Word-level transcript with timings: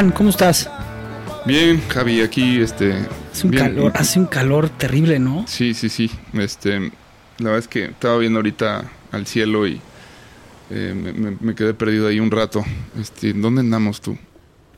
Juan, 0.00 0.12
¿cómo 0.12 0.30
estás? 0.30 0.66
Bien, 1.44 1.78
Javi, 1.90 2.22
aquí 2.22 2.58
este. 2.62 2.94
Hace 3.30 3.44
un 3.46 3.50
bien. 3.50 3.64
calor, 3.64 3.92
hace 3.94 4.18
un 4.18 4.24
calor 4.24 4.70
terrible, 4.70 5.18
¿no? 5.18 5.44
Sí, 5.46 5.74
sí, 5.74 5.90
sí. 5.90 6.10
Este, 6.32 6.80
la 6.80 6.90
verdad 7.50 7.58
es 7.58 7.68
que 7.68 7.84
estaba 7.84 8.16
viendo 8.16 8.38
ahorita 8.38 8.90
al 9.12 9.26
cielo 9.26 9.66
y 9.68 9.78
eh, 10.70 10.94
me, 10.96 11.12
me- 11.12 11.36
me 11.38 11.54
quedé 11.54 11.74
perdido 11.74 12.08
ahí 12.08 12.18
un 12.18 12.30
rato. 12.30 12.64
Este, 12.98 13.34
¿dónde 13.34 13.60
andamos 13.60 14.00
tú? 14.00 14.16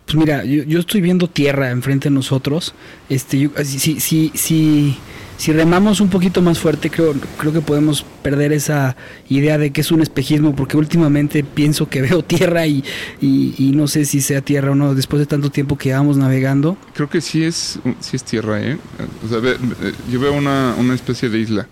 Pues 0.06 0.16
mira, 0.16 0.44
yo, 0.44 0.64
yo 0.64 0.80
estoy 0.80 1.00
viendo 1.00 1.28
tierra 1.30 1.70
enfrente 1.70 2.08
de 2.08 2.14
nosotros. 2.16 2.74
Este, 3.08 3.38
yo- 3.38 3.50
si, 3.62 4.00
si, 4.00 4.32
si, 4.34 4.98
si, 5.42 5.52
remamos 5.52 6.00
un 6.00 6.08
poquito 6.08 6.40
más 6.42 6.58
fuerte, 6.58 6.90
creo, 6.90 7.14
creo 7.38 7.52
que 7.52 7.60
podemos 7.60 8.04
perder 8.22 8.52
esa 8.52 8.96
idea 9.28 9.58
de 9.58 9.70
que 9.72 9.80
es 9.80 9.90
un 9.90 10.00
espejismo, 10.00 10.54
porque 10.54 10.76
últimamente 10.76 11.42
pienso 11.44 11.88
que 11.88 12.02
veo 12.08 12.22
tierra 12.22 12.66
y, 12.66 12.84
y, 13.20 13.54
y 13.58 13.72
no 13.72 13.88
sé 13.88 14.04
si 14.04 14.20
sea 14.20 14.40
tierra 14.40 14.72
o 14.72 14.74
no, 14.74 14.94
después 14.94 15.20
de 15.20 15.26
tanto 15.26 15.50
tiempo 15.50 15.76
que 15.76 15.88
llevamos 15.90 16.16
navegando. 16.16 16.76
Creo 16.94 17.08
que 17.10 17.20
sí 17.20 17.42
es, 17.44 17.78
sí 18.00 18.16
es 18.16 18.24
tierra, 18.24 18.62
¿eh? 18.62 18.78
O 19.24 19.28
sea, 19.28 19.38
ve- 19.38 19.56
ve- 19.60 19.92
yo 20.10 20.20
veo 20.20 20.32
una, 20.34 20.74
una 20.78 20.94
especie 20.94 21.28
de 21.28 21.38
isla. 21.40 21.68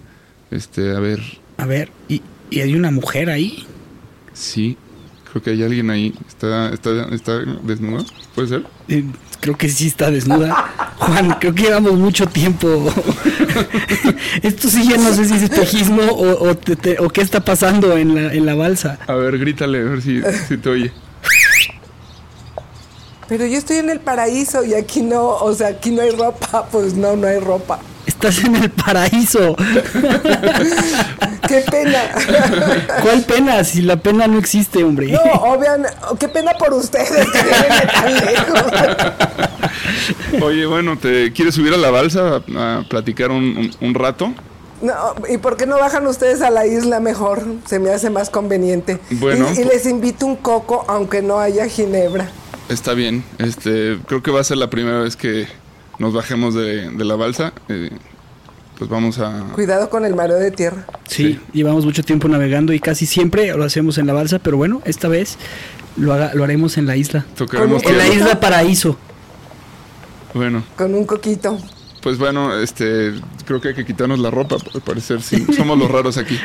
Este, 0.50 0.94
a 0.96 1.00
ver, 1.00 1.20
A 1.58 1.66
ver, 1.66 1.90
y, 2.08 2.22
y 2.50 2.60
hay 2.60 2.74
una 2.74 2.90
mujer 2.90 3.30
ahí. 3.30 3.64
sí. 4.32 4.76
Creo 5.30 5.44
que 5.44 5.50
hay 5.50 5.62
alguien 5.62 5.90
ahí. 5.90 6.12
¿Está, 6.26 6.70
está, 6.74 7.04
está 7.14 7.38
desnuda? 7.62 8.04
¿Puede 8.34 8.48
ser? 8.48 8.64
Eh, 8.88 9.04
creo 9.40 9.56
que 9.56 9.68
sí 9.68 9.86
está 9.88 10.10
desnuda. 10.10 10.94
Juan, 10.98 11.36
creo 11.40 11.54
que 11.54 11.62
llevamos 11.64 11.94
mucho 11.94 12.26
tiempo. 12.26 12.68
Esto 14.42 14.68
sí 14.68 14.88
ya 14.88 14.96
no 14.98 15.12
sé 15.14 15.24
si 15.24 15.34
es 15.34 15.42
espejismo 15.42 16.02
o, 16.02 16.48
o, 16.50 16.56
te- 16.56 16.76
te- 16.76 16.98
o 17.00 17.08
qué 17.08 17.22
está 17.22 17.40
pasando 17.44 17.96
en 17.96 18.14
la, 18.14 18.32
en 18.32 18.46
la 18.46 18.54
balsa. 18.54 18.98
A 19.06 19.14
ver, 19.14 19.38
grítale, 19.38 19.78
a 19.80 19.84
ver 19.84 20.02
si, 20.02 20.20
si 20.48 20.56
te 20.58 20.68
oye. 20.68 20.92
Pero 23.28 23.46
yo 23.46 23.58
estoy 23.58 23.76
en 23.76 23.90
el 23.90 24.00
paraíso 24.00 24.64
y 24.64 24.74
aquí 24.74 25.02
no, 25.02 25.28
o 25.28 25.54
sea, 25.54 25.68
aquí 25.68 25.90
no 25.92 26.02
hay 26.02 26.10
ropa, 26.10 26.66
pues 26.70 26.94
no, 26.94 27.14
no 27.16 27.28
hay 27.28 27.38
ropa. 27.38 27.78
Estás 28.22 28.44
en 28.44 28.54
el 28.56 28.70
paraíso. 28.70 29.56
Qué 31.48 31.62
pena. 31.70 32.02
¿Cuál 33.02 33.22
pena? 33.22 33.64
Si 33.64 33.80
la 33.80 33.96
pena 33.96 34.26
no 34.26 34.38
existe, 34.38 34.84
hombre. 34.84 35.06
No, 35.12 35.20
obviamente, 35.22 35.96
qué 36.18 36.28
pena 36.28 36.52
por 36.52 36.74
ustedes 36.74 37.08
que 37.30 37.42
viven 37.42 37.80
de 37.80 37.86
tan 37.90 38.14
lejos. 38.14 38.72
Oye, 40.42 40.66
bueno, 40.66 40.98
¿te 40.98 41.32
quieres 41.32 41.54
subir 41.54 41.72
a 41.72 41.78
la 41.78 41.90
balsa 41.90 42.42
a, 42.56 42.78
a 42.80 42.82
platicar 42.88 43.30
un, 43.30 43.42
un- 43.56 43.70
un 43.80 43.94
rato? 43.94 44.34
No, 44.82 44.94
¿y 45.28 45.38
por 45.38 45.56
qué 45.56 45.64
no 45.64 45.78
bajan 45.78 46.06
ustedes 46.06 46.42
a 46.42 46.50
la 46.50 46.66
isla 46.66 47.00
mejor? 47.00 47.42
Se 47.64 47.78
me 47.78 47.88
hace 47.90 48.10
más 48.10 48.28
conveniente. 48.28 48.98
Bueno, 49.12 49.46
y, 49.56 49.60
y 49.60 49.64
les 49.64 49.86
invito 49.86 50.26
un 50.26 50.36
coco, 50.36 50.84
aunque 50.88 51.22
no 51.22 51.38
haya 51.38 51.66
ginebra. 51.68 52.28
Está 52.68 52.92
bien. 52.92 53.24
Este, 53.38 53.98
creo 54.06 54.22
que 54.22 54.30
va 54.30 54.40
a 54.42 54.44
ser 54.44 54.58
la 54.58 54.68
primera 54.68 54.98
vez 55.00 55.16
que 55.16 55.48
nos 55.98 56.12
bajemos 56.14 56.54
de, 56.54 56.90
de 56.90 57.04
la 57.04 57.14
balsa. 57.16 57.52
Eh, 57.68 57.90
pues 58.80 58.88
vamos 58.90 59.18
a. 59.18 59.44
Cuidado 59.52 59.90
con 59.90 60.06
el 60.06 60.14
mareo 60.14 60.38
de 60.38 60.50
tierra. 60.50 60.86
Sí, 61.06 61.38
llevamos 61.52 61.84
mucho 61.84 62.02
tiempo 62.02 62.28
navegando 62.28 62.72
y 62.72 62.80
casi 62.80 63.04
siempre 63.04 63.54
lo 63.54 63.62
hacemos 63.62 63.98
en 63.98 64.06
la 64.06 64.14
balsa, 64.14 64.38
pero 64.38 64.56
bueno, 64.56 64.80
esta 64.86 65.06
vez 65.06 65.36
lo, 65.98 66.14
haga- 66.14 66.32
lo 66.32 66.44
haremos 66.44 66.78
en 66.78 66.86
la 66.86 66.96
isla. 66.96 67.26
Tocaremos 67.36 67.82
En 67.84 67.98
la 67.98 68.08
isla 68.08 68.40
paraíso. 68.40 68.96
Bueno, 70.32 70.64
Con 70.76 70.94
un 70.94 71.04
coquito. 71.04 71.58
pues 72.02 72.16
bueno, 72.16 72.58
este, 72.58 73.12
creo 73.44 73.60
que 73.60 73.68
hay 73.68 73.74
que 73.74 73.84
quitarnos 73.84 74.18
la 74.18 74.30
ropa. 74.30 74.56
Al 74.74 74.80
parecer, 74.80 75.20
sí, 75.20 75.44
somos 75.56 75.78
los 75.78 75.90
raros 75.90 76.16
aquí. 76.16 76.38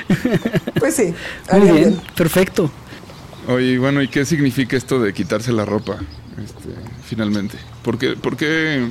Pues 0.78 0.94
sí. 0.96 1.14
Muy 1.54 1.72
bien, 1.72 2.02
perfecto. 2.18 2.70
Oye, 3.48 3.78
bueno, 3.80 4.02
¿y 4.02 4.10
qué 4.10 4.26
significa 4.26 4.76
esto 4.76 5.00
de 5.00 5.14
quitarse 5.14 5.54
la 5.54 5.64
ropa? 5.64 6.00
Este, 6.44 6.70
finalmente. 7.06 7.58
¿Por 7.82 7.98
qué, 7.98 8.18
por 8.18 8.36
qué, 8.36 8.86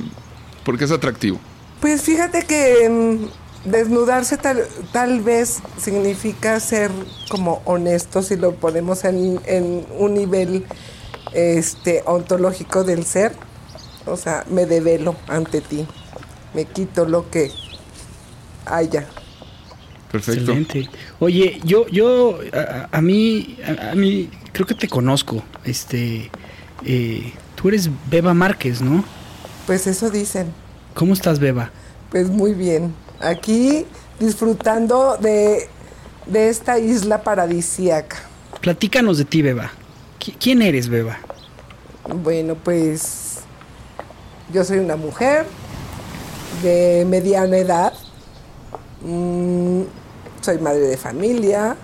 por 0.63 0.79
qué 0.79 0.85
es 0.85 0.91
atractivo? 0.91 1.39
Pues 1.85 2.01
fíjate 2.01 2.41
que 2.41 2.89
mm, 2.89 3.69
desnudarse 3.69 4.37
tal, 4.37 4.65
tal 4.91 5.21
vez 5.21 5.59
significa 5.77 6.59
ser 6.59 6.89
como 7.29 7.61
honesto 7.63 8.23
si 8.23 8.37
lo 8.37 8.55
ponemos 8.55 9.03
en, 9.05 9.39
en 9.45 9.85
un 9.99 10.15
nivel 10.15 10.65
este 11.31 12.01
ontológico 12.07 12.83
del 12.83 13.05
ser. 13.05 13.33
O 14.07 14.17
sea, 14.17 14.45
me 14.49 14.65
develo 14.65 15.15
ante 15.27 15.61
ti. 15.61 15.85
Me 16.55 16.65
quito 16.65 17.05
lo 17.05 17.29
que 17.29 17.51
haya. 18.65 19.05
Perfecto. 20.11 20.41
Excelente. 20.41 20.89
Oye, 21.19 21.61
yo, 21.65 21.85
yo, 21.89 22.39
a, 22.51 22.97
a 22.97 23.01
mí, 23.03 23.59
a, 23.63 23.91
a 23.91 23.93
mí, 23.93 24.31
creo 24.53 24.65
que 24.65 24.73
te 24.73 24.87
conozco. 24.87 25.43
Este, 25.63 26.31
eh, 26.83 27.31
tú 27.53 27.67
eres 27.67 27.91
Beba 28.09 28.33
Márquez, 28.33 28.81
¿no? 28.81 29.05
Pues 29.67 29.85
eso 29.85 30.09
dicen. 30.09 30.64
¿Cómo 30.95 31.13
estás, 31.13 31.39
Beba? 31.39 31.69
Pues 32.09 32.29
muy 32.29 32.53
bien. 32.53 32.93
Aquí 33.19 33.85
disfrutando 34.19 35.17
de, 35.19 35.67
de 36.25 36.49
esta 36.49 36.79
isla 36.79 37.21
paradisíaca. 37.21 38.17
Platícanos 38.61 39.17
de 39.17 39.25
ti, 39.25 39.41
Beba. 39.41 39.71
Qui- 40.19 40.35
¿Quién 40.39 40.61
eres, 40.61 40.87
Beba? 40.89 41.17
Bueno, 42.23 42.55
pues 42.55 43.39
yo 44.53 44.63
soy 44.63 44.79
una 44.79 44.95
mujer 44.95 45.45
de 46.63 47.05
mediana 47.07 47.57
edad. 47.57 47.93
Mm, 49.01 49.81
soy 50.41 50.57
madre 50.59 50.81
de 50.87 50.97
familia. 50.97 51.75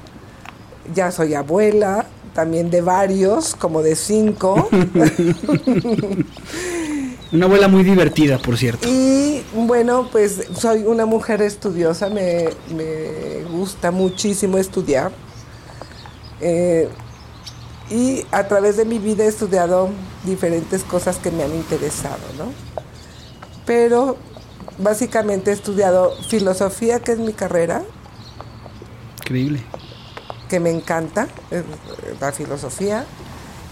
Ya 0.96 1.12
soy 1.12 1.34
abuela, 1.36 2.06
también 2.34 2.70
de 2.72 2.82
varios, 2.82 3.56
como 3.56 3.82
de 3.82 3.96
cinco. 3.96 4.70
Una 7.32 7.46
abuela 7.46 7.68
muy 7.70 7.84
divertida, 7.84 8.38
por 8.40 8.58
cierto. 8.58 8.88
y 8.90 9.44
bueno, 9.54 10.10
pues 10.12 10.48
soy 10.58 10.84
una 10.84 11.06
mujer 11.06 11.42
estudiosa, 11.42 12.10
me, 12.10 12.50
me 12.76 13.44
gusta 13.50 13.92
muchísimo 13.92 14.58
estudiar. 14.58 15.12
Eh, 16.42 16.90
y 17.90 18.26
a 18.32 18.48
través 18.48 18.78
de 18.78 18.86
mi 18.86 19.00
vida 19.00 19.24
he 19.26 19.28
estudiado 19.28 19.90
diferentes 20.26 20.84
cosas 20.84 21.18
que 21.18 21.32
me 21.32 21.44
han 21.44 21.54
interesado, 21.54 22.20
¿no? 22.38 22.46
Pero 23.66 24.18
básicamente 24.78 25.52
he 25.52 25.54
estudiado 25.54 26.14
filosofía, 26.30 27.00
que 27.00 27.12
es 27.14 27.20
mi 27.20 27.34
carrera, 27.34 27.84
Increíble. 29.22 29.62
que 30.50 30.60
me 30.60 30.70
encanta, 30.70 31.28
la 32.20 32.32
filosofía, 32.32 33.06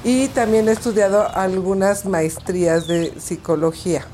y 0.04 0.28
también 0.30 0.70
he 0.70 0.72
estudiado 0.72 1.28
algunas 1.36 2.06
maestrías 2.06 2.88
de 2.88 3.14
psicología, 3.20 4.06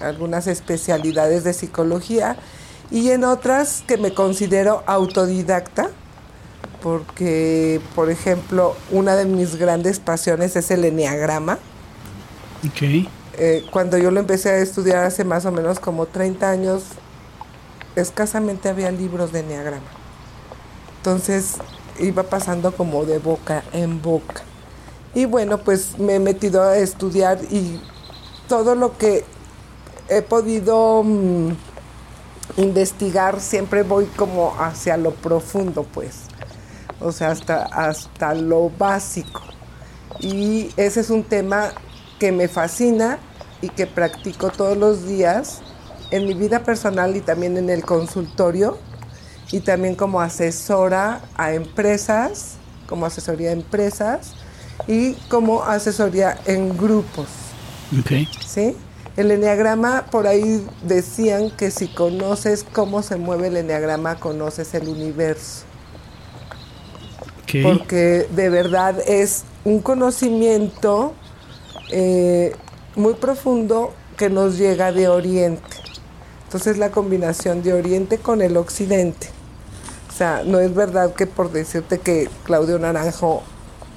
algunas 0.00 0.46
especialidades 0.46 1.44
de 1.44 1.52
psicología, 1.52 2.36
y 2.90 3.10
en 3.10 3.24
otras 3.24 3.84
que 3.86 3.96
me 3.96 4.12
considero 4.12 4.82
autodidacta, 4.86 5.90
porque, 6.82 7.80
por 7.94 8.10
ejemplo, 8.10 8.76
una 8.90 9.14
de 9.16 9.24
mis 9.24 9.56
grandes 9.56 9.98
pasiones 9.98 10.56
es 10.56 10.70
el 10.70 10.84
enneagrama. 10.84 11.58
Ok. 12.66 13.08
Eh, 13.40 13.64
cuando 13.70 13.98
yo 13.98 14.10
lo 14.10 14.20
empecé 14.20 14.50
a 14.50 14.56
estudiar 14.58 15.04
hace 15.04 15.24
más 15.24 15.44
o 15.44 15.52
menos 15.52 15.78
como 15.80 16.06
30 16.06 16.50
años, 16.50 16.82
escasamente 17.94 18.68
había 18.68 18.90
libros 18.90 19.32
de 19.32 19.40
enneagrama. 19.40 19.86
Entonces 20.98 21.54
iba 22.00 22.24
pasando 22.24 22.72
como 22.72 23.04
de 23.04 23.18
boca 23.18 23.62
en 23.72 24.02
boca. 24.02 24.42
Y 25.14 25.24
bueno, 25.24 25.58
pues 25.58 25.98
me 25.98 26.16
he 26.16 26.18
metido 26.18 26.62
a 26.62 26.76
estudiar 26.76 27.38
y 27.50 27.80
todo 28.48 28.74
lo 28.74 28.96
que 28.96 29.24
he 30.08 30.22
podido 30.22 31.02
mm, 31.02 31.50
investigar 32.56 33.40
siempre 33.40 33.82
voy 33.82 34.06
como 34.06 34.54
hacia 34.58 34.96
lo 34.96 35.12
profundo, 35.12 35.84
pues. 35.84 36.22
O 37.00 37.12
sea, 37.12 37.30
hasta, 37.30 37.64
hasta 37.64 38.34
lo 38.34 38.70
básico. 38.70 39.42
Y 40.20 40.70
ese 40.76 41.00
es 41.00 41.10
un 41.10 41.22
tema 41.22 41.70
que 42.18 42.32
me 42.32 42.48
fascina 42.48 43.18
y 43.62 43.68
que 43.68 43.86
practico 43.86 44.50
todos 44.50 44.76
los 44.76 45.06
días 45.06 45.60
en 46.10 46.26
mi 46.26 46.34
vida 46.34 46.64
personal 46.64 47.16
y 47.16 47.20
también 47.20 47.56
en 47.56 47.70
el 47.70 47.84
consultorio 47.84 48.78
y 49.52 49.60
también 49.60 49.94
como 49.94 50.20
asesora 50.20 51.20
a 51.36 51.52
empresas, 51.52 52.56
como 52.88 53.06
asesoría 53.06 53.50
a 53.50 53.52
empresas 53.52 54.34
y 54.86 55.14
como 55.28 55.64
asesoría 55.64 56.38
en 56.46 56.76
grupos, 56.76 57.26
Ok. 57.98 58.12
¿sí? 58.46 58.76
El 59.16 59.32
enneagrama, 59.32 60.06
por 60.12 60.26
ahí 60.28 60.64
decían 60.84 61.50
que 61.50 61.70
si 61.72 61.88
conoces 61.88 62.64
cómo 62.72 63.02
se 63.02 63.16
mueve 63.16 63.48
el 63.48 63.56
enneagrama, 63.56 64.14
conoces 64.20 64.72
el 64.74 64.88
universo 64.88 65.64
Ok. 67.42 67.56
porque 67.64 68.28
de 68.30 68.48
verdad 68.48 68.96
es 69.06 69.42
un 69.64 69.80
conocimiento 69.80 71.14
eh, 71.90 72.54
muy 72.94 73.14
profundo 73.14 73.92
que 74.16 74.30
nos 74.30 74.56
llega 74.58 74.92
de 74.92 75.08
Oriente. 75.08 75.62
Entonces 76.44 76.78
la 76.78 76.90
combinación 76.90 77.62
de 77.62 77.72
Oriente 77.72 78.18
con 78.18 78.40
el 78.40 78.56
Occidente. 78.56 79.28
O 80.08 80.12
sea, 80.12 80.42
no 80.44 80.58
es 80.60 80.74
verdad 80.74 81.14
que 81.14 81.26
por 81.26 81.50
decirte 81.52 81.98
que 81.98 82.28
Claudio 82.44 82.78
Naranjo 82.78 83.42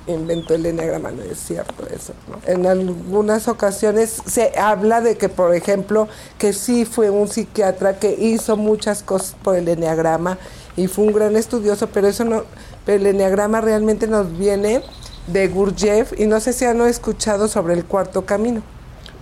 inventó 0.08 0.56
el 0.56 0.66
enneagrama, 0.66 1.12
no 1.12 1.24
es 1.24 1.40
cierto 1.40 1.86
eso. 1.88 2.14
En 2.46 2.66
algunas 2.66 3.48
ocasiones 3.48 4.22
se 4.26 4.58
habla 4.58 5.02
de 5.02 5.18
que, 5.18 5.30
por 5.30 5.54
ejemplo, 5.56 6.08
que 6.38 6.54
sí 6.54 6.86
fue 6.86 7.10
un 7.10 7.28
psiquiatra 7.28 8.00
que 8.00 8.12
hizo 8.12 8.58
muchas 8.58 9.04
cosas 9.04 9.36
por 9.44 9.56
el 9.56 9.68
enneagrama 9.68 10.38
y 10.76 10.88
fue 10.88 11.06
un 11.06 11.14
gran 11.14 11.36
estudioso, 11.36 11.88
pero 11.88 12.08
eso 12.08 12.24
no, 12.26 12.44
pero 12.86 13.00
el 13.00 13.08
enneagrama 13.08 13.62
realmente 13.62 14.08
nos 14.08 14.38
viene 14.38 14.82
de 15.28 15.48
Gurdjieff 15.48 16.20
y 16.20 16.26
no 16.26 16.40
sé 16.40 16.54
si 16.54 16.66
han 16.66 16.82
escuchado 16.82 17.48
sobre 17.48 17.74
el 17.74 17.86
cuarto 17.86 18.26
camino. 18.26 18.62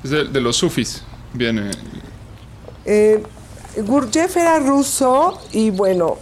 Es 0.04 0.12
de, 0.12 0.42
los 0.42 0.56
sufis, 0.56 1.04
viene. 1.34 1.72
Eh, 2.86 3.22
Gurdjieff 3.78 4.38
era 4.38 4.60
ruso 4.60 5.40
y 5.52 5.72
bueno, 5.72 6.18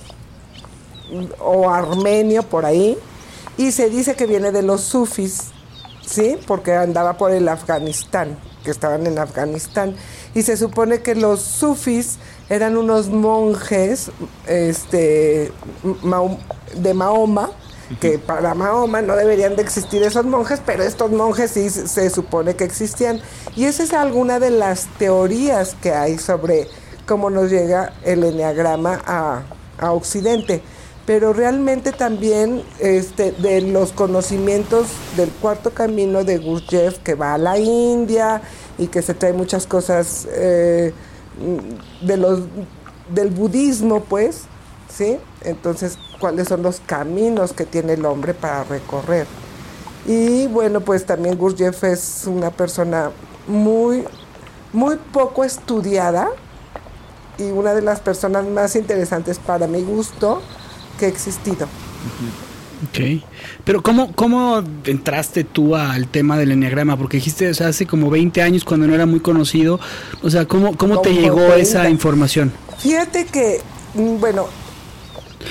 o 1.40 1.70
armenio 1.70 2.44
por 2.44 2.66
ahí, 2.66 2.98
y 3.58 3.72
se 3.72 3.90
dice 3.90 4.16
que 4.16 4.28
viene 4.28 4.52
de 4.52 4.62
los 4.62 4.82
sufis, 4.82 5.48
¿sí? 6.06 6.38
Porque 6.46 6.74
andaba 6.74 7.18
por 7.18 7.32
el 7.32 7.48
Afganistán, 7.50 8.38
que 8.64 8.72
estaban 8.72 9.08
en 9.08 9.18
Afganistán, 9.18 9.96
y 10.34 10.44
se 10.44 10.58
supone 10.58 11.02
que 11.02 11.16
los 11.16 11.42
sufis 11.42 12.18
eran 12.50 12.78
unos 12.78 13.10
monjes 13.10 14.12
este, 14.46 15.52
de 16.76 16.94
Mahoma, 16.94 17.52
que 18.00 18.20
para 18.20 18.54
Mahoma 18.54 19.02
no 19.02 19.16
deberían 19.16 19.56
de 19.56 19.64
existir 19.64 20.04
esos 20.04 20.26
monjes, 20.26 20.62
pero 20.66 20.84
estos 20.84 21.12
monjes 21.12 21.52
sí 21.52 21.70
se 21.70 22.10
supone 22.10 22.56
que 22.56 22.66
existían. 22.66 23.22
Y 23.56 23.66
esa 23.66 23.84
es 23.84 23.94
alguna 23.94 24.40
de 24.40 24.52
las 24.52 24.88
teorías 24.98 25.76
que 25.82 25.94
hay 25.94 26.18
sobre 26.18 26.68
cómo 27.08 27.30
nos 27.30 27.50
llega 27.50 27.94
el 28.04 28.24
enneagrama 28.24 29.02
a, 29.06 29.44
a 29.80 29.92
Occidente. 29.94 30.62
Pero 31.08 31.32
realmente 31.32 31.94
también 31.94 32.62
este, 32.80 33.32
de 33.32 33.62
los 33.62 33.94
conocimientos 33.94 34.88
del 35.16 35.30
cuarto 35.30 35.72
camino 35.72 36.26
de 36.26 36.38
Gurdjieff 36.38 37.00
que 37.00 37.16
va 37.16 37.34
a 37.34 37.38
la 37.38 37.58
India 37.58 38.42
y 38.78 38.88
que 38.88 39.02
se 39.02 39.14
trae 39.14 39.32
muchas 39.32 39.66
cosas 39.66 40.28
eh, 40.30 40.94
de 42.02 42.18
los, 42.18 42.42
del 43.16 43.30
budismo, 43.30 44.04
pues, 44.04 44.44
¿sí? 44.94 45.18
Entonces, 45.46 45.98
¿cuáles 46.20 46.50
son 46.50 46.62
los 46.62 46.82
caminos 46.82 47.54
que 47.54 47.66
tiene 47.66 47.94
el 47.94 48.06
hombre 48.06 48.34
para 48.34 48.66
recorrer? 48.66 49.28
Y 50.06 50.48
bueno, 50.48 50.82
pues 50.82 51.06
también 51.06 51.38
Gurdjieff 51.38 51.86
es 51.86 52.26
una 52.28 52.52
persona 52.52 53.12
muy, 53.48 54.04
muy 54.74 54.98
poco 55.14 55.46
estudiada, 55.46 56.30
y 57.38 57.52
una 57.52 57.74
de 57.74 57.82
las 57.82 58.00
personas 58.00 58.46
más 58.46 58.76
interesantes 58.76 59.40
para 59.40 59.68
mi 59.68 59.84
gusto 59.84 60.42
que 60.98 61.06
ha 61.06 61.10
existido. 61.10 61.68
Ok. 62.90 63.24
Pero 63.64 63.82
¿cómo, 63.82 64.14
¿cómo 64.14 64.64
entraste 64.86 65.44
tú 65.44 65.76
al 65.76 66.08
tema 66.08 66.38
del 66.38 66.52
enneagrama? 66.52 66.98
Porque 66.98 67.18
dijiste, 67.18 67.50
o 67.50 67.54
sea, 67.54 67.70
hace 67.70 67.86
como 67.86 68.10
20 68.10 68.42
años 68.42 68.64
cuando 68.64 68.88
no 68.88 68.94
era 68.94 69.06
muy 69.06 69.20
conocido. 69.20 69.80
O 70.22 70.30
sea, 70.30 70.46
¿cómo, 70.46 70.78
cómo 70.78 71.02
te 71.02 71.14
llegó 71.14 71.54
esa 71.54 71.90
información? 71.90 72.52
Fíjate 72.80 73.26
que, 73.26 73.62
mm, 73.96 74.20
bueno... 74.20 74.48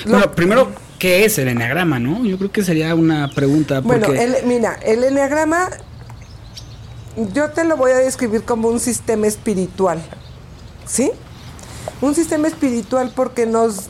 Bueno, 0.05 0.31
primero, 0.31 0.71
¿qué 0.99 1.25
es 1.25 1.37
el 1.37 1.47
enneagrama, 1.47 1.99
no? 1.99 2.23
Yo 2.25 2.37
creo 2.37 2.51
que 2.51 2.63
sería 2.63 2.93
una 2.93 3.29
pregunta. 3.29 3.79
Bueno, 3.81 4.07
mira, 4.45 4.73
el 4.83 5.03
enneagrama 5.03 5.69
yo 7.33 7.49
te 7.49 7.63
lo 7.63 7.77
voy 7.77 7.91
a 7.91 7.97
describir 7.97 8.43
como 8.43 8.69
un 8.69 8.79
sistema 8.79 9.27
espiritual, 9.27 10.01
¿sí? 10.85 11.11
Un 12.01 12.13
sistema 12.13 12.47
espiritual 12.47 13.11
porque 13.15 13.45
nos, 13.45 13.87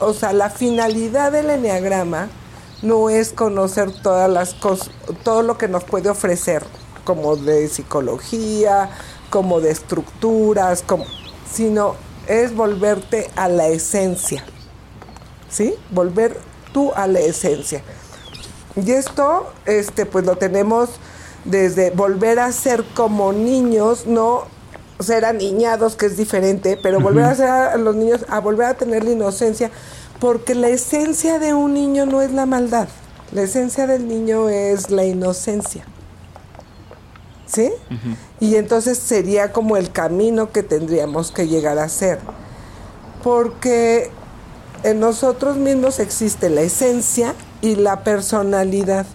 o 0.00 0.12
sea, 0.12 0.32
la 0.32 0.50
finalidad 0.50 1.32
del 1.32 1.50
enneagrama 1.50 2.28
no 2.82 3.10
es 3.10 3.32
conocer 3.32 3.90
todas 4.02 4.30
las 4.30 4.54
cosas, 4.54 4.90
todo 5.24 5.42
lo 5.42 5.58
que 5.58 5.68
nos 5.68 5.84
puede 5.84 6.08
ofrecer, 6.08 6.64
como 7.04 7.36
de 7.36 7.68
psicología, 7.68 8.90
como 9.30 9.60
de 9.60 9.70
estructuras, 9.70 10.82
como, 10.82 11.04
sino 11.50 11.94
es 12.26 12.54
volverte 12.54 13.30
a 13.36 13.48
la 13.48 13.68
esencia, 13.68 14.44
¿sí? 15.50 15.74
Volver 15.90 16.38
tú 16.72 16.92
a 16.94 17.06
la 17.06 17.20
esencia. 17.20 17.82
Y 18.76 18.92
esto, 18.92 19.52
este, 19.66 20.06
pues 20.06 20.24
lo 20.24 20.36
tenemos 20.36 20.90
desde 21.44 21.90
volver 21.90 22.38
a 22.38 22.52
ser 22.52 22.84
como 22.94 23.32
niños, 23.32 24.06
no 24.06 24.44
ser 25.00 25.24
aniñados, 25.24 25.96
que 25.96 26.06
es 26.06 26.16
diferente, 26.16 26.78
pero 26.82 27.00
volver 27.00 27.24
a 27.24 27.34
ser 27.34 27.48
a 27.48 27.76
los 27.76 27.94
niños, 27.96 28.24
a 28.28 28.40
volver 28.40 28.66
a 28.66 28.74
tener 28.74 29.04
la 29.04 29.10
inocencia, 29.10 29.70
porque 30.20 30.54
la 30.54 30.68
esencia 30.68 31.38
de 31.38 31.54
un 31.54 31.74
niño 31.74 32.06
no 32.06 32.22
es 32.22 32.32
la 32.32 32.46
maldad, 32.46 32.88
la 33.32 33.42
esencia 33.42 33.86
del 33.86 34.08
niño 34.08 34.48
es 34.48 34.90
la 34.90 35.04
inocencia. 35.04 35.84
¿Sí? 37.46 37.70
Y 38.40 38.56
entonces 38.56 38.98
sería 38.98 39.52
como 39.52 39.78
el 39.78 39.90
camino 39.90 40.52
que 40.52 40.62
tendríamos 40.62 41.32
que 41.32 41.48
llegar 41.48 41.78
a 41.78 41.88
ser. 41.88 42.18
Porque 43.22 44.10
en 44.82 45.00
nosotros 45.00 45.56
mismos 45.56 45.98
existe 45.98 46.50
la 46.50 46.60
esencia 46.60 47.34
y 47.62 47.76
la 47.76 48.04
personalidad 48.04 49.06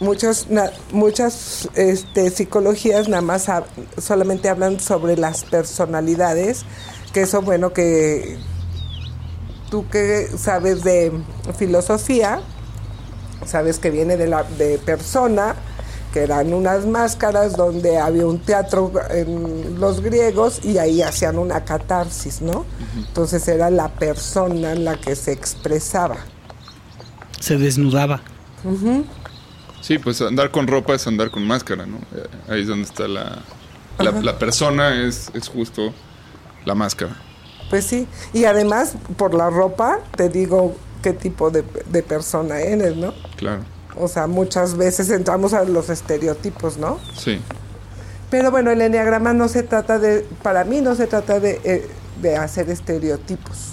muchos, 0.00 0.46
muchas 0.92 1.68
este, 1.74 2.30
psicologías 2.30 3.08
nada 3.08 3.22
más 3.22 3.46
solamente 3.98 4.48
hablan 4.48 4.80
sobre 4.80 5.16
las 5.16 5.44
personalidades, 5.44 6.64
que 7.12 7.22
eso 7.22 7.42
bueno 7.42 7.72
que 7.72 8.38
tú 9.70 9.88
que 9.88 10.28
sabes 10.36 10.84
de 10.84 11.12
filosofía, 11.56 12.40
sabes 13.46 13.78
que 13.78 13.90
viene 13.90 14.16
de 14.16 14.28
la 14.28 14.44
de 14.44 14.78
persona, 14.78 15.54
que 16.12 16.20
eran 16.20 16.54
unas 16.54 16.86
máscaras 16.86 17.56
donde 17.56 17.98
había 17.98 18.26
un 18.26 18.38
teatro 18.38 18.92
en 19.10 19.78
los 19.78 20.00
griegos 20.00 20.64
y 20.64 20.78
ahí 20.78 21.02
hacían 21.02 21.38
una 21.38 21.64
catarsis, 21.64 22.40
¿no? 22.40 22.64
Entonces 22.96 23.46
era 23.46 23.68
la 23.70 23.88
persona 23.88 24.74
la 24.74 24.96
que 24.96 25.14
se 25.14 25.32
expresaba. 25.32 26.16
Se 27.40 27.58
desnudaba. 27.58 28.22
Sí, 29.80 29.98
pues 29.98 30.20
andar 30.20 30.50
con 30.50 30.66
ropa 30.66 30.94
es 30.94 31.06
andar 31.06 31.30
con 31.30 31.46
máscara, 31.46 31.86
¿no? 31.86 31.98
Eh, 32.14 32.26
ahí 32.48 32.60
es 32.62 32.66
donde 32.66 32.84
está 32.84 33.08
la, 33.08 33.38
la, 33.98 34.38
persona, 34.38 35.02
es, 35.02 35.30
es 35.34 35.48
justo 35.48 35.92
la 36.64 36.74
máscara. 36.74 37.16
Pues 37.70 37.84
sí, 37.84 38.06
y 38.32 38.44
además 38.44 38.94
por 39.16 39.34
la 39.34 39.50
ropa 39.50 40.00
te 40.16 40.28
digo 40.28 40.76
qué 41.02 41.12
tipo 41.12 41.50
de, 41.50 41.64
de 41.90 42.02
persona 42.02 42.60
eres, 42.60 42.96
¿no? 42.96 43.14
Claro. 43.36 43.62
O 43.96 44.08
sea, 44.08 44.26
muchas 44.26 44.76
veces 44.76 45.10
entramos 45.10 45.54
a 45.54 45.64
los 45.64 45.90
estereotipos, 45.90 46.76
¿no? 46.78 46.98
Sí. 47.16 47.40
Pero 48.30 48.50
bueno, 48.50 48.70
el 48.70 48.80
enneagrama 48.80 49.32
no 49.32 49.48
se 49.48 49.62
trata 49.62 49.98
de, 49.98 50.26
para 50.42 50.64
mí 50.64 50.80
no 50.80 50.94
se 50.94 51.06
trata 51.06 51.40
de, 51.40 51.60
eh, 51.64 51.88
de 52.20 52.36
hacer 52.36 52.68
estereotipos. 52.70 53.72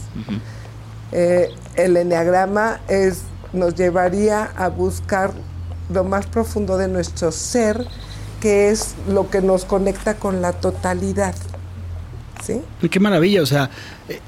Eh, 1.12 1.50
el 1.76 1.98
enneagrama 1.98 2.80
es, 2.88 3.24
nos 3.54 3.76
llevaría 3.76 4.46
a 4.56 4.70
buscar 4.70 5.34
lo 5.90 6.04
más 6.04 6.26
profundo 6.28 6.78
de 6.78 6.88
nuestro 6.88 7.32
ser, 7.32 7.86
que 8.42 8.70
es 8.70 8.96
lo 9.10 9.30
que 9.30 9.42
nos 9.42 9.66
conecta 9.66 10.16
con 10.16 10.42
la 10.42 10.54
totalidad. 10.54 11.36
¿Sí? 12.44 12.62
Qué 12.90 13.00
maravilla, 13.00 13.42
o 13.42 13.46
sea, 13.46 13.70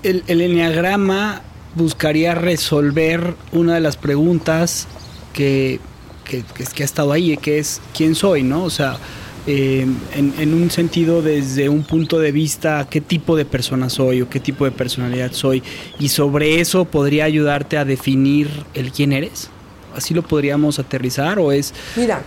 el, 0.02 0.24
el 0.28 0.42
enneagrama 0.42 1.42
buscaría 1.76 2.34
resolver 2.34 3.36
una 3.52 3.76
de 3.76 3.82
las 3.82 3.98
preguntas 3.98 4.88
que, 5.34 5.80
que, 6.26 6.44
que, 6.74 6.82
ha 6.82 6.86
estado 6.86 7.12
ahí, 7.12 7.38
que 7.38 7.60
es 7.60 7.80
¿quién 7.96 8.16
soy? 8.16 8.42
¿no? 8.42 8.64
O 8.64 8.72
sea, 8.72 8.98
eh, 9.46 9.86
en, 10.16 10.34
en, 10.40 10.54
un 10.54 10.72
sentido 10.72 11.22
desde 11.22 11.70
un 11.70 11.84
punto 11.84 12.20
de 12.20 12.32
vista 12.32 12.88
qué 12.90 13.02
tipo 13.02 13.36
de 13.36 13.46
persona 13.46 13.90
soy 13.90 14.22
o 14.22 14.30
qué 14.30 14.40
tipo 14.40 14.66
de 14.66 14.72
personalidad 14.72 15.32
soy 15.32 15.62
y 16.00 16.10
sobre 16.10 16.60
eso 16.60 16.86
podría 16.86 17.26
ayudarte 17.26 17.78
a 17.78 17.86
definir 17.86 18.50
el 18.74 18.92
quién 18.92 19.14
eres 19.14 19.50
así 19.96 20.13
lo 20.13 20.22
podríamos 20.24 20.79
aterrizar 20.79 21.39
o 21.39 21.51
es... 21.51 21.74
Mira, 21.96 22.22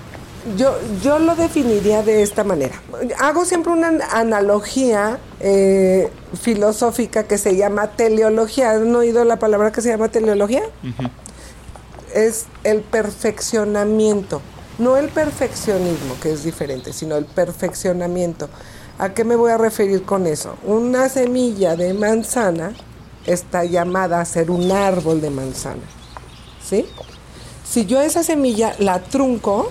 yo, 0.57 0.75
yo 1.03 1.19
lo 1.19 1.37
definiría 1.37 2.03
de 2.03 2.23
esta 2.23 2.45
manera. 2.45 2.81
Hago 3.19 3.45
siempre 3.45 3.73
una 3.73 3.89
analogía 4.11 5.19
eh, 5.41 6.11
filosófica 6.41 7.25
que 7.25 7.39
se 7.39 7.57
llama 7.57 7.89
teleología. 7.89 8.73
¿Han 8.73 8.95
oído 8.95 9.25
la 9.25 9.39
palabra 9.39 9.71
que 9.73 9.83
se 9.83 9.91
llama 9.91 10.09
teleología? 10.09 10.63
Es 12.15 12.47
el 12.65 12.81
perfeccionamiento. 12.81 14.41
No 14.79 14.97
el 14.97 15.11
perfeccionismo, 15.11 16.19
que 16.23 16.33
es 16.33 16.43
diferente, 16.43 16.95
sino 16.95 17.17
el 17.17 17.27
perfeccionamiento. 17.27 18.49
¿A 18.99 19.11
qué 19.11 19.25
me 19.25 19.37
voy 19.37 19.51
a 19.51 19.59
referir 19.59 20.05
con 20.05 20.27
eso? 20.27 20.57
Una 20.65 21.09
semilla 21.11 21.77
de 21.77 21.93
manzana 21.93 22.73
está 23.27 23.65
llamada 23.65 24.21
a 24.21 24.25
ser 24.25 24.51
un 24.51 24.73
árbol 24.73 25.21
de 25.21 25.31
manzana. 25.31 25.83
¿Sí? 26.63 26.87
Si 27.71 27.87
yo 27.87 28.01
esa 28.01 28.25
semilla 28.25 28.75
la 28.81 28.99
trunco, 28.99 29.71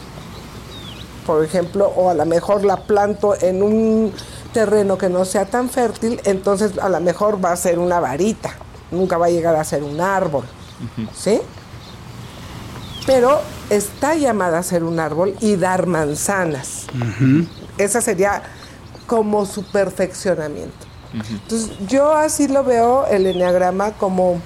por 1.25 1.43
ejemplo, 1.43 1.91
o 1.97 2.09
a 2.09 2.13
lo 2.13 2.25
mejor 2.25 2.63
la 2.63 2.77
planto 2.77 3.35
en 3.41 3.61
un 3.61 4.13
terreno 4.53 4.97
que 4.97 5.09
no 5.09 5.25
sea 5.25 5.45
tan 5.45 5.69
fértil, 5.69 6.21
entonces 6.23 6.77
a 6.77 6.87
lo 6.87 7.01
mejor 7.01 7.43
va 7.43 7.51
a 7.51 7.57
ser 7.57 7.77
una 7.77 7.99
varita, 7.99 8.55
nunca 8.91 9.17
va 9.17 9.25
a 9.25 9.29
llegar 9.29 9.57
a 9.57 9.63
ser 9.65 9.83
un 9.83 9.99
árbol. 9.99 10.45
¿Sí? 11.13 11.41
pero 13.05 13.41
está 13.71 14.13
llamada 14.13 14.59
a 14.59 14.63
ser 14.63 14.83
un 14.83 14.99
árbol 14.99 15.35
y 15.39 15.55
dar 15.55 15.87
manzanas. 15.87 16.85
Esa 17.79 18.01
sería 18.01 18.43
como 19.07 19.47
su 19.47 19.63
perfeccionamiento. 19.63 20.85
Entonces, 21.13 21.71
yo 21.87 22.11
así 22.11 22.47
lo 22.47 22.63
veo 22.63 23.07
el 23.07 23.25
enneagrama 23.25 23.93
como 23.93 24.39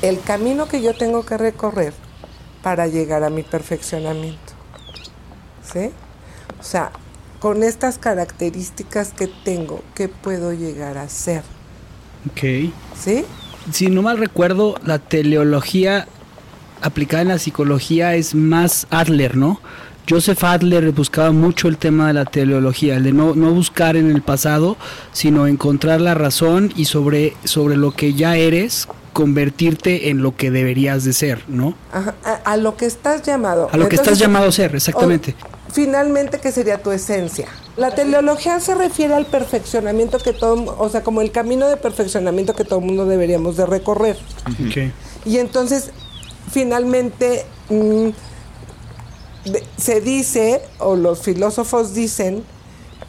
el 0.00 0.20
camino 0.20 0.68
que 0.68 0.80
yo 0.80 0.94
tengo 0.94 1.26
que 1.26 1.36
recorrer 1.38 1.92
para 2.62 2.86
llegar 2.86 3.24
a 3.24 3.30
mi 3.30 3.42
perfeccionamiento. 3.42 4.52
¿Sí? 5.62 5.90
O 6.58 6.62
sea, 6.62 6.90
con 7.38 7.62
estas 7.62 7.98
características 7.98 9.12
que 9.12 9.28
tengo, 9.44 9.82
¿qué 9.94 10.08
puedo 10.08 10.52
llegar 10.52 10.98
a 10.98 11.08
ser? 11.08 11.42
Ok. 12.30 12.72
¿Sí? 12.98 13.24
Si 13.72 13.86
no 13.88 14.02
mal 14.02 14.18
recuerdo, 14.18 14.74
la 14.84 14.98
teleología 14.98 16.06
aplicada 16.82 17.22
en 17.22 17.28
la 17.28 17.38
psicología 17.38 18.14
es 18.14 18.34
más 18.34 18.86
Adler, 18.90 19.36
¿no? 19.36 19.60
Joseph 20.08 20.42
Adler 20.42 20.90
buscaba 20.92 21.30
mucho 21.30 21.68
el 21.68 21.76
tema 21.76 22.08
de 22.08 22.14
la 22.14 22.24
teleología, 22.24 22.96
el 22.96 23.04
de 23.04 23.12
no, 23.12 23.34
no 23.34 23.52
buscar 23.52 23.96
en 23.96 24.10
el 24.10 24.22
pasado, 24.22 24.76
sino 25.12 25.46
encontrar 25.46 26.00
la 26.00 26.14
razón 26.14 26.72
y 26.74 26.86
sobre, 26.86 27.36
sobre 27.44 27.76
lo 27.76 27.92
que 27.92 28.14
ya 28.14 28.36
eres, 28.36 28.88
convertirte 29.12 30.10
en 30.10 30.22
lo 30.22 30.36
que 30.36 30.50
deberías 30.50 31.04
de 31.04 31.12
ser, 31.12 31.44
¿no? 31.48 31.74
a, 32.44 32.56
lo 32.56 32.76
que 32.76 32.86
estás 32.86 33.22
llamado. 33.22 33.68
A 33.72 33.76
lo 33.76 33.88
que 33.88 33.96
estás 33.96 34.18
llamado 34.18 34.48
a 34.48 34.52
ser, 34.52 34.74
exactamente. 34.74 35.34
finalmente, 35.72 36.38
¿qué 36.38 36.52
sería 36.52 36.82
tu 36.82 36.90
esencia? 36.90 37.48
La 37.76 37.94
teleología 37.94 38.60
se 38.60 38.74
refiere 38.74 39.14
al 39.14 39.26
perfeccionamiento 39.26 40.18
que 40.18 40.32
todo, 40.32 40.76
o 40.78 40.88
sea, 40.88 41.02
como 41.02 41.20
el 41.20 41.30
camino 41.30 41.68
de 41.68 41.76
perfeccionamiento 41.76 42.54
que 42.54 42.64
todo 42.64 42.80
mundo 42.80 43.06
deberíamos 43.06 43.56
de 43.56 43.66
recorrer. 43.66 44.16
Y 45.24 45.38
entonces, 45.38 45.90
finalmente, 46.50 47.44
mm, 47.68 48.08
se 49.76 50.00
dice, 50.00 50.62
o 50.78 50.96
los 50.96 51.20
filósofos 51.20 51.94
dicen, 51.94 52.44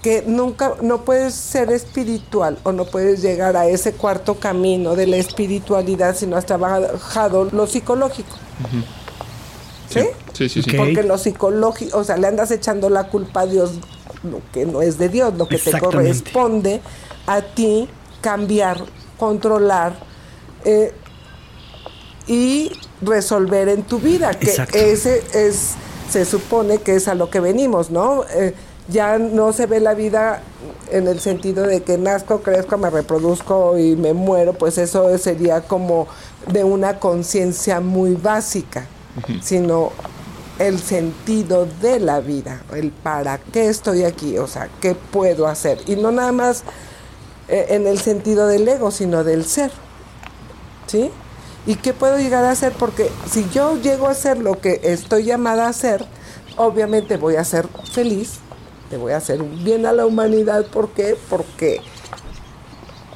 que 0.02 0.24
nunca, 0.26 0.74
no 0.82 1.02
puedes 1.02 1.36
ser 1.36 1.72
espiritual 1.72 2.58
o 2.64 2.72
no 2.72 2.86
puedes 2.86 3.22
llegar 3.22 3.56
a 3.56 3.68
ese 3.68 3.94
cuarto 3.94 4.36
camino 4.36 4.96
de 4.96 5.06
la 5.08 5.18
espiritualidad 5.18 6.16
si 6.16 6.26
no 6.26 6.38
has 6.38 6.46
trabajado 6.46 7.46
lo 7.52 7.68
psicológico. 7.68 8.36
¿Sí? 9.90 10.02
Sí, 10.34 10.50
sí, 10.50 10.64
sí. 10.64 10.72
Porque 10.76 11.04
lo 11.04 11.18
psicológico, 11.18 11.98
o 11.98 12.04
sea, 12.04 12.18
le 12.18 12.28
andas 12.28 12.50
echando 12.52 12.90
la 12.90 13.10
culpa 13.10 13.42
a 13.42 13.46
Dios, 13.46 13.74
lo 14.24 14.42
que 14.52 14.66
no 14.66 14.82
es 14.82 14.98
de 14.98 15.10
Dios, 15.10 15.36
lo 15.38 15.48
que 15.48 15.58
te 15.58 15.78
corresponde 15.80 16.82
a 17.28 17.42
ti 17.42 17.88
cambiar, 18.22 18.84
controlar 19.20 19.94
eh, 20.66 20.94
y 22.28 22.72
resolver 23.02 23.70
en 23.70 23.84
tu 23.84 24.00
vida, 24.00 24.34
que 24.34 24.52
ese 24.74 25.24
es, 25.34 25.74
se 26.10 26.26
supone 26.26 26.80
que 26.80 26.96
es 26.96 27.08
a 27.08 27.16
lo 27.16 27.30
que 27.30 27.40
venimos, 27.40 27.92
¿no? 27.92 28.24
Eh, 28.30 28.56
ya 28.92 29.18
no 29.18 29.54
se 29.54 29.66
ve 29.66 29.80
la 29.80 29.94
vida 29.94 30.42
en 30.92 31.08
el 31.08 31.20
sentido 31.20 31.66
de 31.66 31.82
que 31.82 31.98
nazco, 31.98 32.42
crezco, 32.42 32.78
me 32.78 32.90
reproduzco 32.90 33.78
y 33.78 33.96
me 33.96 34.14
muero, 34.14 34.54
pues 34.54 34.78
eso 34.78 35.18
sería 35.18 35.62
como 35.62 36.08
de 36.48 36.64
una 36.64 37.00
conciencia 37.00 37.80
muy 37.80 38.16
básica, 38.16 38.86
sino 39.42 39.92
el 40.60 40.80
sentido 40.80 41.68
de 41.82 42.00
la 42.00 42.20
vida, 42.20 42.62
el 42.76 42.92
para 42.92 43.38
qué 43.38 43.68
estoy 43.68 44.04
aquí, 44.04 44.38
o 44.38 44.48
sea, 44.48 44.70
qué 44.80 44.96
puedo 44.96 45.48
hacer. 45.48 45.80
Y 45.88 45.96
no 45.96 46.12
nada 46.12 46.32
más 46.32 46.64
eh, 47.48 47.68
en 47.70 47.88
el 47.88 48.00
sentido 48.00 48.48
del 48.48 48.68
ego, 48.68 48.92
sino 48.92 49.24
del 49.24 49.46
ser. 49.46 49.72
¿Sí? 50.88 51.10
¿Y 51.66 51.76
qué 51.76 51.94
puedo 51.94 52.18
llegar 52.18 52.44
a 52.44 52.52
hacer? 52.52 52.74
Porque 52.74 53.10
si 53.30 53.48
yo 53.50 53.80
llego 53.82 54.08
a 54.08 54.12
hacer 54.12 54.40
lo 54.40 54.60
que 54.60 54.82
estoy 54.84 55.24
llamada 55.24 55.68
a 55.68 55.70
hacer, 55.70 56.06
obviamente 56.58 57.18
voy 57.18 57.38
a 57.38 57.44
ser 57.44 57.68
feliz, 57.92 58.40
te 58.92 58.98
voy 58.98 59.14
a 59.14 59.18
hacer 59.18 59.42
bien 59.42 59.86
a 59.86 59.94
la 59.94 60.06
humanidad. 60.06 60.66
¿Por 60.66 60.90
qué? 60.90 61.16
Porque 61.30 61.80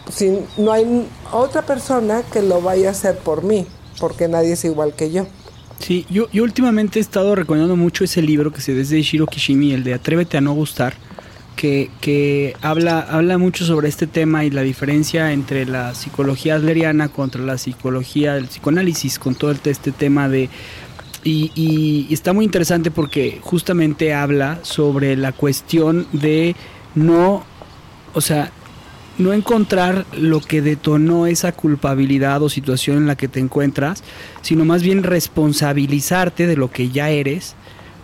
si 0.10 0.40
no 0.58 0.72
hay 0.72 1.06
otra 1.34 1.64
persona 1.64 2.24
que 2.32 2.42
lo 2.42 2.62
vaya 2.62 2.88
a 2.88 2.92
hacer 2.92 3.18
por 3.18 3.44
mí, 3.44 3.68
porque 4.00 4.30
nadie 4.30 4.54
es 4.54 4.64
igual 4.64 4.94
que 4.96 5.12
yo. 5.12 5.28
Sí, 5.80 6.06
yo, 6.10 6.30
yo 6.32 6.44
últimamente 6.44 7.00
he 7.00 7.02
estado 7.02 7.36
recomendando 7.36 7.76
mucho 7.76 8.06
ese 8.06 8.22
libro 8.22 8.54
que 8.54 8.62
se 8.62 8.74
desde 8.74 9.02
Shiro 9.02 9.28
Kishimi, 9.28 9.74
el 9.74 9.84
de 9.84 9.94
Atrévete 9.94 10.38
a 10.38 10.42
no 10.42 10.54
gustar, 10.54 10.94
que, 11.58 11.92
que 12.00 12.56
habla, 12.62 13.00
habla 13.02 13.38
mucho 13.38 13.66
sobre 13.66 13.90
este 13.90 14.08
tema 14.08 14.46
y 14.46 14.52
la 14.52 14.62
diferencia 14.62 15.34
entre 15.34 15.66
la 15.66 15.94
psicología 15.94 16.56
adleriana 16.56 17.10
contra 17.10 17.42
la 17.42 17.58
psicología, 17.58 18.38
el 18.38 18.48
psicoanálisis, 18.48 19.20
con 19.20 19.36
todo 19.36 19.52
este 19.52 19.92
tema 19.92 20.30
de 20.30 20.50
y, 21.26 22.08
está 22.14 22.34
muy 22.34 22.46
interesante 22.46 22.92
porque 22.92 23.40
justamente 23.42 24.14
habla 24.14 24.60
sobre 24.62 25.18
la 25.18 25.32
cuestión 25.32 26.08
de 26.14 26.56
no, 26.94 27.44
o 28.14 28.22
sea, 28.22 28.52
no 29.18 29.34
encontrar 29.34 30.06
lo 30.14 30.40
que 30.40 30.62
detonó 30.62 31.26
esa 31.26 31.52
culpabilidad 31.52 32.44
o 32.44 32.50
situación 32.50 32.98
en 32.98 33.08
la 33.08 33.16
que 33.16 33.28
te 33.28 33.40
encuentras, 33.40 34.04
sino 34.42 34.66
más 34.66 34.84
bien 34.84 35.04
responsabilizarte 35.04 36.46
de 36.46 36.58
lo 36.58 36.70
que 36.70 36.90
ya 36.90 37.10
eres 37.10 37.56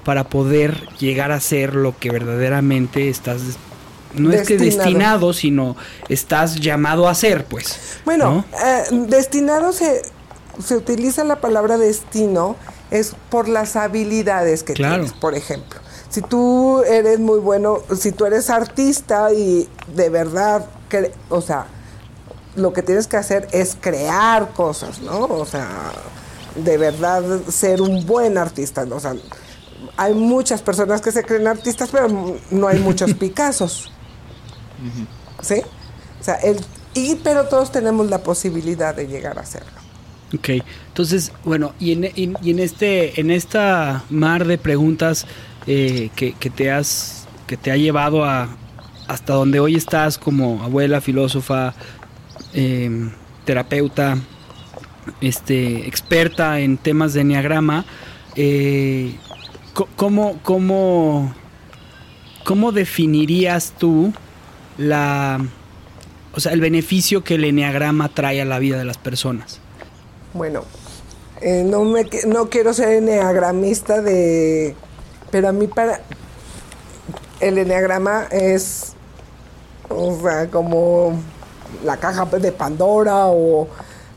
para 0.03 0.23
poder 0.23 0.87
llegar 0.99 1.31
a 1.31 1.39
ser 1.39 1.75
lo 1.75 1.97
que 1.97 2.09
verdaderamente 2.09 3.09
estás 3.09 3.57
no 4.15 4.31
es 4.33 4.45
que 4.45 4.57
destinado, 4.57 5.31
sino 5.31 5.77
estás 6.09 6.55
llamado 6.55 7.07
a 7.07 7.15
ser, 7.15 7.45
pues. 7.45 7.99
Bueno, 8.03 8.43
eh, 8.61 8.83
destinado 9.07 9.71
se, 9.71 10.01
se 10.61 10.75
utiliza 10.75 11.23
la 11.23 11.39
palabra 11.39 11.77
destino 11.77 12.57
es 12.91 13.15
por 13.29 13.47
las 13.47 13.75
habilidades 13.75 14.63
que 14.63 14.73
tienes, 14.73 15.13
por 15.13 15.33
ejemplo. 15.33 15.79
Si 16.09 16.21
tú 16.21 16.81
eres 16.83 17.19
muy 17.19 17.39
bueno, 17.39 17.79
si 17.97 18.11
tú 18.11 18.25
eres 18.25 18.49
artista 18.49 19.31
y 19.33 19.67
de 19.95 20.09
verdad, 20.09 20.65
o 21.29 21.41
sea, 21.41 21.67
lo 22.55 22.73
que 22.73 22.83
tienes 22.83 23.07
que 23.07 23.15
hacer 23.17 23.47
es 23.51 23.77
crear 23.79 24.51
cosas, 24.51 24.99
¿no? 24.99 25.21
O 25.21 25.45
sea, 25.45 25.69
de 26.55 26.77
verdad 26.77 27.23
ser 27.49 27.81
un 27.81 28.05
buen 28.05 28.37
artista, 28.37 28.85
o 28.91 28.99
sea, 28.99 29.15
hay 29.95 30.13
muchas 30.13 30.61
personas 30.61 31.01
que 31.01 31.11
se 31.11 31.23
creen 31.23 31.47
artistas, 31.47 31.89
pero 31.91 32.07
no 32.51 32.67
hay 32.67 32.79
muchos 32.79 33.13
Picassos. 33.19 33.91
¿Sí? 35.41 35.61
O 36.19 36.23
sea, 36.23 36.35
el, 36.35 36.59
y, 36.93 37.15
pero 37.15 37.47
todos 37.47 37.71
tenemos 37.71 38.09
la 38.09 38.21
posibilidad 38.21 38.93
de 38.95 39.07
llegar 39.07 39.37
a 39.37 39.41
hacerlo. 39.41 39.79
Ok, 40.35 40.63
entonces, 40.91 41.31
bueno, 41.45 41.73
y 41.79 41.93
en, 41.93 42.11
y 42.15 42.51
en 42.51 42.59
este, 42.59 43.21
en 43.21 43.31
esta 43.31 44.03
mar 44.09 44.45
de 44.45 44.57
preguntas 44.57 45.25
eh, 45.65 46.09
que, 46.17 46.33
te 46.33 46.69
has, 46.69 47.29
que 47.47 47.55
te 47.55 47.71
ha 47.71 47.77
llevado 47.77 48.25
a 48.25 48.49
hasta 49.07 49.33
donde 49.33 49.61
hoy 49.61 49.75
estás 49.75 50.17
como 50.17 50.61
abuela, 50.61 50.99
filósofa, 50.99 51.73
em, 52.53 53.11
terapeuta, 53.45 54.17
este, 55.21 55.87
experta 55.87 56.59
en 56.59 56.77
temas 56.77 57.13
de 57.13 57.21
enneagrama, 57.21 57.85
eh, 58.35 59.15
¿cómo, 59.95 60.39
cómo, 60.43 61.33
¿cómo 62.43 62.73
definirías 62.73 63.75
tú 63.79 64.13
la, 64.77 65.39
o 66.33 66.39
sea, 66.41 66.51
el 66.51 66.59
beneficio 66.59 67.23
que 67.23 67.35
el 67.35 67.45
enneagrama 67.45 68.09
trae 68.09 68.41
a 68.41 68.45
la 68.45 68.59
vida 68.59 68.77
de 68.77 68.85
las 68.85 68.97
personas? 68.97 69.61
Bueno, 70.33 70.63
eh, 71.41 71.63
no, 71.65 71.83
me, 71.83 72.07
no 72.27 72.49
quiero 72.49 72.73
ser 72.73 72.89
eneagramista 72.93 74.01
de... 74.01 74.75
Pero 75.31 75.49
a 75.49 75.51
mí 75.51 75.67
para... 75.67 76.01
El 77.39 77.57
eneagrama 77.57 78.27
es... 78.31 78.93
O 79.89 80.17
sea, 80.21 80.49
como 80.49 81.19
la 81.83 81.97
caja 81.97 82.25
de 82.25 82.51
Pandora 82.51 83.27
o 83.27 83.67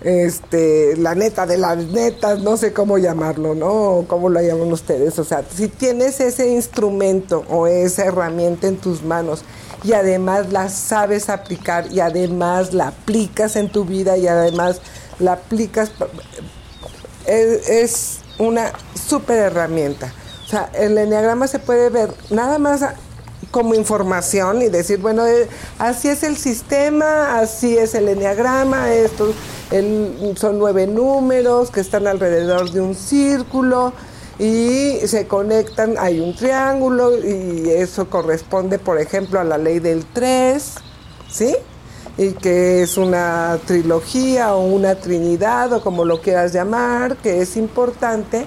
este 0.04 0.96
la 0.98 1.14
neta 1.14 1.46
de 1.46 1.56
las 1.56 1.78
netas, 1.78 2.40
no 2.40 2.56
sé 2.56 2.72
cómo 2.72 2.98
llamarlo, 2.98 3.54
¿no? 3.54 4.04
¿Cómo 4.06 4.28
lo 4.28 4.40
llaman 4.40 4.70
ustedes? 4.70 5.18
O 5.18 5.24
sea, 5.24 5.42
si 5.48 5.68
tienes 5.68 6.20
ese 6.20 6.48
instrumento 6.50 7.44
o 7.48 7.66
esa 7.66 8.04
herramienta 8.04 8.68
en 8.68 8.76
tus 8.76 9.02
manos 9.02 9.42
y 9.82 9.92
además 9.92 10.52
la 10.52 10.68
sabes 10.68 11.28
aplicar 11.28 11.90
y 11.90 12.00
además 12.00 12.74
la 12.74 12.88
aplicas 12.88 13.56
en 13.56 13.70
tu 13.70 13.84
vida 13.84 14.16
y 14.16 14.28
además 14.28 14.80
la 15.18 15.34
aplicas, 15.34 15.90
es, 17.26 18.18
una 18.38 18.72
súper 19.08 19.38
herramienta. 19.38 20.12
O 20.44 20.48
sea, 20.48 20.70
el 20.74 20.98
enneagrama 20.98 21.46
se 21.46 21.60
puede 21.60 21.88
ver 21.88 22.12
nada 22.30 22.58
más 22.58 22.84
como 23.52 23.76
información 23.76 24.60
y 24.60 24.68
decir, 24.68 24.98
bueno, 24.98 25.24
eh, 25.24 25.48
así 25.78 26.08
es 26.08 26.24
el 26.24 26.36
sistema, 26.36 27.38
así 27.38 27.78
es 27.78 27.94
el 27.94 28.08
enneagrama, 28.08 28.92
esto 28.92 29.32
son 30.36 30.58
nueve 30.58 30.88
números 30.88 31.70
que 31.70 31.80
están 31.80 32.08
alrededor 32.08 32.72
de 32.72 32.80
un 32.80 32.96
círculo 32.96 33.92
y 34.38 34.98
se 35.06 35.26
conectan, 35.28 35.96
hay 35.98 36.20
un 36.20 36.34
triángulo 36.34 37.16
y 37.16 37.70
eso 37.70 38.10
corresponde, 38.10 38.78
por 38.78 39.00
ejemplo, 39.00 39.38
a 39.38 39.44
la 39.44 39.58
ley 39.58 39.78
del 39.78 40.04
3, 40.06 40.74
¿sí? 41.30 41.56
Y 42.16 42.32
que 42.32 42.82
es 42.82 42.96
una 42.96 43.58
trilogía 43.66 44.54
o 44.54 44.64
una 44.66 44.94
trinidad 44.94 45.72
o 45.72 45.82
como 45.82 46.04
lo 46.04 46.20
quieras 46.20 46.52
llamar, 46.52 47.16
que 47.16 47.40
es 47.40 47.56
importante 47.56 48.46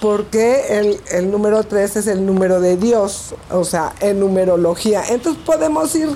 porque 0.00 0.78
el, 0.78 1.00
el 1.10 1.30
número 1.30 1.62
3 1.64 1.96
es 1.96 2.06
el 2.06 2.24
número 2.24 2.60
de 2.60 2.76
Dios, 2.76 3.34
o 3.50 3.64
sea, 3.64 3.94
en 4.00 4.20
numerología. 4.20 5.02
Entonces 5.08 5.42
podemos 5.44 5.94
ir 5.94 6.10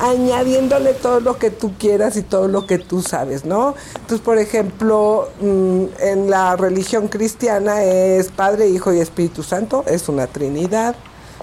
añadiéndole 0.00 0.94
todo 0.94 1.20
lo 1.20 1.38
que 1.38 1.50
tú 1.50 1.72
quieras 1.78 2.16
y 2.16 2.22
todo 2.22 2.48
lo 2.48 2.66
que 2.66 2.78
tú 2.78 3.02
sabes, 3.02 3.44
¿no? 3.44 3.74
Entonces, 3.94 4.20
por 4.20 4.38
ejemplo, 4.38 5.28
mm, 5.40 5.84
en 6.00 6.30
la 6.30 6.56
religión 6.56 7.08
cristiana 7.08 7.82
es 7.82 8.28
Padre, 8.28 8.68
Hijo 8.68 8.92
y 8.92 9.00
Espíritu 9.00 9.42
Santo, 9.42 9.84
es 9.86 10.08
una 10.08 10.26
trinidad, 10.26 10.94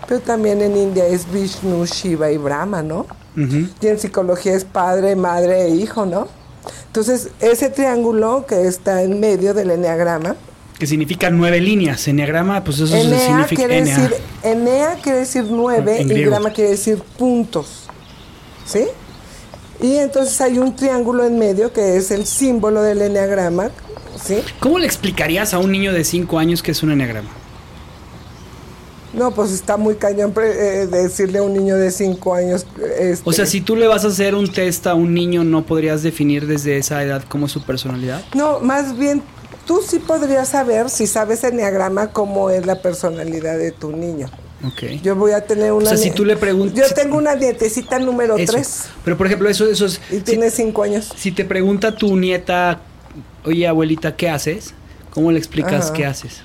pero 0.08 0.22
también 0.22 0.62
en 0.62 0.78
India 0.78 1.06
es 1.06 1.30
Vishnu, 1.32 1.86
Shiva 1.86 2.32
y 2.32 2.38
Brahma, 2.38 2.82
¿no? 2.82 3.06
Y 3.36 3.88
en 3.88 4.00
psicología 4.00 4.54
es 4.54 4.66
Padre, 4.66 5.16
Madre 5.16 5.64
e 5.64 5.70
Hijo, 5.70 6.06
¿no? 6.06 6.28
Entonces, 6.88 7.30
ese 7.42 7.70
triángulo 7.70 8.46
que 8.48 8.68
está 8.68 9.04
en 9.04 9.20
medio 9.20 9.54
del 9.54 9.72
enneagrama, 9.72 10.36
que 10.78 10.88
significa 10.88 11.30
nueve 11.30 11.62
líneas. 11.62 12.08
Enneagrama, 12.08 12.64
pues 12.64 12.80
eso 12.80 12.96
Enea 12.96 13.20
significa 13.20 13.56
quiere 13.68 13.82
decir, 13.82 14.16
Enea 14.44 14.96
quiere 15.02 15.20
decir 15.20 15.46
nueve 15.50 16.02
En 16.02 16.12
y 16.12 16.24
grama 16.24 16.50
quiere 16.52 16.72
decir 16.72 17.02
puntos. 17.18 17.88
¿Sí? 18.66 18.86
Y 19.82 19.96
entonces 19.96 20.40
hay 20.42 20.58
un 20.58 20.76
triángulo 20.76 21.26
en 21.26 21.38
medio 21.38 21.72
que 21.72 21.98
es 21.98 22.12
el 22.12 22.26
símbolo 22.26 22.82
del 22.82 23.02
enneagrama. 23.02 23.70
¿Sí? 24.22 24.44
¿Cómo 24.60 24.80
le 24.80 24.86
explicarías 24.86 25.54
a 25.54 25.60
un 25.60 25.72
niño 25.72 25.94
de 25.94 26.04
5 26.04 26.40
años 26.40 26.64
que 26.64 26.72
es 26.72 26.84
un 26.84 26.92
enneagrama? 26.92 27.30
No, 29.16 29.32
pues 29.32 29.52
está 29.52 29.78
muy 29.78 29.96
cañón 29.96 30.34
eh, 30.42 30.88
decirle 30.92 31.40
a 31.40 31.44
un 31.44 31.54
niño 31.54 31.76
de 31.76 31.90
5 31.92 32.34
años. 32.36 32.66
este, 33.00 33.22
O 33.30 33.32
sea, 33.34 33.46
si 33.46 33.62
tú 33.62 33.76
le 33.76 33.88
vas 33.88 34.04
a 34.06 34.10
hacer 34.10 34.36
un 34.36 34.52
test 34.52 34.86
a 34.88 34.94
un 34.94 35.14
niño, 35.14 35.44
¿no 35.44 35.66
podrías 35.66 36.04
definir 36.04 36.48
desde 36.48 36.78
esa 36.78 37.02
edad 37.04 37.24
cómo 37.28 37.46
es 37.46 37.52
su 37.52 37.64
personalidad? 37.64 38.24
No, 38.34 38.60
más 38.60 38.98
bien 38.98 39.22
tú 39.66 39.82
sí 39.88 40.00
podrías 40.00 40.50
saber, 40.50 40.90
si 40.90 41.08
sabes 41.08 41.44
enneagrama, 41.44 42.12
cómo 42.12 42.50
es 42.50 42.66
la 42.66 42.82
personalidad 42.82 43.58
de 43.58 43.72
tu 43.72 43.92
niño. 43.92 44.30
Ok. 44.66 45.02
Yo 45.04 45.16
voy 45.16 45.32
a 45.32 45.46
tener 45.46 45.72
una. 45.72 45.86
O 45.86 45.90
sea, 45.90 45.98
si 45.98 46.12
tú 46.12 46.26
le 46.26 46.38
preguntas- 46.38 46.76
Yo 46.90 46.94
tengo 46.96 47.18
una 47.18 47.36
nietecita 47.36 48.00
número 48.00 48.36
Eso. 48.38 48.54
3 48.54 48.84
Pero 49.04 49.18
por 49.18 49.28
ejemplo, 49.28 49.48
eso, 49.50 49.70
eso 49.70 49.86
es... 49.86 50.00
y 50.10 50.16
si- 50.16 50.22
tiene 50.22 50.50
5 50.50 50.84
años. 50.84 51.12
Si 51.16 51.32
te 51.32 51.46
pregunta 51.46 51.96
tu 51.96 52.16
nieta, 52.18 52.80
oye 53.44 53.68
abuelita, 53.68 54.16
¿qué 54.16 54.30
haces? 54.30 54.74
¿Cómo 55.12 55.32
le 55.32 55.38
explicas 55.38 55.86
Ajá. 55.86 55.94
qué 55.94 56.06
haces? 56.06 56.42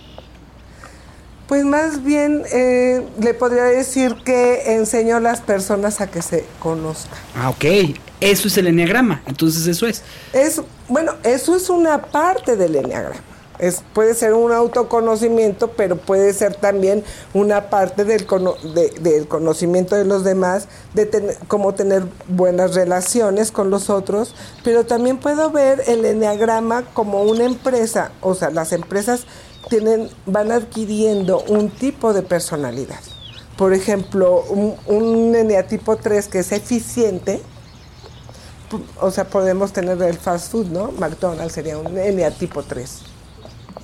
Pues 1.51 1.65
más 1.65 2.05
bien 2.05 2.45
eh, 2.53 3.05
le 3.21 3.35
podría 3.35 3.65
decir 3.65 4.15
que 4.25 4.75
enseño 4.77 5.17
a 5.17 5.21
las 5.21 5.41
personas 5.41 6.01
a 6.01 6.07
que 6.07 6.23
se 6.23 6.45
conozcan. 6.61 7.19
Ah, 7.37 7.51
ok. 7.51 7.65
Eso 8.21 8.47
es 8.47 8.57
el 8.57 8.69
enneagrama. 8.69 9.21
Entonces 9.27 9.67
eso 9.67 9.89
es. 9.89 10.03
Es, 10.33 10.63
bueno, 10.87 11.15
eso 11.25 11.57
es 11.57 11.69
una 11.69 12.03
parte 12.03 12.55
del 12.55 12.77
enneagrama. 12.77 13.17
Es, 13.59 13.83
puede 13.93 14.15
ser 14.15 14.33
un 14.35 14.53
autoconocimiento, 14.53 15.73
pero 15.73 15.97
puede 15.97 16.33
ser 16.35 16.55
también 16.55 17.03
una 17.35 17.69
parte 17.69 18.05
del, 18.05 18.27
cono- 18.27 18.55
de- 18.73 18.91
del 19.01 19.27
conocimiento 19.27 19.97
de 19.97 20.05
los 20.05 20.23
demás, 20.23 20.69
de 20.95 21.05
tener, 21.05 21.37
cómo 21.49 21.75
tener 21.75 22.05
buenas 22.29 22.77
relaciones 22.77 23.51
con 23.51 23.71
los 23.71 23.91
otros, 23.91 24.37
pero 24.63 24.87
también 24.87 25.19
puedo 25.19 25.51
ver 25.51 25.83
el 25.89 26.05
enneagrama 26.05 26.85
como 26.95 27.23
una 27.25 27.45
empresa, 27.45 28.13
o 28.23 28.35
sea, 28.37 28.51
las 28.51 28.73
empresas 28.73 29.23
tienen, 29.71 30.11
van 30.27 30.53
adquiriendo 30.53 31.41
un 31.49 31.71
tipo 31.71 32.13
de 32.13 32.21
personalidad. 32.23 33.01
Por 33.57 33.73
ejemplo, 33.73 34.43
un, 34.51 34.75
un 34.87 35.35
eneatipo 35.35 35.97
3 35.97 36.29
que 36.29 36.41
es 36.41 36.53
eficiente, 36.53 37.41
o 39.01 39.11
sea, 39.11 39.25
podemos 39.25 39.73
tener 39.73 40.01
el 40.03 40.19
fast 40.19 40.53
food, 40.53 40.67
¿no? 40.67 40.93
McDonald's 40.93 41.55
sería 41.55 41.79
un 41.79 41.97
eneatipo 41.97 42.63
3. 42.63 43.01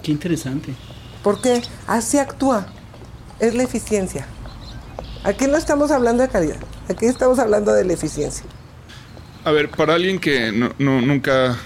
Qué 0.03 0.12
interesante. 0.12 0.75
Porque 1.22 1.62
así 1.87 2.18
actúa. 2.18 2.66
Es 3.40 3.55
la 3.55 3.64
eficiencia. 3.64 4.27
Aquí 5.25 5.46
no 5.46 5.57
estamos 5.57 5.90
hablando 5.90 6.22
de 6.22 6.29
calidad. 6.29 6.57
Aquí 6.88 7.07
estamos 7.07 7.38
hablando 7.38 7.72
de 7.72 7.85
la 7.85 7.92
eficiencia. 7.94 8.44
A 9.44 9.51
ver, 9.51 9.70
para 9.70 9.94
alguien 9.94 10.18
que 10.18 10.53
no, 10.53 10.70
no- 10.79 11.01
nunca 11.01 11.57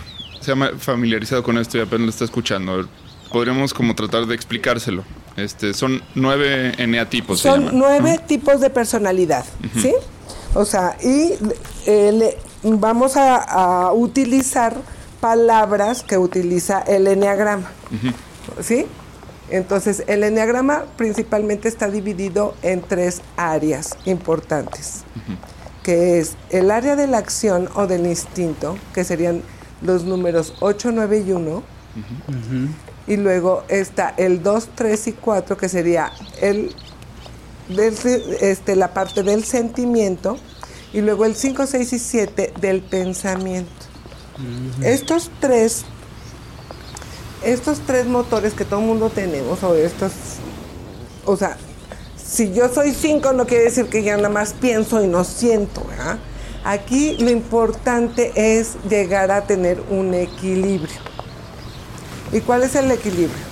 se 0.41 0.53
ha 0.53 0.57
familiarizado 0.79 1.43
con 1.43 1.59
esto 1.59 1.77
y 1.79 1.83
apenas 1.83 2.05
lo 2.07 2.11
está 2.11 2.25
escuchando, 2.25 2.73
a 2.73 2.77
ver, 2.79 2.87
podríamos 3.33 3.73
como 3.75 3.95
tratar 3.95 4.27
de 4.27 4.35
explicárselo. 4.35 5.05
Este, 5.37 5.73
son 5.75 6.03
nueve 6.15 6.73
eneatipos. 6.79 7.41
Son 7.41 7.61
llaman, 7.61 7.79
nueve 7.79 8.17
¿no? 8.21 8.27
tipos 8.27 8.61
de 8.61 8.69
personalidad, 8.71 9.45
¿sí? 9.81 9.95
O 10.55 10.65
sea, 10.65 10.97
y 11.03 11.35
eh, 11.87 12.13
le- 12.13 12.37
vamos 12.63 13.17
a, 13.17 13.37
a 13.37 13.93
utilizar 13.93 14.77
palabras 15.21 16.03
que 16.03 16.19
utiliza 16.19 16.81
el 16.81 17.07
enneagrama, 17.07 17.71
¿sí? 18.61 18.87
Entonces, 19.51 20.05
el 20.07 20.23
enneagrama 20.25 20.85
principalmente 20.97 21.69
está 21.69 21.89
dividido 21.89 22.55
en 22.63 22.83
tres 22.83 23.21
áreas 23.37 23.97
importantes, 24.05 25.03
que 25.83 26.19
es 26.19 26.37
el 26.51 26.71
área 26.71 26.97
de 26.97 27.07
la 27.07 27.19
acción 27.19 27.69
o 27.75 27.87
del 27.87 28.07
instinto, 28.07 28.77
que 28.95 29.05
serían 29.05 29.43
los 29.83 30.05
números 30.05 30.55
8, 30.61 30.91
9 30.93 31.25
y 31.27 31.33
1, 31.33 31.63
y 33.11 33.17
luego 33.17 33.65
está 33.69 34.15
el 34.17 34.43
2, 34.43 34.69
3 34.77 35.07
y 35.09 35.13
4, 35.13 35.57
que 35.57 35.69
sería 35.69 36.13
el, 36.41 36.73
del- 37.69 38.37
este, 38.41 38.77
la 38.77 38.95
parte 38.95 39.23
del 39.25 39.43
sentimiento. 39.45 40.39
Y 40.93 41.01
luego 41.03 41.25
el 41.25 41.35
5, 41.35 41.67
6 41.67 41.93
y 41.93 41.99
7 41.99 42.53
del 42.61 42.83
pensamiento. 42.83 43.71
Estos 44.83 45.31
tres, 45.41 45.85
estos 47.45 47.81
tres 47.81 48.07
motores 48.07 48.55
que 48.55 48.65
todo 48.65 48.81
el 48.81 48.87
mundo 48.87 49.11
tenemos, 49.11 49.63
o 49.63 49.75
estos, 49.75 50.13
o 51.27 51.37
sea, 51.37 51.57
si 52.17 52.53
yo 52.53 52.69
soy 52.73 52.93
5 52.95 53.33
no 53.33 53.47
quiere 53.47 53.65
decir 53.65 53.87
que 53.87 54.03
ya 54.03 54.17
nada 54.17 54.29
más 54.29 54.53
pienso 54.55 55.03
y 55.03 55.09
no 55.09 55.25
siento, 55.25 55.85
¿verdad? 55.85 56.19
Aquí 56.65 57.17
lo 57.19 57.31
importante 57.31 58.33
es 58.35 58.77
llegar 58.89 59.31
a 59.31 59.43
tener 59.47 59.81
un 59.91 60.15
equilibrio. 60.15 61.10
¿Y 62.33 62.41
cuál 62.41 62.63
es 62.63 62.75
el 62.75 62.91
equilibrio? 62.91 63.45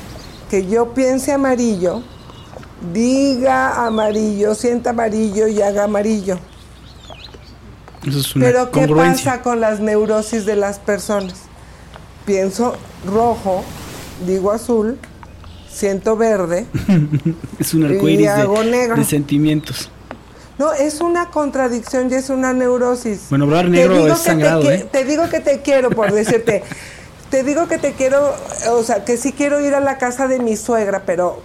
Que 0.50 0.66
yo 0.66 0.94
piense 0.94 1.32
amarillo, 1.32 2.02
diga 2.92 3.86
amarillo, 3.86 4.54
sienta 4.54 4.90
amarillo 4.90 5.48
y 5.48 5.60
haga 5.60 5.84
amarillo. 5.84 6.38
Eso 8.06 8.20
es 8.20 8.36
una 8.36 8.46
Pero 8.46 8.70
¿qué 8.70 8.88
pasa 8.88 9.42
con 9.42 9.60
las 9.60 9.80
neurosis 9.80 10.46
de 10.46 10.56
las 10.56 10.78
personas? 10.78 11.34
Pienso 12.24 12.76
rojo, 13.06 13.64
digo 14.26 14.52
azul, 14.52 14.98
siento 15.70 16.16
verde. 16.16 16.66
Es 17.58 17.74
un 17.74 17.82
Y 17.82 17.94
arcoíris 17.94 18.28
hago 18.28 18.62
de, 18.62 18.70
negro. 18.70 18.96
de 18.96 19.04
sentimientos. 19.04 19.90
No, 20.58 20.72
es 20.72 21.00
una 21.00 21.30
contradicción 21.30 22.10
y 22.10 22.14
es 22.14 22.30
una 22.30 22.52
neurosis. 22.52 23.26
Bueno, 23.28 23.44
hablar 23.44 23.68
negro 23.68 24.06
es 24.06 24.18
sangrado, 24.18 24.62
te, 24.62 24.74
¿eh? 24.74 24.88
te 24.90 25.04
digo 25.04 25.28
que 25.28 25.40
te 25.40 25.60
quiero, 25.62 25.90
por 25.90 26.12
decirte. 26.12 26.62
te 27.30 27.42
digo 27.42 27.68
que 27.68 27.78
te 27.78 27.92
quiero, 27.92 28.34
o 28.72 28.82
sea, 28.82 29.04
que 29.04 29.16
sí 29.16 29.32
quiero 29.32 29.60
ir 29.60 29.74
a 29.74 29.80
la 29.80 29.98
casa 29.98 30.28
de 30.28 30.38
mi 30.38 30.56
suegra, 30.56 31.02
pero 31.04 31.40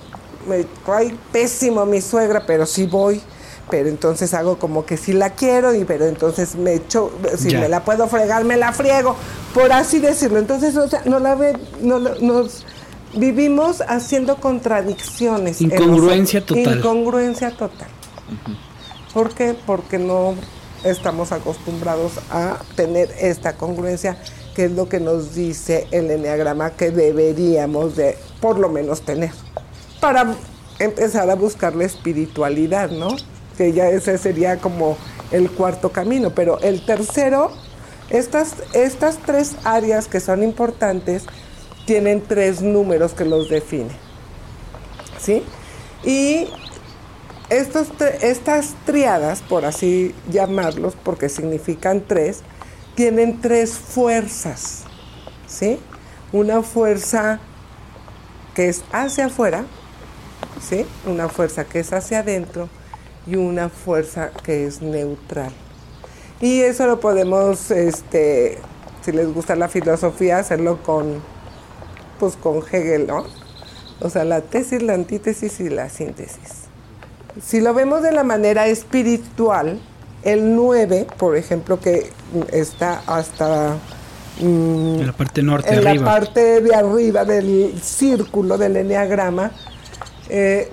me 0.47 0.65
cae 0.85 1.15
pésimo 1.31 1.85
mi 1.85 2.01
suegra, 2.01 2.43
pero 2.45 2.65
sí 2.65 2.85
voy. 2.85 3.21
Pero 3.69 3.87
entonces 3.87 4.33
hago 4.33 4.59
como 4.59 4.85
que 4.85 4.97
sí 4.97 5.13
la 5.13 5.31
quiero, 5.31 5.73
y 5.73 5.85
pero 5.85 6.05
entonces 6.05 6.55
me 6.55 6.73
echo, 6.73 7.11
si 7.37 7.49
Ya. 7.51 7.61
me 7.61 7.69
la 7.69 7.83
puedo 7.85 8.07
fregar, 8.07 8.43
me 8.43 8.57
la 8.57 8.73
friego, 8.73 9.15
por 9.53 9.71
así 9.71 9.99
decirlo. 9.99 10.37
Entonces, 10.39 10.75
o 10.75 10.87
sea, 10.89 11.01
no 11.05 11.19
la 11.19 11.35
ve, 11.35 11.57
no, 11.81 11.97
nos 11.97 12.65
vivimos 13.15 13.81
haciendo 13.87 14.35
contradicciones. 14.35 15.61
en 15.61 15.71
Incongruencia 15.71 16.45
total. 16.45 16.77
Incongruencia 16.79 17.51
total. 17.51 17.87
¿Por 19.13 19.33
qué? 19.33 19.55
Porque 19.65 19.97
no 19.97 20.35
estamos 20.83 21.31
acostumbrados 21.31 22.13
a 22.31 22.57
tener 22.75 23.11
esta 23.19 23.53
congruencia, 23.53 24.17
que 24.55 24.65
es 24.65 24.71
lo 24.71 24.87
que 24.87 24.99
nos 24.99 25.35
dice 25.35 25.87
el 25.91 26.09
enneagrama 26.11 26.71
que 26.71 26.91
deberíamos 26.91 27.95
de 27.95 28.17
por 28.39 28.59
lo 28.59 28.69
menos 28.69 29.01
tener. 29.01 29.31
Para 29.99 30.35
empezar 30.79 31.29
a 31.29 31.35
buscar 31.35 31.75
la 31.75 31.85
espiritualidad, 31.85 32.89
¿no? 32.89 33.15
Que 33.57 33.73
ya 33.73 33.89
ese 33.89 34.17
sería 34.17 34.57
como 34.57 34.97
el 35.31 35.49
cuarto 35.49 35.91
camino. 35.91 36.31
Pero 36.31 36.59
el 36.59 36.85
tercero, 36.85 37.51
estas, 38.09 38.55
estas 38.73 39.17
tres 39.25 39.55
áreas 39.63 40.07
que 40.07 40.19
son 40.19 40.43
importantes, 40.43 41.23
tienen 41.85 42.21
tres 42.21 42.61
números 42.61 43.13
que 43.13 43.25
los 43.25 43.49
definen. 43.49 43.95
¿Sí? 45.19 45.43
Y 46.03 46.47
estos 47.49 47.87
estas 48.21 48.73
triadas, 48.85 49.41
por 49.41 49.65
así 49.65 50.13
llamarlos, 50.29 50.95
porque 51.01 51.29
significan 51.29 52.03
tres, 52.05 52.41
tienen 52.95 53.41
tres 53.41 53.73
fuerzas, 53.73 54.83
¿sí? 55.47 55.79
Una 56.31 56.61
fuerza 56.61 57.39
que 58.55 58.69
es 58.69 58.83
hacia 58.91 59.25
afuera, 59.25 59.65
¿sí? 60.61 60.85
Una 61.05 61.29
fuerza 61.29 61.65
que 61.65 61.79
es 61.79 61.91
hacia 61.93 62.19
adentro 62.19 62.69
y 63.25 63.35
una 63.35 63.69
fuerza 63.69 64.31
que 64.43 64.65
es 64.65 64.81
neutral. 64.81 65.51
Y 66.41 66.61
eso 66.61 66.85
lo 66.87 66.99
podemos, 66.99 67.71
este, 67.71 68.59
si 69.03 69.11
les 69.11 69.33
gusta 69.33 69.55
la 69.55 69.69
filosofía, 69.69 70.39
hacerlo 70.39 70.83
con, 70.83 71.21
pues 72.19 72.35
con 72.35 72.61
Hegel, 72.71 73.07
¿no? 73.07 73.25
O 74.01 74.09
sea, 74.09 74.25
la 74.25 74.41
tesis, 74.41 74.81
la 74.81 74.93
antítesis 74.93 75.59
y 75.59 75.69
la 75.69 75.89
síntesis. 75.89 76.63
Si 77.41 77.61
lo 77.61 77.73
vemos 77.73 78.03
de 78.03 78.11
la 78.11 78.23
manera 78.23 78.67
espiritual, 78.67 79.79
el 80.23 80.55
9, 80.55 81.07
por 81.17 81.35
ejemplo, 81.35 81.79
que 81.79 82.11
está 82.51 83.01
hasta 83.07 83.77
mm, 84.39 84.99
en 84.99 85.07
la 85.07 85.13
parte 85.13 85.43
norte 85.43 85.73
en 85.73 85.83
la 85.83 85.95
parte 86.03 86.61
de 86.61 86.75
arriba 86.75 87.25
del 87.25 87.79
círculo 87.81 88.57
del 88.57 88.77
enneagrama 88.77 89.51
eh, 90.29 90.71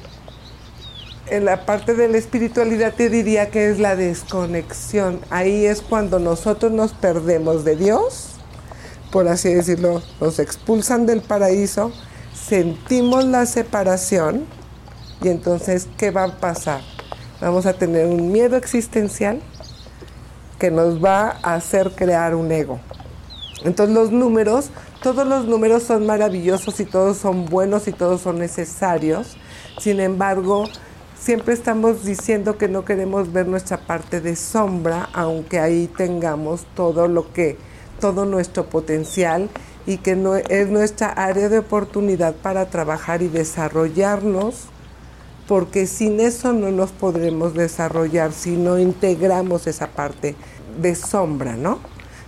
en 1.31 1.45
la 1.45 1.65
parte 1.65 1.95
de 1.95 2.09
la 2.09 2.19
espiritualidad 2.19 2.93
te 2.95 3.09
diría 3.09 3.51
que 3.51 3.71
es 3.71 3.79
la 3.79 3.97
desconexión. 3.97 5.21
Ahí 5.31 5.65
es 5.65 5.81
cuando 5.81 6.19
nosotros 6.19 6.73
nos 6.73 6.93
perdemos 6.93 7.65
de 7.65 7.77
Dios, 7.77 8.31
por 9.13 9.29
así 9.29 9.55
decirlo, 9.55 10.03
nos 10.21 10.39
expulsan 10.39 11.07
del 11.07 11.23
paraíso, 11.23 11.93
sentimos 12.35 13.25
la 13.25 13.47
separación 13.47 14.45
y 15.23 15.29
entonces, 15.29 15.89
¿qué 15.97 16.11
va 16.11 16.25
a 16.25 16.37
pasar? 16.37 16.81
Vamos 17.41 17.65
a 17.67 17.73
tener 17.73 18.07
un 18.07 18.31
miedo 18.31 18.57
existencial 18.57 19.41
que 20.59 20.71
nos 20.71 21.03
va 21.03 21.39
a 21.43 21.55
hacer 21.55 21.93
crear 21.93 22.35
un 22.35 22.53
ego. 22.53 22.79
Entonces 23.65 23.95
los 23.95 24.13
números, 24.13 24.71
todos 25.03 25.27
los 25.27 25.47
números 25.47 25.83
son 25.83 26.07
maravillosos 26.07 26.79
y 26.81 26.85
todos 26.85 27.17
son 27.17 27.47
buenos 27.47 27.89
y 27.89 27.93
todos 27.93 28.21
son 28.21 28.39
necesarios. 28.39 29.37
Sin 29.79 30.01
embargo, 30.01 30.65
siempre 31.19 31.55
estamos 31.55 32.05
diciendo 32.05 32.59
que 32.59 32.69
no 32.69 32.85
queremos 32.85 33.33
ver 33.33 33.47
nuestra 33.49 33.79
parte 33.79 34.21
de 34.21 34.37
sombra, 34.37 35.09
aunque 35.15 35.61
ahí 35.61 35.87
tengamos 35.97 36.67
todo 36.75 37.09
lo 37.09 37.33
que, 37.33 37.57
todo 38.01 38.27
nuestro 38.27 38.67
potencial 38.67 39.49
y 39.87 39.99
que 39.99 40.15
no, 40.15 40.37
es 40.37 40.69
nuestra 40.69 41.09
área 41.09 41.49
de 41.49 41.59
oportunidad 41.59 42.35
para 42.35 42.67
trabajar 42.67 43.23
y 43.23 43.29
desarrollarnos, 43.29 44.67
porque 45.51 45.89
sin 45.89 46.21
eso 46.21 46.53
no 46.53 46.71
nos 46.71 46.93
podremos 46.93 47.55
desarrollar 47.55 48.31
si 48.33 48.51
no 48.51 48.79
integramos 48.79 49.67
esa 49.67 49.89
parte 49.89 50.37
de 50.81 50.95
sombra, 50.95 51.57
¿no? 51.57 51.81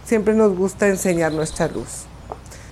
Siempre 0.05 0.35
nos 0.35 0.57
gusta 0.57 0.89
enseñar 0.89 1.31
nuestra 1.31 1.69
luz. 1.69 2.07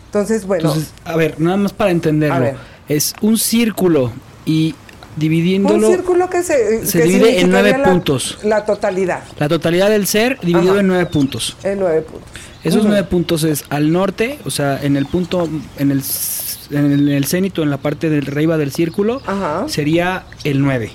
Entonces, 0.07 0.45
bueno. 0.45 0.75
a 1.05 1.15
ver, 1.15 1.41
nada 1.41 1.57
más 1.57 1.73
para 1.73 1.93
entenderlo. 1.93 2.59
Es 2.89 3.15
un 3.21 3.39
círculo 3.39 4.11
y 4.45 4.75
dividiéndolo. 5.21 5.89
Un 5.89 5.95
círculo 5.95 6.29
que 6.29 6.43
se, 6.43 6.85
se 6.85 7.03
divide 7.03 7.41
en 7.41 7.51
nueve 7.51 7.77
puntos. 7.85 8.39
La 8.43 8.65
totalidad. 8.65 9.23
La 9.39 9.49
totalidad 9.49 9.91
del 9.91 10.07
ser 10.07 10.41
dividido 10.41 10.81
en 10.81 10.89
nueve 10.89 11.07
puntos. 11.07 11.57
En 11.63 11.79
nueve 11.79 12.03
puntos. 12.03 12.31
Esos 12.63 12.85
nueve 12.85 13.05
puntos 13.05 13.45
es 13.45 13.65
al 13.71 13.91
norte, 13.91 14.39
o 14.45 14.51
sea, 14.51 14.83
en 14.83 14.97
el 14.97 15.07
punto, 15.07 15.49
en 15.79 15.91
el, 15.91 16.03
en 16.71 17.09
el, 17.09 17.25
cénito, 17.25 17.63
en 17.63 17.71
la 17.71 17.79
parte 17.79 18.11
del 18.11 18.29
arriba 18.29 18.59
del 18.59 18.71
círculo, 18.71 19.23
sería 19.67 20.27
el 20.45 20.61
9. 20.61 20.91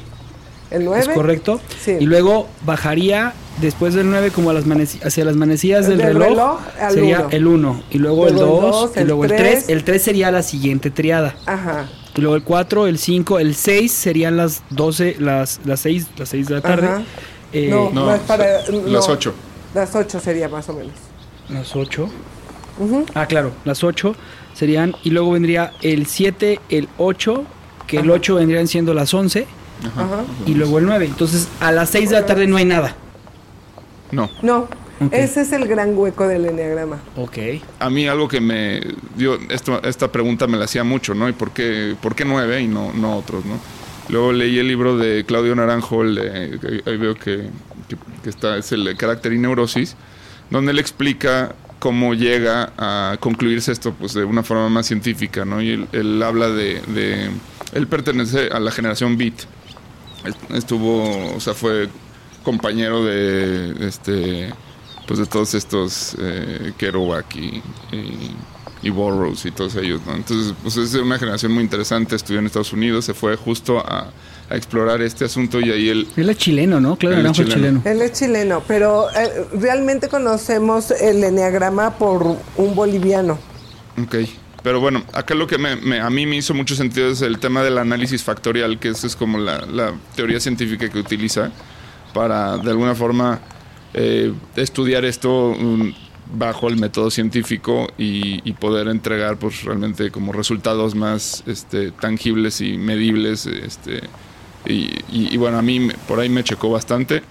¿El 0.71 0.85
9? 0.85 1.01
¿Es 1.01 1.09
correcto? 1.09 1.61
Sí. 1.83 1.95
Y 1.99 2.05
luego 2.05 2.47
bajaría 2.65 3.33
después 3.61 3.93
del 3.93 4.09
9 4.09 4.31
como 4.31 4.49
a 4.49 4.53
las 4.53 4.65
hacia 5.03 5.25
las 5.25 5.35
manecillas 5.35 5.87
del, 5.87 6.01
reloj, 6.01 6.59
sería 6.91 7.27
el 7.31 7.47
1. 7.47 7.83
Y 7.91 7.97
luego, 7.97 8.27
el 8.27 8.35
2, 8.35 8.91
y 8.97 9.03
luego 9.03 9.25
el 9.25 9.35
3. 9.35 9.69
El 9.69 9.83
3 9.83 10.01
sería 10.01 10.31
la 10.31 10.43
siguiente 10.43 10.91
triada. 10.91 11.35
Ajá. 11.45 11.87
Y 12.15 12.21
luego 12.21 12.35
el 12.35 12.43
4, 12.43 12.87
el 12.87 12.97
5, 12.97 13.39
el 13.39 13.55
6 13.55 13.91
serían 13.91 14.37
las 14.37 14.63
12, 14.69 15.17
las, 15.19 15.59
las 15.65 15.81
6, 15.81 16.07
las 16.17 16.29
6 16.29 16.47
de 16.47 16.55
la 16.55 16.61
tarde. 16.61 17.05
Eh, 17.51 17.67
no, 17.69 17.89
no, 17.91 18.13
es 18.13 18.21
para, 18.21 18.61
las 18.69 19.09
8. 19.09 19.33
Las 19.73 19.95
8 19.95 20.19
sería 20.19 20.47
más 20.47 20.69
o 20.69 20.73
menos. 20.73 20.93
Las 21.49 21.75
8. 21.75 22.09
Ah, 23.13 23.25
claro, 23.25 23.51
las 23.65 23.83
8 23.83 24.15
serían. 24.53 24.95
Y 25.03 25.09
luego 25.09 25.31
vendría 25.31 25.73
el 25.81 26.05
7, 26.05 26.59
el 26.69 26.87
8, 26.97 27.43
que 27.87 27.97
el 27.97 28.09
8 28.09 28.35
vendrían 28.35 28.67
siendo 28.67 28.93
las 28.93 29.13
11. 29.13 29.45
Ajá. 29.85 30.23
Y 30.45 30.53
luego 30.53 30.79
el 30.79 30.85
9. 30.85 31.05
Entonces, 31.05 31.49
a 31.59 31.71
las 31.71 31.89
6 31.89 32.11
de 32.11 32.15
la 32.15 32.25
tarde 32.25 32.47
no 32.47 32.55
hay 32.55 32.65
nada. 32.65 32.95
No. 34.11 34.29
No. 34.41 34.69
Ese 35.11 35.41
es 35.41 35.51
el 35.51 35.67
gran 35.67 35.97
hueco 35.97 36.27
del 36.27 36.45
enneagrama. 36.45 36.99
Ok. 37.17 37.37
A 37.79 37.89
mí 37.89 38.07
algo 38.07 38.27
que 38.27 38.39
me 38.39 38.81
dio, 39.15 39.37
esto, 39.49 39.81
esta 39.83 40.11
pregunta 40.11 40.47
me 40.47 40.57
la 40.57 40.65
hacía 40.65 40.83
mucho, 40.83 41.13
¿no? 41.13 41.27
¿Y 41.27 41.33
por 41.33 41.51
qué, 41.51 41.95
por 42.01 42.15
qué 42.15 42.25
nueve 42.25 42.61
y 42.61 42.67
no, 42.67 42.93
no 42.93 43.17
otros, 43.17 43.45
¿no? 43.45 43.59
Luego 44.07 44.31
leí 44.31 44.57
el 44.59 44.67
libro 44.67 44.97
de 44.97 45.25
Claudio 45.25 45.55
Naranjo, 45.55 46.03
ahí 46.03 46.97
veo 46.97 47.15
que, 47.15 47.49
está, 48.25 48.57
es 48.57 48.71
el 48.71 48.83
de 48.83 48.95
Carácter 48.95 49.33
y 49.33 49.39
Neurosis, 49.39 49.95
donde 50.49 50.71
él 50.71 50.79
explica 50.79 51.55
cómo 51.79 52.13
llega 52.13 52.71
a 52.77 53.17
concluirse 53.19 53.71
esto 53.71 53.93
pues 53.93 54.13
de 54.13 54.23
una 54.23 54.43
forma 54.43 54.69
más 54.69 54.85
científica, 54.85 55.43
¿no? 55.43 55.61
Y 55.61 55.87
él, 55.91 56.23
habla 56.23 56.49
de, 56.49 56.81
de, 56.87 57.29
Él 57.73 57.87
pertenece 57.87 58.49
a 58.51 58.59
la 58.59 58.71
generación 58.71 59.17
Beat. 59.17 59.33
Estuvo, 60.53 61.35
o 61.35 61.39
sea, 61.39 61.53
fue 61.53 61.89
compañero 62.43 63.03
de 63.03 63.87
este 63.87 64.53
pues 65.07 65.19
de 65.19 65.25
todos 65.25 65.53
estos 65.53 66.15
eh, 66.19 66.73
Kerouac 66.77 67.35
y, 67.35 67.61
y, 68.81 68.89
Burroughs 68.89 69.45
y 69.45 69.51
todos 69.51 69.75
ellos, 69.77 70.01
¿no? 70.05 70.15
Entonces, 70.15 70.53
pues 70.61 70.77
es 70.77 70.93
una 70.93 71.17
generación 71.17 71.51
muy 71.51 71.63
interesante, 71.63 72.15
estudió 72.15 72.39
en 72.39 72.45
Estados 72.45 72.71
Unidos, 72.71 73.05
se 73.05 73.15
fue 73.15 73.35
justo 73.35 73.79
a, 73.79 74.11
explorar 74.47 75.01
este 75.01 75.25
asunto 75.25 75.59
y 75.59 75.71
ahí 75.71 75.89
él... 75.89 76.07
Él 76.15 76.29
es 76.29 76.37
chileno, 76.37 76.79
¿no? 76.79 76.97
Claro, 76.97 77.17
él 77.17 77.25
es 77.25 77.31
chileno. 77.31 77.81
Él 77.83 77.99
es 78.03 78.11
chileno, 78.13 78.61
pero 78.67 79.09
eh, 79.09 79.47
realmente 79.59 80.07
conocemos 80.07 80.91
el 80.91 81.23
enneagrama 81.23 81.97
por 81.97 82.37
un 82.55 82.75
boliviano. 82.75 83.39
Ok. 83.99 84.17
Pero 84.61 84.79
bueno, 84.79 85.03
acá 85.13 85.33
lo 85.33 85.47
que 85.47 85.57
me, 85.57 85.99
a 85.99 86.09
mí 86.09 86.25
me 86.27 86.37
hizo 86.37 86.53
mucho 86.53 86.75
sentido 86.75 87.09
es 87.09 87.21
el 87.21 87.39
tema 87.39 87.63
del 87.63 87.79
análisis 87.79 88.23
factorial, 88.23 88.79
que 88.79 88.89
esa 88.89 89.05
es 89.07 89.15
como 89.15 89.37
la, 89.37 89.61
la 89.65 89.93
teoría 90.15 90.39
científica 90.39 90.89
que 90.89 90.99
utiliza 90.99 91.51
para, 92.15 92.57
de 92.57 92.71
alguna 92.71 92.95
forma, 92.95 93.41
eh, 93.97 94.33
estudiar 94.57 95.05
esto 95.05 95.55
mm, 95.57 95.89
bajo 96.33 96.67
el 96.67 96.75
método 96.75 97.09
científico 97.09 97.87
y, 97.97 98.51
poder 98.53 98.89
entregar 98.89 99.37
pues 99.37 99.63
realmente 99.63 100.11
como 100.11 100.33
resultados 100.33 100.95
más 100.95 101.43
este, 101.47 101.91
tangibles 101.91 102.59
y 102.59 102.77
medibles 102.77 103.45
este, 103.45 104.01
y, 104.65 105.37
bueno 105.37 105.59
a 105.59 105.61
mí 105.61 105.87
por 106.09 106.19
ahí 106.19 106.27
me 106.27 106.43
checó 106.43 106.69
bastante. 106.69 107.23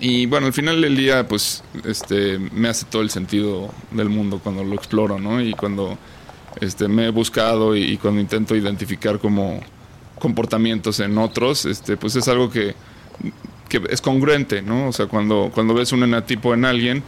Y 0.00 0.26
bueno 0.26 0.48
al 0.48 0.52
final 0.52 0.82
del 0.82 0.96
día 0.96 1.28
pues 1.28 1.62
este 1.84 2.38
me 2.38 2.68
hace 2.68 2.86
todo 2.86 3.02
el 3.02 3.10
sentido 3.10 3.72
del 3.92 4.08
mundo 4.08 4.40
cuando 4.42 4.64
lo 4.64 4.74
exploro 4.74 5.20
no 5.20 5.40
y 5.40 5.52
cuando 5.52 5.96
este 6.60 6.88
me 6.88 7.06
he 7.06 7.10
buscado 7.10 7.76
y, 7.76 7.92
y 7.92 7.96
cuando 7.96 8.20
intento 8.20 8.56
identificar 8.56 9.20
como 9.20 9.60
comportamientos 10.18 10.98
en 10.98 11.16
otros 11.16 11.64
este 11.64 11.96
pues 11.96 12.16
es 12.16 12.26
algo 12.26 12.50
que 12.50 12.74
que 13.68 13.82
es 13.88 14.00
congruente, 14.00 14.62
¿no? 14.62 14.88
O 14.88 14.92
sea, 14.92 15.06
cuando, 15.06 15.50
cuando 15.54 15.74
ves 15.74 15.92
un 15.92 16.02
eneatipo 16.02 16.54
en 16.54 16.64
alguien, 16.64 17.02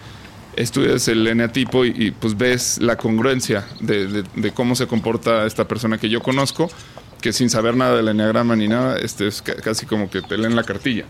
estudias 0.56 1.06
el 1.08 1.26
eneatipo 1.26 1.84
y, 1.84 2.10
pues 2.10 2.36
ves 2.36 2.78
la 2.80 2.96
congruencia 2.96 3.64
de, 3.80 4.24
cómo 4.54 4.74
se 4.74 4.86
comporta 4.86 5.46
esta 5.46 5.68
persona 5.68 5.98
que 5.98 6.08
yo 6.08 6.20
conozco, 6.22 6.70
que 7.20 7.32
sin 7.32 7.50
saber 7.50 7.76
nada 7.76 7.96
del 7.96 8.08
eneagrama 8.08 8.56
ni 8.56 8.68
nada, 8.68 8.98
este 8.98 9.26
es 9.26 9.42
casi 9.42 9.86
como 9.86 10.10
que 10.10 10.22
te 10.22 10.36
leen 10.36 10.56
la 10.56 10.64
cartilla. 10.64 11.04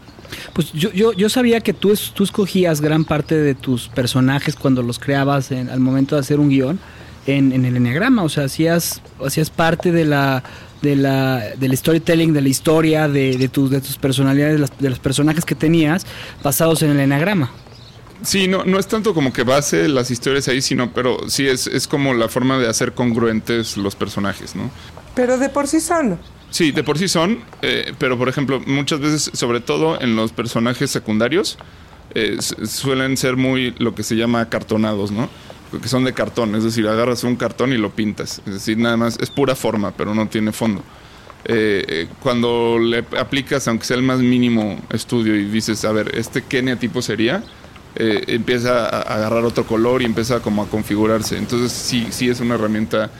Pues 0.52 0.72
yo, 0.72 0.90
yo, 0.92 1.12
yo 1.12 1.28
sabía 1.28 1.60
que 1.60 1.72
tú, 1.72 1.94
tú 2.14 2.24
escogías 2.24 2.80
gran 2.80 3.04
parte 3.04 3.36
de 3.36 3.54
tus 3.54 3.88
personajes 3.88 4.56
cuando 4.56 4.82
los 4.82 4.98
creabas 4.98 5.52
al 5.52 5.80
momento 5.80 6.16
de 6.16 6.20
hacer 6.20 6.40
un 6.40 6.48
guion 6.48 6.80
en, 7.26 7.52
en 7.52 7.64
el 7.64 7.76
eneagrama, 7.76 8.22
o 8.22 8.28
sea, 8.28 8.44
hacías, 8.44 9.00
hacías 9.24 9.50
parte 9.50 9.92
de 9.92 10.04
la 10.04 10.42
de 10.86 10.96
la, 10.96 11.42
del 11.56 11.76
storytelling, 11.76 12.32
de 12.32 12.40
la 12.40 12.48
historia, 12.48 13.08
de, 13.08 13.36
de, 13.36 13.48
tus, 13.48 13.70
de 13.70 13.80
tus 13.80 13.96
personalidades, 13.98 14.70
de, 14.78 14.88
los 14.88 14.98
personajes 15.00 15.44
que 15.44 15.56
tenías, 15.56 16.06
basados 16.44 16.82
en 16.82 16.90
el 16.90 17.00
enagrama. 17.00 17.50
Sí, 18.22 18.46
no, 18.46 18.64
no 18.64 18.78
es 18.78 18.86
tanto 18.86 19.12
como 19.12 19.32
que 19.32 19.42
base 19.42 19.88
las 19.88 20.10
historias 20.10 20.46
ahí, 20.48 20.62
sino, 20.62 20.92
pero 20.94 21.28
sí 21.28 21.46
es, 21.46 21.66
es 21.66 21.88
como 21.88 22.14
la 22.14 22.28
forma 22.28 22.56
de 22.58 22.68
hacer 22.68 22.92
congruentes 22.92 23.76
los 23.76 23.96
personajes, 23.96 24.54
¿no? 24.54 24.70
Pero 25.14 25.38
de 25.38 25.48
por 25.48 25.66
sí 25.66 25.80
son. 25.80 26.18
Sí, 26.50 26.70
de 26.70 26.84
por 26.84 26.98
sí 26.98 27.08
son, 27.08 27.40
eh, 27.62 27.92
pero 27.98 28.16
por 28.16 28.28
ejemplo, 28.28 28.60
muchas 28.66 29.00
veces, 29.00 29.30
sobre 29.34 29.60
todo 29.60 30.00
en 30.00 30.14
los 30.14 30.32
personajes 30.32 30.90
secundarios, 30.90 31.58
eh, 32.14 32.38
suelen 32.40 33.16
ser 33.16 33.36
muy 33.36 33.74
lo 33.78 33.94
que 33.94 34.02
se 34.02 34.14
llama 34.14 34.48
cartonados, 34.48 35.10
¿no? 35.10 35.28
Que 35.80 35.88
son 35.88 36.04
de 36.04 36.12
cartón, 36.12 36.54
es 36.54 36.64
decir, 36.64 36.86
agarras 36.86 37.24
un 37.24 37.36
cartón 37.36 37.72
y 37.72 37.76
lo 37.76 37.90
pintas, 37.90 38.42
es 38.46 38.54
decir, 38.54 38.78
nada 38.78 38.96
más 38.96 39.18
es 39.20 39.30
pura 39.30 39.54
forma, 39.54 39.92
pero 39.92 40.14
no 40.14 40.28
tiene 40.28 40.52
fondo. 40.52 40.82
Eh, 41.48 41.84
eh, 41.88 42.08
cuando 42.20 42.76
le 42.80 43.04
aplicas, 43.18 43.68
aunque 43.68 43.84
sea 43.84 43.96
el 43.96 44.02
más 44.02 44.18
mínimo 44.18 44.80
estudio 44.90 45.36
y 45.36 45.44
dices, 45.44 45.84
a 45.84 45.92
ver, 45.92 46.16
¿este 46.16 46.42
qué 46.42 46.60
neatipo 46.60 47.02
sería? 47.02 47.44
Eh, 47.94 48.24
empieza 48.26 48.86
a 48.86 49.14
agarrar 49.14 49.44
otro 49.44 49.64
color 49.64 50.02
y 50.02 50.06
empieza 50.06 50.40
como 50.40 50.62
a 50.62 50.66
configurarse. 50.66 51.38
Entonces 51.38 51.70
sí, 51.70 52.08
sí 52.10 52.28
es 52.28 52.40
una 52.40 52.56
herramienta 52.56 53.10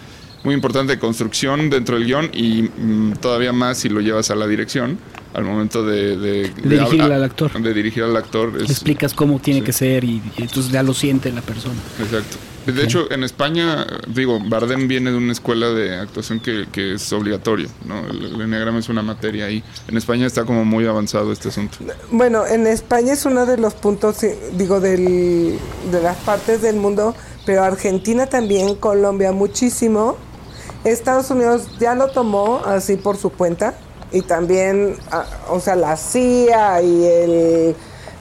muy 0.47 0.55
importante 0.55 0.93
de 0.93 0.99
construcción 1.01 1.71
dentro 1.71 1.97
del 1.97 2.07
guion 2.07 2.31
y 2.33 2.63
mm, 2.63 3.15
todavía 3.21 3.53
más 3.53 3.79
si 3.79 3.89
lo 3.89 4.01
llevas 4.01 4.31
a 4.31 4.37
la 4.37 4.47
dirección 4.47 4.97
al 5.35 5.45
momento 5.45 5.85
de, 5.85 6.17
de, 6.17 6.51
dirigir 6.63 7.03
al 7.03 7.25
actor. 7.25 7.61
De 7.61 7.75
dirigir 7.75 8.05
al 8.05 8.17
actor. 8.17 8.55
Le 8.55 8.63
explicas 8.63 9.13
cómo 9.13 9.41
tiene 9.41 9.65
que 9.65 9.73
ser 9.73 10.05
y, 10.05 10.23
entonces 10.37 10.71
ya 10.71 10.85
lo 10.85 10.95
siente 10.95 11.33
la 11.33 11.43
persona. 11.43 11.75
Exacto. 12.01 12.37
De 12.65 12.83
hecho, 12.85 13.11
en 13.11 13.25
España, 13.25 13.87
digo, 14.07 14.39
Bardem 14.41 14.87
viene 14.87 15.11
de 15.11 15.17
una 15.17 15.33
escuela 15.33 15.71
de 15.71 15.97
actuación 15.97 16.39
que, 16.39 16.67
que 16.71 16.95
es 16.95 17.13
obligatorio, 17.13 17.69
¿no? 17.85 18.07
El, 18.07 18.41
enneagrama 18.41 18.79
es 18.79 18.89
una 18.89 19.03
materia 19.03 19.47
ahí. 19.47 19.65
En 19.89 19.97
España 19.97 20.27
está 20.27 20.45
como 20.45 20.65
muy 20.65 20.87
avanzado 20.87 21.33
este 21.33 21.49
asunto. 21.49 21.79
Bueno, 22.13 22.47
en 22.47 22.69
España 22.69 23.15
es 23.15 23.25
uno 23.25 23.47
de 23.47 23.59
los 23.59 23.75
puntos, 23.75 24.19
digo, 24.53 24.79
del, 24.79 25.59
de 25.91 26.03
las 26.03 26.17
partes 26.19 26.63
del 26.63 26.77
mundo, 26.77 27.17
pero 27.45 27.65
Argentina 27.65 28.27
también, 28.27 28.77
Colombia 28.77 29.33
muchísimo. 29.33 30.17
Estados 30.91 31.31
Unidos 31.31 31.69
ya 31.79 31.95
lo 31.95 32.09
tomó 32.09 32.63
así 32.65 32.97
por 32.97 33.17
su 33.17 33.31
cuenta 33.31 33.75
y 34.13 34.23
también, 34.23 34.97
ah, 35.11 35.27
o 35.51 35.61
sea, 35.61 35.77
la 35.77 35.97
CIA 35.97 36.83
y 36.83 37.05
el 37.05 37.77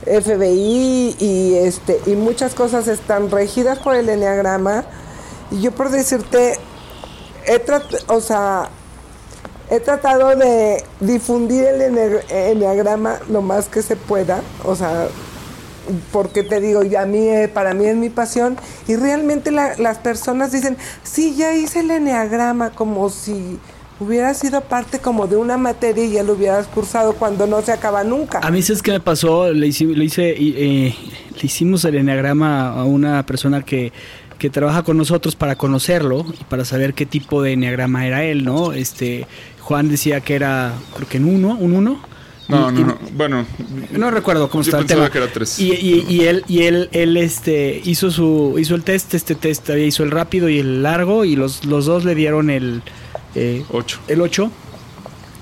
FBI 0.06 1.16
y 1.20 1.56
este 1.56 2.00
y 2.06 2.16
muchas 2.16 2.54
cosas 2.54 2.88
están 2.88 3.32
regidas 3.32 3.80
por 3.80 3.96
el 3.96 4.10
enneagrama. 4.10 4.86
Y 5.52 5.62
yo 5.62 5.72
por 5.72 5.90
decirte 5.90 6.58
he 7.46 7.62
o 8.08 8.22
sea, 8.22 8.70
he 9.70 9.80
tratado 9.80 10.36
de 10.36 10.84
difundir 11.00 11.66
el 11.66 11.82
enneagrama 12.30 13.20
lo 13.30 13.42
más 13.42 13.68
que 13.68 13.82
se 13.82 13.96
pueda, 13.96 14.42
o 14.64 14.76
sea, 14.76 15.08
porque 16.12 16.44
te 16.44 16.60
digo, 16.60 16.82
a 16.98 17.06
mí, 17.06 17.28
eh, 17.30 17.48
para 17.48 17.74
mí 17.74 17.86
es 17.86 17.96
mi 17.96 18.10
pasión, 18.10 18.58
y 18.88 18.96
realmente 18.96 19.52
las 19.52 19.98
personas 20.00 20.52
dicen, 20.52 20.78
sí, 21.04 21.36
ya 21.36 21.54
hice 21.56 21.82
el 21.82 21.92
enneagrama, 21.92 22.72
como 22.72 23.10
si 23.10 23.60
hubiera 24.00 24.34
sido 24.34 24.62
parte 24.62 25.00
como 25.00 25.28
de 25.28 25.38
una 25.38 25.58
materia 25.58 26.04
y 26.04 26.12
ya 26.12 26.24
lo 26.24 26.34
hubieras 26.34 26.68
cursado 26.68 27.14
cuando 27.14 27.48
no 27.48 27.62
se 27.62 27.72
acaba 27.72 28.04
nunca. 28.04 28.40
A 28.40 28.52
mí 28.52 28.60
es 28.60 28.82
que 28.82 28.92
me 28.92 29.00
pasó, 29.00 29.52
le, 29.52 29.68
hice, 29.68 29.86
eh, 30.38 30.96
le 31.34 31.42
hicimos 31.42 31.86
el 31.86 31.96
enneagrama 31.96 32.70
a 32.70 32.84
una 32.84 33.26
persona 33.26 33.64
que, 33.64 33.94
que 34.38 34.50
trabaja 34.50 34.84
con 34.84 34.98
nosotros 34.98 35.36
para 35.36 35.56
conocerlo 35.56 36.26
y 36.40 36.44
para 36.46 36.66
saber 36.66 36.94
qué 36.94 37.06
tipo 37.06 37.42
de 37.42 37.54
enneagrama 37.54 38.06
era 38.06 38.24
él, 38.24 38.44
¿no? 38.44 38.74
Este, 38.74 39.28
Juan 39.62 39.88
decía 39.88 40.20
que 40.20 40.36
era, 40.36 40.74
creo 40.96 41.08
que 41.08 41.18
en 41.18 41.26
uno, 41.26 41.56
un 41.58 41.74
uno. 41.74 42.15
No, 42.48 42.72
no, 42.72 42.86
no. 42.86 42.98
Bueno, 43.14 43.46
no 43.92 44.12
recuerdo 44.12 44.50
cómo 44.50 44.62
estaba 44.62 44.82
el 44.82 44.88
tema. 44.88 45.10
Que 45.10 45.18
era 45.18 45.28
tres. 45.28 45.60
Y, 45.60 45.72
y, 45.74 46.06
y, 46.08 46.22
él, 46.26 46.44
y 46.48 46.64
él, 46.64 46.90
él, 46.92 47.18
este, 47.18 47.82
hizo 47.84 48.12
su, 48.12 48.56
hizo 48.60 48.76
el 48.76 48.84
test, 48.84 49.14
este 49.14 49.36
test, 49.36 49.70
hizo 49.70 50.04
el 50.04 50.12
rápido 50.12 50.48
y 50.50 50.60
el 50.60 50.84
largo 50.84 51.26
y 51.26 51.36
los, 51.36 51.66
los 51.66 51.86
dos 51.86 52.06
le 52.06 52.14
dieron 52.14 52.50
el, 52.50 52.82
eh, 53.36 53.64
el 54.08 54.22
8. 54.22 54.52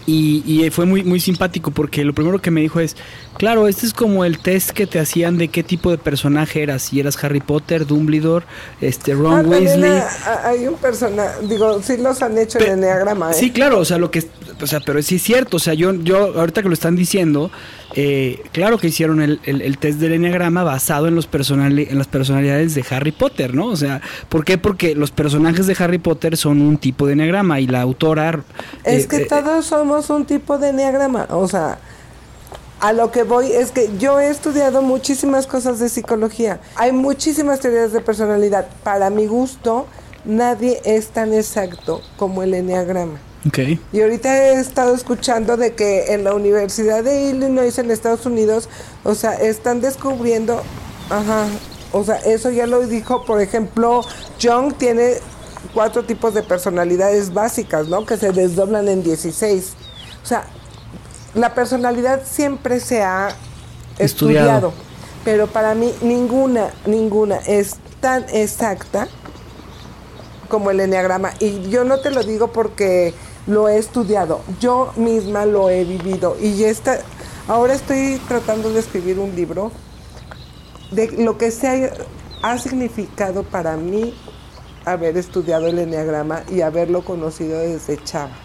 Y, 0.06 0.44
y, 0.46 0.70
fue 0.70 0.86
muy, 0.86 1.04
muy 1.04 1.20
simpático 1.20 1.72
porque 1.72 2.04
lo 2.04 2.14
primero 2.14 2.42
que 2.42 2.52
me 2.52 2.62
dijo 2.62 2.80
es, 2.80 2.96
claro, 3.38 3.68
este 3.68 3.86
es 3.86 3.94
como 3.94 4.26
el 4.26 4.40
test 4.40 4.72
que 4.72 4.86
te 4.86 5.00
hacían 5.00 5.38
de 5.38 5.48
qué 5.48 5.64
tipo 5.64 5.92
de 5.92 5.98
personaje 5.98 6.62
eras, 6.62 6.84
si 6.84 7.00
eras 7.00 7.22
Harry 7.24 7.40
Potter, 7.40 7.86
Dumbledore, 7.86 8.46
este 8.82 9.14
Ron 9.14 9.46
ah, 9.46 9.50
Weasley. 9.50 10.02
Hay 10.44 10.68
un 10.68 10.76
personaje, 10.76 11.48
digo, 11.48 11.82
sí 11.82 11.98
los 11.98 12.22
han 12.22 12.38
hecho 12.38 12.60
en 12.60 12.66
el 12.66 12.72
enneagrama. 12.72 13.32
¿eh? 13.32 13.34
Sí, 13.34 13.52
claro, 13.52 13.80
o 13.80 13.86
sea, 13.86 13.98
lo 13.98 14.12
que, 14.12 14.26
o 14.62 14.68
sea, 14.68 14.82
pero 14.82 15.02
sí 15.02 15.16
es 15.16 15.24
cierto, 15.24 15.58
o 15.58 15.60
sea, 15.60 15.74
yo, 15.74 15.94
yo 15.94 16.38
ahorita 16.38 16.62
que 16.62 16.68
lo 16.68 16.74
están 16.74 16.96
diciendo, 16.96 17.50
eh, 17.96 18.42
claro 18.52 18.78
que 18.80 18.88
hicieron 18.88 19.22
el, 19.22 19.40
el, 19.46 19.78
test 19.78 20.00
del 20.00 20.14
enneagrama 20.14 20.64
basado 20.64 21.08
en, 21.08 21.16
los 21.16 21.30
en 21.34 21.98
las 21.98 22.08
personalidades 22.08 22.74
de 22.74 22.84
Harry 22.90 23.12
Potter, 23.12 23.54
¿no? 23.54 23.68
O 23.68 23.76
sea, 23.76 24.02
¿por 24.30 24.44
qué? 24.44 24.58
Porque 24.58 24.96
los 24.96 25.12
personajes 25.12 25.68
de 25.68 25.76
Harry 25.78 26.00
Potter 26.00 26.36
son 26.36 26.62
un 26.62 26.78
tipo 26.78 27.06
de 27.06 27.14
enneagrama 27.14 27.60
y 27.60 27.68
la 27.68 27.82
autora... 27.82 28.44
Es 28.84 29.06
eh, 29.06 29.08
que 29.08 29.16
eh, 29.18 29.28
todos 29.30 29.66
somos 29.66 29.93
un 30.10 30.26
tipo 30.26 30.58
de 30.58 30.70
enneagrama, 30.70 31.28
o 31.30 31.48
sea... 31.48 31.80
A 32.80 32.92
lo 32.92 33.12
que 33.12 33.24
voy 33.24 33.50
es 33.50 33.72
que 33.72 33.98
yo 33.98 34.20
he 34.20 34.28
estudiado 34.28 34.82
muchísimas 34.82 35.48
cosas 35.48 35.80
de 35.80 35.88
psicología. 35.88 36.60
Hay 36.76 36.92
muchísimas 36.92 37.62
teorías 37.62 37.94
de 37.94 38.02
personalidad. 38.02 38.68
Para 38.84 39.10
mi 39.10 39.26
gusto, 39.26 39.86
nadie 40.26 40.82
es 40.84 41.08
tan 41.08 41.34
exacto 41.34 42.02
como 42.18 42.44
el 42.44 42.54
enneagrama. 42.54 43.20
Y 43.92 44.02
ahorita 44.02 44.38
he 44.38 44.60
estado 44.60 44.96
escuchando 44.96 45.58
de 45.58 45.74
que 45.76 46.14
en 46.14 46.24
la 46.24 46.34
Universidad 46.34 47.04
de 47.04 47.30
Illinois 47.30 47.78
en 47.78 47.92
Estados 47.92 48.26
Unidos, 48.26 48.70
o 49.04 49.16
sea, 49.16 49.34
están 49.34 49.82
descubriendo, 49.82 50.62
ajá, 51.10 51.48
o 51.92 52.04
sea, 52.04 52.16
eso 52.16 52.50
ya 52.50 52.68
lo 52.68 52.86
dijo, 52.88 53.26
por 53.26 53.42
ejemplo, 53.42 54.02
Jung 54.42 54.74
tiene 54.74 55.16
cuatro 55.74 56.04
tipos 56.04 56.34
de 56.34 56.44
personalidades 56.44 57.34
básicas, 57.34 57.88
¿no? 57.88 58.06
Que 58.06 58.18
se 58.18 58.32
desdoblan 58.32 58.88
en 58.88 59.04
16. 59.04 59.74
O 60.24 60.26
sea, 60.26 60.46
la 61.36 61.54
personalidad 61.54 62.24
siempre 62.26 62.80
se 62.80 63.04
ha 63.04 63.30
estudiado, 63.98 64.70
estudiado 64.70 64.74
pero 65.24 65.48
para 65.48 65.74
mí 65.76 65.94
ninguna, 66.02 66.72
ninguna 66.86 67.38
es 67.38 67.78
tan 68.00 68.26
exacta 68.30 69.08
como 70.50 70.72
el 70.72 70.80
enneagrama. 70.80 71.32
Y 71.40 71.70
yo 71.70 71.84
no 71.84 72.00
te 72.00 72.12
lo 72.12 72.24
digo 72.24 72.52
porque 72.52 73.14
lo 73.48 73.70
he 73.70 73.78
estudiado, 73.78 74.42
yo 74.60 74.92
misma 74.96 75.46
lo 75.46 75.70
he 75.70 75.84
vivido. 75.86 76.38
Y 76.42 76.64
esta, 76.64 77.00
ahora 77.48 77.74
estoy 77.74 78.22
tratando 78.28 78.72
de 78.72 78.80
escribir 78.80 79.20
un 79.20 79.36
libro 79.36 79.72
de 80.92 81.12
lo 81.12 81.38
que 81.38 81.52
se 81.52 81.92
ha, 82.42 82.58
significado 82.58 83.44
para 83.44 83.78
mí 83.78 84.14
haber 84.86 85.18
estudiado 85.18 85.68
el 85.68 85.80
enneagrama 85.80 86.44
y 86.52 86.60
haberlo 86.60 87.04
conocido 87.06 87.58
desde 87.60 88.04
chava 88.04 88.43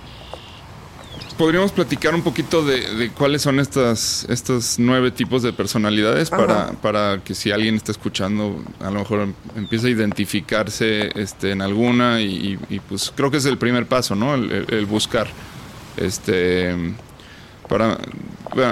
podríamos 1.39 1.73
platicar 1.73 2.15
un 2.15 2.23
poquito 2.23 2.63
de, 2.65 3.11
cuáles 3.17 3.41
son 3.43 3.61
estas, 3.61 4.27
estos 4.29 4.79
nueve 4.79 5.11
tipos 5.11 5.43
de 5.43 5.53
personalidades 5.53 6.29
para, 6.29 6.73
para, 6.73 7.23
que 7.25 7.35
si 7.35 7.51
alguien 7.53 7.77
está 7.77 7.93
escuchando, 7.93 8.63
a 8.81 8.91
lo 8.91 8.99
mejor 8.99 9.29
empiece 9.57 9.87
a 9.87 9.91
identificarse 9.91 11.11
este, 11.15 11.53
en 11.53 11.63
alguna 11.63 12.21
y, 12.21 12.59
pues 12.89 13.13
creo 13.15 13.31
que 13.31 13.39
es 13.39 13.47
el 13.47 13.57
primer 13.57 13.87
paso, 13.87 14.15
¿no? 14.15 14.35
El, 14.35 14.87
buscar. 14.87 15.29
Este, 15.97 16.75
para, 17.69 17.99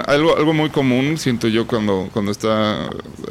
algo, 0.07 0.37
algo 0.37 0.53
muy 0.53 0.69
común, 0.69 1.17
siento 1.17 1.47
yo, 1.47 1.67
cuando, 1.67 2.09
cuando 2.11 2.31
está, 2.31 2.89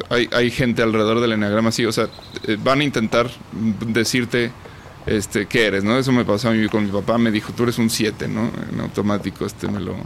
hay, 0.09 0.29
hay 0.33 0.51
gente 0.51 0.83
alrededor 0.83 1.21
del 1.21 1.33
enneagrama 1.33 1.69
así, 1.69 1.85
o 1.85 1.93
sea, 1.93 2.09
eh, 2.47 2.57
van 2.63 2.81
a 2.81 2.85
intentar 2.85 3.31
decirte 3.87 4.51
este, 5.07 5.47
¿qué 5.47 5.67
eres? 5.67 5.85
¿no? 5.85 5.97
Eso 5.99 6.13
me 6.13 6.25
pasó 6.25 6.49
a 6.49 6.53
mí 6.53 6.69
con 6.69 6.85
mi 6.85 6.93
papá, 6.93 7.17
me 7.17 7.31
dijo, 7.31 7.53
tú 7.53 7.63
eres 7.63 7.79
un 7.79 7.89
7, 7.89 8.29
¿no? 8.29 8.51
En 8.73 8.81
automático, 8.81 9.47
este 9.47 9.69
me 9.69 9.81
lo... 9.81 9.97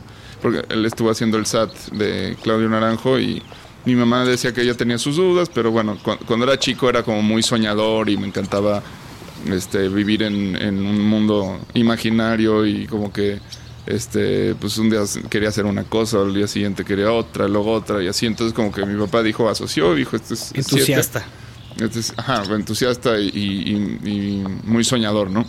Porque 0.42 0.62
él 0.68 0.84
estuvo 0.86 1.10
haciendo 1.10 1.38
el 1.38 1.46
SAT 1.46 1.72
de 1.92 2.36
Claudio 2.42 2.68
Naranjo 2.68 3.18
y 3.18 3.42
mi 3.84 3.94
mamá 3.94 4.24
decía 4.24 4.52
que 4.52 4.62
ella 4.62 4.74
tenía 4.74 4.98
sus 4.98 5.16
dudas, 5.16 5.50
pero 5.52 5.70
bueno, 5.70 5.98
cuando, 6.26 6.44
era 6.44 6.58
chico 6.58 6.88
era 6.88 7.02
como 7.02 7.22
muy 7.22 7.42
soñador 7.42 8.10
y 8.10 8.16
me 8.16 8.26
encantaba 8.26 8.82
este, 9.46 9.88
vivir 9.88 10.22
en, 10.22 10.78
un 10.78 11.00
mundo 11.00 11.58
imaginario 11.74 12.66
y 12.66 12.86
como 12.86 13.10
que 13.12 13.40
este 13.86 14.54
pues 14.60 14.76
un 14.76 14.90
día 14.90 15.00
quería 15.30 15.48
hacer 15.48 15.64
una 15.64 15.84
cosa, 15.84 16.18
al 16.18 16.34
día 16.34 16.46
siguiente 16.46 16.84
quería 16.84 17.10
otra, 17.10 17.48
luego 17.48 17.72
otra 17.72 18.02
y 18.02 18.08
así, 18.08 18.26
entonces 18.26 18.52
como 18.54 18.70
que 18.70 18.84
mi 18.84 18.98
papá 19.00 19.22
dijo, 19.22 19.48
asoció, 19.48 19.94
dijo, 19.94 20.16
este 20.16 20.34
es... 20.34 20.52
Entusiasta. 20.54 21.24
Entonces, 21.80 22.12
ajá, 22.16 22.42
entusiasta 22.54 23.18
y, 23.18 24.44
muy 24.64 24.84
soñador, 24.84 25.30
¿no? 25.30 25.46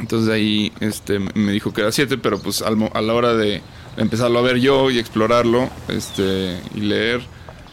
Entonces 0.00 0.30
ahí 0.30 0.72
este, 0.80 1.18
me 1.18 1.52
dijo 1.52 1.72
que 1.72 1.82
era 1.82 1.92
7, 1.92 2.18
pero 2.18 2.40
pues 2.40 2.62
a 2.62 2.70
la 2.70 3.14
hora 3.14 3.34
de 3.34 3.62
empezarlo 3.96 4.38
a 4.38 4.42
ver 4.42 4.58
yo 4.58 4.90
y 4.90 4.98
explorarlo 4.98 5.68
este, 5.88 6.60
y 6.74 6.80
leer, 6.80 7.20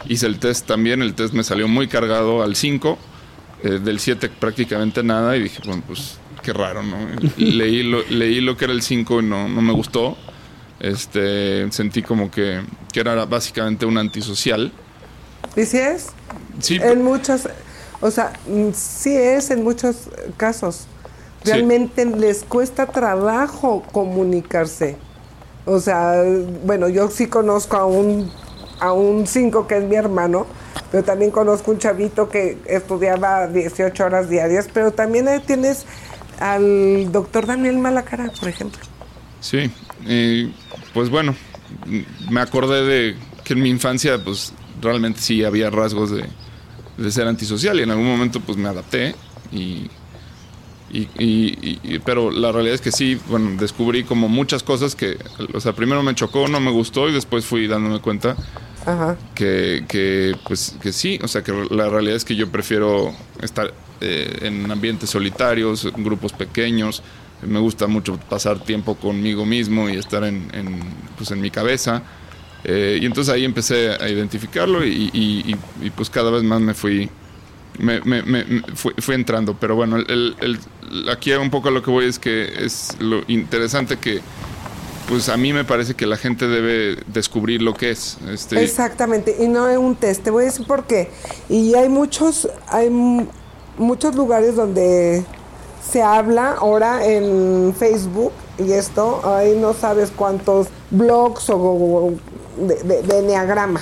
hice 0.09 0.25
el 0.25 0.39
test 0.39 0.67
también, 0.67 1.01
el 1.01 1.13
test 1.13 1.33
me 1.33 1.43
salió 1.43 1.67
muy 1.67 1.87
cargado 1.87 2.43
al 2.43 2.55
5, 2.55 2.97
eh, 3.63 3.69
del 3.81 3.99
7 3.99 4.29
prácticamente 4.29 5.03
nada 5.03 5.37
y 5.37 5.43
dije, 5.43 5.61
bueno, 5.65 5.83
pues 5.87 6.17
qué 6.41 6.51
raro, 6.51 6.83
¿no? 6.83 6.97
leí, 7.37 7.83
lo, 7.83 8.03
leí 8.09 8.41
lo 8.41 8.57
que 8.57 8.65
era 8.65 8.73
el 8.73 8.81
5 8.81 9.21
y 9.21 9.23
no, 9.23 9.47
no 9.47 9.61
me 9.61 9.71
gustó, 9.71 10.17
este, 10.79 11.71
sentí 11.71 12.01
como 12.01 12.29
que, 12.31 12.61
que 12.91 12.99
era 12.99 13.23
básicamente 13.25 13.85
un 13.85 13.97
antisocial. 13.97 14.71
¿Y 15.55 15.63
si 15.65 15.77
es? 15.77 16.07
En 16.69 17.03
muchos, 17.03 17.47
o 18.01 18.11
sea, 18.11 18.33
mm, 18.47 18.71
sí 18.73 19.15
es 19.15 19.49
en 19.51 19.63
muchos 19.63 20.09
casos. 20.37 20.87
Realmente 21.43 22.05
les 22.05 22.43
cuesta 22.43 22.87
trabajo 22.87 23.83
comunicarse. 23.91 24.97
O 25.65 25.79
sea, 25.79 26.23
bueno, 26.65 26.89
yo 26.89 27.09
sí 27.09 27.27
conozco 27.27 27.77
a 27.77 27.85
un 27.85 28.31
a 28.79 28.91
un 28.91 29.25
cinco 29.27 29.67
que 29.67 29.77
es 29.77 29.83
mi 29.83 29.95
hermano, 29.95 30.45
pero 30.91 31.03
también 31.03 31.31
conozco 31.31 31.71
un 31.71 31.79
chavito 31.79 32.29
que 32.29 32.57
estudiaba 32.65 33.47
18 33.47 34.03
horas 34.03 34.29
diarias, 34.29 34.67
pero 34.73 34.91
también 34.91 35.27
ahí 35.27 35.39
tienes 35.39 35.85
al 36.39 37.11
doctor 37.11 37.45
Daniel 37.45 37.77
Malacara, 37.77 38.31
por 38.39 38.49
ejemplo. 38.49 38.81
Sí, 39.39 39.71
pues 40.93 41.09
bueno, 41.09 41.35
me 42.29 42.41
acordé 42.41 42.83
de 42.83 43.15
que 43.43 43.53
en 43.53 43.61
mi 43.61 43.69
infancia, 43.69 44.21
pues 44.23 44.53
realmente 44.81 45.21
sí 45.21 45.43
había 45.43 45.69
rasgos 45.69 46.11
de, 46.11 46.25
de 46.97 47.11
ser 47.11 47.27
antisocial 47.27 47.79
y 47.79 47.83
en 47.83 47.91
algún 47.91 48.07
momento 48.07 48.39
pues 48.39 48.57
me 48.57 48.67
adapté 48.69 49.15
y, 49.51 49.89
Y, 50.91 51.09
y- 51.17 51.79
y- 51.83 51.99
pero 51.99 52.29
la 52.31 52.51
realidad 52.51 52.75
es 52.75 52.79
que 52.81 52.91
sí, 52.91 53.19
bueno, 53.27 53.57
descubrí 53.59 54.03
como 54.03 54.29
muchas 54.29 54.61
cosas 54.63 54.95
que, 54.95 55.17
o 55.53 55.59
sea, 55.59 55.73
primero 55.73 56.03
me 56.03 56.13
chocó, 56.13 56.47
no 56.47 56.59
me 56.59 56.69
gustó 56.71 57.09
y 57.09 57.11
después 57.11 57.43
fui 57.43 57.65
dándome 57.67 57.99
cuenta 57.99 58.35
Ajá. 58.85 59.17
que, 59.33 59.83
que, 59.89 60.35
pues, 60.47 60.75
que 60.81 60.93
sí, 60.93 61.19
o 61.23 61.27
sea, 61.27 61.43
que 61.43 61.51
la 61.71 61.89
realidad 61.89 62.15
es 62.15 62.23
que 62.23 62.35
yo 62.35 62.49
prefiero 62.51 63.13
estar 63.41 63.73
eh, 63.99 64.37
en 64.43 64.71
ambientes 64.71 65.09
solitarios, 65.09 65.85
en 65.85 66.03
grupos 66.03 66.31
pequeños. 66.33 67.01
Me 67.41 67.59
gusta 67.59 67.87
mucho 67.87 68.17
pasar 68.29 68.59
tiempo 68.63 68.95
conmigo 68.95 69.43
mismo 69.45 69.89
y 69.89 69.95
estar 69.97 70.23
en, 70.23 70.47
en, 70.53 70.79
pues, 71.17 71.31
en 71.31 71.41
mi 71.41 71.49
cabeza. 71.49 72.03
Eh, 72.67 72.97
y 72.99 73.05
entonces 73.05 73.31
ahí 73.31 73.45
empecé 73.45 73.91
a 73.91 74.09
identificarlo 74.09 74.83
y, 74.83 75.11
y- 75.13 75.51
y- 75.51 75.85
y, 75.85 75.89
pues 75.91 76.09
cada 76.09 76.31
vez 76.31 76.41
más 76.41 76.59
me 76.61 76.73
fui, 76.73 77.09
me, 77.77 78.01
fui, 78.73 79.13
entrando. 79.15 79.55
Pero 79.59 79.75
bueno, 79.75 79.97
el, 79.97 80.35
aquí 81.11 81.31
un 81.33 81.51
poco 81.51 81.69
lo 81.69 81.83
que 81.83 81.91
voy 81.91 82.05
es 82.05 82.17
que 82.17 82.65
es 82.65 82.95
lo 82.99 83.21
interesante 83.27 83.97
que 83.97 84.21
pues 85.07 85.29
a 85.29 85.37
mí 85.37 85.53
me 85.53 85.63
parece 85.63 85.93
que 85.93 86.07
la 86.07 86.17
gente 86.17 86.47
debe 86.47 86.97
descubrir 87.05 87.61
lo 87.61 87.75
que 87.75 87.91
es. 87.91 88.17
Este, 88.31 88.63
Exactamente, 88.63 89.35
y 89.39 89.47
no 89.47 89.69
es 89.69 89.77
un 89.77 89.95
test. 89.95 90.23
Te 90.23 90.31
voy 90.31 90.43
a 90.43 90.45
decir 90.47 90.65
por 90.65 90.85
qué. 90.85 91.11
Y 91.47 91.75
hay 91.75 91.89
muchos, 91.89 92.49
hay 92.69 92.89
mu- 92.89 93.27
muchos 93.77 94.15
lugares 94.15 94.55
donde 94.55 95.23
se 95.87 96.01
habla 96.01 96.53
ahora 96.53 97.05
en 97.05 97.75
Facebook 97.77 98.31
y 98.57 98.71
esto, 98.71 99.21
ahí 99.35 99.55
no 99.61 99.75
sabes 99.75 100.11
cuántos 100.15 100.69
blogs 100.89 101.51
o- 101.51 102.15
de, 102.57 102.75
de, 102.83 103.01
de 103.01 103.19
enneagrama. 103.19 103.81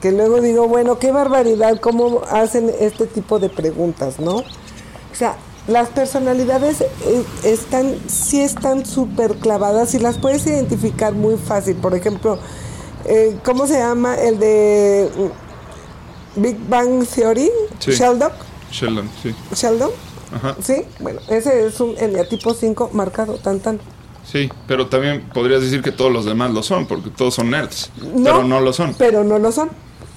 Que 0.00 0.10
luego 0.10 0.40
digo, 0.40 0.66
bueno, 0.66 0.98
qué 0.98 1.12
barbaridad, 1.12 1.80
cómo 1.80 2.22
hacen 2.30 2.70
este 2.80 3.06
tipo 3.06 3.38
de 3.38 3.48
preguntas, 3.48 4.18
¿no? 4.18 4.38
O 4.38 5.14
sea, 5.14 5.36
las 5.68 5.90
personalidades 5.90 6.80
eh, 6.80 7.24
están, 7.44 7.96
sí 8.08 8.40
están 8.40 8.84
súper 8.84 9.36
clavadas 9.36 9.94
y 9.94 9.98
las 10.00 10.18
puedes 10.18 10.46
identificar 10.46 11.12
muy 11.12 11.36
fácil. 11.36 11.76
Por 11.76 11.94
ejemplo, 11.94 12.38
eh, 13.04 13.38
¿cómo 13.44 13.66
se 13.66 13.78
llama 13.78 14.16
el 14.16 14.38
de 14.38 15.08
mm, 16.36 16.42
Big 16.42 16.68
Bang 16.68 17.06
Theory? 17.06 17.50
Sí. 17.78 17.92
Sheldon. 17.92 18.32
Sheldon, 18.72 19.08
sí. 19.22 19.34
Sheldon. 19.54 19.90
Ajá. 20.34 20.56
Sí, 20.62 20.84
bueno, 20.98 21.20
ese 21.28 21.66
es 21.66 21.78
un 21.78 21.96
eneatipo 21.98 22.54
5 22.54 22.90
marcado, 22.92 23.34
tan 23.34 23.60
tan. 23.60 23.78
Sí, 24.24 24.50
pero 24.66 24.86
también 24.86 25.28
podrías 25.32 25.60
decir 25.60 25.82
que 25.82 25.92
todos 25.92 26.12
los 26.12 26.24
demás 26.24 26.52
lo 26.52 26.62
son, 26.62 26.86
porque 26.86 27.10
todos 27.10 27.34
son 27.34 27.50
nerds, 27.50 27.90
pero 28.22 28.44
no 28.44 28.60
lo 28.60 28.72
son. 28.72 28.94
Pero 28.94 29.24
no 29.24 29.38
lo 29.38 29.52
son. 29.52 29.70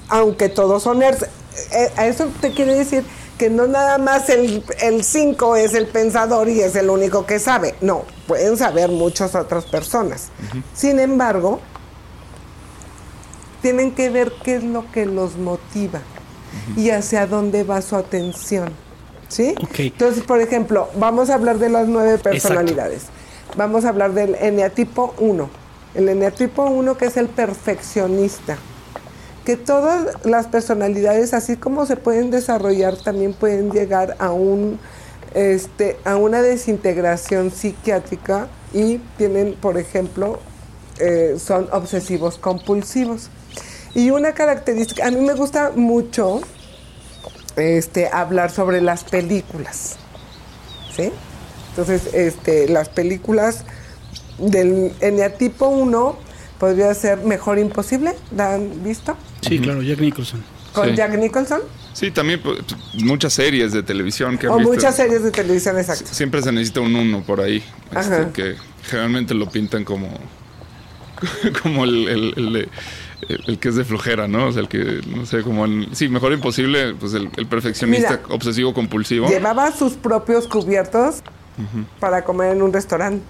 Aunque 0.09 0.49
todos 0.49 0.83
son 0.83 0.99
nerds. 0.99 1.23
Eh, 1.23 1.91
a 1.95 2.07
eso 2.07 2.27
te 2.41 2.51
quiere 2.51 2.75
decir 2.75 3.03
que 3.37 3.49
no 3.49 3.67
nada 3.67 3.97
más 3.97 4.29
el 4.29 4.63
5 5.03 5.55
es 5.55 5.73
el 5.73 5.87
pensador 5.87 6.47
y 6.49 6.61
es 6.61 6.75
el 6.75 6.89
único 6.89 7.25
que 7.25 7.39
sabe. 7.39 7.75
No, 7.81 8.03
pueden 8.27 8.57
saber 8.57 8.89
muchas 8.89 9.35
otras 9.35 9.65
personas. 9.65 10.29
Sin 10.73 10.99
embargo, 10.99 11.59
tienen 13.61 13.91
que 13.91 14.09
ver 14.09 14.31
qué 14.43 14.55
es 14.55 14.63
lo 14.63 14.89
que 14.91 15.05
los 15.05 15.37
motiva 15.37 16.01
y 16.77 16.91
hacia 16.91 17.27
dónde 17.27 17.63
va 17.63 17.81
su 17.81 17.95
atención. 17.95 18.71
¿Sí? 19.27 19.55
Entonces, 19.77 20.23
por 20.23 20.39
ejemplo, 20.39 20.87
vamos 20.97 21.29
a 21.29 21.33
hablar 21.33 21.57
de 21.57 21.69
las 21.69 21.87
nueve 21.87 22.19
personalidades. 22.19 23.07
Vamos 23.55 23.85
a 23.85 23.89
hablar 23.89 24.13
del 24.13 24.35
eneatipo 24.35 25.13
1. 25.19 25.49
El 25.95 26.09
eneatipo 26.09 26.63
1 26.63 26.97
que 26.97 27.05
es 27.05 27.17
el 27.17 27.27
perfeccionista. 27.27 28.57
Que 29.45 29.57
todas 29.57 30.25
las 30.25 30.47
personalidades, 30.47 31.33
así 31.33 31.55
como 31.55 31.85
se 31.85 31.95
pueden 31.95 32.31
desarrollar, 32.31 32.97
también 32.97 33.33
pueden 33.33 33.71
llegar 33.71 34.15
a 34.19 34.31
un 34.31 34.79
este, 35.35 35.97
a 36.05 36.15
una 36.15 36.41
desintegración 36.41 37.51
psiquiátrica 37.51 38.47
y 38.73 38.99
tienen, 39.17 39.53
por 39.53 39.77
ejemplo, 39.77 40.39
eh, 40.97 41.35
son 41.39 41.67
obsesivos 41.71 42.37
compulsivos. 42.37 43.29
Y 43.93 44.11
una 44.11 44.33
característica, 44.33 45.05
a 45.05 45.11
mí 45.11 45.19
me 45.19 45.33
gusta 45.33 45.71
mucho 45.75 46.41
este, 47.57 48.07
hablar 48.07 48.49
sobre 48.49 48.81
las 48.81 49.03
películas. 49.03 49.97
¿Sí? 50.95 51.11
Entonces, 51.77 52.13
este, 52.13 52.69
las 52.69 52.87
películas 52.87 53.65
del 54.37 54.93
eneatipo 55.01 55.67
1 55.67 56.17
podría 56.57 56.93
ser 56.93 57.17
Mejor 57.19 57.59
Imposible, 57.59 58.13
¿la 58.35 58.53
han 58.55 58.81
visto? 58.83 59.17
Sí, 59.41 59.59
claro, 59.59 59.81
Jack 59.81 59.99
Nicholson. 59.99 60.41
Con 60.71 60.89
Sí. 60.89 60.95
Jack 60.95 61.17
Nicholson. 61.17 61.61
Sí, 61.93 62.11
también 62.11 62.41
pues, 62.41 62.59
muchas 63.03 63.33
series 63.33 63.73
de 63.73 63.83
televisión 63.83 64.37
que 64.37 64.47
han 64.47 64.53
O 64.53 64.57
visto. 64.57 64.73
muchas 64.73 64.95
series 64.95 65.21
de 65.23 65.31
televisión, 65.31 65.77
exacto. 65.77 66.05
Siempre 66.13 66.41
se 66.41 66.51
necesita 66.53 66.79
un 66.81 66.95
uno 66.95 67.23
por 67.23 67.41
ahí, 67.41 67.57
este, 67.87 67.97
Ajá. 68.15 68.31
que 68.33 68.55
generalmente 68.83 69.33
lo 69.33 69.49
pintan 69.49 69.83
como 69.83 70.07
como 71.63 71.83
el, 71.85 72.07
el- 72.07 72.33
el 72.37 72.53
de- 72.53 72.69
el- 73.29 73.43
el 73.47 73.59
que 73.59 73.69
es 73.69 73.75
de 73.75 73.83
flojera, 73.85 74.27
¿no? 74.27 74.47
O 74.47 74.51
sea, 74.51 74.61
el 74.61 74.67
que, 74.67 75.01
no 75.07 75.25
sé, 75.25 75.41
como 75.41 75.65
el... 75.65 75.87
Sí, 75.93 76.09
mejor 76.09 76.33
imposible, 76.33 76.93
pues 76.95 77.13
el, 77.13 77.29
el 77.37 77.47
perfeccionista 77.47 78.19
Mira, 78.23 78.35
obsesivo 78.35 78.73
compulsivo. 78.73 79.27
Llevaba 79.29 79.71
sus 79.71 79.93
propios 79.93 80.47
cubiertos 80.47 81.21
para 81.99 82.23
comer 82.23 82.51
en 82.53 82.61
un 82.61 82.71
restaurante. 82.73 83.23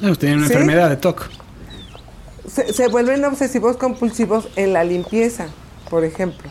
Bueno, 0.00 0.16
tenía 0.16 0.36
una 0.36 0.46
¿Sí? 0.46 0.52
enfermedad 0.52 0.90
de 0.90 0.96
TOC. 0.96 1.28
Se, 2.48 2.72
se 2.72 2.88
vuelven 2.88 3.24
obsesivos 3.24 3.76
compulsivos 3.76 4.48
en 4.56 4.72
la 4.72 4.84
limpieza, 4.84 5.46
por 5.90 6.04
ejemplo. 6.04 6.48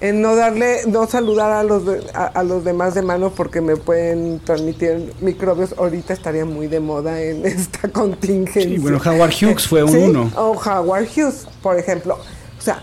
En 0.00 0.20
no 0.22 0.36
darle, 0.36 0.82
no 0.86 1.08
saludar 1.08 1.50
a 1.50 1.64
los, 1.64 1.84
de- 1.84 2.06
a, 2.14 2.26
a 2.26 2.42
los 2.44 2.64
demás 2.64 2.94
de 2.94 3.02
mano 3.02 3.30
porque 3.30 3.60
me 3.60 3.76
pueden 3.76 4.38
transmitir 4.40 5.12
microbios. 5.20 5.74
Ahorita 5.76 6.12
estaría 6.12 6.44
muy 6.44 6.68
de 6.68 6.78
moda 6.78 7.20
en 7.20 7.44
esta 7.46 7.88
contingencia. 7.88 8.62
Sí, 8.62 8.78
bueno, 8.78 8.98
Howard 9.04 9.32
Hughes 9.32 9.66
fue 9.66 9.82
un 9.82 9.90
¿Sí? 9.92 9.98
uno. 9.98 10.30
O 10.36 10.52
Howard 10.52 11.08
Hughes, 11.16 11.48
por 11.62 11.78
ejemplo. 11.78 12.14
O 12.58 12.62
sea, 12.62 12.80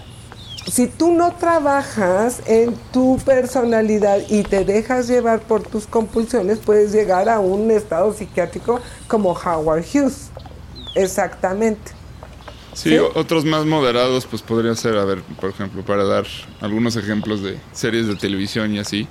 si 0.67 0.87
tú 0.87 1.11
no 1.11 1.33
trabajas 1.33 2.41
en 2.47 2.75
tu 2.91 3.19
personalidad 3.23 4.19
y 4.29 4.43
te 4.43 4.65
dejas 4.65 5.07
llevar 5.07 5.41
por 5.41 5.63
tus 5.63 5.85
compulsiones, 5.85 6.59
puedes 6.59 6.91
llegar 6.91 7.29
a 7.29 7.39
un 7.39 7.69
estado 7.71 8.13
psiquiátrico 8.13 8.79
como 9.07 9.31
Howard 9.31 9.83
Hughes. 9.83 10.29
Exactamente. 10.95 11.91
Sí, 12.73 12.97
otros 12.97 13.45
más 13.45 13.65
moderados, 13.65 14.25
pues 14.25 14.41
podría 14.41 14.75
ser, 14.75 14.97
a 14.97 15.05
ver, 15.05 15.21
por 15.39 15.49
ejemplo, 15.49 15.81
para 15.83 16.03
dar 16.03 16.25
algunos 16.59 16.97
ejemplos 16.97 17.41
de 17.41 17.57
series 17.71 18.07
de 18.07 18.15
televisión 18.15 18.73
y 18.73 18.79
así. 18.79 19.07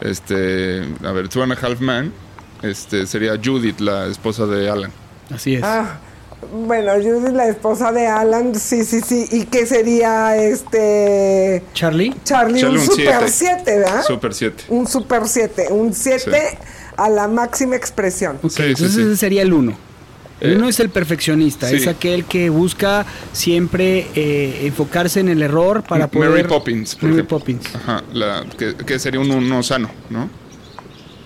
Este, 0.00 0.82
a 1.02 1.12
ver, 1.12 1.28
Two 1.28 1.42
and 1.42 1.52
a 1.52 1.54
Half 1.54 1.80
Man, 1.80 2.12
este, 2.62 3.06
sería 3.06 3.40
Judith, 3.42 3.80
la 3.80 4.06
esposa 4.06 4.44
de 4.46 4.68
Alan. 4.68 4.92
Así 5.32 5.54
es. 5.54 5.62
Ah, 5.64 5.98
bueno, 6.52 6.98
yo 7.00 7.20
soy 7.20 7.32
la 7.32 7.48
esposa 7.48 7.92
de 7.92 8.06
Alan, 8.06 8.54
sí, 8.54 8.84
sí, 8.84 9.00
sí. 9.00 9.26
¿Y 9.30 9.44
qué 9.46 9.66
sería 9.66 10.36
este 10.36 11.62
Charlie. 11.74 12.14
Charlie? 12.24 12.60
Charlie, 12.60 12.64
un 12.64 12.78
un 12.78 12.86
super 12.86 13.28
siete. 13.28 13.62
7, 13.64 13.78
¿verdad? 13.78 14.02
Super 14.06 14.34
7. 14.34 14.64
Un 14.68 14.86
super 14.86 15.22
7, 15.26 15.66
un 15.70 15.92
7 15.94 16.58
a 16.96 17.08
la 17.08 17.28
máxima 17.28 17.76
expresión. 17.76 18.38
Ok, 18.42 18.50
Sí, 18.50 18.56
sí, 18.56 18.62
entonces 18.68 18.94
sí. 18.94 19.00
ese 19.02 19.16
sería 19.16 19.42
el 19.42 19.52
uno. 19.52 19.76
El 20.40 20.52
Eh, 20.52 20.56
uno 20.56 20.68
es 20.68 20.80
el 20.80 20.88
perfeccionista, 20.90 21.68
sí. 21.68 21.76
es 21.76 21.86
aquel 21.86 22.24
que 22.24 22.48
busca 22.50 23.04
siempre 23.32 24.06
eh, 24.14 24.60
enfocarse 24.64 25.20
en 25.20 25.28
el 25.28 25.42
error 25.42 25.82
para 25.82 26.08
poder... 26.08 26.30
Mary 26.30 26.44
Poppins, 26.44 26.94
por 26.94 27.04
Mary 27.04 27.14
ejemplo. 27.16 27.38
Poppins. 27.38 27.74
Ajá, 27.74 28.02
la, 28.12 28.46
que, 28.58 28.74
que 28.74 28.98
sería 28.98 29.20
un 29.20 29.30
uno 29.30 29.62
sano, 29.62 29.90
¿no? 30.08 30.30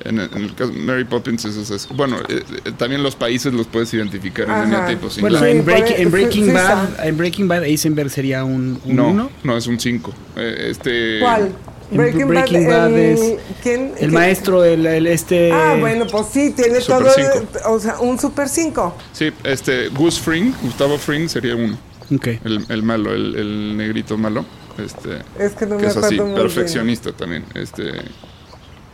En 0.04 0.18
el, 0.18 0.28
en 0.34 0.42
el 0.42 0.54
caso 0.54 0.72
Mary 0.74 1.04
Poppins, 1.04 1.44
eso 1.46 1.74
es. 1.74 1.88
Bueno, 1.88 2.18
eh, 2.28 2.42
eh, 2.66 2.72
también 2.76 3.02
los 3.02 3.16
países 3.16 3.52
los 3.54 3.66
puedes 3.66 3.92
identificar 3.94 4.50
Ajá. 4.50 4.62
en 4.64 4.68
eneatipos. 4.74 5.18
Bueno, 5.20 5.38
Sí, 5.38 5.46
en, 5.46 5.64
Break- 5.64 5.90
e- 5.92 6.02
en 6.02 6.10
Breaking 6.10 6.42
sí, 6.44 6.48
sí 6.50 6.54
Bad, 6.54 6.84
está. 6.90 7.06
en 7.08 7.16
Breaking 7.16 7.48
Bad 7.48 7.64
Eisenberg 7.64 8.10
sería 8.10 8.44
un, 8.44 8.78
un 8.84 8.96
no, 8.96 9.08
uno. 9.08 9.30
no, 9.42 9.56
es 9.56 9.66
un 9.66 9.80
5. 9.80 10.14
este. 10.36 11.20
¿Cuál? 11.20 11.52
Breaking, 11.90 12.28
Breaking 12.28 12.66
Bad, 12.66 12.90
Bad 12.90 12.92
el, 12.98 12.98
es 13.18 13.20
¿quién? 13.62 13.80
El 13.92 13.94
¿Quién? 13.98 14.12
maestro, 14.12 14.64
el, 14.64 14.84
el 14.86 15.06
este... 15.06 15.52
Ah, 15.52 15.76
bueno, 15.78 16.06
pues 16.10 16.26
sí, 16.32 16.52
tiene 16.56 16.80
Super 16.80 16.98
todo, 17.04 17.10
cinco. 17.14 17.46
o 17.66 17.78
sea, 17.78 17.98
un 18.00 18.18
super 18.18 18.48
5. 18.48 18.96
Sí, 19.12 19.30
este. 19.44 19.88
Gus 19.88 20.18
Fring, 20.18 20.52
Gustavo 20.62 20.98
Fring 20.98 21.28
sería 21.28 21.54
uno. 21.54 21.78
Ok. 22.14 22.26
El, 22.44 22.64
el 22.68 22.82
malo, 22.82 23.12
el, 23.14 23.34
el 23.36 23.76
negrito 23.76 24.16
malo. 24.18 24.44
Este. 24.78 25.18
Es 25.38 25.52
que 25.52 25.66
no 25.66 25.76
que 25.76 25.82
me 25.84 25.88
es 25.88 25.96
acuerdo 25.96 26.06
así, 26.08 26.16
muy 26.16 26.26
bien. 26.26 26.36
perfeccionista 26.42 27.12
también. 27.12 27.44
Este. 27.54 27.92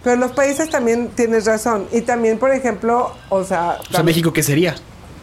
Pero 0.02 0.16
los 0.16 0.32
países 0.32 0.70
también 0.70 1.08
tienes 1.08 1.44
razón. 1.44 1.86
Y 1.92 2.02
también, 2.02 2.38
por 2.38 2.52
ejemplo, 2.52 3.12
o 3.28 3.44
sea... 3.44 3.78
O 3.88 3.92
sea, 3.92 4.02
México, 4.02 4.32
¿qué 4.32 4.42
sería? 4.42 4.74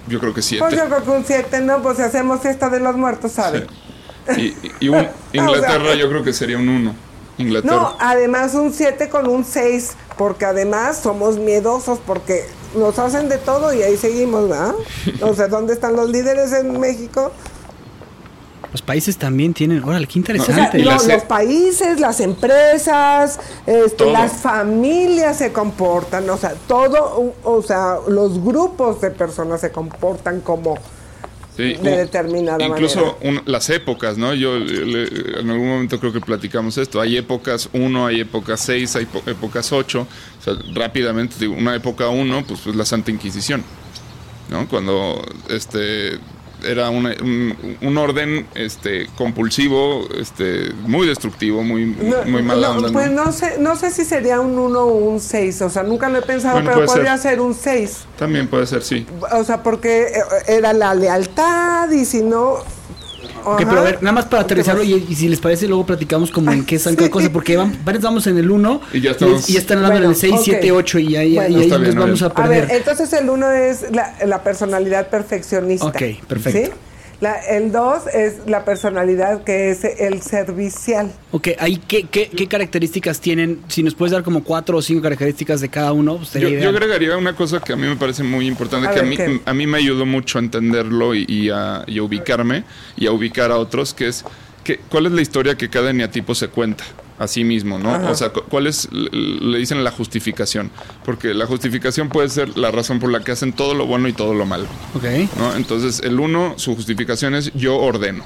Yo 0.08 0.20
creo 0.20 0.34
que 0.34 0.42
siete. 0.42 0.64
Pues 0.64 0.76
yo 0.76 0.86
creo 0.86 1.04
que 1.04 1.10
un 1.10 1.26
7, 1.26 1.62
¿no? 1.62 1.82
Pues 1.82 1.98
si 1.98 2.04
hacemos 2.04 2.42
fiesta 2.42 2.70
de 2.70 2.80
los 2.80 2.96
muertos, 2.96 3.34
¿sabes? 3.34 3.64
Sí. 4.34 4.56
Y, 4.80 4.86
y 4.86 4.90
un, 4.90 5.08
Inglaterra, 5.34 5.96
yo 5.96 6.10
creo 6.10 6.24
que 6.24 6.34
sería 6.34 6.58
un 6.58 6.70
uno. 6.70 6.96
Inglaterra. 7.38 7.76
No, 7.76 7.96
además 8.00 8.56
un 8.56 8.74
7 8.74 9.10
con 9.10 9.28
un 9.28 9.44
6, 9.44 9.92
porque 10.18 10.46
además 10.46 10.98
somos 10.98 11.38
miedosos, 11.38 12.00
porque 12.06 12.46
nos 12.76 12.98
hacen 13.00 13.30
de 13.30 13.38
todo 13.38 13.74
y 13.74 13.84
ahí 13.84 13.98
seguimos, 13.98 14.50
¿verdad? 14.50 14.74
O 15.22 15.34
sea, 15.34 15.48
¿dónde 15.48 15.74
están 15.74 15.96
los 15.96 16.10
líderes 16.10 16.54
en 16.54 16.80
México? 16.80 17.32
Los 18.78 18.82
países 18.84 19.18
también 19.18 19.56
tienen. 19.56 19.84
Órale, 19.84 20.06
qué 20.06 20.20
O 20.20 20.24
sea, 20.24 20.36
interesante. 20.36 20.80
Y 20.80 20.84
no, 20.84 20.92
las- 20.92 21.08
los 21.08 21.24
países, 21.24 22.00
las 22.00 22.20
empresas, 22.20 23.40
este, 23.66 24.12
las 24.12 24.34
familias 24.34 25.38
se 25.40 25.52
comportan, 25.52 26.30
o 26.30 26.38
sea, 26.38 26.54
todo, 26.68 27.34
o 27.44 27.62
sea, 27.64 27.96
los 28.08 28.40
grupos 28.44 29.02
de 29.02 29.10
personas 29.10 29.62
se 29.62 29.72
comportan 29.72 30.42
como 30.42 30.76
Sí, 31.58 31.74
de 31.74 31.98
determinada 31.98 32.64
Incluso 32.64 33.18
un- 33.24 33.42
las 33.46 33.68
épocas, 33.72 34.16
¿no? 34.16 34.36
Yo 34.36 34.60
le- 34.60 35.40
en 35.40 35.50
algún 35.50 35.68
momento 35.70 36.00
creo 36.00 36.14
que 36.14 36.22
platicamos 36.22 36.78
esto. 36.78 37.02
Hay 37.02 37.18
épocas 37.18 37.68
1, 37.74 38.06
hay 38.06 38.20
épocas 38.22 38.60
6, 38.60 38.96
hay 38.96 39.06
po- 39.08 39.24
épocas 39.26 39.72
8. 39.72 40.06
O 40.40 40.44
sea, 40.44 40.54
rápidamente, 40.76 41.36
digo, 41.40 41.56
una 41.56 41.74
época 41.76 42.10
1, 42.10 42.44
pues 42.48 42.68
es 42.68 42.76
la 42.76 42.86
Santa 42.86 43.10
Inquisición, 43.10 43.64
¿no? 44.52 44.68
Cuando 44.70 45.20
este 45.50 46.20
era 46.66 46.90
una- 46.90 47.16
un, 47.22 47.78
un 47.82 47.98
orden 47.98 48.48
este 48.56 49.08
compulsivo, 49.18 50.08
este 50.20 50.72
muy 50.86 51.08
destructivo, 51.08 51.64
muy, 51.64 51.86
No, 51.86 52.24
muy 52.26 52.42
mala 52.42 52.74
no. 52.74 52.92
Pues 52.92 53.12
no 53.12 53.32
sé, 53.32 53.58
no 53.60 53.76
sé 53.76 53.92
si 53.92 54.04
sería 54.06 54.40
un 54.40 54.58
1 54.58 54.80
o 54.80 54.86
un 54.96 55.20
6, 55.20 55.62
o 55.62 55.70
sea, 55.70 55.84
nunca 55.84 56.10
lo 56.10 56.20
he 56.20 56.22
pensado, 56.22 56.56
Bueno, 56.56 56.72
pero 56.74 56.86
podría 56.86 57.18
ser. 57.18 57.32
ser 57.34 57.42
un 57.42 57.54
6. 57.54 58.06
También 58.18 58.48
puede 58.48 58.66
ser, 58.68 58.82
sí. 58.84 59.06
O 59.32 59.44
sea, 59.44 59.62
porque 59.64 60.04
eh, 60.08 60.14
era 60.48 60.74
la 60.74 60.94
lealtad 60.96 61.90
y 61.92 62.06
si 62.06 62.22
no... 62.22 62.58
Ok, 63.54 63.64
pero 63.68 63.80
a 63.80 63.84
ver, 63.84 64.02
nada 64.02 64.12
más 64.14 64.26
para 64.26 64.44
aterrizarlo 64.44 64.84
y, 64.84 64.94
y 65.10 65.16
si 65.16 65.28
les 65.30 65.40
parece, 65.40 65.68
luego 65.68 65.86
platicamos 65.86 66.32
como 66.32 66.52
en 66.52 66.66
qué 66.66 66.76
están 66.78 66.96
cada 66.96 67.10
cosa, 67.10 67.32
porque 67.32 67.56
van, 67.58 67.78
apenas 67.82 68.02
vamos 68.02 68.28
en 68.28 68.38
el 68.38 68.50
1 68.52 68.82
Y 68.94 69.02
ya 69.02 69.12
estamos- 69.12 69.50
y, 69.50 69.54
ya 69.54 69.60
están 69.60 69.78
hablando 69.78 69.96
Bueno, 70.00 70.06
en 70.08 70.12
el 70.12 70.18
6, 70.18 70.34
ok. 70.34 70.42
7, 70.44 70.72
8 70.72 71.00
y 71.00 71.16
ahí, 71.16 71.36
Bueno. 71.36 71.58
y 71.58 71.62
ahí 71.62 71.68
nos 71.70 71.82
bien, 71.82 71.96
vamos 71.98 72.22
a 72.22 72.28
está 72.28 72.42
A 72.42 72.46
perder. 72.46 72.68
ver, 72.68 72.78
entonces 72.78 73.14
el 73.14 73.30
1 73.30 73.52
es 73.52 73.92
la, 73.92 74.14
la 74.26 74.44
personalidad 74.44 75.08
perfeccionista. 75.10 75.86
Ok, 75.88 76.02
perfecto. 76.28 76.72
¿sí? 76.74 76.82
La- 77.20 77.38
el 77.40 77.72
2 77.72 78.08
es 78.14 78.34
la 78.46 78.64
personalidad 78.64 79.44
que 79.44 79.72
es 79.72 79.84
el 79.84 80.22
servicial. 80.22 81.12
Ok, 81.32 81.50
ahí 81.60 81.78
¿qué, 81.88 82.04
qué, 82.04 82.30
qué 82.30 82.48
características 82.48 83.20
tienen? 83.20 83.60
Si 83.70 83.82
nos 83.82 83.96
puedes 83.96 84.12
dar 84.12 84.22
como 84.24 84.44
cuatro 84.44 84.78
o 84.78 84.82
cinco 84.82 85.02
características 85.02 85.60
de 85.62 85.70
cada 85.70 85.94
uno, 85.94 86.18
pues 86.18 86.34
Yo, 86.34 86.42
sería 86.42 86.60
yo 86.60 86.70
agregaría 86.70 87.18
una 87.18 87.36
cosa 87.36 87.60
que 87.60 87.74
a 87.74 87.76
mí 87.76 87.88
me 87.88 87.96
parece 87.96 88.24
muy 88.24 88.48
importante, 88.48 88.88
A 88.88 88.94
que 88.94 89.00
a 89.00 89.04
mí, 89.04 89.18
¿qué? 89.18 89.42
a 89.44 89.54
mí 89.54 89.66
me 89.66 89.78
ayudó 89.80 90.06
mucho 90.06 90.38
a 90.38 90.42
entenderlo 90.42 91.16
y, 91.16 91.26
y 91.28 91.50
a, 91.50 91.84
y 91.88 91.98
a 91.98 92.04
ubicarme 92.04 92.64
y 92.96 93.08
a 93.08 93.12
ubicar 93.12 93.52
a 93.52 93.58
otros, 93.58 93.94
que 93.96 94.08
es 94.10 94.24
que, 94.64 94.78
cuál 94.90 95.08
es 95.08 95.12
la 95.14 95.22
historia 95.22 95.56
que 95.58 95.70
cada 95.70 95.90
eneatipo 95.90 96.36
se 96.36 96.50
cuenta 96.50 96.84
a 97.20 97.28
sí 97.28 97.44
mismo, 97.44 97.80
¿no? 97.80 97.94
Ajá. 97.96 98.12
O 98.12 98.16
sea, 98.16 98.30
cu- 98.30 98.44
cuál 98.50 98.68
es, 98.68 98.88
le 98.92 99.58
dicen 99.58 99.84
la 99.84 99.92
justificación, 99.92 100.70
porque 101.06 101.34
la 101.34 101.46
justificación 101.48 102.10
puede 102.10 102.30
ser 102.30 102.58
la 102.58 102.70
razón 102.72 103.00
por 103.00 103.12
la 103.12 103.22
que 103.22 103.32
hacen 103.32 103.54
todo 103.54 103.74
lo 103.74 103.86
bueno 103.88 104.08
y 104.08 104.14
todo 104.14 104.34
lo 104.34 104.46
malo, 104.46 104.66
Ok. 104.96 105.04
¿no? 105.38 105.56
Entonces, 105.56 106.02
el 106.04 106.20
uno, 106.20 106.54
su 106.58 106.76
justificación 106.76 107.34
es 107.36 107.52
yo 107.54 107.78
ordeno. 107.78 108.24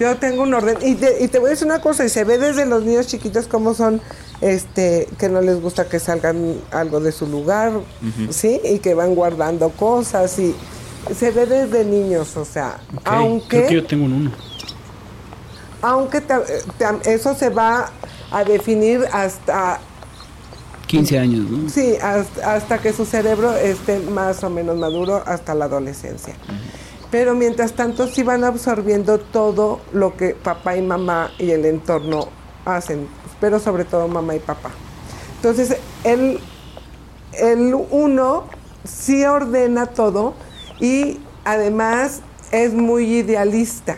Yo 0.00 0.16
tengo 0.16 0.42
un 0.42 0.54
orden. 0.54 0.78
Y 0.82 0.94
te, 0.94 1.22
y 1.22 1.28
te 1.28 1.38
voy 1.38 1.48
a 1.48 1.50
decir 1.50 1.66
una 1.66 1.80
cosa, 1.80 2.04
y 2.04 2.08
se 2.08 2.24
ve 2.24 2.38
desde 2.38 2.64
los 2.66 2.82
niños 2.84 3.06
chiquitos 3.06 3.46
cómo 3.46 3.74
son, 3.74 4.00
este, 4.40 5.08
que 5.18 5.28
no 5.28 5.40
les 5.40 5.60
gusta 5.60 5.88
que 5.88 6.00
salgan 6.00 6.56
algo 6.72 6.98
de 7.00 7.12
su 7.12 7.26
lugar, 7.26 7.72
¿sí? 8.30 8.60
Y 8.64 8.78
que 8.78 8.94
van 8.94 9.14
guardando 9.14 9.68
cosas 9.70 10.38
y 10.38 10.54
se 11.14 11.30
ve 11.30 11.46
desde 11.46 11.84
niños, 11.84 12.36
o 12.36 12.44
sea, 12.44 12.78
ok. 12.94 13.02
Creo 13.02 13.02
que 13.04 13.10
aunque, 13.58 13.74
yo 13.74 13.84
tengo 13.84 14.04
un 14.06 14.12
uno. 14.12 14.30
aunque 15.82 16.20
te- 16.20 16.34
te- 16.78 17.12
eso 17.14 17.34
se 17.34 17.50
va 17.50 17.90
a 18.32 18.44
definir 18.44 19.06
hasta 19.12 19.80
15 20.86 21.18
años, 21.18 21.50
¿no? 21.50 21.68
Sí, 21.68 21.96
hasta, 22.02 22.54
hasta 22.54 22.78
que 22.78 22.92
su 22.92 23.04
cerebro 23.04 23.56
esté 23.56 23.98
más 24.00 24.44
o 24.44 24.50
menos 24.50 24.76
maduro 24.76 25.22
hasta 25.26 25.54
la 25.54 25.64
adolescencia. 25.66 26.34
Pero 27.10 27.34
mientras 27.34 27.72
tanto 27.72 28.08
sí 28.08 28.22
van 28.22 28.44
absorbiendo 28.44 29.18
todo 29.18 29.80
lo 29.92 30.16
que 30.16 30.34
papá 30.34 30.76
y 30.76 30.82
mamá 30.82 31.30
y 31.38 31.50
el 31.50 31.64
entorno 31.64 32.28
hacen, 32.64 33.06
pero 33.40 33.58
sobre 33.58 33.84
todo 33.84 34.08
mamá 34.08 34.34
y 34.34 34.38
papá. 34.38 34.70
Entonces, 35.36 35.76
el, 36.04 36.40
el 37.32 37.74
uno 37.90 38.44
sí 38.84 39.24
ordena 39.24 39.86
todo 39.86 40.34
y 40.80 41.18
además 41.44 42.20
es 42.50 42.74
muy 42.74 43.04
idealista. 43.18 43.96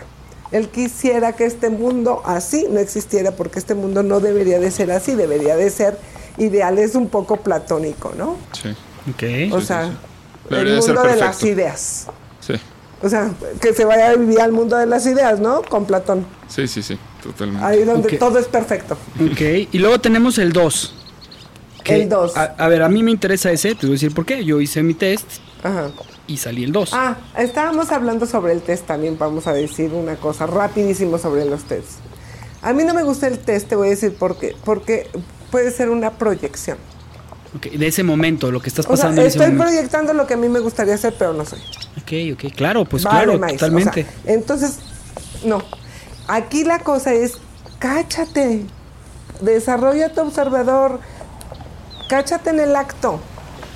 Él 0.54 0.68
quisiera 0.68 1.32
que 1.32 1.46
este 1.46 1.68
mundo 1.68 2.22
así 2.24 2.66
no 2.70 2.78
existiera 2.78 3.32
porque 3.32 3.58
este 3.58 3.74
mundo 3.74 4.04
no 4.04 4.20
debería 4.20 4.60
de 4.60 4.70
ser 4.70 4.92
así, 4.92 5.14
debería 5.14 5.56
de 5.56 5.68
ser 5.68 5.98
ideal, 6.38 6.78
es 6.78 6.94
un 6.94 7.08
poco 7.08 7.38
platónico, 7.38 8.12
¿no? 8.16 8.36
Sí, 8.52 8.68
Ok. 9.10 9.52
O 9.52 9.60
sí, 9.60 9.66
sea, 9.66 9.88
sí. 10.48 10.54
el 10.54 10.76
mundo 10.76 11.02
de 11.02 11.16
las 11.16 11.42
ideas. 11.42 12.06
sí, 12.40 12.54
O 13.02 13.08
sea, 13.08 13.32
que 13.60 13.74
se 13.74 13.84
vaya 13.84 14.10
a 14.10 14.14
vivir 14.14 14.40
al 14.40 14.52
mundo 14.52 14.76
de 14.76 14.86
las 14.86 15.04
ideas, 15.06 15.40
¿no? 15.40 15.62
Con 15.62 15.86
Platón. 15.86 16.24
sí, 16.46 16.68
sí, 16.68 16.82
sí, 16.82 16.96
totalmente. 17.22 17.64
Ahí 17.66 17.82
donde 17.84 18.16
todo 18.16 18.38
es 18.38 18.46
perfecto. 18.46 18.96
Ok. 19.20 19.40
Y 19.72 19.78
luego 19.78 20.00
tenemos 20.00 20.38
el 20.38 20.52
2. 20.52 20.94
El 21.86 22.08
dos. 22.08 22.36
A, 22.36 22.54
a 22.56 22.68
ver, 22.68 22.82
a 22.82 22.88
mí 22.88 23.02
me 23.02 23.10
interesa 23.10 23.50
ese, 23.50 23.74
te 23.74 23.86
voy 23.86 23.90
a 23.90 23.92
decir 23.96 24.14
por 24.14 24.24
qué. 24.24 24.42
Yo 24.44 24.60
hice 24.60 24.82
mi 24.82 24.94
test 24.94 25.26
Ajá. 25.62 25.90
Y 26.26 26.36
salí 26.38 26.64
el 26.64 26.72
2. 26.72 26.90
Ah, 26.92 27.16
estábamos 27.38 27.90
hablando 27.92 28.26
sobre 28.26 28.52
el 28.52 28.62
test 28.62 28.86
también, 28.86 29.18
vamos 29.18 29.46
a 29.46 29.52
decir 29.52 29.92
una 29.92 30.16
cosa 30.16 30.46
rapidísimo 30.46 31.18
sobre 31.18 31.44
los 31.44 31.64
tests. 31.64 31.96
A 32.62 32.72
mí 32.72 32.82
no 32.84 32.94
me 32.94 33.02
gusta 33.02 33.26
el 33.26 33.38
test, 33.38 33.68
te 33.68 33.76
voy 33.76 33.88
a 33.88 33.90
decir 33.90 34.14
por 34.16 34.38
qué. 34.38 34.56
Porque 34.64 35.08
puede 35.50 35.70
ser 35.70 35.90
una 35.90 36.12
proyección. 36.12 36.78
Ok, 37.54 37.66
De 37.66 37.86
ese 37.86 38.02
momento, 38.02 38.50
lo 38.50 38.60
que 38.60 38.68
estás 38.68 38.86
O 38.86 38.88
sea, 38.88 38.96
pasando 38.96 39.20
en 39.20 39.28
ese 39.28 39.38
estoy 39.38 39.56
proyectando 39.56 40.12
lo 40.14 40.26
que 40.26 40.34
a 40.34 40.36
mí 40.36 40.48
me 40.48 40.60
gustaría 40.60 40.94
hacer, 40.94 41.14
pero 41.18 41.32
no 41.34 41.44
soy. 41.44 41.60
Ok, 42.00 42.34
ok, 42.34 42.52
claro, 42.56 42.84
pues 42.84 43.04
Vale, 43.04 43.24
claro, 43.24 43.38
maíz. 43.38 43.54
O 43.54 43.58
totalmente. 43.58 44.04
sea, 44.04 44.34
entonces, 44.34 44.78
no. 45.44 45.62
Aquí 46.26 46.64
la 46.64 46.78
cosa 46.78 47.12
es, 47.12 47.34
cáchate, 47.78 48.64
desarrolla 49.40 50.12
tu 50.12 50.22
observador, 50.22 51.00
cáchate 52.08 52.50
en 52.50 52.60
el 52.60 52.74
acto. 52.76 53.20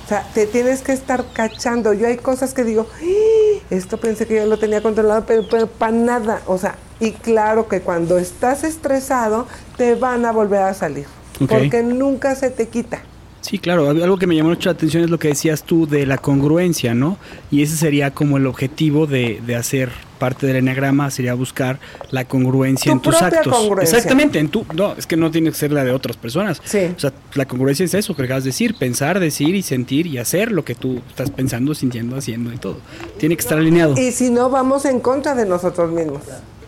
O 0.09 0.11
sea, 0.11 0.23
te 0.33 0.47
tienes 0.47 0.81
que 0.81 0.91
estar 0.91 1.23
cachando. 1.33 1.93
Yo 1.93 2.07
hay 2.07 2.17
cosas 2.17 2.55
que 2.55 2.63
digo, 2.63 2.87
"Ih, 2.99 3.61
esto 3.69 3.99
pensé 3.99 4.25
que 4.25 4.37
yo 4.37 4.47
lo 4.47 4.57
tenía 4.57 4.81
controlado, 4.81 5.23
pero, 5.27 5.67
para 5.67 5.91
nada. 5.91 6.41
O 6.47 6.57
sea, 6.57 6.77
y 6.99 7.11
claro 7.11 7.67
que 7.67 7.81
cuando 7.81 8.17
estás 8.17 8.63
estresado, 8.63 9.45
te 9.77 9.93
van 9.93 10.25
a 10.25 10.31
volver 10.31 10.63
a 10.63 10.73
salir. 10.73 11.05
Porque 11.47 11.83
nunca 11.83 12.33
se 12.33 12.49
te 12.49 12.67
quita. 12.69 13.03
Sí, 13.49 13.57
claro, 13.57 13.89
algo 13.89 14.17
que 14.19 14.27
me 14.27 14.35
llamó 14.35 14.49
mucho 14.49 14.69
la 14.69 14.73
atención 14.73 15.03
es 15.03 15.09
lo 15.09 15.17
que 15.17 15.29
decías 15.29 15.63
tú 15.63 15.87
de 15.87 16.05
la 16.05 16.19
congruencia, 16.19 16.93
¿no? 16.93 17.17
Y 17.49 17.63
ese 17.63 17.77
sería 17.77 18.11
como 18.13 18.37
el 18.37 18.45
objetivo 18.45 19.07
de, 19.07 19.41
de 19.43 19.55
hacer 19.55 19.89
parte 20.19 20.45
del 20.45 20.57
enneagrama, 20.57 21.09
sería 21.09 21.33
buscar 21.33 21.79
la 22.11 22.25
congruencia 22.25 22.91
Tu 22.91 22.95
en 22.97 23.01
tus 23.01 23.19
actos. 23.19 23.51
congruencia. 23.51 23.97
Exactamente, 23.97 24.37
en 24.37 24.49
tu, 24.49 24.67
no, 24.75 24.93
es 24.93 25.07
que 25.07 25.17
no 25.17 25.31
tiene 25.31 25.49
que 25.49 25.55
ser 25.55 25.71
la 25.71 25.83
de 25.83 25.91
otras 25.91 26.15
personas. 26.15 26.61
Sí. 26.63 26.91
O 26.95 26.99
sea, 26.99 27.11
la 27.33 27.47
congruencia 27.47 27.85
es 27.85 27.93
eso 27.95 28.15
que 28.15 28.21
acabas 28.21 28.43
de 28.43 28.49
decir, 28.49 28.75
pensar, 28.75 29.19
decir 29.19 29.55
y 29.55 29.63
sentir 29.63 30.05
y 30.05 30.19
hacer 30.19 30.51
lo 30.51 30.63
que 30.63 30.75
tú 30.75 31.01
estás 31.09 31.31
pensando, 31.31 31.73
sintiendo, 31.73 32.17
haciendo 32.17 32.53
y 32.53 32.57
todo. 32.57 32.77
Tiene 33.17 33.35
que 33.35 33.41
estar 33.41 33.57
alineado. 33.57 33.97
Y 33.99 34.11
si 34.11 34.29
no, 34.29 34.51
vamos 34.51 34.85
en 34.85 34.99
contra 34.99 35.33
de 35.33 35.47
nosotros 35.47 35.91
mismos. 35.91 36.21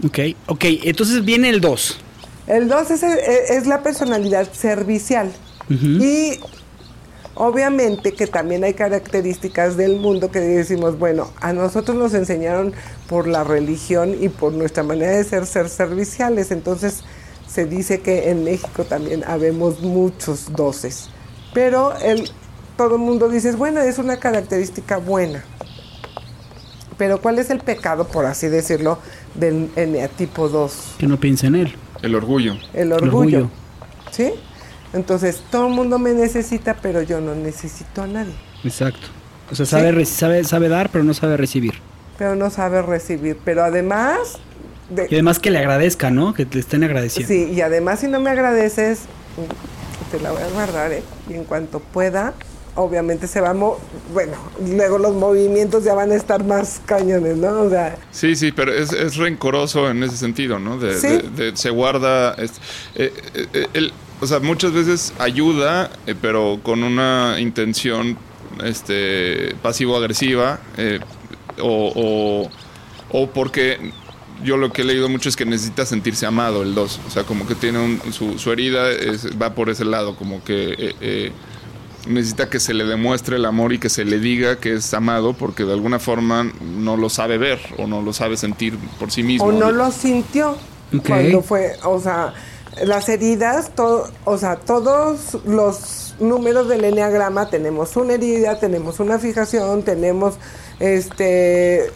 Ok, 0.03 0.17
ok, 0.47 0.65
entonces 0.83 1.23
viene 1.23 1.49
el 1.49 1.61
2. 1.61 1.99
El 2.47 2.67
2 2.67 2.89
es, 2.89 3.03
es 3.03 3.67
la 3.67 3.83
personalidad 3.83 4.51
servicial. 4.51 5.31
Y 5.69 6.39
obviamente 7.41 8.13
que 8.13 8.27
también 8.27 8.63
hay 8.63 8.75
características 8.75 9.75
del 9.75 9.95
mundo 9.95 10.29
que 10.29 10.39
decimos, 10.39 10.99
bueno, 10.99 11.31
a 11.41 11.53
nosotros 11.53 11.97
nos 11.97 12.13
enseñaron 12.13 12.71
por 13.09 13.27
la 13.27 13.43
religión 13.43 14.15
y 14.21 14.29
por 14.29 14.53
nuestra 14.53 14.83
manera 14.83 15.13
de 15.13 15.23
ser, 15.23 15.47
ser 15.47 15.67
serviciales. 15.67 16.51
Entonces 16.51 17.01
se 17.47 17.65
dice 17.65 18.01
que 18.01 18.29
en 18.29 18.43
México 18.43 18.83
también 18.83 19.23
habemos 19.25 19.81
muchos 19.81 20.53
doces. 20.53 21.09
Pero 21.51 21.97
el, 21.97 22.29
todo 22.77 22.97
el 22.97 23.01
mundo 23.01 23.27
dice, 23.27 23.53
bueno, 23.53 23.81
es 23.81 23.97
una 23.97 24.17
característica 24.17 24.97
buena. 24.97 25.43
Pero 26.99 27.19
¿cuál 27.23 27.39
es 27.39 27.49
el 27.49 27.61
pecado, 27.61 28.05
por 28.05 28.27
así 28.27 28.49
decirlo, 28.49 28.99
del 29.33 29.71
eneatipo 29.75 30.47
2? 30.47 30.73
Que 30.99 31.07
no 31.07 31.19
piensa 31.19 31.47
en 31.47 31.55
él. 31.55 31.75
El 32.03 32.13
orgullo. 32.13 32.53
El 32.73 32.81
El 32.81 32.93
orgullo. 32.93 33.37
orgullo. 33.39 33.49
¿Sí? 34.11 34.31
Entonces, 34.93 35.41
todo 35.51 35.67
el 35.67 35.73
mundo 35.73 35.99
me 35.99 36.13
necesita, 36.13 36.75
pero 36.81 37.01
yo 37.01 37.21
no 37.21 37.33
necesito 37.35 38.01
a 38.03 38.07
nadie. 38.07 38.33
Exacto. 38.63 39.07
O 39.51 39.55
sea, 39.55 39.65
sabe, 39.65 40.05
sabe, 40.05 40.43
sabe 40.43 40.69
dar, 40.69 40.89
pero 40.89 41.03
no 41.03 41.13
sabe 41.13 41.37
recibir. 41.37 41.73
Pero 42.17 42.35
no 42.35 42.49
sabe 42.49 42.81
recibir. 42.81 43.37
Pero 43.43 43.63
además, 43.63 44.17
de- 44.89 45.07
Y 45.09 45.13
además 45.15 45.39
que 45.39 45.49
le 45.51 45.59
agradezca, 45.59 46.09
¿no? 46.11 46.33
Que 46.33 46.45
te 46.45 46.59
estén 46.59 46.83
agradeciendo. 46.83 47.27
sí, 47.33 47.51
y 47.53 47.61
además 47.61 47.99
si 48.01 48.07
no 48.07 48.19
me 48.19 48.29
agradeces, 48.29 49.01
te 50.11 50.19
la 50.19 50.31
voy 50.31 50.41
a 50.41 50.47
guardar, 50.49 50.91
¿eh? 50.91 51.03
Y 51.29 51.33
en 51.35 51.45
cuanto 51.45 51.79
pueda, 51.79 52.33
obviamente 52.75 53.27
se 53.27 53.39
va 53.41 53.49
a... 53.49 53.53
mo- 53.53 53.79
bueno, 54.13 54.33
luego 54.65 54.97
los 54.97 55.13
movimientos 55.15 55.83
ya 55.85 55.93
van 55.93 56.11
a 56.11 56.15
estar 56.15 56.43
más 56.43 56.81
cañones, 56.85 57.37
¿no? 57.37 57.61
O 57.61 57.69
sea, 57.69 57.95
Sí, 58.11 58.35
sí, 58.35 58.51
pero 58.51 58.73
es, 58.73 58.91
es 58.93 59.15
rencoroso 59.17 59.89
en 59.89 60.03
ese 60.03 60.17
sentido, 60.17 60.59
¿no? 60.59 60.77
De, 60.77 60.97
Sí. 60.99 61.07
de- 61.07 61.51
de- 61.51 61.57
se 61.57 61.69
guarda, 61.69 62.33
es- 62.35 62.51
eh, 62.95 63.13
eh, 63.33 63.47
eh, 63.53 63.67
el- 63.73 63.93
o 64.21 64.27
sea, 64.27 64.39
muchas 64.39 64.71
veces 64.71 65.13
ayuda, 65.19 65.89
eh, 66.07 66.15
pero 66.19 66.59
con 66.63 66.83
una 66.83 67.35
intención 67.39 68.17
este, 68.63 69.55
pasivo-agresiva, 69.61 70.59
eh, 70.77 70.99
o, 71.59 71.91
o- 71.95 72.49
o 73.13 73.27
porque 73.31 73.91
yo 74.43 74.57
lo 74.57 74.71
que 74.71 74.81
he 74.83 74.85
leído 74.85 75.09
mucho 75.09 75.29
es 75.29 75.35
que 75.35 75.45
necesita 75.45 75.85
sentirse 75.85 76.25
amado 76.25 76.63
el 76.63 76.73
2. 76.73 76.99
O 77.07 77.09
sea, 77.11 77.23
como 77.23 77.45
que 77.47 77.55
tiene 77.55 77.79
un, 77.79 78.13
su, 78.13 78.39
su 78.39 78.51
herida 78.51 78.83
va 79.41 79.53
por 79.53 79.69
ese 79.69 79.85
lado, 79.85 80.15
como 80.15 80.43
que 80.43 80.73
eh, 80.77 80.95
eh, 81.01 81.31
necesita 82.07 82.49
que 82.49 82.59
se 82.59 82.73
le 82.73 82.85
demuestre 82.85 83.35
el 83.35 83.45
amor 83.45 83.73
y 83.73 83.79
que 83.79 83.89
se 83.89 84.05
le 84.05 84.19
diga 84.19 84.55
que 84.57 84.73
es 84.73 84.93
amado 84.93 85.33
porque 85.33 85.63
de 85.65 85.73
alguna 85.73 85.99
forma 85.99 86.51
no 86.77 86.97
lo 86.97 87.09
sabe 87.09 87.37
ver 87.37 87.59
o 87.77 87.85
no 87.85 88.01
lo 88.01 88.13
sabe 88.13 88.37
sentir 88.37 88.75
por 88.99 89.11
sí 89.11 89.21
mismo. 89.23 89.45
O 89.47 89.51
no 89.51 89.71
lo 89.71 89.91
sintió 89.91 90.57
cuando 91.07 91.41
fue, 91.43 91.73
o 91.83 91.99
sea, 91.99 92.33
las 92.83 93.09
heridas, 93.09 93.71
todo, 93.75 94.09
o 94.25 94.37
sea, 94.37 94.55
todos 94.57 95.37
los 95.45 96.15
números 96.19 96.69
del 96.69 96.85
enneagrama 96.85 97.49
tenemos 97.49 97.95
una 97.97 98.13
herida, 98.13 98.59
tenemos 98.59 98.99
una 98.99 99.19
fijación, 99.19 99.83
tenemos 99.83 100.35
este 100.79 101.91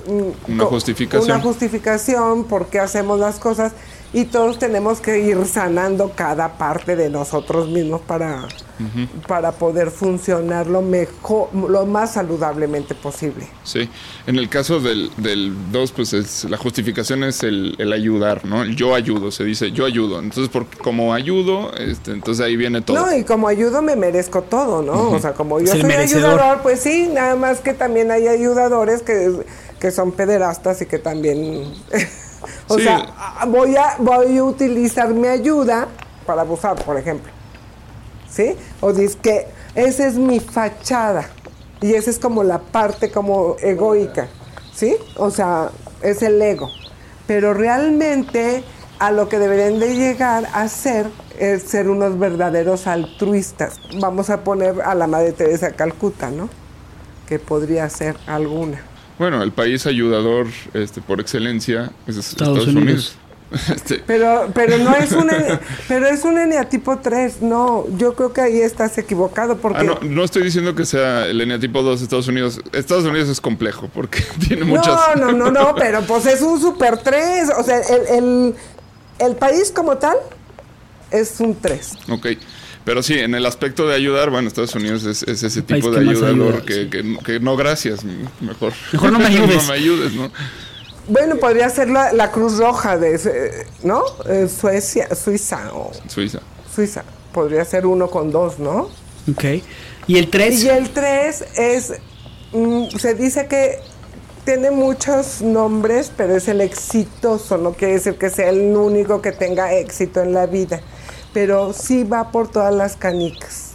una 0.47 0.65
justificación. 0.65 1.31
Una 1.31 1.41
justificación 1.41 2.43
por 2.43 2.67
qué 2.67 2.79
hacemos 2.79 3.19
las 3.19 3.39
cosas 3.39 3.73
y 4.13 4.25
todos 4.25 4.59
tenemos 4.59 5.01
que 5.01 5.19
ir 5.19 5.45
sanando 5.45 6.11
cada 6.15 6.57
parte 6.57 6.95
de 6.95 7.09
nosotros 7.09 7.67
mismos 7.67 8.01
para 8.01 8.47
para 9.27 9.53
poder 9.53 9.89
funcionar 9.89 10.67
lo 10.67 10.81
mejor, 10.81 11.53
lo 11.53 11.85
más 11.85 12.13
saludablemente 12.13 12.93
posible. 12.93 13.47
Sí, 13.63 13.89
en 14.27 14.37
el 14.37 14.49
caso 14.49 14.79
del 14.79 15.11
2, 15.71 15.91
pues 15.93 16.13
es, 16.13 16.43
la 16.45 16.57
justificación 16.57 17.23
es 17.23 17.43
el, 17.43 17.75
ayudar, 17.93 18.43
¿no? 18.45 18.63
El 18.63 18.75
yo 18.75 18.93
ayudo, 18.93 19.31
se 19.31 19.45
dice 19.45 19.71
yo 19.71 19.85
ayudo. 19.85 20.19
Entonces, 20.19 20.49
porque 20.51 20.77
como 20.77 21.13
ayudo, 21.13 21.73
este, 21.75 22.11
entonces 22.11 22.45
ahí 22.45 22.57
viene 22.57 22.81
todo. 22.81 22.97
No, 22.97 23.15
y 23.15 23.23
como 23.23 23.47
ayudo 23.47 23.81
me 23.81 23.95
merezco 23.95 24.41
todo, 24.41 24.81
¿no? 24.81 25.11
O 25.11 25.19
sea, 25.19 25.33
como 25.33 25.59
yo 25.61 25.67
soy 25.67 25.91
ayudador, 25.91 26.61
pues 26.61 26.81
sí, 26.81 27.07
nada 27.07 27.35
más 27.35 27.61
que 27.61 27.73
también 27.73 28.11
hay 28.11 28.27
ayudadores 28.27 29.01
que, 29.01 29.31
que 29.79 29.91
son 29.91 30.11
pederastas 30.11 30.81
y 30.81 30.85
que 30.85 30.99
también... 30.99 31.73
o 32.67 32.79
sea, 32.79 33.45
voy 33.47 33.75
a, 33.75 33.95
voy 33.99 34.37
a 34.37 34.43
utilizar 34.43 35.13
mi 35.13 35.27
ayuda 35.27 35.87
para 36.25 36.41
abusar, 36.41 36.75
por 36.83 36.97
ejemplo. 36.97 37.35
¿sí? 38.35 38.55
O 38.81 38.91
dice 38.93 39.17
que 39.21 39.47
esa 39.75 40.07
es 40.07 40.15
mi 40.15 40.39
fachada 40.39 41.29
y 41.81 41.93
esa 41.93 42.09
es 42.09 42.19
como 42.19 42.43
la 42.43 42.59
parte 42.59 43.11
como 43.11 43.55
egoica, 43.59 44.27
¿sí? 44.73 44.95
O 45.17 45.31
sea, 45.31 45.69
es 46.01 46.21
el 46.21 46.41
ego. 46.41 46.69
Pero 47.27 47.53
realmente 47.53 48.63
a 48.99 49.11
lo 49.11 49.29
que 49.29 49.39
deberían 49.39 49.79
de 49.79 49.95
llegar 49.95 50.47
a 50.53 50.67
ser 50.67 51.09
es 51.39 51.63
ser 51.63 51.89
unos 51.89 52.17
verdaderos 52.17 52.87
altruistas. 52.87 53.79
Vamos 53.99 54.29
a 54.29 54.43
poner 54.43 54.81
a 54.81 54.95
la 54.95 55.07
Madre 55.07 55.33
Teresa 55.33 55.71
Calcuta, 55.71 56.29
¿no? 56.29 56.49
Que 57.27 57.39
podría 57.39 57.89
ser 57.89 58.15
alguna. 58.27 58.81
Bueno, 59.17 59.41
el 59.43 59.51
país 59.51 59.85
ayudador 59.85 60.47
este, 60.73 61.01
por 61.01 61.21
excelencia 61.21 61.91
es 62.07 62.17
Estados, 62.17 62.67
Unidos. 62.67 63.17
Este. 63.73 64.01
Pero, 64.05 64.49
pero 64.55 64.79
no 64.79 64.95
es 64.95 65.11
un 65.11 65.29
pero 65.87 66.07
es 66.07 66.23
un 66.23 66.37
eneatipo 66.39 66.97
3, 66.97 67.43
no, 67.43 67.85
yo 67.95 68.15
creo 68.15 68.33
que 68.33 68.41
ahí 68.41 68.59
estás 68.59 68.97
equivocado 68.97 69.57
porque 69.57 69.87
ah, 69.87 69.99
no, 70.01 70.23
estoy 70.23 70.43
diciendo 70.43 70.73
que 70.73 70.83
sea 70.83 71.27
el 71.27 71.39
eneatipo 71.39 71.83
2 71.83 71.99
de 71.99 72.03
Estados 72.05 72.27
Unidos. 72.27 72.59
Estados 72.73 73.05
Unidos 73.05 73.29
es 73.29 73.39
complejo 73.39 73.87
porque 73.93 74.23
tiene 74.47 74.65
muchas 74.65 74.99
No, 75.15 75.27
no, 75.27 75.31
no, 75.31 75.51
no, 75.51 75.75
pero 75.75 76.01
pues 76.01 76.25
es 76.25 76.41
un 76.41 76.59
super 76.59 76.97
3, 76.97 77.51
o 77.57 77.63
sea, 77.63 77.79
el, 77.81 78.55
el, 79.19 79.35
país 79.35 79.71
como 79.71 79.97
tal 79.97 80.17
es 81.11 81.39
un 81.39 81.55
3. 81.55 81.91
Ok. 82.09 82.27
Pero 82.85 83.01
sí, 83.01 83.15
en 83.15 83.33
el 83.33 83.45
aspecto 83.45 83.87
de 83.87 83.95
ayudar, 83.95 84.29
bueno, 84.29 84.47
Estados 84.47 84.75
Unidos 84.75 85.03
es, 85.05 85.23
ese 85.23 85.61
tipo 85.63 85.89
de 85.91 86.01
ayudador 86.01 86.63
que, 86.63 86.87
que, 86.89 87.39
no, 87.39 87.57
gracias, 87.57 88.01
mejor. 88.39 88.73
Mejor 88.93 89.11
no 89.11 89.19
me 89.19 89.25
ayudes. 89.27 89.55
no 89.55 89.63
me 89.63 89.73
ayudes, 89.73 90.13
¿no? 90.13 90.31
Bueno, 91.07 91.35
podría 91.37 91.69
ser 91.69 91.89
la, 91.89 92.31
Cruz 92.31 92.57
Roja 92.57 92.97
de, 92.97 93.65
¿no? 93.83 94.03
Eh, 94.27 94.47
Suecia, 94.47 95.13
Suiza. 95.15 95.71
O 95.73 95.91
Suiza. 96.07 96.39
Suiza. 96.73 97.03
Podría 97.33 97.65
ser 97.65 97.85
uno 97.85 98.07
con 98.09 98.31
dos, 98.31 98.59
¿no? 98.59 98.89
Ok. 99.31 99.43
¿Y 100.07 100.17
el 100.17 100.29
3? 100.29 100.63
Y 100.63 100.69
el 100.69 100.89
3 100.89 101.45
es, 101.57 101.93
mm, 102.53 102.87
se 102.97 103.15
dice 103.15 103.47
que 103.47 103.79
tiene 104.45 104.69
muchos 104.69 105.41
nombres, 105.41 106.11
pero 106.15 106.35
es 106.35 106.47
el 106.47 106.61
exitoso, 106.61 107.57
no 107.57 107.73
quiere 107.73 107.95
decir 107.95 108.15
que 108.15 108.29
sea 108.29 108.49
el 108.49 108.75
único 108.75 109.21
que 109.21 109.31
tenga 109.31 109.73
éxito 109.73 110.21
en 110.21 110.33
la 110.33 110.45
vida, 110.45 110.81
pero 111.35 111.73
sí 111.73 112.05
va 112.05 112.31
por 112.31 112.47
todas 112.47 112.73
las 112.73 112.95
canicas, 112.95 113.73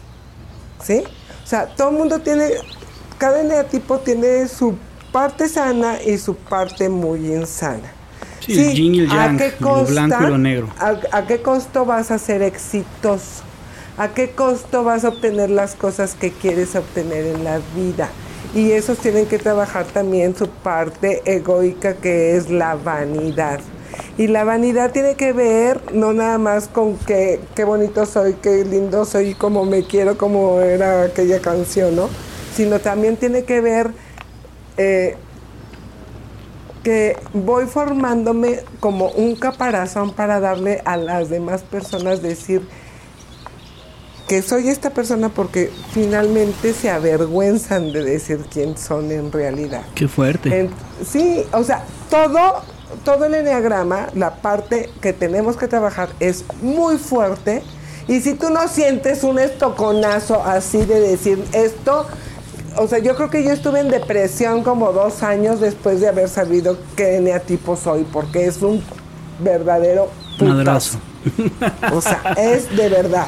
¿sí? 0.83 1.03
O 1.45 1.47
sea, 1.47 1.67
todo 1.67 1.91
el 1.91 1.97
mundo 1.99 2.21
tiene, 2.21 2.53
cada 3.19 3.43
neatipo 3.43 3.99
tiene 3.99 4.49
su 4.49 4.77
parte 5.13 5.47
sana 5.47 6.03
y 6.03 6.17
su 6.17 6.37
parte 6.37 6.89
muy 6.89 7.27
insana. 7.27 7.93
Sí, 8.41 8.59
el 8.59 8.75
yin 8.75 8.95
y 8.95 9.01
el 9.01 9.09
yang, 9.11 9.39
lo 9.61 9.85
blanco 9.85 10.17
y 10.23 10.27
lo 10.29 10.39
negro. 10.39 10.71
A, 11.13 11.27
qué 11.27 11.43
costo 11.43 11.85
vas 11.85 12.11
a 12.11 12.19
ser 12.19 12.41
exitoso? 12.41 13.43
¿A 13.99 14.09
qué 14.09 14.31
costo 14.31 14.83
vas 14.83 15.05
a 15.05 15.11
obtener 15.11 15.51
las 15.51 15.75
cosas 15.75 16.15
que 16.15 16.33
quieres 16.33 16.75
obtener 16.75 17.27
en 17.27 17.45
la 17.45 17.61
vida? 17.77 18.09
Y 18.55 18.71
esos 18.71 18.97
tienen 18.97 19.27
que 19.27 19.37
trabajar 19.37 19.85
también 19.85 20.35
su 20.35 20.49
parte 20.49 21.21
egoica 21.27 21.93
que 21.93 22.39
es 22.39 22.49
la 22.49 22.77
vanidad. 22.77 23.61
Y 24.19 24.27
la 24.27 24.45
vanidad 24.45 24.93
tiene 24.93 25.15
que 25.15 25.33
ver 25.33 25.81
no 25.93 26.13
nada 26.13 26.39
más 26.39 26.69
con 26.69 26.97
que 26.99 27.41
qué 27.55 27.65
bonito 27.65 28.07
soy, 28.07 28.35
qué 28.35 28.65
lindo 28.65 29.05
soy, 29.05 29.35
como 29.35 29.65
me 29.65 29.85
quiero, 29.85 30.19
como 30.19 30.61
era 30.61 31.05
aquella 31.05 31.41
canción, 31.41 31.97
¿no? 31.97 32.09
Sino 32.55 32.81
también 32.81 33.17
tiene 33.17 33.45
que 33.45 33.61
ver 33.61 33.93
eh, 34.77 35.17
que 36.83 37.17
voy 37.33 37.67
formándome 37.67 38.61
como 38.81 39.11
un 39.11 39.37
caparazón 39.37 40.13
para 40.13 40.41
darle 40.41 40.81
a 40.85 40.97
las 40.97 41.29
demás 41.29 41.63
personas 41.63 42.23
decir 42.23 42.63
que 44.31 44.43
soy 44.43 44.69
esta 44.69 44.91
persona 44.91 45.29
porque 45.29 45.71
finalmente 45.93 46.73
se 46.73 46.89
avergüenzan 46.89 47.93
de 47.93 48.05
decir 48.05 48.39
quién 48.49 48.79
son 48.79 49.11
en 49.11 49.33
realidad. 49.33 49.83
Qué 49.95 50.07
fuerte. 50.07 50.71
sí, 51.05 51.43
o 51.53 51.65
sea, 51.65 51.85
todo, 52.09 52.63
todo 53.05 53.27
el 53.27 53.35
enneagrama, 53.35 54.09
la 54.15 54.37
parte 54.37 54.91
que 55.01 55.13
tenemos 55.13 55.57
que 55.57 55.69
trabajar 55.69 56.11
es 56.21 56.45
muy 56.63 56.99
fuerte. 56.99 57.63
Y 58.09 58.21
si 58.21 58.35
tú 58.35 58.51
no 58.51 58.67
sientes 58.69 59.23
un 59.23 59.39
estoconazo 59.39 60.43
así 60.43 60.85
de 60.85 61.01
decir 61.01 61.45
esto, 61.53 62.07
o 62.77 62.89
sea, 62.89 62.99
yo 62.99 63.15
creo 63.17 63.31
que 63.31 63.45
yo 63.45 63.51
estuve 63.51 63.81
en 63.81 63.89
depresión 63.89 64.63
como 64.63 64.93
dos 64.93 65.23
años 65.23 65.61
después 65.61 66.01
de 66.01 66.09
haber 66.09 66.29
sabido 66.29 66.79
qué 66.97 67.17
eneatipo 67.17 67.77
soy, 67.77 68.05
porque 68.05 68.47
es 68.47 68.63
un 68.63 68.83
verdadero 69.39 70.11
putazo. 70.39 70.99
O 71.93 72.01
sea, 72.01 72.35
es 72.39 72.75
de 72.77 72.89
verdad. 72.89 73.27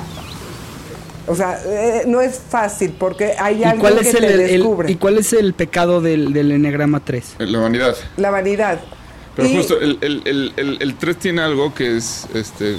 O 1.26 1.34
sea, 1.34 1.60
eh, 1.64 2.02
no 2.06 2.20
es 2.20 2.40
fácil 2.48 2.94
porque 2.98 3.34
hay 3.38 3.62
algo 3.62 3.86
que 3.86 4.12
te 4.12 4.36
descubre. 4.36 4.90
¿Y 4.90 4.96
cuál 4.96 5.18
es 5.18 5.32
el 5.32 5.54
pecado 5.54 6.00
del, 6.00 6.32
del 6.32 6.50
Enneagrama 6.50 7.00
3? 7.00 7.36
La 7.38 7.58
vanidad. 7.60 7.94
La 8.16 8.30
vanidad. 8.30 8.80
Pero 9.35 9.49
justo 9.49 9.80
el, 9.80 9.99
el, 10.03 10.53
el, 10.57 10.78
el, 10.80 10.95
3 10.95 11.16
tiene 11.18 11.41
algo 11.41 11.74
que 11.74 11.97
es, 11.97 12.26
este, 12.35 12.76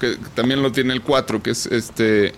que 0.00 0.16
también 0.34 0.62
lo 0.62 0.72
tiene 0.72 0.94
el 0.94 1.02
4, 1.02 1.42
que 1.42 1.50
es 1.50 1.66
este 1.66 2.32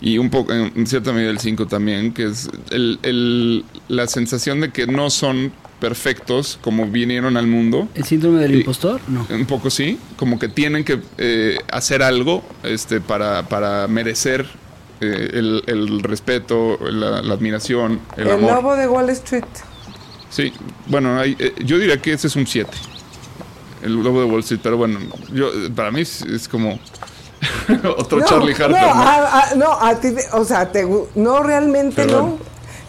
y 0.00 0.18
un 0.18 0.30
poco, 0.30 0.52
en 0.52 0.86
cierta 0.86 1.12
medida 1.12 1.30
el 1.30 1.40
5 1.40 1.66
también, 1.66 2.12
que 2.12 2.26
es 2.26 2.48
el, 2.70 3.64
la 3.88 4.06
sensación 4.06 4.60
de 4.60 4.70
que 4.70 4.86
no 4.86 5.10
son 5.10 5.52
perfectos 5.80 6.58
como 6.62 6.86
vinieron 6.86 7.36
al 7.36 7.46
mundo. 7.46 7.88
¿El 7.94 8.04
síndrome 8.04 8.40
del 8.40 8.56
impostor? 8.56 9.00
No. 9.08 9.26
Un 9.30 9.46
poco 9.46 9.70
sí, 9.70 9.98
como 10.16 10.38
que 10.38 10.48
tienen 10.48 10.84
que 10.84 11.00
eh, 11.18 11.58
hacer 11.70 12.02
algo 12.02 12.44
este, 12.62 13.00
para, 13.00 13.48
para 13.48 13.88
merecer 13.88 14.46
eh, 15.00 15.30
el, 15.34 15.64
el, 15.66 16.00
respeto, 16.02 16.78
la, 16.90 17.18
admiración, 17.18 18.00
el, 18.16 18.30
amor. 18.30 18.50
El 18.50 18.56
lobo 18.56 18.76
de 18.76 18.88
Wall 18.88 19.10
Street. 19.10 19.44
Sí, 20.30 20.52
bueno, 20.86 21.18
hay, 21.18 21.36
eh, 21.38 21.54
yo 21.64 21.78
diría 21.78 22.00
que 22.00 22.12
ese 22.12 22.26
es 22.26 22.36
un 22.36 22.46
7. 22.46 22.70
El 23.82 23.94
lobo 23.94 24.20
de 24.20 24.26
Wall 24.26 24.40
Street, 24.40 24.60
pero 24.62 24.76
bueno, 24.76 24.98
yo, 25.32 25.50
para 25.74 25.90
mí 25.90 26.00
es 26.00 26.48
como 26.50 26.78
Otro 27.96 28.24
Charlie 28.24 28.52
Harper. 28.52 29.56
No, 29.56 29.72
A, 29.80 29.94
ti, 30.00 30.08
o 30.32 30.44
sea, 30.44 30.70
no 31.14 31.42
realmente 31.42 32.06
no. 32.06 32.38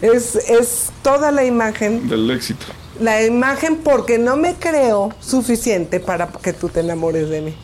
Es, 0.00 0.34
es 0.34 0.90
toda 1.02 1.30
la 1.30 1.44
imagen. 1.44 2.08
Del 2.08 2.30
éxito. 2.30 2.66
La 3.00 3.22
imagen 3.22 3.78
porque 3.78 4.18
no 4.18 4.36
me 4.36 4.54
creo 4.54 5.10
suficiente 5.20 6.00
para 6.00 6.28
que 6.28 6.52
tú 6.52 6.68
te 6.68 6.80
enamores 6.80 7.28
de 7.28 7.40
mí. 7.42 7.54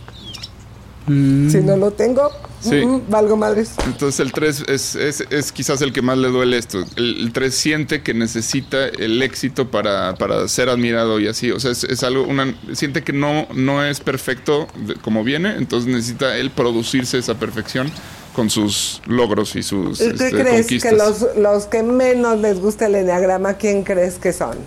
Mm. 1.07 1.51
Si 1.51 1.59
no 1.59 1.77
lo 1.77 1.93
tengo, 1.93 2.31
mm, 2.65 3.09
valgo 3.09 3.37
madres. 3.37 3.73
Entonces 3.85 4.19
el 4.19 4.33
3 4.33 4.65
es, 4.67 4.97
es, 4.97 5.21
es, 5.31 5.53
quizás 5.53 5.81
el 5.83 5.93
que 5.93 6.03
más 6.03 6.19
le 6.19 6.29
duele 6.29 6.59
esto. 6.59 6.85
El, 6.97 7.31
3 7.33 7.55
siente 7.55 8.03
que 8.03 8.13
necesita 8.13 8.87
el 8.89 9.23
éxito 9.23 9.71
para, 9.71 10.15
para 10.17 10.49
ser 10.49 10.69
admirado 10.69 11.21
y 11.21 11.29
así. 11.29 11.53
O 11.53 11.61
sea, 11.61 11.71
es, 11.71 12.03
algo, 12.03 12.25
una, 12.25 12.57
siente 12.75 13.03
que 13.03 13.13
no, 13.13 13.47
no 13.55 13.85
es 13.85 14.01
perfecto 14.01 14.67
como 15.03 15.23
viene, 15.23 15.57
entonces 15.57 15.89
necesita 15.89 16.37
él 16.37 16.51
producirse 16.51 17.19
esa 17.19 17.35
perfección 17.35 17.91
con 18.35 18.51
sus 18.51 19.01
logros 19.07 19.55
y 19.57 19.63
sus 19.63 20.01
¿Y 20.01 20.09
este, 20.09 20.31
crees 20.31 20.67
que 20.67 20.93
los, 20.93 21.25
los 21.37 21.67
que 21.67 21.83
menos 21.83 22.39
les 22.41 22.61
gusta 22.61 22.87
el 22.87 22.97
enneagrama, 22.97 23.55
quién 23.55 23.85
crees 23.85 24.17
que 24.17 24.33
son? 24.33 24.59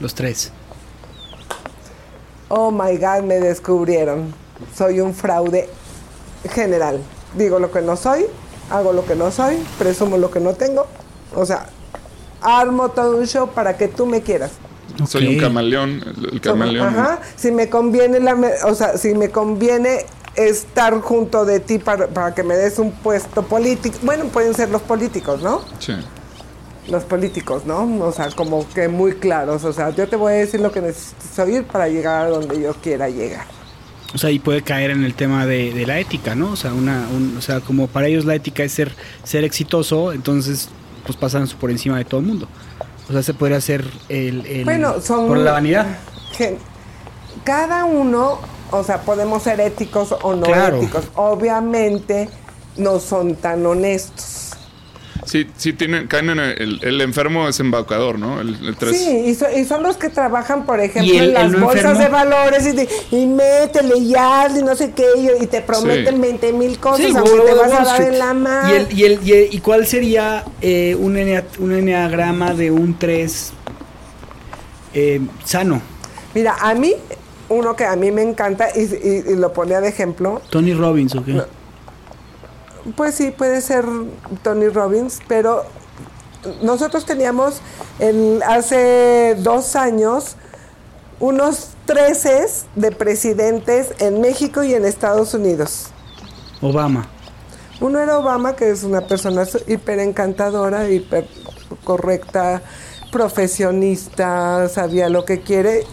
Los 0.00 0.14
tres. 0.14 0.50
oh 2.48 2.72
my 2.72 2.96
God, 2.98 3.22
me 3.22 3.36
descubrieron. 3.36 4.34
Soy 4.76 5.00
un 5.00 5.14
fraude 5.14 5.68
general. 6.50 7.00
Digo 7.36 7.58
lo 7.58 7.70
que 7.70 7.80
no 7.80 7.96
soy, 7.96 8.26
hago 8.70 8.92
lo 8.92 9.04
que 9.04 9.14
no 9.14 9.30
soy, 9.30 9.56
presumo 9.78 10.16
lo 10.16 10.30
que 10.30 10.40
no 10.40 10.54
tengo. 10.54 10.86
O 11.34 11.44
sea, 11.46 11.66
armo 12.40 12.90
todo 12.90 13.16
un 13.16 13.26
show 13.26 13.48
para 13.48 13.76
que 13.76 13.88
tú 13.88 14.06
me 14.06 14.22
quieras. 14.22 14.52
Soy 15.06 15.26
un 15.26 15.38
camaleón, 15.38 16.02
el, 16.32 16.40
camaleón. 16.40 16.86
Ajá, 16.86 17.20
si 17.36 17.50
me 17.50 17.68
conviene, 17.68 18.20
la, 18.20 18.36
o 18.66 18.74
sea, 18.74 18.96
si 18.96 19.14
me 19.14 19.30
conviene 19.30 20.06
estar 20.36 21.00
junto 21.00 21.44
de 21.44 21.60
ti 21.60 21.78
para, 21.78 22.06
para, 22.06 22.34
que 22.34 22.42
me 22.42 22.54
des 22.54 22.78
un 22.78 22.92
puesto 22.92 23.42
político. 23.42 23.96
Bueno, 24.02 24.26
pueden 24.26 24.54
ser 24.54 24.70
los 24.70 24.82
políticos, 24.82 25.42
¿no? 25.42 25.62
Sí. 25.80 25.94
Los 26.88 27.04
políticos, 27.04 27.64
¿no? 27.64 27.82
O 28.04 28.12
sea, 28.12 28.30
como 28.30 28.68
que 28.68 28.88
muy 28.88 29.14
claros. 29.14 29.64
O 29.64 29.72
sea, 29.72 29.90
yo 29.90 30.06
te 30.08 30.16
voy 30.16 30.34
a 30.34 30.36
decir 30.36 30.60
lo 30.60 30.70
que 30.70 30.80
necesitas 30.80 31.38
oír 31.38 31.64
para 31.64 31.88
llegar 31.88 32.26
a 32.26 32.28
donde 32.28 32.60
yo 32.60 32.74
quiera 32.74 33.08
llegar. 33.08 33.46
O 34.14 34.18
sea, 34.18 34.30
y 34.30 34.38
puede 34.38 34.62
caer 34.62 34.92
en 34.92 35.02
el 35.04 35.14
tema 35.14 35.44
de, 35.44 35.84
la 35.86 35.98
ética, 35.98 36.34
¿no? 36.34 36.52
O 36.52 36.56
sea, 36.56 36.72
una, 36.72 37.08
o 37.36 37.40
sea, 37.40 37.60
como 37.60 37.88
para 37.88 38.06
ellos 38.06 38.24
la 38.24 38.34
ética 38.36 38.62
es 38.62 38.72
ser, 38.72 38.92
ser 39.24 39.42
exitoso, 39.42 40.12
entonces 40.12 40.68
pues 41.04 41.16
pasan 41.16 41.46
por 41.60 41.70
encima 41.70 41.98
de 41.98 42.04
todo 42.04 42.20
el 42.20 42.26
mundo. 42.26 42.48
O 43.08 43.12
sea, 43.12 43.22
se 43.22 43.34
podría 43.34 43.58
hacer 43.58 43.84
el, 44.08 44.62
bueno, 44.64 45.00
son, 45.00 45.26
por 45.26 45.38
la 45.38 45.52
vanidad. 45.52 45.98
Cada 47.42 47.84
uno, 47.84 48.38
o 48.70 48.84
sea, 48.84 49.02
podemos 49.02 49.42
ser 49.42 49.60
éticos 49.60 50.14
o 50.22 50.34
no 50.34 50.46
éticos. 50.46 51.04
Obviamente 51.16 52.30
no 52.76 53.00
son 53.00 53.34
tan 53.34 53.66
honestos. 53.66 54.53
Sí, 55.34 55.50
sí 55.56 55.72
tienen, 55.72 56.06
caen 56.06 56.30
en 56.30 56.38
el, 56.38 56.78
el 56.80 57.00
enfermo 57.00 57.48
es 57.48 57.58
embaucador, 57.58 58.20
¿no? 58.20 58.40
El, 58.40 58.56
Sí, 58.92 59.36
y, 59.56 59.64
son 59.64 59.82
los 59.82 59.96
que 59.96 60.08
trabajan, 60.08 60.64
por 60.64 60.78
ejemplo, 60.78 61.12
en 61.12 61.34
las 61.34 61.60
bolsas 61.60 61.98
de 61.98 62.06
valores 62.06 62.64
y, 62.64 63.16
y 63.16 63.26
métele 63.26 63.98
y 63.98 64.14
y 64.14 64.62
no 64.62 64.76
sé 64.76 64.92
qué, 64.92 65.06
y, 65.40 65.46
te 65.48 65.60
prometen 65.60 66.20
20 66.20 66.52
mil 66.52 66.78
cosas, 66.78 67.06
sí, 67.06 67.12
aunque 67.16 67.40
te 67.46 67.54
vas 67.54 67.72
a 67.72 67.84
dar 67.84 68.02
en 68.02 68.18
la 68.20 68.32
mano. 68.32 68.86
¿Y, 68.90 69.02
el, 69.02 69.18
y, 69.24 69.58
cuál 69.58 69.88
sería 69.88 70.44
eh, 70.60 70.96
un, 70.96 71.16
un 71.58 71.72
enneagrama 71.72 72.54
de 72.54 72.70
un 72.70 72.96
3 72.96 73.52
eh, 74.94 75.20
sano? 75.44 75.82
Mira, 76.32 76.54
a 76.60 76.74
mí, 76.74 76.94
uno 77.48 77.74
que 77.74 77.86
a 77.86 77.96
mí 77.96 78.12
me 78.12 78.22
encanta 78.22 78.68
y, 78.76 79.34
lo 79.34 79.52
ponía 79.52 79.80
de 79.80 79.88
ejemplo. 79.88 80.40
Tony 80.50 80.74
Robbins, 80.74 81.16
¿o 81.16 81.24
qué? 81.24 81.42
Pues 82.96 83.14
sí, 83.14 83.30
puede 83.30 83.60
ser 83.60 83.84
Tony 84.42 84.68
Robbins, 84.68 85.20
pero 85.26 85.64
nosotros 86.62 87.06
teníamos 87.06 87.60
hace 88.46 89.36
dos 89.38 89.76
años 89.76 90.36
unos 91.20 91.68
13 91.86 92.46
de 92.74 92.92
presidentes 92.92 93.92
en 93.98 94.20
México 94.20 94.62
y 94.62 94.74
en 94.74 94.84
Estados 94.84 95.34
Unidos. 95.34 95.86
Obama. 96.60 97.08
Uno 97.80 97.98
era 97.98 98.18
Obama, 98.18 98.54
que 98.56 98.70
es 98.70 98.84
una 98.84 99.02
persona 99.02 99.44
hiper 99.66 99.98
encantadora, 99.98 100.88
hiper 100.88 101.26
correcta, 101.82 102.62
profesionista, 103.10 104.68
sabía 104.68 105.08
lo 105.08 105.24
que 105.24 105.40
quiere. 105.40 105.84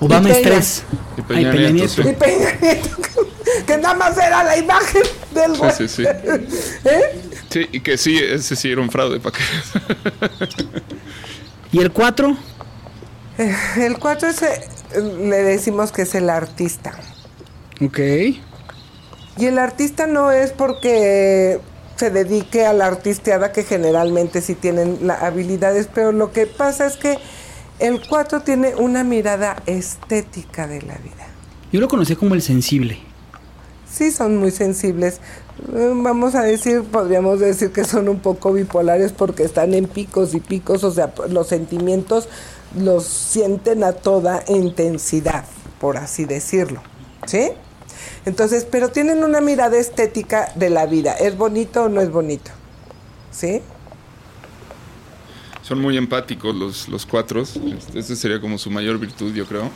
Obama 0.00 0.30
es 0.30 0.42
tres. 0.42 0.82
Y 1.16 1.22
Peña, 1.22 1.70
Nieto. 1.70 2.08
Y 2.08 2.12
Peña 2.14 2.48
Nieto 2.60 2.88
que 3.66 3.76
nada 3.76 3.94
más 3.94 4.16
era 4.16 4.44
la 4.44 4.56
imagen 4.56 5.02
del 5.34 5.56
güey. 5.56 5.72
Sí, 5.72 5.88
sí, 5.88 6.02
sí. 6.02 6.04
¿Eh? 6.84 7.20
Sí, 7.50 7.68
y 7.72 7.80
que 7.80 7.98
sí, 7.98 8.18
ese 8.18 8.56
sí 8.56 8.70
era 8.70 8.80
un 8.80 8.90
fraude, 8.90 9.20
¿para 9.20 9.36
qué? 9.36 9.44
¿Y 11.72 11.80
el 11.80 11.90
4? 11.90 12.36
Eh, 13.38 13.56
el 13.78 13.98
4 13.98 14.28
es, 14.28 14.42
eh, 14.42 14.60
le 14.94 15.42
decimos 15.42 15.92
que 15.92 16.02
es 16.02 16.14
el 16.14 16.30
artista. 16.30 16.92
Ok. 17.80 17.98
Y 19.36 19.46
el 19.46 19.58
artista 19.58 20.06
no 20.06 20.30
es 20.30 20.52
porque 20.52 21.60
se 21.96 22.10
dedique 22.10 22.64
a 22.64 22.72
la 22.72 22.86
artisteada, 22.86 23.52
que 23.52 23.64
generalmente 23.64 24.40
sí 24.40 24.54
tienen 24.54 25.06
las 25.06 25.22
habilidades, 25.22 25.88
pero 25.92 26.12
lo 26.12 26.32
que 26.32 26.46
pasa 26.46 26.86
es 26.86 26.96
que 26.96 27.18
el 27.78 28.00
4 28.06 28.42
tiene 28.42 28.74
una 28.76 29.02
mirada 29.04 29.62
estética 29.66 30.66
de 30.66 30.82
la 30.82 30.96
vida. 30.98 31.26
Yo 31.72 31.80
lo 31.80 31.88
conocí 31.88 32.14
como 32.14 32.34
el 32.34 32.42
sensible 32.42 33.00
sí 33.94 34.10
son 34.10 34.36
muy 34.36 34.50
sensibles. 34.50 35.20
Eh, 35.72 35.92
vamos 35.94 36.34
a 36.34 36.42
decir, 36.42 36.82
podríamos 36.82 37.40
decir 37.40 37.70
que 37.70 37.84
son 37.84 38.08
un 38.08 38.18
poco 38.18 38.52
bipolares 38.52 39.12
porque 39.12 39.44
están 39.44 39.72
en 39.74 39.86
picos 39.86 40.34
y 40.34 40.40
picos, 40.40 40.82
o 40.84 40.90
sea, 40.90 41.14
los 41.28 41.48
sentimientos 41.48 42.28
los 42.78 43.04
sienten 43.04 43.84
a 43.84 43.92
toda 43.92 44.42
intensidad, 44.48 45.44
por 45.80 45.96
así 45.96 46.24
decirlo. 46.24 46.82
¿Sí? 47.26 47.50
Entonces, 48.26 48.66
pero 48.68 48.88
tienen 48.88 49.22
una 49.22 49.40
mirada 49.40 49.78
estética 49.78 50.52
de 50.56 50.70
la 50.70 50.86
vida. 50.86 51.12
¿Es 51.12 51.36
bonito 51.36 51.84
o 51.84 51.88
no 51.88 52.00
es 52.00 52.10
bonito? 52.10 52.50
¿Sí? 53.30 53.62
Son 55.62 55.80
muy 55.80 55.96
empáticos 55.96 56.54
los, 56.54 56.88
los 56.88 57.06
cuatro. 57.06 57.42
Esa 57.42 58.16
sería 58.16 58.40
como 58.40 58.58
su 58.58 58.70
mayor 58.70 58.98
virtud, 58.98 59.32
yo 59.32 59.46
creo. 59.46 59.70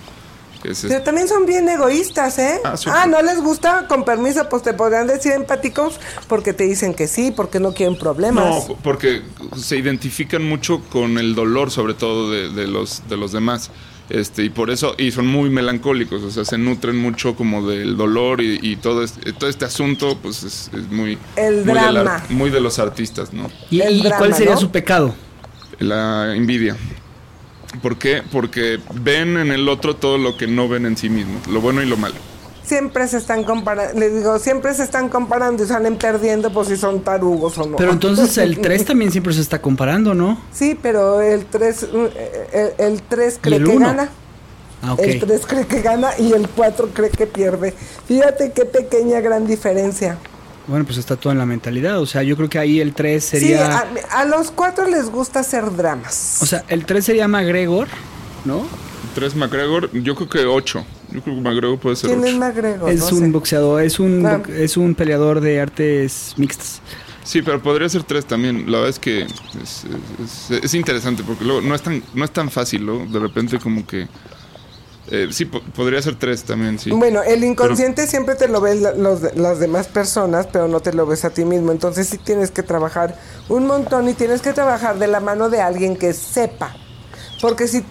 Pero 0.63 1.03
también 1.03 1.29
son 1.29 1.47
bien 1.47 1.69
egoístas, 1.69 2.39
¿eh? 2.39 2.61
Ah, 2.65 2.75
ah, 2.87 3.07
no 3.07 3.23
les 3.23 3.41
gusta, 3.41 3.87
con 3.89 4.05
permiso, 4.05 4.49
pues 4.49 4.63
te 4.63 4.73
podrían 4.73 5.07
decir 5.07 5.33
empáticos 5.33 6.01
porque 6.27 6.53
te 6.53 6.65
dicen 6.65 6.95
que 6.95 7.07
sí, 7.07 7.33
porque 7.35 7.61
no 7.61 7.73
quieren 7.75 7.97
problemas. 7.97 8.69
No, 8.69 8.77
porque 8.83 9.23
se 9.57 9.77
identifican 9.77 10.45
mucho 10.45 10.83
con 10.91 11.19
el 11.19 11.35
dolor, 11.35 11.71
sobre 11.71 11.95
todo 11.95 12.31
de, 12.31 12.67
los, 12.67 13.03
de 13.09 13.17
los 13.17 13.33
demás. 13.33 13.71
Este, 14.11 14.43
y 14.43 14.49
por 14.49 14.71
eso, 14.71 14.95
y 14.97 15.11
son 15.11 15.27
muy 15.27 15.51
melancólicos, 15.51 16.23
o 16.23 16.31
sea, 16.31 16.43
se 16.43 16.57
nutren 16.57 16.97
mucho 16.97 17.37
como 17.37 17.69
del 17.69 17.97
dolor 17.97 18.41
y, 18.41 18.77
todo, 18.77 19.03
este, 19.05 19.35
todo 19.35 19.51
este 19.51 19.67
asunto, 19.67 20.19
pues 20.23 20.43
es, 20.45 20.71
muy, 20.91 21.19
el 21.37 21.65
muy, 21.67 21.75
drama. 21.75 22.25
De 22.27 22.35
muy 22.35 22.49
de 22.49 22.61
los 22.61 22.79
artistas, 22.79 23.35
¿no? 23.35 23.51
¿Y, 23.71 24.03
cuál 24.17 24.35
sería 24.35 24.57
su 24.57 24.71
pecado? 24.71 25.15
La 25.79 26.35
envidia. 26.35 26.75
¿Por 27.83 27.99
qué? 27.99 28.23
Porque 28.33 28.81
ven 28.95 29.37
en 29.37 29.53
el 29.53 29.69
otro 29.69 29.95
todo 29.97 30.19
lo 30.19 30.37
que 30.37 30.47
no 30.47 30.69
ven 30.69 30.87
en 30.87 30.97
sí 30.97 31.09
mismo, 31.09 31.39
lo 31.51 31.61
bueno 31.61 31.83
y 31.83 31.87
lo 31.87 31.97
malo. 31.97 32.15
Siempre 32.63 33.09
se 33.09 33.17
están 33.17 33.45
comparando, 33.45 33.99
les 33.99 34.15
digo, 34.15 34.39
siempre 34.39 34.75
se 34.75 34.83
están 34.83 35.09
comparando 35.09 35.65
y 35.65 35.67
salen 35.67 35.97
perdiendo 35.97 36.53
por 36.53 36.67
si 36.67 36.77
son 36.77 37.01
tarugos 37.01 37.57
o 37.57 37.67
no. 37.67 37.77
Pero 37.77 37.93
entonces 37.93 38.37
el 38.39 38.59
3 38.61 38.85
también 38.85 39.11
siempre 39.11 39.33
se 39.33 39.41
está 39.41 39.63
comparando, 39.63 40.15
¿no? 40.15 40.39
Sí, 40.53 40.79
pero 40.81 41.23
el 41.23 41.47
3 41.47 41.89
el, 42.79 43.03
3 43.03 43.39
cree 43.41 43.65
que 43.65 43.79
gana. 43.79 44.11
Ah, 44.83 44.95
El 44.99 45.19
3 45.19 45.47
cree 45.47 45.67
que 45.67 45.81
gana 45.83 46.11
y 46.19 46.33
el 46.33 46.49
4 46.49 46.91
cree 46.95 47.11
que 47.11 47.27
pierde. 47.27 47.75
Fíjate 48.07 48.53
qué 48.53 48.65
pequeña 48.65 49.21
gran 49.21 49.47
diferencia. 49.47 50.19
Bueno, 50.69 50.85
pues 50.85 50.99
está 50.99 51.17
todo 51.17 51.33
en 51.33 51.39
la 51.39 51.47
mentalidad. 51.47 51.99
O 52.01 52.07
sea, 52.07 52.23
yo 52.23 52.37
creo 52.37 52.49
que 52.49 52.59
ahí 52.59 52.79
el 52.79 52.93
3 52.93 53.25
sería. 53.25 53.83
Sí, 53.83 54.01
a, 54.11 54.25
los 54.27 54.51
4 54.51 54.87
les 54.87 55.11
gusta 55.11 55.41
hacer 55.41 55.75
dramas. 55.75 56.39
O 56.43 56.47
sea, 56.47 56.63
el 56.69 56.85
3 56.85 57.05
sería 57.05 57.27
McGregor, 57.27 57.89
¿no? 58.45 58.67
3 59.15 59.35
McGregor, 59.35 59.91
yo 59.93 60.15
creo 60.15 60.29
que 60.29 60.45
8. 60.45 60.85
Yo 61.11 61.23
creo 61.23 61.37
que 61.37 61.41
McGregor 61.41 61.79
puede 61.79 61.97
ser 61.97 62.11
¿Quién 62.11 62.25
es 62.25 62.35
McGregor? 62.37 62.91
Es 62.91 63.11
un 63.11 63.33
boxeador, 63.33 63.83
es 63.83 63.99
un, 63.99 64.27
es 64.55 64.77
un 64.77 64.95
peleador 64.95 65.41
de 65.41 65.59
artes 65.59 66.35
mixtas. 66.37 66.83
Sí, 67.25 67.41
pero 67.43 67.63
podría 67.63 67.89
ser 67.89 68.03
3 68.03 68.27
también. 68.27 68.71
La 68.71 68.79
verdad 68.79 68.91
es 68.91 68.99
que 68.99 69.27
es, 70.63 70.75
interesante 70.75 71.23
porque 71.23 71.45
luego 71.45 71.63
no 71.63 71.75
es 71.75 71.83
tan, 71.83 72.03
no 72.15 72.25
es 72.25 72.31
tan 72.31 72.51
fácil, 72.51 72.85
¿no? 72.85 73.07
De 73.07 73.19
repente 73.19 73.59
como 73.59 73.87
que 73.87 74.07
eh, 75.11 75.29
sí, 75.31 75.47
podría 75.47 76.03
ser 76.03 76.17
tres 76.17 76.45
también, 76.45 76.79
sí. 76.79 76.91
Bueno, 76.91 77.23
el 77.23 77.43
inconsciente 77.45 78.07
siempre 78.07 78.35
te 78.35 78.49
lo 78.49 78.61
ves 78.61 78.81
las 78.81 79.59
demás 79.59 79.89
personas, 79.89 80.47
pero 80.53 80.69
no 80.69 80.81
te 80.81 80.93
lo 80.93 81.07
ves 81.07 81.25
a 81.25 81.31
ti 81.31 81.45
mismo. 81.45 81.73
Entonces 81.73 82.09
sí 82.09 82.19
tienes 82.19 82.51
que 82.51 82.63
trabajar 82.63 83.19
un 83.49 83.67
montón 83.67 84.09
y 84.09 84.15
tienes 84.15 84.43
que 84.43 84.53
trabajar 84.53 84.99
de 84.99 85.07
la 85.07 85.21
mano 85.21 85.49
de 85.49 85.61
alguien 85.61 85.97
que 85.97 86.13
sepa. 86.13 86.75
Porque 87.41 87.69
si, 87.69 87.85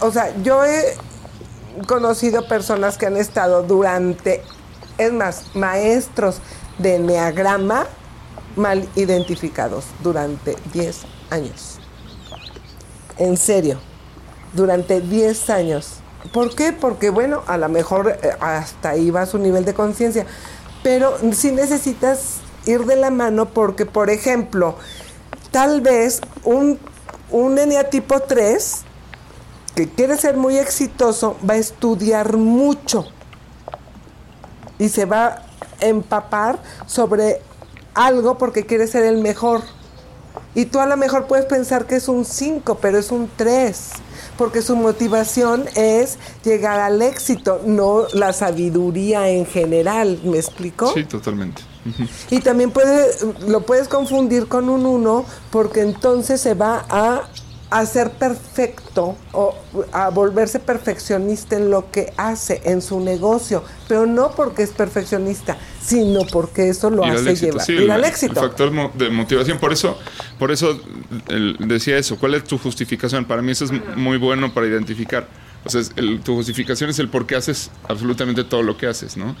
o 0.00 0.10
sea, 0.10 0.34
yo 0.42 0.64
he 0.64 0.96
conocido 1.86 2.48
personas 2.48 2.98
que 2.98 3.06
han 3.06 3.16
estado 3.16 3.62
durante, 3.62 4.42
es 4.96 5.12
más, 5.12 5.54
maestros 5.54 6.40
de 6.78 6.96
enneagrama 6.96 7.86
mal 8.56 8.88
identificados 8.96 9.84
durante 10.02 10.56
10 10.72 11.04
años. 11.30 11.78
En 13.16 13.36
serio, 13.36 13.78
durante 14.54 15.00
10 15.00 15.50
años 15.50 16.00
¿Por 16.32 16.54
qué? 16.54 16.72
Porque, 16.72 17.10
bueno, 17.10 17.42
a 17.46 17.56
lo 17.56 17.68
mejor 17.68 18.18
eh, 18.22 18.30
hasta 18.40 18.90
ahí 18.90 19.10
va 19.10 19.26
su 19.26 19.38
nivel 19.38 19.64
de 19.64 19.74
conciencia. 19.74 20.26
Pero 20.82 21.16
sí 21.32 21.52
necesitas 21.52 22.36
ir 22.66 22.84
de 22.84 22.96
la 22.96 23.10
mano 23.10 23.50
porque, 23.50 23.86
por 23.86 24.10
ejemplo, 24.10 24.76
tal 25.50 25.80
vez 25.80 26.20
un, 26.44 26.78
un 27.30 27.58
tipo 27.90 28.20
3 28.20 28.82
que 29.74 29.88
quiere 29.88 30.16
ser 30.16 30.36
muy 30.36 30.58
exitoso 30.58 31.36
va 31.48 31.54
a 31.54 31.58
estudiar 31.58 32.36
mucho 32.36 33.06
y 34.78 34.88
se 34.88 35.04
va 35.04 35.26
a 35.26 35.42
empapar 35.80 36.58
sobre 36.86 37.40
algo 37.94 38.38
porque 38.38 38.66
quiere 38.66 38.86
ser 38.86 39.04
el 39.04 39.18
mejor. 39.18 39.62
Y 40.54 40.66
tú 40.66 40.80
a 40.80 40.86
lo 40.86 40.96
mejor 40.96 41.26
puedes 41.26 41.46
pensar 41.46 41.86
que 41.86 41.96
es 41.96 42.08
un 42.08 42.24
5, 42.24 42.76
pero 42.80 42.98
es 42.98 43.10
un 43.10 43.30
3 43.36 43.90
porque 44.38 44.62
su 44.62 44.76
motivación 44.76 45.66
es 45.74 46.16
llegar 46.44 46.80
al 46.80 47.02
éxito, 47.02 47.60
no 47.66 48.06
la 48.14 48.32
sabiduría 48.32 49.28
en 49.28 49.44
general, 49.44 50.18
¿me 50.24 50.38
explico? 50.38 50.92
Sí, 50.94 51.04
totalmente. 51.04 51.62
Y 52.30 52.40
también 52.40 52.70
puede, 52.70 53.08
lo 53.46 53.62
puedes 53.62 53.88
confundir 53.88 54.46
con 54.46 54.68
un 54.68 54.86
uno 54.86 55.24
porque 55.50 55.80
entonces 55.80 56.40
se 56.40 56.54
va 56.54 56.84
a 56.88 57.28
a 57.70 57.84
ser 57.84 58.10
perfecto 58.12 59.16
o 59.32 59.54
a 59.92 60.08
volverse 60.08 60.58
perfeccionista 60.58 61.56
en 61.56 61.70
lo 61.70 61.90
que 61.90 62.12
hace 62.16 62.62
en 62.64 62.80
su 62.80 63.00
negocio, 63.00 63.62
pero 63.86 64.06
no 64.06 64.30
porque 64.30 64.62
es 64.62 64.70
perfeccionista, 64.70 65.58
sino 65.82 66.20
porque 66.32 66.70
eso 66.70 66.88
lo 66.88 67.04
hace 67.04 67.36
llevar 67.36 67.70
ir 67.70 67.90
al 67.90 68.04
éxito. 68.04 68.40
El 68.40 68.48
factor 68.48 68.92
de 68.94 69.10
motivación, 69.10 69.58
por 69.58 69.72
eso, 69.72 69.98
por 70.38 70.50
eso 70.50 70.80
decía 71.58 71.98
eso. 71.98 72.18
¿Cuál 72.18 72.34
es 72.34 72.44
tu 72.44 72.56
justificación? 72.56 73.26
Para 73.26 73.42
mí 73.42 73.52
eso 73.52 73.66
es 73.66 73.72
muy 73.96 74.16
bueno 74.16 74.52
para 74.54 74.66
identificar. 74.66 75.28
O 75.64 75.70
sea, 75.70 75.82
tu 76.24 76.36
justificación 76.36 76.88
es 76.88 76.98
el 76.98 77.08
por 77.08 77.26
qué 77.26 77.36
haces 77.36 77.70
absolutamente 77.88 78.44
todo 78.44 78.62
lo 78.62 78.78
que 78.78 78.86
haces, 78.86 79.16
¿no? 79.16 79.36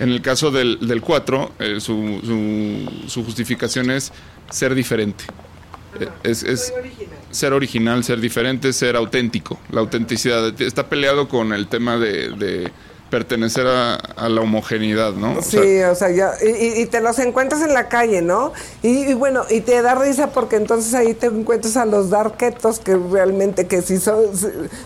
En 0.00 0.08
el 0.08 0.22
caso 0.22 0.50
del 0.50 1.02
4, 1.02 1.52
eh, 1.58 1.80
su, 1.80 2.20
su, 2.24 3.08
su 3.08 3.24
justificación 3.24 3.90
es 3.90 4.12
ser 4.50 4.74
diferente. 4.74 5.24
Es, 6.22 6.42
es 6.42 6.72
ser 7.30 7.52
original, 7.52 8.04
ser 8.04 8.20
diferente, 8.20 8.72
ser 8.72 8.96
auténtico. 8.96 9.60
La 9.70 9.80
autenticidad 9.80 10.60
está 10.60 10.88
peleado 10.88 11.28
con 11.28 11.52
el 11.52 11.66
tema 11.66 11.96
de 11.98 12.70
pertenecer 13.10 13.66
a, 13.66 14.28
la 14.28 14.40
homogeneidad, 14.40 15.12
¿no? 15.12 15.42
sí, 15.42 15.82
o 15.82 15.94
sea, 15.94 16.10
ya, 16.10 16.32
y, 16.42 16.86
te 16.86 17.00
los 17.00 17.18
encuentras 17.18 17.62
en 17.62 17.74
la 17.74 17.88
calle, 17.88 18.22
¿no? 18.22 18.52
Y, 18.82 19.12
bueno, 19.14 19.44
y 19.50 19.60
te 19.60 19.82
da 19.82 19.94
risa 19.94 20.30
porque 20.30 20.56
entonces 20.56 20.94
ahí 20.94 21.14
te 21.14 21.26
encuentras 21.26 21.76
a 21.76 21.84
los 21.84 22.10
darketos 22.10 22.78
que 22.78 22.96
realmente 22.96 23.66
que 23.66 23.82
sí 23.82 23.98
son, 23.98 24.24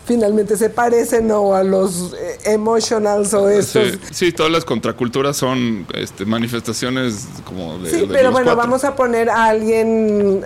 finalmente 0.07 0.57
se 0.57 0.71
parecen 0.71 1.31
o 1.31 1.55
a 1.55 1.63
los 1.63 2.15
eh, 2.15 2.39
emotionals 2.53 3.35
o 3.35 3.49
estos. 3.49 3.93
Sí, 3.93 3.99
sí, 4.11 4.33
todas 4.33 4.51
las 4.51 4.65
contraculturas 4.65 5.37
son 5.37 5.87
este, 5.95 6.25
manifestaciones 6.25 7.27
como 7.45 7.79
de... 7.79 7.91
Sí, 7.91 8.09
pero 8.11 8.33
bueno, 8.33 8.57
vamos 8.57 8.85
a 8.85 8.97
poner 8.97 9.29
a 9.29 9.45
alguien 9.45 10.43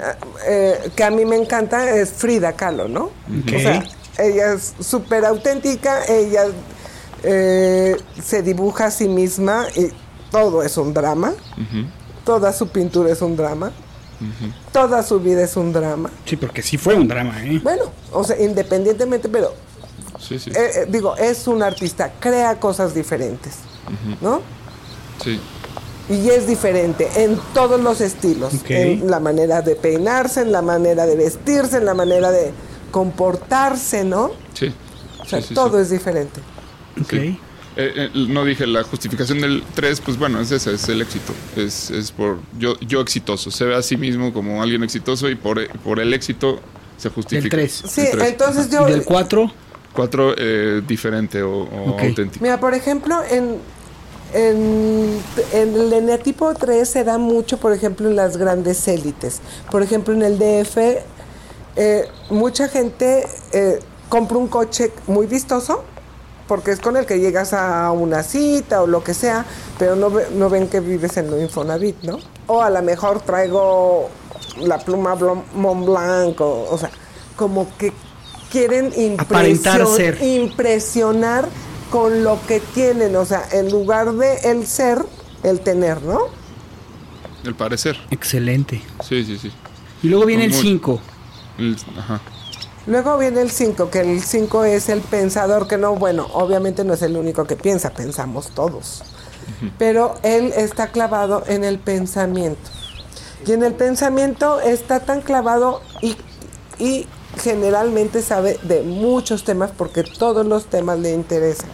eh, 0.47 0.91
que 0.97 1.05
a 1.05 1.11
mí 1.11 1.25
me 1.25 1.37
encanta, 1.37 1.95
es 1.95 2.11
Frida 2.11 2.55
Kahlo, 2.55 2.89
¿no? 2.89 3.11
O 3.47 3.59
sea, 3.59 3.85
ella 4.19 4.55
es 4.55 4.75
súper 4.81 5.25
auténtica, 5.25 6.05
ella 6.07 6.47
eh, 7.23 7.97
se 8.23 8.43
dibuja 8.43 8.87
a 8.87 8.91
sí 8.91 9.09
misma 9.09 9.67
y 9.75 9.91
todo 10.31 10.63
es 10.63 10.77
un 10.77 10.95
drama. 10.95 11.35
Toda 12.25 12.53
su 12.53 12.69
pintura 12.69 13.11
es 13.11 13.23
un 13.23 13.37
drama. 13.37 13.73
Toda 14.73 15.03
su 15.03 15.21
vida 15.21 15.45
es 15.45 15.57
un 15.57 15.73
drama. 15.73 16.11
Sí, 16.25 16.37
porque 16.37 16.63
sí 16.63 16.77
fue 16.77 16.95
un 16.95 17.09
drama, 17.09 17.45
¿eh? 17.45 17.61
Bueno, 17.63 17.85
o 18.13 18.25
sea, 18.25 18.41
independientemente, 18.41 19.29
pero 19.29 19.55
sí, 20.19 20.39
sí. 20.39 20.51
Eh, 20.55 20.87
digo, 20.89 21.17
es 21.17 21.47
un 21.47 21.63
artista, 21.63 22.13
crea 22.19 22.59
cosas 22.59 22.95
diferentes, 22.95 23.55
¿no? 24.21 24.41
Sí. 25.23 25.41
Y 26.11 26.31
es 26.31 26.47
diferente 26.47 27.09
en 27.17 27.39
todos 27.53 27.81
los 27.81 28.01
estilos, 28.01 28.55
en 28.69 29.11
la 29.11 29.21
manera 29.21 29.63
de 29.63 29.77
peinarse, 29.77 30.41
en 30.41 30.53
la 30.53 30.63
manera 30.63 31.07
de 31.07 31.17
vestirse, 31.17 31.77
en 31.77 31.85
la 31.85 31.95
manera 31.95 32.31
de 32.31 32.53
comportarse, 32.91 34.05
¿no? 34.05 34.31
Sí. 34.55 34.73
O 35.21 35.25
sea, 35.27 35.41
todo 35.55 35.79
es 35.81 35.91
diferente. 35.91 36.41
Eh, 37.81 37.93
eh, 37.95 38.11
no 38.15 38.45
dije 38.45 38.67
la 38.67 38.83
justificación 38.83 39.41
del 39.41 39.63
3, 39.75 40.01
pues 40.01 40.19
bueno, 40.19 40.41
es 40.41 40.51
esa, 40.51 40.73
es 40.73 40.89
el 40.89 41.01
éxito. 41.01 41.33
Es, 41.57 41.91
es 41.91 42.11
por 42.11 42.39
yo, 42.59 42.79
yo 42.81 43.01
exitoso. 43.01 43.53
Se 43.53 43.65
ve 43.65 43.77
a 43.77 43.83
sí 43.83 43.97
mismo 43.97 44.33
como 44.33 44.63
alguien 44.63 44.83
exitoso 44.83 45.31
y 45.31 45.37
por, 45.37 45.69
por 45.79 46.01
el 46.01 46.13
éxito 46.13 46.61
se 46.97 47.09
justifica. 47.09 47.57
El 47.57 47.63
3. 47.69 47.85
Sí, 47.87 48.09
entonces 48.21 48.71
yo. 48.71 48.89
¿Y 48.89 48.93
del 48.93 49.05
4? 49.05 49.53
4 49.93 50.35
eh, 50.37 50.83
diferente 50.87 51.43
o, 51.43 51.69
auténtico. 51.99 52.43
Mira, 52.43 52.59
por 52.61 52.75
ejemplo, 52.75 53.17
en, 53.31 53.57
en, 54.35 55.21
en, 55.53 55.75
el 55.75 55.93
eneatipo 55.93 56.55
3 56.55 56.89
se 56.89 57.05
da 57.05 57.19
mucho, 57.19 57.59
por 57.59 57.73
ejemplo, 57.73 58.09
en 58.09 58.17
las 58.17 58.37
grandes 58.37 58.87
élites. 58.89 59.41
Por 59.71 59.83
ejemplo, 59.83 60.15
en 60.15 60.23
el 60.23 60.39
DF, 60.39 60.79
eh, 61.77 62.09
mucha 62.31 62.69
gente 62.69 63.27
eh, 63.53 63.79
compra 64.09 64.39
un 64.39 64.49
coche 64.49 64.93
muy 65.07 65.27
vistoso 65.27 65.85
porque 66.49 66.73
es 66.73 66.81
con 66.81 66.97
el 66.97 67.07
que 67.07 67.21
llegas 67.21 67.53
a 67.53 67.93
una 67.93 68.23
cita 68.23 68.83
o 68.83 68.87
lo 68.87 69.05
que 69.05 69.15
sea, 69.15 69.45
pero 69.79 69.95
no, 69.95 70.11
no 70.35 70.51
ven 70.51 70.69
que 70.69 70.81
vives 70.81 71.17
en 71.19 71.31
lo 71.31 71.41
Infonavit, 71.41 72.03
¿no? 72.03 72.19
O 72.47 72.63
a 72.63 72.71
lo 72.71 72.83
mejor 72.83 73.21
traigo 73.21 74.09
la 74.59 74.79
pluma 74.79 75.15
Mont 75.55 75.87
Blanc, 75.87 76.41
o, 76.41 76.77
sea, 76.79 76.91
como 77.37 77.69
que 77.77 77.93
quieren 78.51 78.93
impresionar, 78.97 80.23
impresionar 80.23 81.49
con 81.91 82.25
lo 82.25 82.39
que 82.47 82.61
tienen, 82.61 83.15
o 83.17 83.25
sea, 83.25 83.47
en 83.53 83.71
lugar 83.71 84.13
de 84.15 84.39
el 84.51 84.67
ser, 84.67 85.05
el 85.43 85.61
tener, 85.61 86.03
¿no? 86.03 86.21
El 87.45 87.55
parecer. 87.55 87.97
Excelente. 88.11 88.83
Sí, 89.07 89.25
sí, 89.25 89.39
sí. 89.39 89.53
Y 90.03 90.09
luego 90.09 90.27
viene 90.27 90.47
el 90.47 90.55
5. 90.55 91.01
Ajá. 91.99 92.21
Luego 92.89 93.19
viene 93.19 93.43
el 93.43 93.51
5, 93.51 93.91
que 93.91 94.01
el 94.01 94.23
5 94.23 94.65
es 94.65 94.89
el 94.89 95.03
pensador, 95.03 95.69
que 95.69 95.77
no, 95.77 95.95
bueno, 95.97 96.27
obviamente 96.33 96.85
no 96.85 96.95
es 96.95 97.03
el 97.03 97.19
único 97.19 97.45
que 97.45 97.55
piensa, 97.55 97.91
pensamos 97.91 98.49
todos. 98.55 99.03
Pero 99.77 100.15
él 100.23 100.55
está 100.57 100.87
clavado 100.89 101.43
en 101.49 101.65
el 101.65 101.79
pensamiento. 101.79 102.71
Y 103.47 103.53
en 103.53 103.63
el 103.63 103.75
pensamiento 103.75 104.61
está 104.61 105.01
tan 105.01 105.21
clavado 105.21 105.83
y, 106.01 106.17
y 106.79 107.07
generalmente 107.43 108.23
sabe 108.23 108.59
de 108.63 108.83
muchos 108.83 109.45
temas 109.45 109.71
porque 109.77 110.03
todos 110.03 110.47
los 110.47 110.65
temas 110.65 110.99
le 110.99 111.13
interesan, 111.13 111.69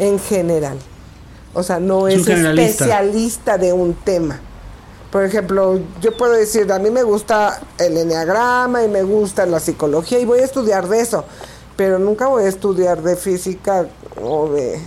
en 0.00 0.18
general. 0.18 0.78
O 1.54 1.62
sea, 1.62 1.78
no 1.78 2.08
es 2.08 2.26
especialista 2.26 3.56
de 3.56 3.72
un 3.72 3.94
tema. 3.94 4.40
Por 5.10 5.24
ejemplo, 5.24 5.80
yo 6.00 6.16
puedo 6.16 6.34
decir, 6.34 6.70
a 6.72 6.78
mí 6.78 6.90
me 6.90 7.02
gusta 7.02 7.60
el 7.78 7.96
enneagrama 7.96 8.84
y 8.84 8.88
me 8.88 9.02
gusta 9.02 9.44
la 9.44 9.58
psicología 9.58 10.20
y 10.20 10.24
voy 10.24 10.38
a 10.38 10.44
estudiar 10.44 10.88
de 10.88 11.00
eso, 11.00 11.24
pero 11.76 11.98
nunca 11.98 12.28
voy 12.28 12.44
a 12.44 12.48
estudiar 12.48 13.02
de 13.02 13.16
física 13.16 13.86
o 14.22 14.48
de 14.48 14.80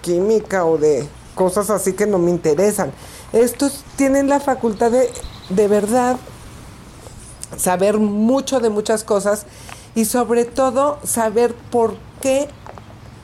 química 0.00 0.64
o 0.64 0.78
de 0.78 1.08
cosas 1.36 1.70
así 1.70 1.92
que 1.92 2.06
no 2.06 2.18
me 2.18 2.30
interesan. 2.30 2.92
Estos 3.32 3.84
tienen 3.96 4.28
la 4.28 4.40
facultad 4.40 4.90
de, 4.90 5.08
de 5.48 5.68
verdad, 5.68 6.16
saber 7.56 7.98
mucho 7.98 8.58
de 8.58 8.68
muchas 8.68 9.04
cosas 9.04 9.46
y 9.94 10.06
sobre 10.06 10.44
todo 10.44 10.98
saber 11.04 11.54
por 11.70 11.94
qué 12.20 12.48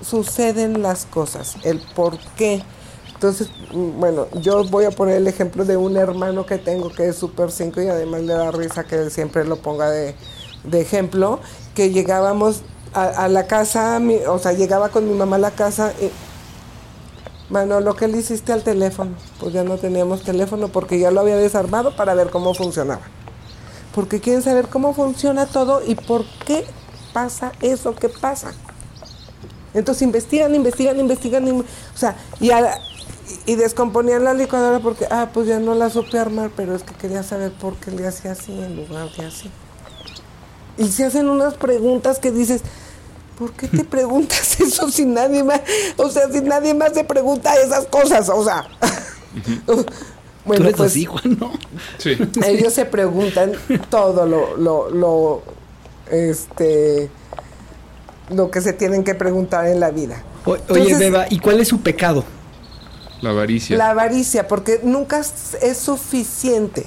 suceden 0.03 0.83
las 0.83 1.05
cosas, 1.07 1.57
el 1.65 1.81
por 1.95 2.19
qué. 2.37 2.63
Entonces, 3.19 3.49
mm, 3.75 3.99
bueno, 3.99 4.29
yo 4.35 4.63
voy 4.63 4.85
a 4.85 4.93
poner 4.93 5.17
el 5.17 5.27
ejemplo 5.27 5.65
de 5.65 5.77
un 5.77 5.97
hermano 5.97 6.47
que 6.47 6.57
tengo 6.57 6.89
que 6.89 7.09
es 7.09 7.17
súper 7.17 7.51
5 7.51 7.83
y 7.83 7.89
además 7.89 8.23
le 8.23 8.33
da 8.33 8.53
risa 8.53 8.85
que 8.85 9.11
siempre 9.11 9.45
lo 9.45 9.57
ponga 9.57 9.91
de, 9.91 10.15
ejemplo, 10.73 11.41
que 11.75 11.91
llegábamos 11.91 12.63
a, 12.95 13.27
la 13.27 13.49
casa, 13.49 14.01
o 14.29 14.39
sea, 14.39 14.53
llegaba 14.53 14.91
con 14.91 15.09
mi 15.09 15.15
mamá 15.15 15.35
a 15.35 15.41
la 15.41 15.51
casa 15.51 15.93
y, 16.01 16.13
bueno, 17.51 17.81
lo 17.81 17.97
que 17.97 18.07
le 18.07 18.19
hiciste 18.19 18.53
al 18.53 18.63
teléfono, 18.63 19.11
pues 19.41 19.53
ya 19.53 19.65
no 19.65 19.79
teníamos 19.79 20.23
teléfono 20.23 20.69
porque 20.69 21.01
ya 21.01 21.11
lo 21.11 21.21
había 21.21 21.37
desarmado 21.37 21.97
para 21.97 22.15
ver 22.15 22.31
cómo 22.31 22.55
funcionaba. 22.55 23.03
Porque 23.97 24.21
quieren 24.21 24.43
saber 24.43 24.69
cómo 24.69 24.95
funciona 24.95 25.47
todo 25.47 25.83
y 25.85 25.97
por 25.97 26.25
qué 26.47 26.65
pasa 27.13 27.51
eso 27.63 27.97
que 27.97 28.09
pasa. 28.09 28.53
Entonces 29.75 30.03
investigan, 30.03 30.55
investigan, 30.55 31.01
investigan, 31.01 31.49
o 31.49 31.65
sea, 31.95 32.17
y 32.41 32.51
a, 32.51 32.81
y 33.47 33.57
descomponían 33.57 34.25
la 34.25 34.35
licuadora 34.35 34.81
porque, 34.81 35.07
ah, 35.11 35.31
pues 35.33 35.47
ya 35.47 35.59
no 35.59 35.75
la 35.75 35.91
supe 35.91 36.19
armar, 36.19 36.51
pero 36.57 36.75
es 36.75 36.83
que 36.83 36.95
quería 36.95 37.23
saber 37.23 37.53
por 37.53 37.77
qué 37.77 37.91
le 37.91 38.07
hacía 38.07 38.33
así 38.33 38.53
en 38.53 38.77
lugar 38.77 39.11
de 39.17 39.27
así. 39.27 39.51
Y 40.77 40.89
se 40.89 41.05
hacen 41.05 41.29
unas 41.29 41.55
preguntas 41.55 42.19
que 42.19 42.31
dices, 42.31 42.63
¿por 43.39 43.53
qué 43.53 43.69
te 43.69 43.85
preguntas 43.85 44.61
eso 44.61 44.91
si 44.91 45.05
nadie 45.05 45.43
más, 45.43 45.61
o 45.97 46.09
sea, 46.11 46.31
si 46.31 46.41
nadie 46.41 46.75
más 46.75 46.93
te 46.93 47.05
pregunta 47.05 47.55
esas 47.57 47.87
cosas? 47.87 48.29
O 48.29 48.45
sea, 48.45 48.67
bueno, 50.45 50.71
pues 50.77 50.97
¿no? 51.25 51.53
Sí. 51.99 52.17
Ellos 52.45 52.73
se 52.73 52.85
preguntan 52.85 53.53
todo 53.91 54.27
lo, 54.27 54.57
lo, 54.57 54.91
lo, 54.91 55.43
este, 56.11 57.11
lo 58.31 58.51
que 58.51 58.61
se 58.61 58.73
tienen 58.73 59.05
que 59.05 59.15
preguntar 59.15 59.67
en 59.67 59.81
la 59.81 59.91
vida. 59.91 60.23
oye, 60.45 60.95
Beba, 60.95 61.27
¿y 61.29 61.39
cuál 61.39 61.61
es 61.61 61.69
su 61.69 61.81
pecado? 61.81 62.25
La 63.21 63.31
avaricia. 63.31 63.77
La 63.77 63.91
avaricia, 63.91 64.47
porque 64.47 64.81
nunca 64.83 65.21
es 65.21 65.79
suficiente. 65.79 66.87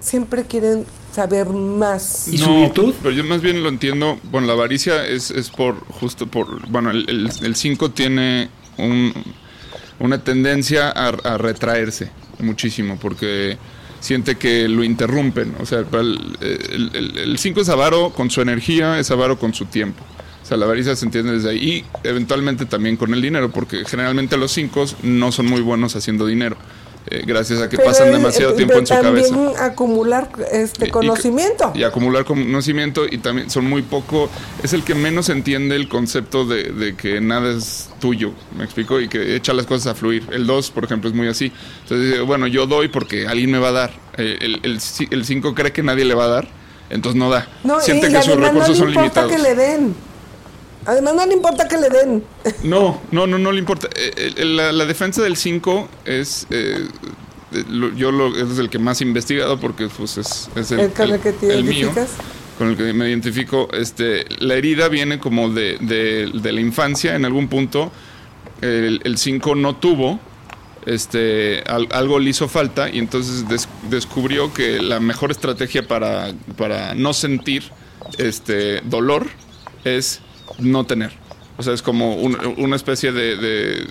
Siempre 0.00 0.44
quieren 0.44 0.84
saber 1.14 1.48
más. 1.48 2.28
¿Y 2.28 2.38
su 2.38 2.54
virtud? 2.54 2.94
Pero 3.02 3.14
yo 3.14 3.24
más 3.24 3.40
bien 3.40 3.62
lo 3.62 3.68
entiendo. 3.68 4.18
Bueno, 4.24 4.46
la 4.46 4.52
avaricia 4.52 5.06
es, 5.06 5.30
es 5.30 5.50
por, 5.50 5.80
justo 5.86 6.26
por. 6.26 6.68
Bueno, 6.68 6.90
el 6.90 7.56
5 7.56 7.90
tiene 7.92 8.50
un, 8.76 9.12
una 9.98 10.22
tendencia 10.22 10.90
a, 10.90 11.38
retraerse 11.38 12.10
muchísimo, 12.40 12.98
porque 13.00 13.56
siente 14.00 14.36
que 14.36 14.68
lo 14.68 14.84
interrumpen. 14.84 15.54
O 15.60 15.66
sea, 15.66 15.80
el 15.80 17.36
5 17.38 17.60
es 17.60 17.68
avaro 17.68 18.10
con 18.10 18.30
su 18.30 18.40
energía, 18.40 18.98
es 18.98 19.10
avaro 19.10 19.38
con 19.38 19.54
su 19.54 19.66
tiempo. 19.66 20.02
O 20.44 20.46
sea, 20.46 20.58
la 20.58 20.66
avaricia 20.66 20.94
se 20.94 21.06
entiende 21.06 21.32
desde 21.32 21.50
ahí. 21.50 21.58
Y 21.58 21.84
eventualmente 22.06 22.66
también 22.66 22.98
con 22.98 23.14
el 23.14 23.22
dinero, 23.22 23.50
porque 23.50 23.84
generalmente 23.86 24.36
los 24.36 24.52
5 24.52 24.84
no 25.02 25.32
son 25.32 25.46
muy 25.46 25.62
buenos 25.62 25.96
haciendo 25.96 26.26
dinero. 26.26 26.58
Eh, 27.06 27.22
gracias 27.26 27.60
a 27.60 27.68
que 27.68 27.78
pasan 27.78 28.12
demasiado 28.12 28.52
eh, 28.52 28.56
tiempo 28.56 28.74
en 28.74 28.86
su 28.86 28.94
cabeza. 28.94 29.34
También 29.34 29.56
acumular 29.58 30.28
este 30.52 30.90
conocimiento. 30.90 31.72
Y, 31.74 31.82
acumular 31.82 32.24
conocimiento 32.24 33.04
y 33.10 33.18
también 33.18 33.50
son 33.50 33.66
muy 33.66 33.82
poco, 33.82 34.30
es 34.62 34.72
el 34.72 34.84
que 34.84 34.94
menos 34.94 35.28
entiende 35.28 35.76
el 35.76 35.88
concepto 35.88 36.46
de, 36.46 36.94
que 36.96 37.20
nada 37.20 37.50
es 37.50 37.90
tuyo, 38.00 38.32
me 38.56 38.64
explico, 38.64 39.00
y 39.00 39.08
que 39.08 39.36
echa 39.36 39.52
las 39.52 39.66
cosas 39.66 39.88
a 39.88 39.94
fluir. 39.94 40.26
El 40.30 40.46
2, 40.46 40.70
por 40.70 40.84
ejemplo, 40.84 41.08
es 41.08 41.16
muy 41.16 41.28
así. 41.28 41.52
Entonces, 41.82 42.22
bueno, 42.22 42.46
yo 42.46 42.66
doy 42.66 42.88
porque 42.88 43.26
alguien 43.26 43.50
me 43.50 43.58
va 43.58 43.68
a 43.68 43.72
dar. 43.72 43.92
Eh, 44.16 44.58
el 44.62 45.24
5 45.24 45.54
cree 45.54 45.72
que 45.72 45.82
nadie 45.82 46.04
le 46.06 46.14
va 46.14 46.24
a 46.24 46.28
dar, 46.28 46.48
entonces 46.88 47.18
no 47.18 47.30
da. 47.30 47.48
Siente 47.80 48.10
que 48.10 48.22
sus 48.22 48.36
recursos 48.36 48.76
son 48.76 48.90
limitados. 48.90 49.30
que 49.30 49.38
le 49.38 49.54
den. 49.54 49.94
Además 50.86 51.14
no 51.14 51.26
le 51.26 51.34
importa 51.34 51.68
que 51.68 51.76
le 51.76 51.88
den. 51.88 52.24
No, 52.62 53.00
no, 53.10 53.26
no, 53.26 53.38
no 53.38 53.52
le 53.52 53.58
importa. 53.58 53.88
Eh, 53.96 54.44
la, 54.44 54.84
defensa 54.84 55.22
del 55.22 55.36
5 55.36 55.88
es... 56.04 56.46
Eh, 56.50 56.88
yo 57.96 58.10
lo, 58.10 58.36
es 58.36 58.58
el 58.58 58.68
que 58.68 58.80
más 58.80 59.00
he 59.00 59.04
investigado 59.04 59.60
porque 59.60 59.86
pues 59.86 60.18
es, 60.18 60.48
el, 60.72 60.90
con 60.90 61.12
el, 61.12 61.20
que 61.20 61.32
te 61.32 61.62
mío, 61.62 61.88
con 62.58 62.70
el 62.70 62.76
que 62.76 62.92
me 62.92 63.08
identifico. 63.08 63.68
Este, 63.72 64.24
la 64.38 64.54
herida 64.54 64.88
viene 64.88 65.20
como 65.20 65.48
de, 65.48 65.78
de, 65.78 66.52
la 66.52 66.60
infancia 66.60 67.14
en 67.14 67.24
algún 67.24 67.46
punto. 67.46 67.92
El 68.60 69.18
5 69.18 69.54
no 69.54 69.76
tuvo, 69.76 70.18
este, 70.86 71.62
algo 71.66 72.18
le 72.18 72.30
hizo 72.30 72.48
falta 72.48 72.90
y 72.90 72.98
entonces 72.98 73.44
descubrió 73.88 74.52
que 74.52 74.82
la 74.82 75.00
mejor 75.00 75.30
estrategia 75.30 75.86
para, 75.86 76.32
para 76.56 76.94
no 76.94 77.12
sentir 77.12 77.70
este, 78.18 78.80
dolor 78.82 79.26
es 79.84 80.20
no 80.58 80.84
tener. 80.84 81.12
O 81.56 81.62
sea, 81.62 81.72
es 81.72 81.82
como 81.82 82.16
una 82.16 82.76
especie 82.76 83.12
de, 83.12 83.86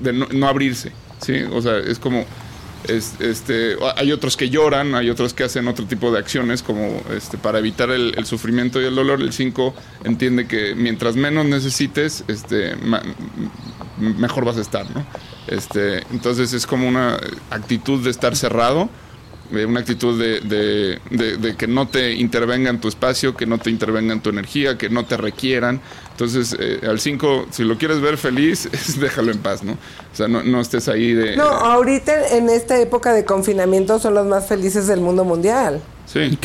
de, 0.00 0.12
no, 0.12 0.46
abrirse, 0.46 0.92
¿sí? 1.20 1.42
O 1.52 1.60
sea, 1.60 1.78
es 1.78 1.98
como... 1.98 2.24
este, 2.88 3.76
hay 3.96 4.12
otros 4.12 4.36
que 4.36 4.50
lloran, 4.50 4.94
hay 4.94 5.10
otros 5.10 5.34
que 5.34 5.44
hacen 5.44 5.68
otro 5.68 5.84
tipo 5.86 6.12
de 6.12 6.18
acciones 6.18 6.62
como 6.62 7.00
este, 7.16 7.38
para 7.38 7.58
evitar 7.58 7.90
el, 7.90 8.24
sufrimiento 8.24 8.80
y 8.80 8.84
el 8.84 8.94
dolor. 8.94 9.20
El 9.20 9.32
5 9.32 9.74
entiende 10.04 10.46
que 10.46 10.74
mientras 10.76 11.16
menos 11.16 11.46
necesites, 11.46 12.24
este, 12.28 12.76
mejor 13.98 14.44
vas 14.44 14.58
a 14.58 14.60
estar, 14.60 14.88
¿no? 14.90 15.04
Este, 15.48 16.04
entonces 16.12 16.52
es 16.52 16.66
como 16.66 16.88
una 16.88 17.18
actitud 17.50 18.02
de 18.04 18.10
estar 18.10 18.36
cerrado 18.36 18.88
una 19.52 19.80
actitud 19.80 20.18
de, 20.18 20.40
de, 21.10 21.56
que 21.56 21.66
no 21.66 21.88
te 21.88 22.12
intervengan 22.14 22.80
tu 22.80 22.88
espacio, 22.88 23.36
que 23.36 23.46
no 23.46 23.58
te 23.58 23.70
intervengan 23.70 24.22
tu 24.22 24.30
energía, 24.30 24.78
que 24.78 24.88
no 24.88 25.04
te 25.04 25.16
requieran. 25.16 25.80
Entonces, 26.10 26.56
eh, 26.58 26.80
al 26.88 27.00
5, 27.00 27.46
si 27.50 27.64
lo 27.64 27.76
quieres 27.78 28.00
ver 28.00 28.16
feliz, 28.16 28.68
déjalo 29.00 29.32
en 29.32 29.38
paz, 29.38 29.62
¿no? 29.62 29.72
O 29.72 30.16
sea, 30.16 30.28
no, 30.28 30.60
estés 30.60 30.88
ahí 30.88 31.12
de... 31.12 31.36
No, 31.36 31.44
ahorita 31.44 32.36
en 32.36 32.48
esta 32.48 32.80
época 32.80 33.12
de 33.12 33.24
confinamiento 33.24 33.98
son 33.98 34.14
los 34.14 34.26
más 34.26 34.46
felices 34.46 34.86
del 34.86 35.00
mundo 35.00 35.24
mundial. 35.24 35.80
Sí. 36.06 36.38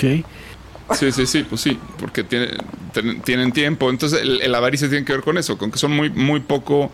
Sí, 0.94 1.12
sí, 1.12 1.26
sí, 1.26 1.44
pues 1.44 1.60
sí, 1.62 1.78
porque 2.00 2.24
tienen 2.24 3.52
tiempo. 3.52 3.90
Entonces, 3.90 4.22
el, 4.22 4.42
el 4.42 4.56
avaricia 4.56 4.90
tiene 4.90 5.04
que 5.04 5.14
ver 5.14 5.22
con 5.22 5.38
eso, 5.38 5.58
con 5.58 5.70
que 5.70 5.78
son 5.78 5.92
muy, 5.92 6.10
muy 6.10 6.40
poco 6.40 6.92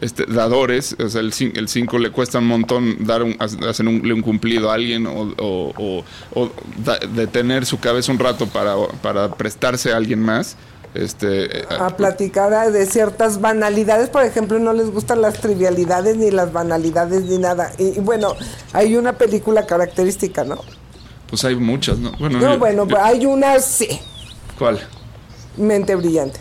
este, 0.00 0.26
dadores, 0.26 0.96
o 0.98 1.08
sea, 1.08 1.20
el 1.20 1.32
5 1.32 1.98
le 1.98 2.10
cuesta 2.10 2.38
un 2.38 2.46
montón 2.46 3.06
dar 3.06 3.22
un, 3.22 3.36
hacer 3.40 3.88
un, 3.88 4.22
cumplido 4.22 4.70
a 4.70 4.74
alguien 4.74 5.06
o, 5.06 6.04
detener 7.14 7.64
su 7.64 7.80
cabeza 7.80 8.12
un 8.12 8.18
rato 8.18 8.46
para, 8.46 8.76
para 9.02 9.30
prestarse 9.34 9.92
a 9.92 9.96
alguien 9.96 10.20
más. 10.20 10.56
Este, 10.94 11.60
eh, 11.60 11.64
a 11.78 11.94
platicar 11.94 12.72
de 12.72 12.86
ciertas 12.86 13.40
banalidades, 13.40 14.08
por 14.08 14.24
ejemplo, 14.24 14.58
no 14.58 14.72
les 14.72 14.90
gustan 14.90 15.20
las 15.20 15.34
trivialidades 15.40 16.16
ni 16.16 16.30
las 16.30 16.52
banalidades 16.52 17.24
ni 17.24 17.36
nada. 17.36 17.72
Y, 17.78 18.00
bueno, 18.00 18.34
hay 18.72 18.96
una 18.96 19.12
película 19.12 19.66
característica, 19.66 20.44
¿no? 20.44 20.58
Pues 21.28 21.44
hay 21.44 21.56
muchas, 21.56 21.98
¿no? 21.98 22.12
Bueno, 22.18 22.40
no, 22.40 22.58
bueno, 22.58 22.86
hay 22.98 23.26
una 23.26 23.58
sí. 23.58 24.00
¿Cuál? 24.58 24.80
Mente 25.58 25.94
brillante. 25.96 26.40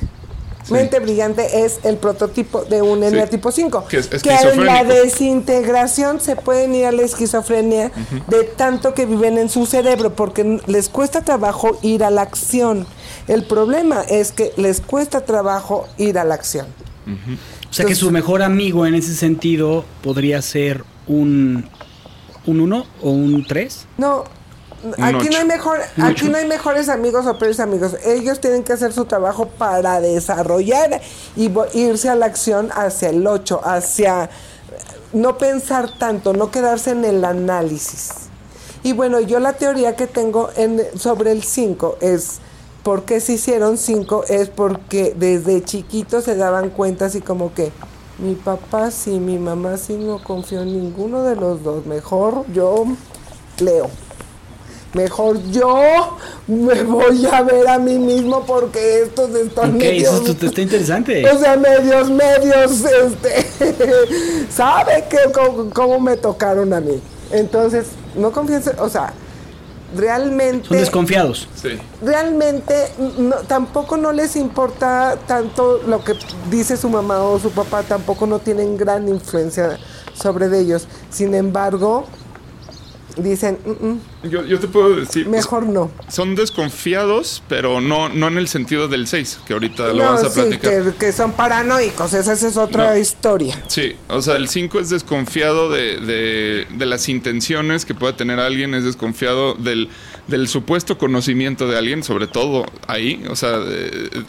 Mente 0.69 0.99
brillante 0.99 1.65
es 1.65 1.79
el 1.83 1.97
prototipo 1.97 2.63
de 2.65 2.81
un 2.81 3.03
tipo 3.29 3.51
5. 3.51 3.85
Que, 3.87 3.97
es 3.97 4.07
que 4.07 4.33
en 4.33 4.65
la 4.65 4.83
desintegración 4.83 6.19
se 6.19 6.35
pueden 6.35 6.73
ir 6.75 6.85
a 6.85 6.91
la 6.91 7.03
esquizofrenia 7.03 7.91
de 8.27 8.43
tanto 8.43 8.93
que 8.93 9.05
viven 9.05 9.37
en 9.37 9.49
su 9.49 9.65
cerebro 9.65 10.13
porque 10.15 10.59
les 10.67 10.89
cuesta 10.89 11.21
trabajo 11.21 11.77
ir 11.81 12.03
a 12.03 12.09
la 12.09 12.21
acción. 12.21 12.85
El 13.27 13.43
problema 13.43 14.01
es 14.01 14.31
que 14.31 14.53
les 14.57 14.81
cuesta 14.81 15.25
trabajo 15.25 15.87
ir 15.97 16.17
a 16.17 16.23
la 16.23 16.35
acción. 16.35 16.67
o 17.69 17.73
sea 17.73 17.85
que 17.85 17.95
su 17.95 18.11
mejor 18.11 18.41
amigo 18.41 18.85
en 18.85 18.95
ese 18.95 19.13
sentido 19.13 19.85
podría 20.01 20.41
ser 20.41 20.83
un 21.07 21.69
un 22.45 22.59
1 22.59 22.85
o 23.01 23.09
un 23.09 23.45
3? 23.45 23.87
No, 23.97 24.23
aquí 25.01 25.29
no 25.29 25.37
hay 25.37 25.45
mejor, 25.45 25.79
aquí 26.01 26.29
no 26.29 26.37
hay 26.37 26.47
mejores 26.47 26.89
amigos 26.89 27.25
o 27.25 27.37
peores 27.37 27.59
amigos. 27.59 27.95
Ellos 28.05 28.39
tienen 28.39 28.63
que 28.63 28.73
hacer 28.73 28.93
su 28.93 29.05
trabajo 29.05 29.47
para 29.47 29.99
desarrollar 30.01 31.01
y 31.35 31.51
irse 31.73 32.09
a 32.09 32.15
la 32.15 32.25
acción 32.25 32.69
hacia 32.73 33.09
el 33.09 33.25
8, 33.25 33.61
hacia 33.63 34.29
no 35.13 35.37
pensar 35.37 35.97
tanto, 35.97 36.33
no 36.33 36.51
quedarse 36.51 36.91
en 36.91 37.05
el 37.05 37.23
análisis. 37.23 38.11
Y 38.83 38.93
bueno, 38.93 39.19
yo 39.19 39.39
la 39.39 39.53
teoría 39.53 39.95
que 39.95 40.07
tengo 40.07 40.49
en, 40.55 40.81
sobre 40.97 41.31
el 41.31 41.43
5 41.43 41.97
es 42.01 42.39
por 42.83 43.03
qué 43.03 43.19
se 43.19 43.33
hicieron 43.33 43.79
5 43.79 44.25
es 44.29 44.49
porque 44.49 45.15
desde 45.17 45.63
chiquitos 45.63 46.25
se 46.25 46.35
daban 46.35 46.69
cuenta 46.69 47.05
así 47.05 47.19
como 47.19 47.51
que 47.53 47.71
mi 48.19 48.35
papá 48.35 48.91
sí, 48.91 49.19
mi 49.19 49.39
mamá 49.39 49.77
sí 49.77 49.95
no 49.95 50.23
confío 50.23 50.61
en 50.61 50.71
ninguno 50.71 51.23
de 51.23 51.35
los 51.35 51.63
dos. 51.63 51.85
Mejor 51.85 52.45
yo 52.53 52.85
leo. 53.59 53.89
Mejor 54.95 55.41
yo 55.51 56.17
me 56.47 56.83
voy 56.83 57.25
a 57.25 57.41
ver 57.41 57.67
a 57.67 57.77
mí 57.77 57.99
mismo 57.99 58.45
porque 58.45 59.01
estos 59.01 59.29
están 59.31 59.75
okay, 59.75 59.99
medios... 59.99 60.21
eso 60.21 60.31
está 60.31 60.61
interesante. 60.61 61.29
O 61.35 61.37
sea, 61.37 61.57
medios, 61.57 62.09
medios, 62.09 62.85
este... 62.85 64.47
¿Sabe 64.49 65.03
que 65.09 65.17
cómo, 65.73 65.99
me 65.99 66.15
tocaron 66.15 66.71
a 66.71 66.79
mí? 66.79 67.01
Entonces, 67.31 67.87
no 68.15 68.31
confíense, 68.31 68.71
o 68.79 68.87
sea, 68.87 69.11
realmente... 69.97 70.69
Son 70.69 70.77
desconfiados. 70.77 71.49
Sí. 71.61 71.77
Realmente 72.01 72.73
tampoco 73.47 73.97
no 73.97 74.13
les 74.13 74.37
importa 74.37 75.17
tanto 75.27 75.81
lo 75.85 76.05
que 76.05 76.13
dice 76.49 76.77
su 76.77 76.87
mamá 76.87 77.21
o 77.21 77.37
su 77.37 77.51
papá, 77.51 77.83
tampoco 77.83 78.27
no 78.27 78.39
tienen 78.39 78.77
gran 78.77 79.09
influencia 79.09 79.77
sobre 80.13 80.57
ellos. 80.57 80.87
Sin 81.09 81.35
embargo, 81.35 82.05
dicen, 83.17 83.57
mm, 83.65 83.87
mm, 83.87 84.29
yo, 84.29 84.59
te 84.59 84.67
puedo 84.67 84.95
decir. 84.95 85.27
Mejor 85.27 85.65
no. 85.65 85.91
Son 86.07 86.35
desconfiados, 86.35 87.43
pero 87.47 87.81
no, 87.81 88.09
no 88.09 88.27
en 88.27 88.37
el 88.37 88.47
sentido 88.47 88.87
del 88.87 89.07
6, 89.07 89.39
que 89.45 89.53
ahorita 89.53 89.93
lo 89.93 90.03
vamos 90.03 90.23
a 90.23 90.33
platicar. 90.33 90.93
Que, 90.93 91.11
son 91.11 91.31
paranoicos, 91.33 92.13
esa, 92.13 92.33
es 92.33 92.57
otra 92.57 92.97
historia. 92.99 93.61
Sí, 93.67 93.95
o 94.09 94.21
sea, 94.21 94.35
el 94.35 94.49
5 94.49 94.79
es 94.79 94.89
desconfiado 94.89 95.69
de, 95.69 96.65
de, 96.69 96.85
las 96.85 97.09
intenciones 97.09 97.85
que 97.85 97.95
pueda 97.95 98.15
tener 98.15 98.39
alguien, 98.39 98.73
es 98.73 98.83
desconfiado 98.83 99.55
del, 99.55 99.89
del 100.27 100.47
supuesto 100.47 100.97
conocimiento 100.97 101.67
de 101.67 101.77
alguien, 101.77 102.03
sobre 102.03 102.27
todo 102.27 102.65
ahí. 102.87 103.23
O 103.29 103.35
sea, 103.35 103.59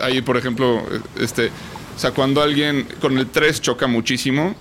ahí, 0.00 0.22
por 0.22 0.36
ejemplo, 0.36 0.82
este 1.20 1.50
o 1.96 1.98
sea, 1.98 2.10
cuando 2.10 2.42
alguien 2.42 2.86
con 3.00 3.16
el 3.16 3.26
3 3.26 3.62
choca 3.62 3.86
muchísimo, 3.86 4.54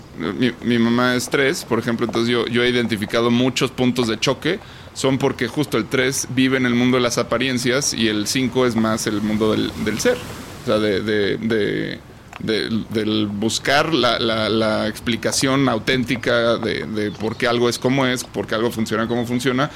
mi, 0.64 0.80
mamá 0.80 1.16
es 1.16 1.30
3, 1.30 1.66
por 1.66 1.80
ejemplo, 1.80 2.06
entonces 2.06 2.32
yo, 2.32 2.48
yo 2.48 2.64
he 2.64 2.70
identificado 2.70 3.30
muchos 3.30 3.72
puntos 3.72 4.08
de 4.08 4.18
choque, 4.18 4.62
son 4.94 5.18
porque 5.18 5.50
justo 5.50 5.78
el 5.78 5.86
3 5.86 6.30
vive 6.30 6.56
en 6.56 6.66
el 6.66 6.74
mundo 6.74 6.96
de 6.96 7.04
las 7.04 7.18
apariencias 7.18 7.94
y 7.94 8.08
el 8.08 8.28
5 8.28 8.68
es 8.68 8.78
más 8.78 9.06
el 9.08 9.22
mundo 9.22 9.52
del, 9.52 9.70
del 9.84 10.00
ser. 10.00 10.18
O 10.64 10.66
sea, 10.66 10.80
de, 10.80 11.02
de, 11.02 11.38
de 11.38 12.00
del 12.40 13.28
buscar 13.28 13.94
la, 13.94 14.20
la, 14.20 14.88
explicación 14.88 15.70
auténtica 15.70 16.58
de, 16.58 16.86
de, 16.86 17.12
por 17.12 17.38
qué 17.38 17.48
algo 17.48 17.70
es 17.70 17.80
como 17.80 18.06
es, 18.06 18.26
por 18.26 18.46
qué 18.46 18.56
algo 18.56 18.72
funciona 18.72 19.08
como 19.08 19.26
funciona, 19.26 19.72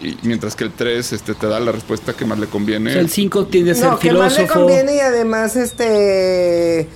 y 0.00 0.16
mientras 0.22 0.54
que 0.54 0.64
el 0.64 0.72
3 0.72 1.12
este, 1.12 1.34
te 1.34 1.46
da 1.48 1.58
la 1.58 1.72
respuesta 1.72 2.12
que 2.12 2.24
más 2.24 2.38
le 2.38 2.46
conviene. 2.46 2.92
el 2.92 3.10
5 3.10 3.46
tiende 3.46 3.72
a 3.72 3.74
ser 3.74 3.84
no, 3.86 3.98
filósofo. 3.98 4.28
Que 4.28 4.38
más 4.38 4.38
le 4.38 4.46
conviene 4.46 4.96
y 4.96 5.00
además 5.00 5.56
este 5.56 6.88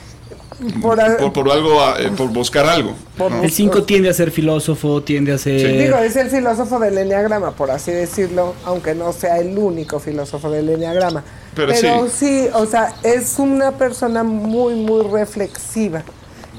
por, 0.83 1.01
algo, 1.01 1.97
eh, 1.99 2.11
por 2.17 2.29
buscar 2.29 2.67
algo. 2.67 2.95
El 3.43 3.51
5 3.51 3.85
tiende 3.85 4.09
a 4.09 4.13
ser 4.13 4.31
filósofo, 4.31 5.03
tiende 5.03 5.33
a 5.33 5.39
ser... 5.39 5.79
Digo, 5.79 5.99
es 5.99 6.17
el 6.17 6.31
filósofo 6.31 6.79
del 6.79 6.99
Enneagrama, 6.99 7.53
por 7.53 7.71
así 7.71 7.93
decirlo, 7.93 8.55
aunque 8.65 8.95
no 8.95 9.13
sea 9.13 9.39
el 9.39 9.57
único 9.57 10.01
filósofo 10.01 10.51
del 10.51 10.69
Enneagrama. 10.69 11.23
Pero, 11.55 12.09
sí. 12.09 12.49
o 12.53 12.67
sea, 12.67 12.95
es 13.03 13.39
una 13.39 13.73
persona 13.73 14.23
muy, 14.23 14.75
muy 14.75 15.03
reflexiva, 15.03 16.03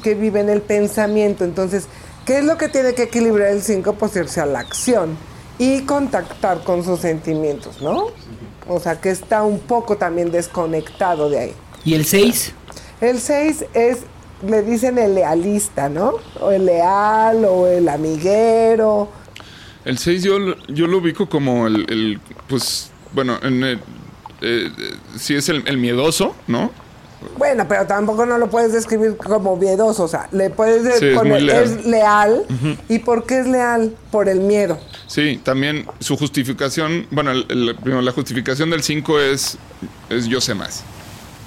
que 0.04 0.16
vive 0.16 0.40
en 0.40 0.50
el 0.50 0.62
pensamiento. 0.62 1.44
Entonces, 1.44 1.86
¿qué 2.26 2.40
es 2.40 2.44
lo 2.46 2.58
que 2.58 2.70
tiene 2.70 2.94
que 2.94 3.04
equilibrar 3.04 3.50
el 3.50 3.62
5? 3.62 3.94
Pues 3.94 4.16
irse 4.16 4.42
a 4.42 4.46
la 4.46 4.60
acción. 4.60 5.18
y 5.62 5.82
contactar 5.82 6.64
con 6.64 6.86
sus 6.86 7.02
sentimientos, 7.02 7.82
¿no? 7.82 8.08
O 8.70 8.80
sea, 8.80 9.02
que 9.02 9.10
está 9.10 9.44
un 9.44 9.60
poco 9.60 9.98
también 9.98 10.32
desconectado 10.32 11.30
de 11.30 11.40
ahí. 11.40 11.54
¿Y 11.84 11.96
el 11.96 12.06
6? 12.06 12.54
El 13.02 13.20
6 13.20 13.66
es, 13.74 14.00
le 14.46 14.62
dicen 14.62 14.98
el 14.98 15.16
lealista, 15.16 15.90
¿no? 15.90 16.14
O 16.40 16.52
el 16.52 16.66
leal 16.66 17.46
o 17.46 17.68
el 17.68 17.88
amiguero. 17.90 19.10
El 19.86 19.98
6 19.98 20.24
yo, 20.24 20.38
yo 20.68 20.88
lo 20.88 20.98
ubico 20.98 21.30
como 21.30 21.68
el, 21.68 21.86
el 21.90 22.20
pues, 22.48 22.92
bueno, 23.14 23.38
en 23.42 23.64
el, 23.64 23.80
eh, 24.42 24.70
sí 25.18 25.36
es 25.36 25.50
el, 25.50 25.64
el 25.68 25.78
miedoso, 25.78 26.36
¿no? 26.48 26.72
Bueno, 27.38 27.66
pero 27.68 27.86
tampoco 27.86 28.26
no 28.26 28.38
lo 28.38 28.50
puedes 28.50 28.72
describir 28.72 29.18
como 29.18 29.58
miedoso, 29.58 30.04
o 30.06 30.08
sea, 30.08 30.30
le 30.32 30.50
puedes 30.50 31.00
Sí, 31.00 31.08
es 31.08 31.22
leal. 31.24 31.50
es 31.50 31.86
leal. 31.86 32.46
¿Y 32.88 33.00
por 33.00 33.26
qué 33.26 33.40
es 33.40 33.48
leal? 33.48 33.94
Por 34.10 34.30
el 34.30 34.40
miedo. 34.40 34.80
Sí, 35.08 35.38
también 35.44 35.86
su 36.00 36.16
justificación, 36.16 37.08
bueno, 37.12 37.32
el- 37.32 37.76
la 37.84 38.12
justificación 38.14 38.70
del 38.70 38.84
5 38.84 39.20
es, 39.20 39.58
es 40.10 40.28
yo 40.28 40.40
sé 40.40 40.54
más. 40.56 40.84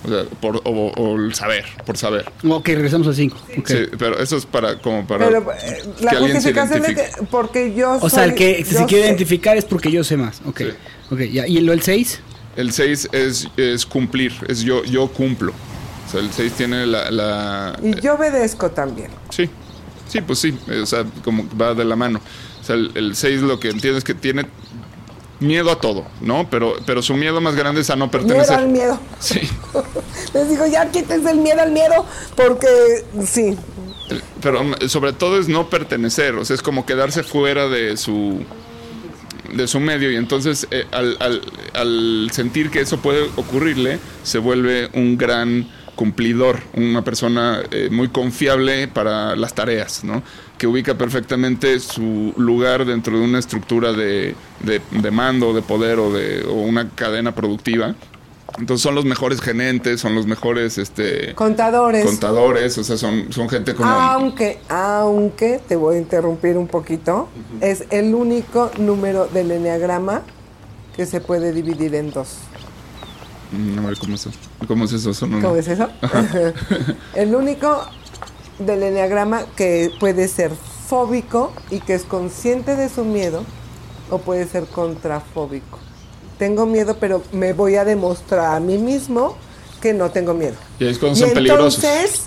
O 0.05 0.09
sea, 0.09 0.24
por, 0.40 0.57
o, 0.64 0.92
o 0.96 1.16
el 1.16 1.32
saber, 1.34 1.64
por 1.86 1.96
saber. 1.96 2.24
Ok, 2.48 2.66
regresamos 2.66 3.07
al 3.07 3.14
5. 3.14 3.36
Sí, 3.66 3.76
pero 3.98 4.18
eso 4.18 4.36
es 4.36 4.46
para, 4.46 4.78
como 4.78 5.07
para 5.07 5.26
Pero 5.28 5.53
eh, 5.53 5.82
la 6.00 6.11
que 6.11 6.16
alguien 6.16 6.42
se 6.42 6.53
justificación 6.53 6.78
identifique. 6.84 7.20
que 7.20 7.26
porque 7.26 7.74
yo 7.74 7.98
O 8.00 8.11
sea, 8.11 8.24
el 8.24 8.34
que 8.34 8.64
yo 8.68 8.78
se 8.78 8.86
quiere 8.86 9.07
identificar 9.07 9.57
es 9.57 9.64
porque 9.64 9.92
yo 9.92 10.03
sé 10.03 10.16
más. 10.16 10.42
Ok, 10.44 10.59
Sí. 10.59 10.64
ok, 11.11 11.20
ya. 11.30 11.46
¿Y 11.46 11.61
lo 11.61 11.72
el 11.72 11.82
6? 11.82 12.20
El 12.57 12.72
6 12.72 13.09
es, 13.12 13.48
es 13.57 13.86
cumplir, 13.86 14.32
es 14.48 14.62
yo, 14.62 14.84
yo 14.84 15.07
cumplo. 15.09 15.53
O 16.07 16.11
sea, 16.11 16.20
el 16.20 16.30
6 16.32 16.53
tiene 16.53 16.84
la... 16.86 17.11
la- 17.11 17.78
Y 17.82 17.98
yo 18.00 18.14
obedezco 18.14 18.70
también. 18.72 19.09
Sí, 19.30 19.48
sí, 20.09 20.20
pues 20.20 20.40
sí, 20.40 20.59
o 20.82 20.84
sea, 20.84 21.05
como 21.24 21.46
va 21.57 21.74
de 21.74 21.84
la 21.84 21.94
mano. 21.96 22.20
O 22.61 22.64
sea, 22.64 22.74
el 22.76 23.14
6 23.16 23.40
lo 23.42 23.59
que 23.61 23.70
entiende 23.70 23.98
es 23.98 24.05
que 24.05 24.14
tiene 24.14 24.46
miedo 25.43 25.70
a 25.70 25.78
todo, 25.80 26.05
¿no? 26.20 26.49
Pero, 26.51 26.74
pero 26.86 27.03
su 27.03 27.14
miedo 27.14 27.40
más 27.40 27.55
grande 27.55 27.80
es 27.82 27.90
a 27.90 27.97
no 27.97 28.07
Miedo 28.07 28.11
pertenecer. 28.18 28.57
al 28.59 28.68
miedo. 28.68 28.99
Sí, 29.18 29.40
Les 30.34 30.49
digo, 30.49 30.66
ya 30.66 30.90
quítense 30.90 31.30
el 31.30 31.38
miedo 31.38 31.61
al 31.61 31.72
miedo, 31.72 32.07
porque 32.36 32.66
sí. 33.26 33.57
pero 34.40 34.64
mm, 34.64 34.88
sobre 34.88 35.12
todo 35.12 35.38
es 35.38 35.49
no 35.49 35.68
pertenecer, 35.68 36.34
o 36.36 36.45
sea, 36.45 36.55
es 36.55 36.62
como 36.62 36.86
quedarse 36.86 37.22
fuera 37.22 37.68
de 37.68 37.97
su 37.97 38.45
de 39.53 39.68
su 39.68 39.80
medio 39.80 40.11
y 40.11 40.16
entonces 40.16 40.66
eh, 40.70 40.86
al, 40.93 41.16
al- 41.20 41.43
al 41.74 42.30
sentir 42.32 42.70
que 42.70 42.80
eso 42.80 42.99
puede 43.03 43.28
ocurrirle 43.36 43.99
se 44.22 44.38
vuelve 44.38 44.88
un 44.95 45.18
gran 45.18 45.68
cumplidor, 45.95 46.61
una 46.72 47.05
persona 47.05 47.61
eh, 47.70 47.88
muy 47.93 48.09
confiable 48.09 48.88
para 48.88 49.36
las 49.36 49.53
tareas, 49.55 50.05
¿no? 50.05 50.22
Que 50.62 50.68
ubica 50.68 50.94
perfectamente 50.96 51.80
su 51.80 52.32
lugar 52.36 52.84
dentro 52.84 53.18
de 53.18 53.24
una 53.24 53.40
estructura 53.40 53.92
de, 53.92 54.36
de, 54.60 54.80
de 54.92 55.10
mando, 55.10 55.52
de 55.52 55.60
poder 55.60 55.98
o 55.98 56.12
de 56.12 56.44
o 56.44 56.52
una 56.52 56.88
cadena 56.90 57.34
productiva. 57.34 57.96
Entonces 58.60 58.80
son 58.80 58.94
los 58.94 59.04
mejores 59.04 59.40
gerentes, 59.40 60.00
son 60.00 60.14
los 60.14 60.28
mejores 60.28 60.78
este, 60.78 61.34
Contadores. 61.34 62.04
contadores, 62.06 62.78
o 62.78 62.84
sea, 62.84 62.96
son, 62.96 63.32
son 63.32 63.48
gente 63.48 63.74
como... 63.74 63.90
Aunque, 63.90 64.60
aunque, 64.68 65.60
te 65.66 65.74
voy 65.74 65.96
a 65.96 65.98
interrumpir 65.98 66.56
un 66.56 66.68
poquito, 66.68 67.28
es 67.60 67.82
el 67.90 68.14
único 68.14 68.70
número 68.78 69.26
del 69.26 69.50
enneagrama 69.50 70.22
que 70.94 71.06
se 71.06 71.20
puede 71.20 71.50
dividir 71.52 71.92
en 71.96 72.12
dos. 72.12 72.36
Mm, 73.50 73.80
A 73.80 73.88
ver, 73.88 73.98
¿cómo 73.98 74.14
es 74.14 74.26
eso? 74.26 74.38
¿Cómo 74.68 74.84
es 74.84 74.92
eso? 74.92 75.26
¿Cómo 75.28 75.56
es 75.56 75.66
eso? 75.66 75.88
el 77.16 77.34
único 77.34 77.84
del 78.59 78.82
enneagrama 78.82 79.44
que 79.57 79.90
puede 80.00 80.28
ser 80.28 80.53
fóbico 80.88 81.53
y 81.70 81.80
que 81.80 81.94
es 81.94 82.05
consciente 82.05 82.76
de 82.76 82.88
su 82.88 83.05
miedo 83.05 83.44
o 84.11 84.18
puede 84.18 84.46
ser 84.46 84.64
contrafóbico. 84.66 85.78
Tengo 86.38 86.66
miedo, 86.66 86.96
pero 87.00 87.22
me 87.32 87.53
voy 87.53 87.76
a 87.76 87.84
demostrar 87.84 88.55
a 88.55 88.61
mí 88.61 88.78
mismo 88.78 89.36
que 89.80 89.92
no 89.94 90.11
tengo 90.11 90.34
miedo. 90.34 90.57
Y 90.78 90.86
es 90.86 90.98
cuando 90.98 91.18
Y 91.18 91.22
son 91.22 91.30
peligrosos. 91.32 91.82
entonces 91.82 92.22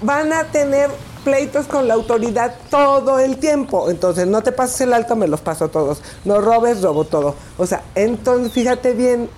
van 0.00 0.32
a 0.32 0.44
tener 0.44 0.90
pleitos 1.24 1.66
con 1.66 1.86
la 1.86 1.94
autoridad 1.94 2.54
todo 2.70 3.18
el 3.20 3.36
tiempo. 3.38 3.90
Entonces, 3.90 4.26
no 4.26 4.42
te 4.42 4.52
pases 4.52 4.80
el 4.82 4.92
alto, 4.92 5.14
me 5.16 5.28
los 5.28 5.40
paso 5.40 5.68
todos. 5.68 6.02
No 6.24 6.40
robes, 6.40 6.82
robo 6.82 7.04
todo. 7.04 7.36
O 7.58 7.66
sea, 7.66 7.82
entonces, 7.94 8.52
fíjate 8.52 8.92
bien, 8.94 9.28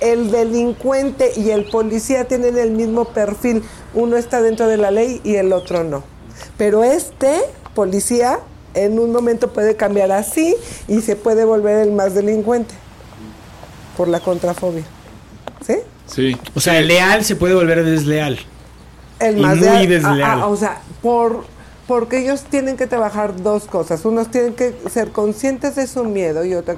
el 0.00 0.30
delincuente 0.30 1.32
y 1.36 1.50
el 1.50 1.64
policía 1.64 2.26
tienen 2.26 2.56
el 2.58 2.70
mismo 2.70 3.06
perfil. 3.06 3.62
Uno 3.94 4.16
está 4.16 4.40
dentro 4.42 4.66
de 4.68 4.76
la 4.76 4.90
ley 4.90 5.20
y 5.24 5.36
el 5.36 5.52
otro 5.52 5.84
no. 5.84 6.02
Pero 6.56 6.84
este 6.84 7.40
policía 7.74 8.40
en 8.74 8.98
un 8.98 9.12
momento 9.12 9.52
puede 9.52 9.76
cambiar 9.76 10.12
así 10.12 10.54
y 10.88 11.00
se 11.02 11.16
puede 11.16 11.44
volver 11.44 11.78
el 11.86 11.92
más 11.92 12.14
delincuente 12.14 12.74
por 13.96 14.08
la 14.08 14.20
contrafobia. 14.20 14.84
¿Sí? 15.66 15.76
Sí. 16.06 16.36
O 16.54 16.60
sea, 16.60 16.78
el 16.78 16.88
leal 16.88 17.24
se 17.24 17.36
puede 17.36 17.54
volver 17.54 17.84
desleal. 17.84 18.38
El 19.18 19.38
Y 19.38 19.42
más 19.42 19.56
muy 19.58 19.86
de- 19.86 19.86
desleal. 19.86 20.22
ah, 20.22 20.38
ah, 20.42 20.46
o 20.46 20.56
sea, 20.56 20.80
por 21.02 21.44
porque 21.86 22.18
ellos 22.18 22.42
tienen 22.48 22.76
que 22.76 22.86
trabajar 22.86 23.42
dos 23.42 23.64
cosas. 23.64 24.04
Unos 24.04 24.30
tienen 24.30 24.54
que 24.54 24.72
ser 24.88 25.10
conscientes 25.10 25.74
de 25.74 25.88
su 25.88 26.04
miedo 26.04 26.44
y 26.44 26.54
otra 26.54 26.76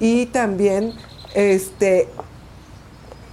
y 0.00 0.24
también 0.26 0.94
este 1.34 2.08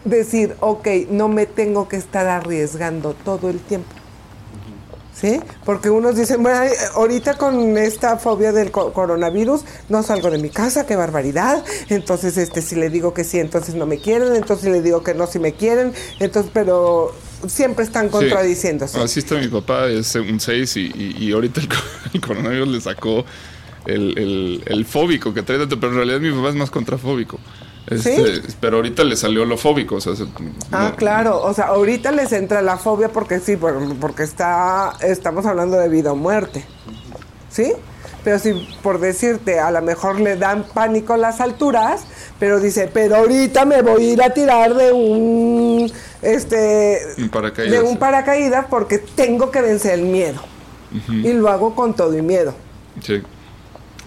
decir, 0.05 0.55
ok, 0.61 0.87
no 1.09 1.27
me 1.27 1.45
tengo 1.45 1.87
que 1.87 1.97
estar 1.97 2.27
arriesgando 2.27 3.13
todo 3.13 3.49
el 3.49 3.59
tiempo. 3.59 3.89
¿Sí? 5.13 5.39
Porque 5.63 5.89
unos 5.89 6.17
dicen, 6.17 6.43
bueno, 6.43 6.59
ahorita 6.95 7.37
con 7.37 7.77
esta 7.77 8.17
fobia 8.17 8.51
del 8.51 8.69
co- 8.71 8.91
coronavirus 8.91 9.61
no 9.87 10.03
salgo 10.03 10.29
de 10.29 10.39
mi 10.39 10.49
casa, 10.49 10.85
qué 10.85 10.97
barbaridad. 10.97 11.63
Entonces, 11.87 12.37
este, 12.37 12.61
si 12.61 12.75
le 12.75 12.89
digo 12.89 13.13
que 13.13 13.23
sí, 13.23 13.39
entonces 13.39 13.75
no 13.75 13.85
me 13.85 13.97
quieren, 13.99 14.35
entonces 14.35 14.65
si 14.65 14.69
le 14.71 14.81
digo 14.81 15.03
que 15.03 15.13
no, 15.13 15.25
si 15.25 15.39
me 15.39 15.53
quieren. 15.53 15.93
Entonces, 16.19 16.51
pero 16.53 17.15
siempre 17.47 17.85
están 17.85 18.09
contradiciéndose. 18.09 18.97
Sí. 18.97 19.03
Así 19.05 19.19
está 19.21 19.35
mi 19.35 19.47
papá, 19.47 19.87
es 19.87 20.13
un 20.15 20.37
6 20.37 20.75
y, 20.75 20.81
y- 20.93 21.15
y 21.17 21.31
ahorita 21.31 21.61
el, 21.61 21.69
co- 21.69 21.75
el 22.13 22.19
coronavirus 22.19 22.67
le 22.67 22.81
sacó 22.81 23.23
el, 23.85 24.17
el- 24.17 24.63
el 24.65 24.85
fóbico 24.85 25.33
que 25.33 25.43
trae 25.43 25.59
dentro, 25.59 25.79
pero 25.79 25.93
en 25.93 25.97
realidad 25.99 26.19
mi 26.19 26.31
papá 26.37 26.49
es 26.49 26.55
más 26.55 26.69
contrafóbico. 26.69 27.39
Este, 27.87 28.41
Pero 28.59 28.77
ahorita 28.77 29.03
le 29.03 29.15
salió 29.15 29.45
lo 29.45 29.57
fóbico. 29.57 29.95
O 29.95 30.01
sea, 30.01 30.15
se- 30.15 30.25
Ah, 30.71 30.89
no- 30.89 30.95
claro, 30.95 31.41
o 31.43 31.53
sea, 31.53 31.65
ahorita 31.65 32.11
les 32.11 32.31
entra 32.31 32.61
la 32.61 32.77
fobia 32.77 33.09
porque 33.09 33.39
sí, 33.39 33.55
por- 33.57 33.95
porque 33.97 34.23
está, 34.23 34.93
estamos 35.01 35.45
hablando 35.45 35.77
de 35.77 35.87
vida 35.89 36.11
o 36.11 36.15
muerte, 36.15 36.65
¿sí? 37.49 37.73
Pero 38.23 38.39
si 38.39 38.53
por 38.81 38.99
decirte, 38.99 39.59
a 39.59 39.69
lo 39.69 39.83
mejor 39.83 40.19
le 40.19 40.35
dan 40.35 40.65
pánico 40.73 41.15
las 41.15 41.39
alturas, 41.41 42.01
pero 42.39 42.59
dice, 42.59 42.89
pero 42.91 43.17
ahorita 43.17 43.65
me 43.65 43.83
voy 43.83 44.03
a 44.09 44.13
ir 44.13 44.23
a 44.23 44.31
tirar 44.31 44.73
de 44.73 44.91
un, 44.91 45.91
este, 46.23 46.97
Un 47.19 47.29
paracaídas. 47.29 47.71
de 47.71 47.81
un 47.87 47.97
paracaídas 47.97 48.65
porque 48.67 48.97
tengo 48.97 49.51
que 49.51 49.61
vencer 49.61 49.93
el 49.93 50.01
miedo. 50.05 50.41
Y 51.07 51.33
lo 51.33 51.49
hago 51.49 51.75
con 51.75 51.93
todo 51.93 52.17
y 52.17 52.21
miedo. 52.23 52.55
Sí. 53.03 53.21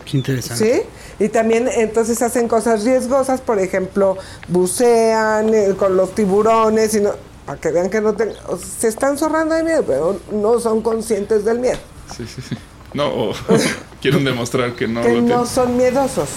Qué 0.04 0.16
interesante. 0.16 0.64
¿Sí? 0.74 0.82
Y 1.20 1.28
también 1.30 1.68
entonces 1.68 2.22
hacen 2.22 2.46
cosas 2.48 2.84
riesgosas, 2.84 3.40
por 3.40 3.58
ejemplo, 3.58 4.16
bucean 4.48 5.52
eh, 5.52 5.74
con 5.76 5.96
los 5.96 6.14
tiburones 6.14 6.94
y 6.94 7.00
no, 7.00 7.10
para 7.44 7.60
que 7.60 7.70
vean 7.72 7.90
que 7.90 8.00
no 8.00 8.14
ten- 8.14 8.34
o 8.48 8.56
sea, 8.56 8.66
se 8.80 8.88
están 8.88 9.18
zorrando 9.18 9.54
de 9.54 9.64
miedo, 9.64 9.82
pero 9.86 10.20
no 10.32 10.60
son 10.60 10.80
conscientes 10.82 11.44
del 11.44 11.58
miedo, 11.58 11.78
Sí, 12.16 12.24
sí, 12.26 12.40
sí. 12.48 12.56
No, 12.94 13.08
o 13.08 13.32
quieren 14.00 14.24
demostrar 14.24 14.74
que 14.74 14.86
no 14.88 15.02
que 15.02 15.08
lo 15.14 15.20
no 15.22 15.26
tienen. 15.26 15.46
son 15.46 15.76
miedosos. 15.76 16.28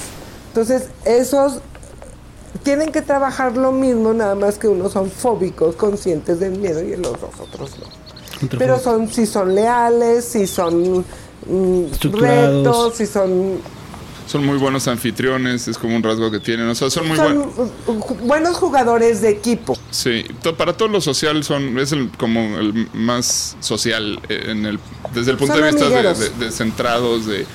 Entonces, 0.47 0.87
esos 1.05 1.59
tienen 2.63 2.91
que 2.91 3.01
trabajar 3.01 3.55
lo 3.55 3.71
mismo, 3.71 4.13
nada 4.13 4.35
más 4.35 4.57
que 4.57 4.67
unos 4.67 4.91
son 4.91 5.09
fóbicos, 5.09 5.75
conscientes 5.75 6.39
del 6.39 6.57
miedo 6.59 6.81
y 6.81 6.95
los 6.97 7.19
dos 7.21 7.39
otros 7.39 7.77
no. 7.79 7.85
Pero 8.57 8.79
son, 8.79 9.07
si 9.07 9.25
son 9.27 9.53
leales, 9.55 10.25
si 10.25 10.47
son 10.47 11.05
mm, 11.47 11.83
rectos, 12.19 12.95
si 12.95 13.05
son 13.05 13.59
Son 14.27 14.45
muy 14.45 14.57
buenos 14.57 14.87
anfitriones, 14.87 15.67
es 15.67 15.77
como 15.77 15.95
un 15.95 16.03
rasgo 16.03 16.31
que 16.31 16.39
tienen. 16.39 16.67
O 16.69 16.75
sea, 16.75 16.89
son 16.89 17.07
muy 17.07 17.17
son 17.17 17.51
buenos. 17.53 18.21
buenos 18.23 18.55
jugadores 18.57 19.21
de 19.21 19.29
equipo. 19.29 19.77
Sí, 19.89 20.23
para 20.57 20.73
todo 20.73 20.87
lo 20.87 21.01
social 21.01 21.43
son 21.43 21.77
es 21.79 21.91
el, 21.91 22.09
como 22.17 22.39
el 22.59 22.87
más 22.93 23.57
social 23.59 24.19
eh, 24.29 24.45
en 24.49 24.65
el 24.65 24.79
desde 25.13 25.31
el 25.31 25.37
punto 25.37 25.53
Son 25.55 25.63
de 25.63 25.67
vista 25.71 25.89
de, 25.89 25.93
amigueros. 25.95 26.19
de- 26.39 26.45
de 26.45 26.51
centrados, 26.51 27.25
de, 27.25 27.45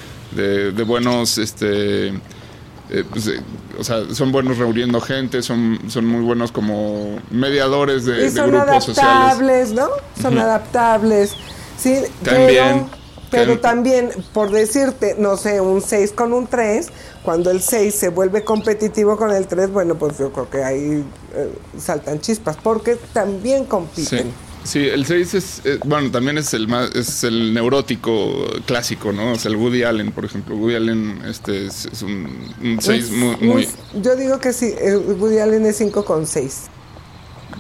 de- 0.72 0.82
buenos, 0.82 1.38
este, 1.38 2.08
eh, 2.08 3.04
pues, 3.10 3.26
eh, 3.28 3.40
o 3.78 3.84
sea, 3.84 4.02
son 4.14 4.30
buenos 4.32 4.58
reuniendo 4.58 5.00
gente, 5.00 5.42
son, 5.42 5.78
son 5.88 6.04
muy 6.06 6.20
buenos 6.22 6.52
como 6.52 7.18
mediadores 7.30 8.04
de, 8.04 8.18
y 8.18 8.22
de 8.24 8.30
son 8.32 8.50
grupos 8.50 8.84
sociales. 8.84 9.12
adaptables, 9.14 9.72
¿no? 9.72 9.88
Son 10.20 10.38
adaptables. 10.38 11.32
Sí, 11.78 11.94
También, 12.22 12.86
pero, 12.86 13.05
pero 13.30 13.54
tam- 13.54 13.60
también, 13.60 14.10
por 14.32 14.50
decirte, 14.50 15.16
no 15.18 15.36
sé, 15.36 15.60
un 15.60 15.82
6 15.82 16.12
con 16.12 16.32
un 16.32 16.46
3, 16.46 16.88
cuando 17.22 17.50
el 17.50 17.60
6 17.60 17.94
se 17.94 18.08
vuelve 18.08 18.44
competitivo 18.44 19.16
con 19.16 19.30
el 19.32 19.46
3, 19.46 19.70
bueno, 19.70 19.96
pues 19.96 20.18
yo 20.18 20.32
creo 20.32 20.48
que 20.50 20.62
ahí 20.62 21.04
eh, 21.34 21.52
saltan 21.78 22.20
chispas, 22.20 22.56
porque 22.62 22.96
también 23.12 23.64
compiten. 23.64 24.24
Sí, 24.24 24.32
Sí, 24.64 24.80
el 24.88 25.06
6 25.06 25.34
es, 25.34 25.60
eh, 25.64 25.78
bueno, 25.84 26.10
también 26.10 26.38
es 26.38 26.52
el 26.52 26.66
más, 26.66 26.92
es 26.96 27.22
el 27.22 27.54
neurótico 27.54 28.34
clásico, 28.66 29.12
¿no? 29.12 29.34
O 29.34 29.38
sea, 29.38 29.52
el 29.52 29.56
Woody 29.56 29.84
Allen, 29.84 30.10
por 30.10 30.24
ejemplo. 30.24 30.56
Woody 30.56 30.74
Allen 30.74 31.22
este, 31.24 31.66
es, 31.66 31.86
es 31.86 32.02
un 32.02 32.76
6 32.80 33.10
muy, 33.12 33.36
muy, 33.36 33.68
Yo 34.02 34.16
digo 34.16 34.40
que 34.40 34.52
sí, 34.52 34.74
Woody 35.20 35.38
Allen 35.38 35.66
es 35.66 35.76
5 35.76 36.04
con 36.04 36.26
6. 36.26 36.62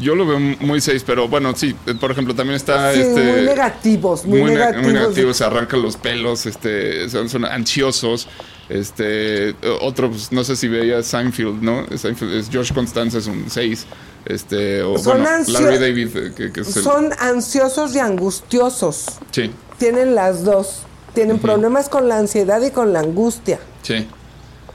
Yo 0.00 0.14
lo 0.14 0.26
veo 0.26 0.38
muy 0.38 0.80
6, 0.80 1.04
pero 1.06 1.26
bueno, 1.28 1.54
sí, 1.56 1.74
eh, 1.86 1.94
por 1.94 2.10
ejemplo, 2.10 2.34
también 2.34 2.56
está 2.56 2.92
Sí, 2.92 3.00
este... 3.00 3.22
muy 3.22 3.40
negativos, 3.42 4.24
muy, 4.26 4.40
muy, 4.40 4.50
ne- 4.50 4.56
negativos. 4.58 4.84
muy 4.84 4.92
negativos, 4.92 5.36
se 5.36 5.44
arrancan 5.44 5.80
los 5.82 5.96
pelos, 5.96 6.44
este, 6.46 7.08
son, 7.08 7.28
son 7.28 7.44
ansiosos. 7.44 8.28
Este, 8.68 9.54
otro, 9.80 10.10
pues, 10.10 10.32
no 10.32 10.42
sé 10.44 10.56
si 10.56 10.66
veía 10.68 11.02
Seinfeld, 11.02 11.62
¿no? 11.62 11.86
Seinfeld 11.96 12.34
es 12.34 12.50
George 12.50 12.74
Constanza 12.74 13.18
es 13.18 13.26
un 13.26 13.46
6. 13.48 13.86
Este, 14.26 14.82
o 14.82 14.98
Son 14.98 15.22
bueno, 15.22 15.38
Larry 15.46 15.78
David, 15.78 16.16
eh, 16.16 16.32
que, 16.36 16.50
que 16.52 16.60
es 16.62 16.76
el- 16.76 16.82
Son 16.82 17.10
ansiosos 17.20 17.94
y 17.94 18.00
angustiosos. 18.00 19.06
Sí, 19.30 19.52
Tienen 19.78 20.14
las 20.16 20.42
dos. 20.44 20.82
Tienen 21.14 21.38
problemas 21.38 21.88
con 21.88 22.08
la 22.08 22.18
ansiedad 22.18 22.60
y 22.60 22.70
con 22.72 22.92
la 22.92 23.00
angustia. 23.00 23.60
sí. 23.82 24.06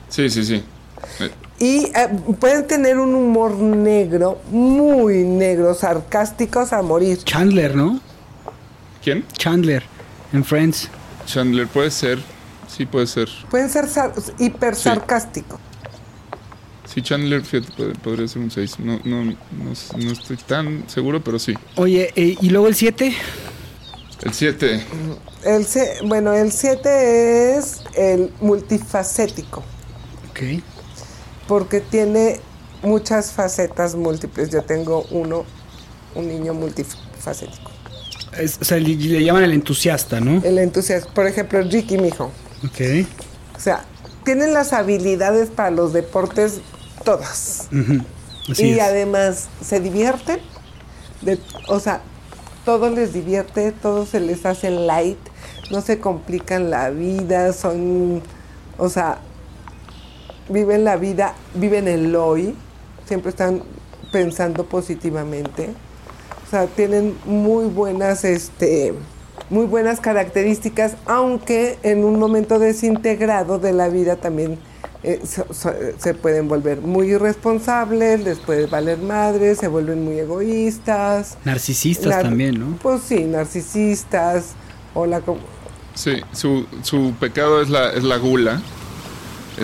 Sí, 0.08 0.28
sí, 0.28 0.44
sí. 0.44 0.62
Y 1.62 1.84
eh, 1.94 2.08
pueden 2.40 2.66
tener 2.66 2.98
un 2.98 3.14
humor 3.14 3.52
negro, 3.54 4.40
muy 4.50 5.22
negro, 5.22 5.74
sarcásticos 5.74 6.72
a 6.72 6.82
morir. 6.82 7.22
Chandler, 7.22 7.76
¿no? 7.76 8.00
¿Quién? 9.00 9.24
Chandler 9.34 9.84
en 10.32 10.44
Friends. 10.44 10.88
Chandler, 11.24 11.68
puede 11.68 11.92
ser. 11.92 12.18
Sí, 12.66 12.84
puede 12.84 13.06
ser. 13.06 13.28
Pueden 13.48 13.70
ser 13.70 13.86
sar- 13.86 14.12
hiper 14.40 14.74
Sí. 14.74 14.82
sarcásticos. 14.82 15.60
Sí, 16.92 17.00
Chandler, 17.00 17.44
fíjate, 17.44 17.72
pod- 17.80 17.96
podría 18.00 18.26
ser 18.26 18.42
un 18.42 18.50
6. 18.50 18.80
No, 18.80 18.98
no, 19.04 19.24
no, 19.24 19.34
no 19.98 20.10
estoy 20.10 20.38
tan 20.38 20.82
seguro, 20.88 21.22
pero 21.22 21.38
sí. 21.38 21.54
Oye, 21.76 22.12
eh, 22.16 22.36
¿y 22.40 22.50
luego 22.50 22.66
el 22.66 22.74
7? 22.74 23.14
El 24.24 24.32
7. 24.34 24.82
El 25.44 25.64
bueno, 26.08 26.32
el 26.32 26.50
7 26.50 27.56
es 27.56 27.82
el 27.94 28.32
multifacético, 28.40 29.62
Ok. 30.30 30.40
Porque 31.48 31.80
tiene 31.80 32.40
muchas 32.82 33.32
facetas 33.32 33.94
múltiples. 33.94 34.50
Yo 34.50 34.62
tengo 34.62 35.04
uno, 35.10 35.44
un 36.14 36.28
niño 36.28 36.54
multifacético. 36.54 37.70
Es- 38.38 38.58
o 38.60 38.64
sea, 38.64 38.78
le, 38.78 38.94
le 38.96 39.24
llaman 39.24 39.44
el 39.44 39.52
entusiasta, 39.52 40.20
¿no? 40.20 40.42
El 40.44 40.58
entusiasmo, 40.58 41.12
por 41.14 41.26
ejemplo, 41.26 41.60
Ricky, 41.62 41.98
mi 41.98 42.08
hijo. 42.08 42.30
Ok. 42.64 43.06
O 43.56 43.60
sea, 43.60 43.84
tienen 44.24 44.54
las 44.54 44.72
habilidades 44.72 45.50
para 45.50 45.70
los 45.70 45.92
deportes 45.92 46.60
todas. 47.04 47.68
Así 48.50 48.66
y 48.66 48.72
es. 48.74 48.80
además 48.80 49.48
se 49.64 49.80
divierten. 49.80 50.38
De, 51.20 51.38
o 51.68 51.78
sea, 51.78 52.00
todo 52.64 52.90
les 52.90 53.12
divierte, 53.12 53.70
todo 53.72 54.06
se 54.06 54.18
les 54.20 54.44
hace 54.46 54.70
light, 54.70 55.18
no 55.70 55.80
se 55.80 56.00
complican 56.00 56.70
la 56.70 56.90
vida, 56.90 57.52
son, 57.52 58.22
o 58.78 58.88
sea, 58.88 59.18
viven 60.48 60.84
la 60.84 60.96
vida, 60.96 61.34
viven 61.54 61.88
el 61.88 62.14
hoy, 62.16 62.54
siempre 63.06 63.30
están 63.30 63.62
pensando 64.12 64.64
positivamente. 64.64 65.70
O 66.46 66.50
sea, 66.50 66.66
tienen 66.66 67.16
muy 67.24 67.66
buenas, 67.66 68.24
este, 68.24 68.92
muy 69.48 69.66
buenas 69.66 70.00
características, 70.00 70.96
aunque 71.06 71.78
en 71.82 72.04
un 72.04 72.18
momento 72.18 72.58
desintegrado 72.58 73.58
de 73.58 73.72
la 73.72 73.88
vida 73.88 74.16
también 74.16 74.58
eh, 75.04 75.20
so- 75.26 75.46
so- 75.52 75.72
se 75.98 76.14
pueden 76.14 76.46
volver 76.46 76.80
muy 76.80 77.08
irresponsables, 77.10 78.22
les 78.22 78.38
puede 78.38 78.66
valer 78.66 78.98
madre, 78.98 79.56
se 79.56 79.66
vuelven 79.66 80.04
muy 80.04 80.18
egoístas. 80.20 81.38
Narcisistas 81.44 82.12
Nar- 82.12 82.22
también, 82.22 82.60
¿no? 82.60 82.76
Pues 82.80 83.02
sí, 83.02 83.24
narcisistas, 83.24 84.50
o 84.94 85.06
la... 85.06 85.20
Sí, 85.94 86.20
su, 86.32 86.66
su 86.82 87.14
pecado 87.18 87.60
es 87.62 87.68
la, 87.68 87.92
es 87.92 88.04
la 88.04 88.16
gula. 88.18 88.62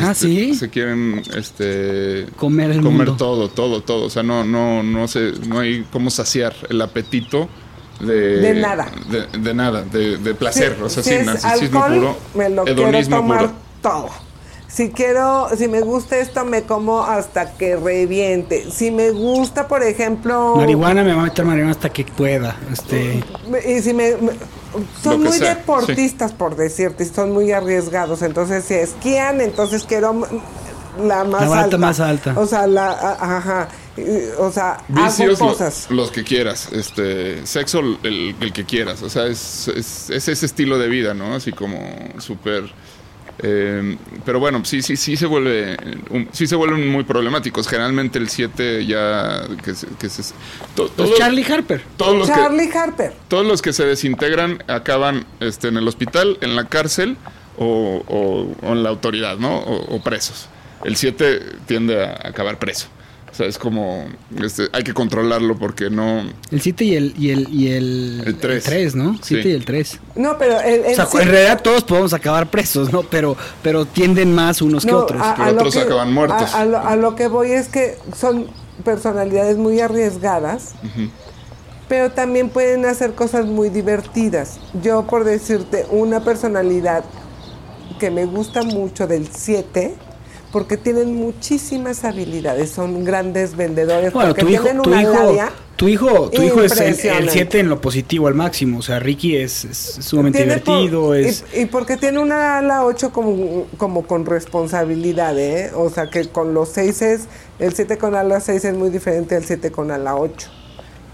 Ah, 0.00 0.10
Este, 0.12 0.26
¿sí? 0.26 0.54
Se 0.54 0.68
quieren 0.68 1.22
este, 1.36 2.26
Comer 2.36 2.70
el 2.72 2.82
comer 2.82 3.08
mundo. 3.08 3.16
todo, 3.16 3.48
todo, 3.48 3.80
todo. 3.82 4.04
O 4.06 4.10
sea, 4.10 4.22
no, 4.22 4.44
no, 4.44 4.82
no, 4.82 5.08
se, 5.08 5.32
no 5.46 5.60
hay 5.60 5.84
cómo 5.92 6.10
saciar 6.10 6.54
el 6.68 6.80
apetito 6.82 7.48
de... 8.00 8.38
De 8.40 8.54
nada. 8.54 8.86
De, 9.10 9.38
de 9.38 9.54
nada, 9.54 9.82
de, 9.82 10.18
de 10.18 10.34
placer. 10.34 10.76
Si- 10.78 10.82
o 10.82 10.88
sea, 10.88 11.02
si 11.02 11.08
sí, 11.10 11.14
es 11.16 11.26
narcisismo 11.26 11.82
alcohol, 11.82 11.98
puro. 12.00 12.16
me 12.34 12.48
lo 12.50 12.64
quiero 12.64 12.82
hedonismo 12.82 13.16
tomar 13.16 13.38
puro. 13.40 13.52
todo. 13.82 14.08
Si 14.68 14.90
quiero, 14.90 15.48
si 15.56 15.66
me 15.66 15.80
gusta 15.80 16.18
esto, 16.18 16.44
me 16.44 16.62
como 16.64 17.02
hasta 17.02 17.54
que 17.56 17.74
reviente. 17.76 18.70
Si 18.70 18.90
me 18.90 19.10
gusta, 19.10 19.66
por 19.66 19.82
ejemplo... 19.82 20.54
Marihuana 20.56 21.02
me 21.02 21.14
va 21.14 21.22
a 21.22 21.24
meter 21.24 21.44
marihuana 21.46 21.72
hasta 21.72 21.88
que 21.88 22.04
pueda. 22.04 22.54
Este, 22.70 23.24
Y 23.66 23.80
si 23.80 23.94
me, 23.94 24.10
me- 24.16 24.32
son 25.02 25.22
muy 25.22 25.32
sea, 25.38 25.54
deportistas, 25.54 26.32
por 26.32 26.56
decirte, 26.56 27.04
son 27.04 27.32
muy 27.32 27.52
arriesgados. 27.52 28.22
Entonces, 28.22 28.64
si 28.64 28.74
esquían, 28.74 29.40
entonces 29.40 29.84
quiero 29.84 30.26
la 31.02 31.24
más 31.24 31.48
La 31.48 31.60
alta. 31.62 31.78
más 31.78 32.00
alta. 32.00 32.34
O 32.38 32.46
sea, 32.46 32.66
la, 32.66 32.90
ajá. 33.20 33.68
O 34.38 34.52
sea, 34.52 34.78
Vicios 34.88 35.40
hago 35.40 35.50
lo- 35.50 35.52
cosas. 35.56 35.86
los 35.90 36.10
que 36.12 36.22
quieras, 36.22 36.68
este 36.72 37.44
sexo 37.46 37.80
el, 37.80 38.36
el 38.40 38.52
que 38.52 38.64
quieras, 38.64 39.02
o 39.02 39.10
sea, 39.10 39.26
es, 39.26 39.66
es, 39.68 40.10
es 40.10 40.28
ese 40.28 40.46
estilo 40.46 40.78
de 40.78 40.86
vida, 40.88 41.14
¿no? 41.14 41.34
Así 41.34 41.50
como 41.52 41.78
súper... 42.18 42.64
eh, 43.40 43.96
pero 44.24 44.40
bueno, 44.40 44.64
sí, 44.64 44.82
sí, 44.82 44.96
sí 44.96 45.16
se 45.16 45.26
vuelve, 45.26 45.76
un- 46.10 46.28
sí 46.32 46.46
se 46.46 46.56
vuelven 46.56 46.88
muy 46.88 47.04
problemáticos. 47.04 47.68
Generalmente 47.68 48.18
el 48.18 48.28
7 48.28 48.84
ya 48.86 49.42
que 49.64 49.74
se, 49.74 49.86
que 49.98 50.08
se- 50.08 50.34
to- 50.74 50.88
todo- 50.88 51.14
Charlie 51.16 51.44
Harper. 51.44 51.82
todos 51.96 52.16
los 52.18 52.28
que 52.28 52.34
Charlie 52.34 52.70
Harper. 52.72 53.12
todos 53.28 53.46
los 53.46 53.62
que 53.62 53.72
se 53.72 53.84
desintegran 53.86 54.62
acaban 54.66 55.24
este, 55.40 55.68
en 55.68 55.76
el 55.76 55.86
hospital, 55.86 56.38
en 56.40 56.56
la 56.56 56.64
cárcel 56.68 57.16
o, 57.58 58.02
o- 58.08 58.66
o 58.66 58.72
en 58.72 58.82
la 58.82 58.88
autoridad, 58.88 59.36
¿no? 59.38 59.58
O, 59.58 59.96
o 59.96 60.02
presos. 60.02 60.48
El 60.84 60.96
7 60.96 61.40
tiende 61.66 62.04
a 62.04 62.20
acabar 62.24 62.58
preso. 62.58 62.88
O 63.38 63.40
sea, 63.40 63.46
es 63.46 63.56
como, 63.56 64.04
este, 64.42 64.64
hay 64.72 64.82
que 64.82 64.92
controlarlo 64.92 65.56
porque 65.56 65.90
no... 65.90 66.22
El 66.50 66.60
7 66.60 66.84
y 66.84 66.96
el, 66.96 67.14
y 67.16 67.30
el, 67.30 67.48
y 67.54 67.68
el, 67.70 68.22
El 68.26 68.36
tres. 68.36 68.64
3, 68.64 68.96
¿no? 68.96 69.16
7 69.22 69.42
Sí. 69.44 69.48
y 69.50 69.52
el 69.52 69.64
3. 69.64 70.00
No, 70.16 70.36
pero 70.38 70.58
el, 70.60 70.84
el 70.86 70.92
O 70.92 70.94
sea, 70.96 71.06
sí- 71.06 71.18
en 71.18 71.28
realidad 71.28 71.60
todos 71.62 71.84
podemos 71.84 72.12
acabar 72.14 72.50
presos, 72.50 72.92
¿no? 72.92 73.04
Pero, 73.04 73.36
pero 73.62 73.84
tienden 73.86 74.34
más 74.34 74.60
unos 74.60 74.84
que 74.84 74.92
otros. 74.92 75.22
a- 75.22 75.36
pero 75.36 75.52
lo 75.52 75.56
otros 75.58 75.76
acaban 75.76 76.12
muertos. 76.12 76.52
A, 76.52 76.62
a 76.62 76.64
lo, 76.64 76.78
a 76.78 76.96
lo 76.96 77.14
que 77.14 77.28
voy 77.28 77.52
es 77.52 77.68
que 77.68 77.96
son 78.12 78.48
personalidades 78.84 79.56
muy 79.56 79.78
arriesgadas, 79.78 80.72
pero 81.88 82.10
también 82.10 82.48
pueden 82.48 82.86
hacer 82.86 83.14
cosas 83.14 83.46
muy 83.46 83.68
divertidas. 83.68 84.58
Yo, 84.82 85.06
por 85.06 85.22
decirte, 85.22 85.86
una 85.92 86.24
personalidad 86.24 87.04
que 88.00 88.10
me 88.10 88.26
gusta 88.26 88.62
mucho 88.64 89.06
del 89.06 89.28
7, 89.32 89.94
porque 90.52 90.76
tienen 90.76 91.14
muchísimas 91.14 92.04
habilidades, 92.04 92.70
son 92.70 93.04
grandes 93.04 93.56
vendedores, 93.56 94.12
Bueno, 94.12 94.30
porque 94.30 94.42
tu 94.42 94.48
hijo, 94.48 94.62
tienen 94.64 94.82
tu 94.82 94.90
una 94.90 95.02
hijo, 95.02 95.12
tu 95.76 95.88
hijo, 95.88 96.30
tu 96.30 96.42
hijo 96.42 96.62
es 96.62 96.72
el- 96.72 96.78
el 96.82 96.88
impresionante. 96.88 97.32
7 97.32 97.60
en 97.60 97.68
lo 97.68 97.80
positivo 97.80 98.26
al 98.26 98.34
máximo. 98.34 98.78
O 98.78 98.82
sea, 98.82 98.98
Ricky 98.98 99.36
es, 99.36 99.64
es 99.64 99.76
sumamente 100.00 100.38
Tiene 100.38 100.58
por- 100.58 100.74
divertido. 100.78 101.14
es, 101.14 101.44
y, 101.54 101.60
y 101.60 101.66
porque 101.66 101.96
tiene 101.96 102.18
una 102.18 102.58
ala 102.58 102.84
8 102.84 103.12
como, 103.12 103.66
como 103.76 104.06
con 104.06 104.26
responsabilidad, 104.26 105.38
¿eh? 105.38 105.70
O 105.74 105.88
sea 105.90 106.10
que 106.10 106.28
con 106.28 106.54
los 106.54 106.70
6 106.70 107.02
es, 107.02 107.20
el 107.58 107.74
7 107.74 107.96
con 107.98 108.14
ala 108.14 108.40
6 108.40 108.64
es 108.64 108.74
muy 108.74 108.90
diferente 108.90 109.36
al 109.36 109.44
7 109.44 109.70
con 109.70 109.90
ala 109.90 110.16
8. 110.16 110.48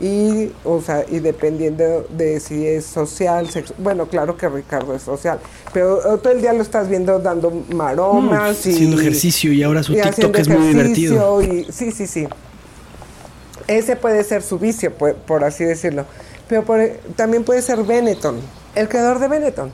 Y, 0.00 0.50
o 0.64 0.80
sea, 0.82 1.04
y 1.08 1.20
dependiendo 1.20 2.04
de 2.10 2.40
si 2.40 2.66
es 2.66 2.84
social, 2.84 3.48
sexo- 3.48 3.74
bueno, 3.78 4.06
claro 4.08 4.36
que 4.36 4.48
Ricardo 4.48 4.92
es 4.94 5.02
social, 5.02 5.38
pero 5.72 5.98
todo 6.18 6.32
el 6.32 6.40
día 6.40 6.52
lo 6.52 6.62
estás 6.62 6.88
viendo 6.88 7.20
dando 7.20 7.50
maromas 7.70 8.40
No, 8.64 8.70
y 8.70 8.74
haciendo 8.74 9.00
ejercicio 9.00 9.52
y 9.52 9.62
ahora 9.62 9.82
su 9.84 9.92
y 9.92 10.00
TikTok 10.02 10.36
es 10.38 10.48
muy 10.48 10.66
divertido. 10.66 11.42
y- 11.42 11.66
sí, 11.70 11.92
sí, 11.92 12.06
sí. 12.08 12.26
Ese 13.68 13.96
puede 13.96 14.24
ser 14.24 14.42
su 14.42 14.58
vicio, 14.58 14.92
por, 14.92 15.14
por 15.14 15.44
así 15.44 15.64
decirlo. 15.64 16.04
Pero 16.48 16.64
por- 16.64 16.80
también 17.16 17.44
puede 17.44 17.62
ser 17.62 17.82
Benetton, 17.84 18.36
el 18.74 18.88
creador 18.88 19.18
de 19.20 19.28
Benetton. 19.28 19.70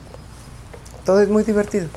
Todo 1.03 1.19
es 1.21 1.29
muy 1.29 1.43
divertido. 1.43 1.87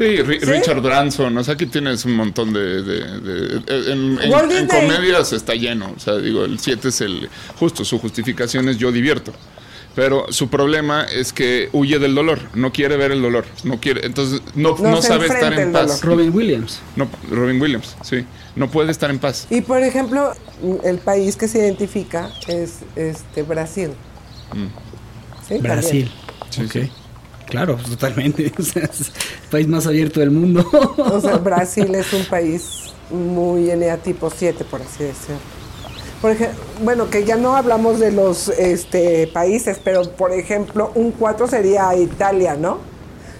Sí, 0.00 0.16
Ri- 0.16 0.40
¿Sí? 0.40 0.46
Richard 0.46 0.80
Branson, 0.80 1.36
o 1.36 1.44
sea, 1.44 1.54
aquí 1.54 1.66
tienes 1.66 2.06
un 2.06 2.14
montón 2.14 2.54
de... 2.54 2.82
de- 2.82 3.20
de- 3.20 3.92
en, 3.92 4.18
en- 4.18 4.32
en 4.50 4.66
comedias 4.66 5.32
está 5.34 5.52
lleno, 5.54 5.92
o 5.94 6.00
sea, 6.00 6.16
digo, 6.16 6.44
el 6.46 6.58
7 6.58 6.88
es 6.88 7.02
el... 7.02 7.28
Justo, 7.58 7.84
su 7.84 7.98
justificación 7.98 8.66
es 8.70 8.78
yo 8.78 8.90
divierto. 8.92 9.32
Pero 9.94 10.26
su 10.32 10.48
problema 10.48 11.04
es 11.04 11.32
que 11.34 11.68
huye 11.72 11.98
del 11.98 12.14
dolor, 12.14 12.38
no 12.54 12.72
quiere 12.72 12.96
ver 12.96 13.10
el 13.12 13.20
dolor, 13.20 13.44
no 13.64 13.78
quiere, 13.80 14.06
entonces 14.06 14.40
no, 14.54 14.74
No 14.78 15.02
sabe 15.02 15.26
estar 15.26 15.52
en 15.52 15.72
paz. 15.72 16.00
dolor. 16.00 16.16
Robin 16.18 16.34
Williams. 16.34 16.80
No, 16.96 17.08
Robin 17.30 17.60
Williams, 17.60 17.96
sí, 18.02 18.24
no 18.56 18.70
puede 18.70 18.92
estar 18.92 19.10
en 19.10 19.18
paz. 19.18 19.48
Y 19.50 19.60
por 19.62 19.82
ejemplo, 19.82 20.32
el 20.84 20.98
país 20.98 21.36
que 21.36 21.46
se 21.48 21.58
identifica 21.58 22.30
es 22.46 22.78
este 22.96 23.42
Brasil. 23.42 23.90
¿Sí? 25.46 25.54
También. 25.56 25.62
Brasil. 25.62 26.10
Sí, 26.50 26.62
ok. 26.62 26.70
sí. 26.72 26.90
Claro, 27.50 27.76
totalmente. 27.76 28.52
O 28.58 28.62
sea, 28.62 28.84
es 28.84 29.00
el 29.00 29.48
país 29.50 29.68
más 29.68 29.86
abierto 29.86 30.20
del 30.20 30.30
mundo. 30.30 30.64
O 30.96 31.20
sea, 31.20 31.36
Brasil 31.38 31.94
es 31.94 32.12
un 32.12 32.24
país 32.24 32.94
muy 33.10 33.70
eneatipo 33.70 34.30
7, 34.34 34.64
por 34.64 34.80
así 34.82 35.04
decirlo. 35.04 35.36
Por 36.22 36.30
ejemplo, 36.32 36.58
bueno, 36.82 37.08
que 37.10 37.24
ya 37.24 37.36
no 37.36 37.56
hablamos 37.56 37.98
de 37.98 38.12
los 38.12 38.48
este, 38.50 39.26
países, 39.28 39.80
pero 39.82 40.02
por 40.12 40.32
ejemplo, 40.32 40.92
un 40.94 41.12
4 41.12 41.48
sería 41.48 41.94
Italia, 41.96 42.56
¿no? 42.56 42.78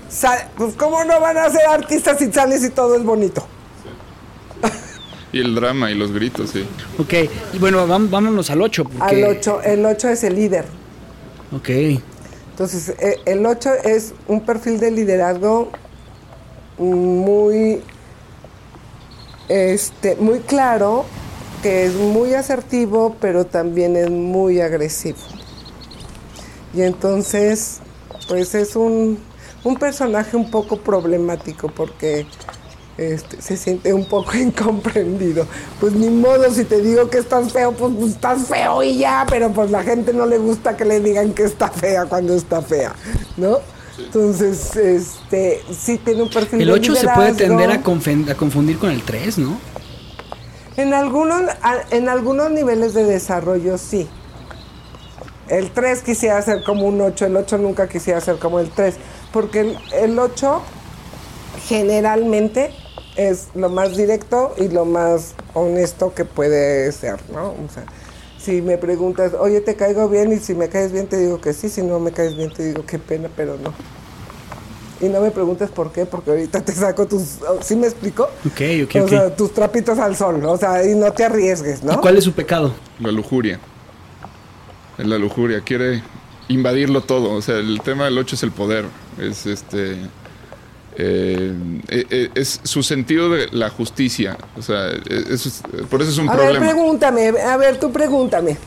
Sa- 0.08 0.48
pues 0.56 0.74
cómo 0.76 1.04
no 1.04 1.20
van 1.20 1.36
a 1.36 1.50
ser 1.50 1.66
artistas 1.68 2.20
y 2.22 2.32
sales 2.32 2.64
y 2.64 2.70
todo 2.70 2.96
es 2.96 3.04
bonito. 3.04 3.46
Y 5.32 5.38
el 5.40 5.54
drama 5.54 5.90
y 5.92 5.94
los 5.94 6.10
gritos, 6.10 6.50
sí. 6.50 6.64
Ok, 6.98 7.14
y 7.52 7.58
bueno, 7.58 7.86
vámonos 7.86 8.50
al 8.50 8.62
8. 8.62 8.84
Al 8.98 9.22
8, 9.24 9.60
el 9.62 9.86
8 9.86 10.08
es 10.08 10.24
el 10.24 10.34
líder. 10.34 10.64
Ok. 11.52 11.68
Entonces, 12.60 12.94
eh, 12.98 13.18
el 13.24 13.46
8 13.46 13.70
es 13.84 14.12
un 14.28 14.42
perfil 14.42 14.78
de 14.80 14.90
liderazgo 14.90 15.70
muy, 16.76 17.82
este, 19.48 20.14
muy 20.16 20.40
claro, 20.40 21.06
que 21.62 21.86
es 21.86 21.94
muy 21.94 22.34
asertivo, 22.34 23.16
pero 23.18 23.46
también 23.46 23.96
es 23.96 24.10
muy 24.10 24.60
agresivo. 24.60 25.16
Y 26.74 26.82
entonces, 26.82 27.80
pues 28.28 28.54
es 28.54 28.76
un, 28.76 29.18
un 29.64 29.76
personaje 29.76 30.36
un 30.36 30.50
poco 30.50 30.76
problemático 30.82 31.68
porque 31.68 32.26
este, 32.98 33.40
se 33.40 33.56
siente 33.56 33.92
un 33.94 34.04
poco 34.04 34.34
incomprendido. 34.36 35.46
Pues 35.80 35.92
ni 35.92 36.10
modo, 36.10 36.50
si 36.50 36.64
te 36.64 36.80
digo 36.80 37.08
que 37.08 37.18
estás 37.18 37.52
feo, 37.52 37.72
pues, 37.72 37.92
pues, 37.98 38.12
estás 38.12 38.46
feo 38.46 38.82
y 38.82 38.98
ya, 38.98 39.26
pero 39.28 39.50
pues 39.52 39.70
la 39.70 39.82
gente 39.82 40.12
no 40.12 40.26
le 40.26 40.38
gusta 40.38 40.76
que 40.76 40.84
le 40.84 41.00
digan 41.00 41.32
que 41.32 41.44
está 41.44 41.68
fea 41.68 42.06
cuando 42.06 42.34
está 42.34 42.62
fea, 42.62 42.94
¿no? 43.36 43.58
Entonces, 43.98 44.76
este, 44.76 45.62
sí 45.78 45.98
tiene 45.98 46.22
un 46.22 46.30
perfil 46.30 46.62
El 46.62 46.66
de 46.68 46.72
8 46.72 46.94
se 46.94 47.08
puede 47.08 47.34
tender 47.34 47.70
a, 47.70 47.82
confundir 47.82 48.78
con 48.78 48.90
el 48.90 49.02
3, 49.02 49.38
¿no? 49.38 49.58
En 50.76 50.94
algunos, 50.94 51.42
en 51.90 52.08
algunos 52.08 52.50
niveles 52.50 52.94
de 52.94 53.04
desarrollo 53.04 53.76
sí. 53.76 54.08
El 55.48 55.70
3 55.70 56.02
quisiera 56.02 56.40
ser 56.40 56.62
como 56.64 56.86
un 56.86 57.00
8, 57.00 57.26
el 57.26 57.36
8 57.36 57.58
nunca 57.58 57.88
quisiera 57.88 58.20
ser 58.20 58.38
como 58.38 58.60
el 58.60 58.70
3, 58.70 58.94
porque 59.32 59.60
el, 59.60 59.78
el 59.92 60.18
8 60.18 60.62
generalmente 61.66 62.70
es 63.16 63.48
lo 63.54 63.68
más 63.68 63.96
directo 63.96 64.54
y 64.56 64.68
lo 64.68 64.84
más 64.84 65.34
honesto 65.54 66.14
que 66.14 66.24
puede 66.24 66.90
ser, 66.92 67.18
¿no? 67.32 67.48
O 67.50 67.68
sea, 67.72 67.84
si 68.38 68.62
me 68.62 68.78
preguntas, 68.78 69.32
oye, 69.38 69.60
¿te 69.60 69.76
caigo 69.76 70.08
bien? 70.08 70.32
Y 70.32 70.38
si 70.38 70.54
me 70.54 70.68
caes 70.68 70.92
bien 70.92 71.06
te 71.06 71.16
digo 71.18 71.40
que 71.40 71.52
sí, 71.52 71.68
si 71.68 71.82
no 71.82 71.98
me 72.00 72.12
caes 72.12 72.36
bien 72.36 72.52
te 72.52 72.64
digo 72.64 72.84
qué 72.86 72.98
pena, 72.98 73.28
pero 73.36 73.56
no. 73.58 73.74
Y 75.00 75.08
no 75.08 75.20
me 75.20 75.30
preguntes 75.30 75.70
por 75.70 75.92
qué, 75.92 76.04
porque 76.04 76.30
ahorita 76.30 76.62
te 76.62 76.72
saco 76.72 77.06
tus... 77.06 77.38
¿Sí 77.62 77.74
me 77.74 77.86
explico? 77.86 78.24
Ok, 78.46 78.60
ok, 78.84 78.96
o 78.96 79.04
ok. 79.04 79.08
sea, 79.08 79.34
tus 79.34 79.52
trapitos 79.54 79.98
al 79.98 80.14
sol, 80.14 80.44
o 80.44 80.56
sea, 80.58 80.84
y 80.86 80.94
no 80.94 81.10
te 81.12 81.24
arriesgues, 81.24 81.82
¿Y 81.82 81.86
¿no? 81.86 82.00
cuál 82.00 82.18
es 82.18 82.24
su 82.24 82.32
pecado? 82.32 82.74
La 82.98 83.10
lujuria. 83.10 83.58
Es 84.98 85.06
la 85.06 85.16
lujuria. 85.18 85.62
Quiere 85.62 86.02
invadirlo 86.48 87.00
todo. 87.02 87.32
O 87.32 87.40
sea, 87.40 87.56
el 87.56 87.80
tema 87.82 88.04
del 88.04 88.18
8 88.18 88.34
es 88.36 88.42
el 88.42 88.52
poder. 88.52 88.84
Es 89.18 89.46
este. 89.46 89.96
Eh, 91.02 92.04
eh, 92.10 92.30
es 92.34 92.60
su 92.62 92.82
sentido 92.82 93.30
de 93.30 93.48
la 93.52 93.70
justicia. 93.70 94.36
O 94.56 94.62
sea, 94.62 94.88
eh, 94.90 95.00
es- 95.30 95.62
por 95.90 96.02
eso 96.02 96.10
es 96.10 96.18
un 96.18 96.28
a 96.28 96.34
ver, 96.36 96.50
problema. 96.50 96.66
pregúntame, 96.72 97.28
a 97.28 97.56
ver, 97.56 97.78
tú 97.80 97.90
pregúntame. 97.90 98.58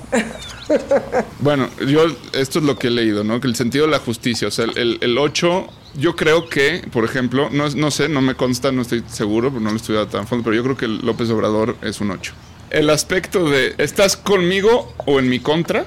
Bueno, 1.40 1.70
yo 1.88 2.06
esto 2.34 2.60
es 2.60 2.66
lo 2.66 2.78
que 2.78 2.88
he 2.88 2.92
leído, 2.92 3.24
¿no? 3.24 3.40
Que 3.40 3.48
el 3.48 3.56
sentido 3.56 3.86
de 3.86 3.92
la 3.92 4.00
justicia, 4.00 4.48
o 4.48 4.52
sea, 4.52 4.66
el, 4.66 4.98
el 5.02 5.18
8, 5.18 5.68
yo 5.96 6.16
creo 6.16 6.48
que, 6.50 6.88
por 6.92 7.04
ejemplo, 7.06 7.50
no, 7.52 7.68
es- 7.68 7.76
no 7.76 7.92
sé, 7.92 8.10
no 8.10 8.22
me 8.22 8.36
consta, 8.36 8.72
no 8.72 8.82
estoy 8.82 9.04
seguro, 9.08 9.52
no 9.52 9.60
lo 9.70 9.72
he 9.72 9.76
estudiado 9.76 10.08
tan 10.08 10.22
a 10.24 10.26
fondo, 10.26 10.44
pero 10.44 10.56
yo 10.56 10.64
creo 10.64 10.78
que 10.78 10.86
el 10.86 11.00
López 11.06 11.30
Obrador 11.30 11.76
es 11.82 12.00
un 12.02 12.12
8. 12.12 12.34
El 12.70 12.90
aspecto 12.90 13.50
de, 13.50 13.76
¿estás 13.78 14.18
conmigo 14.18 14.94
o 15.06 15.20
en 15.20 15.30
mi 15.30 15.40
contra? 15.40 15.86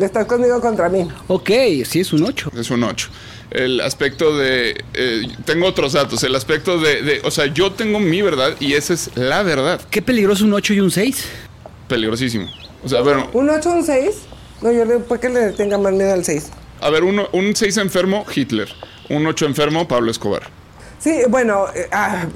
Estás 0.00 0.26
conmigo 0.26 0.60
contra 0.60 0.88
mí. 0.88 1.08
Ok, 1.26 1.50
sí 1.84 2.00
es 2.00 2.12
un 2.12 2.22
8. 2.22 2.52
Es 2.56 2.70
un 2.70 2.84
8. 2.84 3.08
El 3.50 3.80
aspecto 3.80 4.36
de, 4.36 4.84
eh, 4.94 5.22
tengo 5.44 5.66
otros 5.66 5.94
datos, 5.94 6.22
el 6.22 6.34
aspecto 6.34 6.78
de, 6.78 7.02
de, 7.02 7.20
o 7.24 7.30
sea, 7.30 7.46
yo 7.46 7.72
tengo 7.72 7.98
mi 7.98 8.20
verdad 8.20 8.54
y 8.60 8.74
esa 8.74 8.92
es 8.92 9.10
la 9.14 9.42
verdad. 9.42 9.80
¿Qué 9.90 10.02
peligroso 10.02 10.44
un 10.44 10.52
8 10.52 10.74
y 10.74 10.80
un 10.80 10.90
6? 10.90 11.24
Peligrosísimo. 11.88 12.46
O 12.84 12.88
sea, 12.88 13.00
bueno, 13.00 13.28
¿Un 13.32 13.48
8 13.48 13.70
un 13.70 13.84
6? 13.84 14.10
No, 14.60 14.70
yo 14.72 14.84
le, 14.84 14.98
¿por 14.98 15.18
qué 15.18 15.28
le 15.30 15.52
tenga 15.52 15.78
más 15.78 15.92
miedo 15.92 16.12
al 16.12 16.24
6? 16.24 16.50
a 16.80 16.90
ver, 16.90 17.02
uno, 17.04 17.28
un 17.32 17.56
6 17.56 17.76
enfermo, 17.78 18.24
Hitler. 18.34 18.68
Un 19.08 19.26
8 19.26 19.46
enfermo, 19.46 19.88
Pablo 19.88 20.10
Escobar. 20.10 20.42
Sí, 20.98 21.22
bueno, 21.28 21.66
eh, 21.74 21.88
ah, 21.92 22.26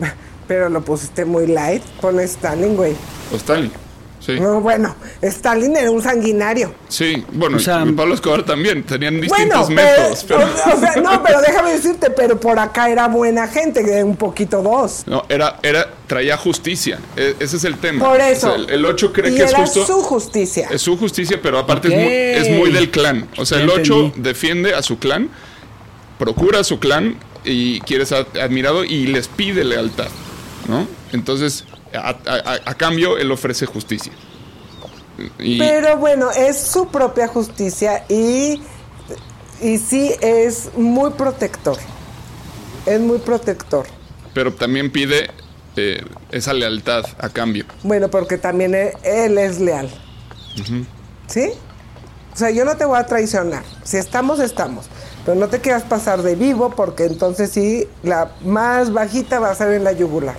pero 0.48 0.68
lo 0.68 0.82
pusiste 0.82 1.24
muy 1.24 1.46
light. 1.46 1.82
Pon 2.00 2.18
Stalin, 2.20 2.76
güey. 2.76 2.94
O 3.32 3.36
Stalin. 3.36 3.70
Sí. 4.24 4.38
No, 4.38 4.60
bueno, 4.60 4.94
Stalin 5.20 5.76
era 5.76 5.90
un 5.90 6.00
sanguinario. 6.00 6.72
Sí, 6.88 7.24
bueno, 7.32 7.56
O 7.56 7.60
sea, 7.60 7.84
y 7.84 7.90
Pablo 7.90 8.14
Escobar 8.14 8.44
también, 8.44 8.84
tenían 8.84 9.20
distintos 9.20 9.66
Bueno, 9.66 9.82
métodos, 9.82 10.24
pero 10.28 10.40
o, 10.42 10.76
o 10.76 10.78
sea, 10.80 10.94
no, 11.02 11.22
pero 11.24 11.40
déjame 11.40 11.72
decirte, 11.72 12.08
pero 12.10 12.38
por 12.38 12.56
acá 12.60 12.88
era 12.88 13.08
buena 13.08 13.48
gente, 13.48 13.84
que 13.84 14.04
un 14.04 14.14
poquito 14.14 14.62
dos. 14.62 15.02
no, 15.06 15.24
era, 15.28 15.58
era, 15.64 15.88
traía 16.06 16.36
justicia, 16.36 17.00
E- 17.16 17.34
ese 17.40 17.56
es 17.56 17.64
el 17.64 17.78
tema. 17.78 18.08
Por 18.08 18.20
eso. 18.20 18.52
O 18.52 18.54
sea, 18.54 18.64
el, 18.64 18.70
el 18.70 18.84
8 18.86 19.12
cree 19.12 19.32
y 19.32 19.34
que 19.34 19.42
es 19.42 19.54
justo, 19.54 19.84
su 19.84 20.02
justicia. 20.02 20.68
es 20.70 20.80
su 20.80 20.96
justicia, 20.96 21.40
pero 21.42 21.58
aparte 21.58 21.88
es, 21.88 21.94
muy, 21.94 22.12
es 22.52 22.58
muy 22.60 22.70
del 22.70 22.90
clan. 22.92 23.28
O 23.38 23.44
sea, 23.44 23.60
el 23.60 23.68
8 23.68 23.94
entendí. 24.06 24.28
defiende 24.28 24.74
a 24.74 24.82
su 24.82 25.00
clan, 25.00 25.30
procura 26.18 26.60
a 26.60 26.64
su 26.64 26.78
clan 26.78 27.16
y 27.44 27.80
quiere 27.80 28.06
ser 28.06 28.26
admirado 28.40 28.84
y 28.84 29.06
les 29.08 29.26
pide 29.26 29.64
lealtad, 29.64 30.08
¿no? 30.68 30.86
Entonces, 31.12 31.64
a, 31.94 32.08
a- 32.10 32.54
a- 32.54 32.60
a 32.70 32.74
cambio, 32.74 33.18
él 33.18 33.30
ofrece 33.32 33.66
justicia. 33.66 34.12
Y, 35.38 35.58
Pero 35.58 35.96
bueno, 35.98 36.30
es 36.30 36.58
su 36.60 36.88
propia 36.88 37.28
justicia 37.28 38.04
y, 38.08 38.62
y 39.60 39.78
sí 39.78 40.10
es 40.20 40.70
muy 40.76 41.10
protector. 41.10 41.76
Es 42.86 43.00
muy 43.00 43.18
protector. 43.18 43.86
pero 44.34 44.52
también 44.54 44.90
pide 44.90 45.30
eh, 45.76 46.04
esa 46.30 46.52
lealtad 46.54 47.04
a 47.18 47.28
cambio. 47.28 47.64
Bueno, 47.82 48.08
porque 48.10 48.38
también 48.38 48.74
él, 48.74 48.90
él 49.04 49.38
es 49.38 49.60
leal. 49.60 49.88
¿Sí? 51.28 51.50
O 52.32 52.36
sea, 52.36 52.50
yo 52.50 52.64
no 52.64 52.76
te 52.76 52.84
voy 52.84 52.98
a 52.98 53.06
traicionar. 53.06 53.62
Si 53.84 53.98
estamos, 53.98 54.40
estamos. 54.40 54.86
Pero 55.24 55.38
no 55.38 55.48
te 55.48 55.60
quieras 55.60 55.82
pasar 55.84 56.22
de 56.22 56.34
vivo 56.34 56.70
porque 56.74 57.04
entonces 57.04 57.50
sí, 57.52 57.86
la 58.02 58.32
más 58.44 58.92
bajita 58.92 59.38
va 59.38 59.50
a 59.50 59.54
ser 59.54 59.72
en 59.74 59.84
la 59.84 59.92
yugular. 59.92 60.36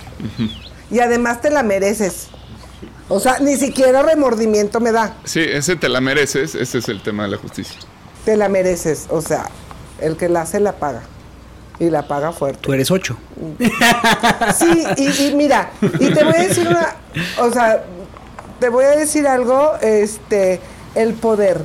Y 0.90 1.00
además 1.00 1.40
te 1.40 1.50
la 1.50 1.62
mereces. 1.62 2.28
O 3.08 3.20
sea, 3.20 3.38
ni 3.38 3.56
siquiera 3.56 4.02
remordimiento 4.02 4.80
me 4.80 4.92
da. 4.92 5.16
Sí, 5.24 5.40
ese 5.40 5.76
te 5.76 5.88
la 5.88 6.00
mereces, 6.00 6.54
ese 6.54 6.78
es 6.78 6.88
el 6.88 7.02
tema 7.02 7.24
de 7.24 7.30
la 7.30 7.36
justicia. 7.36 7.78
Te 8.24 8.36
la 8.36 8.48
mereces. 8.48 9.06
O 9.10 9.20
sea, 9.20 9.46
el 10.00 10.16
que 10.16 10.28
la 10.28 10.42
hace 10.42 10.60
la 10.60 10.72
paga. 10.72 11.02
Y 11.78 11.90
la 11.90 12.06
paga 12.06 12.32
fuerte. 12.32 12.60
Tú 12.62 12.72
eres 12.72 12.90
8. 12.90 13.16
Sí, 14.58 14.84
y, 14.96 15.22
y 15.28 15.34
mira, 15.34 15.70
y 15.82 16.12
te 16.12 16.24
voy 16.24 16.34
a 16.34 16.42
decir 16.48 16.68
una, 16.68 16.94
o 17.40 17.50
sea, 17.50 17.84
te 18.60 18.68
voy 18.68 18.84
a 18.84 18.90
decir 18.90 19.26
algo, 19.26 19.72
este, 19.82 20.60
el 20.94 21.14
poder. 21.14 21.62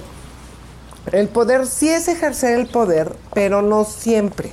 El 1.12 1.28
poder 1.28 1.66
sí 1.68 1.90
es 1.90 2.08
ejercer 2.08 2.60
el 2.60 2.68
poder, 2.68 3.16
pero 3.34 3.62
no 3.62 3.86
siempre. 3.86 4.52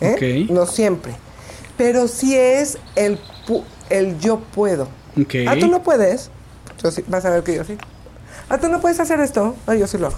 ¿Eh? 0.00 0.46
Ok. 0.46 0.50
No 0.50 0.66
siempre. 0.66 1.14
Pero 1.82 2.06
sí 2.06 2.36
es 2.36 2.78
el, 2.94 3.18
pu- 3.46 3.64
el 3.90 4.18
yo 4.20 4.38
puedo. 4.38 4.84
Ok. 5.20 5.34
Ah, 5.48 5.56
tú 5.58 5.66
no 5.66 5.82
puedes. 5.82 6.30
Yo 6.80 6.90
sí, 6.92 7.04
vas 7.08 7.24
a 7.24 7.30
ver 7.30 7.42
que 7.42 7.56
yo 7.56 7.64
sí. 7.64 7.76
Ah, 8.48 8.58
tú 8.58 8.68
no 8.68 8.80
puedes 8.80 9.00
hacer 9.00 9.18
esto. 9.18 9.56
Ah, 9.66 9.74
yo 9.74 9.88
sí 9.88 9.98
lo 9.98 10.06
hago. 10.06 10.16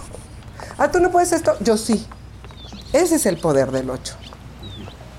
Ah, 0.77 0.91
tú 0.91 0.99
no 0.99 1.09
puedes 1.11 1.31
esto. 1.31 1.55
Yo 1.61 1.75
sí. 1.77 2.05
Ese 2.93 3.15
es 3.15 3.25
el 3.25 3.37
poder 3.39 3.71
del 3.71 3.89
8. 3.89 4.15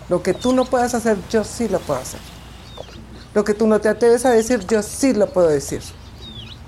Lo 0.08 0.22
que 0.22 0.34
tú 0.34 0.52
no 0.52 0.64
puedas 0.66 0.94
hacer, 0.94 1.16
yo 1.30 1.42
sí 1.42 1.68
lo 1.68 1.80
puedo 1.80 1.98
hacer. 1.98 2.20
Lo 3.34 3.42
que 3.42 3.52
tú 3.52 3.66
no 3.66 3.80
te 3.80 3.88
atreves 3.88 4.24
a 4.24 4.30
decir, 4.30 4.64
yo 4.68 4.82
sí 4.84 5.14
lo 5.14 5.28
puedo 5.32 5.48
decir. 5.48 5.82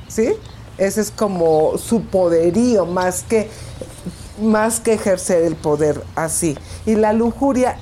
¿Sí? 0.08 0.32
Ese 0.76 1.00
es 1.02 1.10
como 1.12 1.78
su 1.78 2.02
poderío, 2.02 2.84
más 2.84 3.22
que, 3.22 3.48
más 4.42 4.80
que 4.80 4.94
ejercer 4.94 5.44
el 5.44 5.54
poder 5.54 6.02
así. 6.16 6.58
Y 6.84 6.96
la 6.96 7.12
lujuria, 7.12 7.78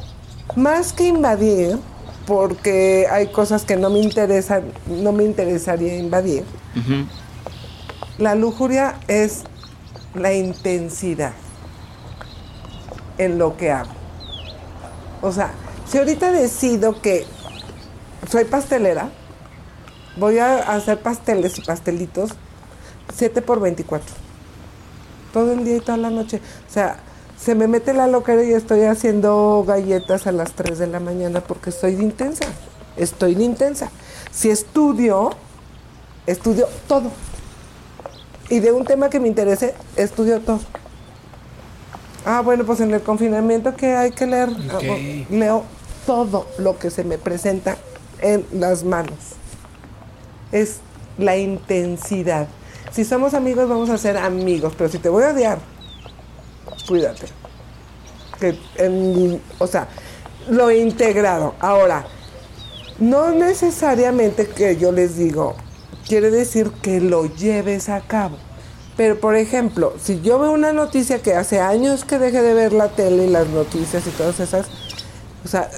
más 0.54 0.92
que 0.92 1.08
invadir, 1.08 1.78
porque 2.26 3.06
hay 3.10 3.28
cosas 3.28 3.64
que 3.64 3.76
no 3.76 3.90
me 3.90 4.00
interesan, 4.00 4.64
no 4.86 5.12
me 5.12 5.24
interesaría 5.24 5.96
invadir. 5.96 6.44
La 8.18 8.34
lujuria 8.34 8.98
es 9.08 9.42
la 10.14 10.32
intensidad 10.32 11.32
en 13.18 13.38
lo 13.38 13.56
que 13.56 13.70
hago. 13.70 13.90
O 15.22 15.32
sea, 15.32 15.50
si 15.88 15.98
ahorita 15.98 16.32
decido 16.32 17.00
que 17.00 17.26
soy 18.30 18.44
pastelera, 18.44 19.10
voy 20.16 20.38
a 20.38 20.58
hacer 20.74 21.00
pasteles 21.00 21.58
y 21.58 21.62
pastelitos 21.62 22.30
7 23.14 23.42
por 23.42 23.60
24. 23.60 24.06
Todo 25.32 25.52
el 25.52 25.64
día 25.64 25.76
y 25.76 25.80
toda 25.80 25.98
la 25.98 26.10
noche. 26.10 26.40
O 26.68 26.72
sea, 26.72 26.98
se 27.38 27.54
me 27.54 27.68
mete 27.68 27.92
la 27.92 28.06
loquera 28.06 28.42
y 28.42 28.52
estoy 28.52 28.82
haciendo 28.82 29.64
galletas 29.66 30.26
a 30.26 30.32
las 30.32 30.52
3 30.52 30.78
de 30.78 30.86
la 30.86 31.00
mañana 31.00 31.40
porque 31.40 31.70
estoy 31.70 31.94
de 31.94 32.02
intensa. 32.02 32.46
Estoy 32.96 33.34
de 33.34 33.44
intensa. 33.44 33.90
Si 34.32 34.50
estudio, 34.50 35.30
estudio 36.26 36.66
todo. 36.88 37.10
y 38.48 38.60
de 38.60 38.72
un 38.72 38.84
tema 38.84 39.10
que 39.10 39.20
me 39.20 39.28
interese, 39.28 39.74
estudio 39.96 40.40
todo. 40.40 40.60
Ah, 42.24 42.40
bueno, 42.40 42.64
pues 42.64 42.80
en 42.80 42.92
el 42.92 43.02
confinamiento 43.02 43.76
que 43.76 43.94
hay 43.94 44.10
que 44.12 44.26
leer. 44.26 44.48
Ah, 44.70 44.78
leo 45.30 45.64
todo 46.06 46.46
lo 46.58 46.78
que 46.78 46.90
se 46.90 47.04
me 47.04 47.18
presenta 47.18 47.76
en 48.20 48.46
las 48.52 48.82
manos. 48.82 49.18
Es 50.52 50.78
la 51.18 51.36
intensidad. 51.36 52.48
Si 52.92 53.04
somos 53.04 53.34
amigos, 53.34 53.68
vamos 53.68 53.90
a 53.90 53.98
ser 53.98 54.16
amigos, 54.16 54.72
pero 54.76 54.90
si 54.90 54.98
te 54.98 55.08
voy 55.08 55.24
a 55.24 55.30
odiar, 55.30 55.58
cuídate. 56.86 57.26
Que 58.40 58.58
en- 58.76 59.40
o 59.58 59.66
sea, 59.66 59.88
lo 60.48 60.70
integrado. 60.70 61.54
Ahora, 61.60 62.06
no 62.98 63.30
necesariamente 63.30 64.46
que 64.46 64.76
yo 64.76 64.92
les 64.92 65.16
digo, 65.16 65.56
quiere 66.06 66.30
decir 66.30 66.70
que 66.82 67.00
lo 67.00 67.26
lleves 67.26 67.88
a 67.88 68.00
cabo. 68.00 68.36
Pero, 68.96 69.20
por 69.20 69.36
ejemplo, 69.36 69.94
si 70.02 70.22
yo 70.22 70.38
veo 70.38 70.52
una 70.52 70.72
noticia 70.72 71.20
que 71.20 71.34
hace 71.34 71.60
años 71.60 72.04
que 72.04 72.18
dejé 72.18 72.40
de 72.40 72.54
ver 72.54 72.72
la 72.72 72.88
tele 72.88 73.26
y 73.26 73.30
las 73.30 73.46
noticias 73.48 74.06
y 74.06 74.10
todas 74.10 74.40
esas, 74.40 74.66
o 75.44 75.48
sea, 75.48 75.70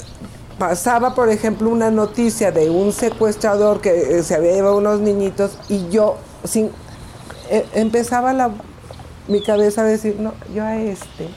pasaba, 0.59 1.15
por 1.15 1.29
ejemplo, 1.29 1.69
una 1.69 1.91
noticia 1.91 2.53
de 2.53 2.71
un 2.71 2.93
secuestrador 2.93 3.81
que 3.81 4.19
eh, 4.19 4.23
se 4.23 4.37
había 4.37 4.53
llevado 4.53 4.77
unos 4.77 5.01
niñitos 5.01 5.59
y 5.69 5.89
yo, 5.89 6.17
sin, 6.45 6.71
eh, 7.51 7.67
empezaba 7.75 8.33
la, 8.33 8.53
mi 9.29 9.43
cabeza 9.43 9.83
a 9.83 9.85
decir, 9.85 10.17
no, 10.19 10.33
yo 10.55 10.65
a 10.65 10.77
este 10.77 11.29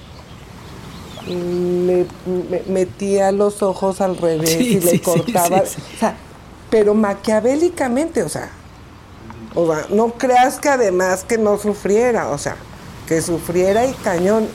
le 1.28 2.06
me- 2.26 2.64
metía 2.68 3.32
los 3.32 3.62
ojos 3.62 4.02
al 4.02 4.18
revés 4.18 4.50
Sí, 4.50 4.78
y 4.78 4.82
sí, 4.82 4.88
le 4.92 5.02
cortaba, 5.02 5.66
sí. 5.66 5.78
o 5.96 6.00
sea, 6.00 6.16
pero 6.70 6.94
maquiavélicamente, 6.96 8.24
o 8.24 8.30
sea, 8.30 8.50
o 9.54 9.68
sea, 9.74 9.86
no 9.90 10.14
creas 10.14 10.60
que 10.60 10.70
además 10.70 11.24
que 11.24 11.38
no 11.38 11.58
sufriera, 11.58 12.30
o 12.30 12.38
sea, 12.38 12.56
que 13.08 13.22
sufriera 13.22 13.86
y 13.86 13.94
cañón. 13.94 14.48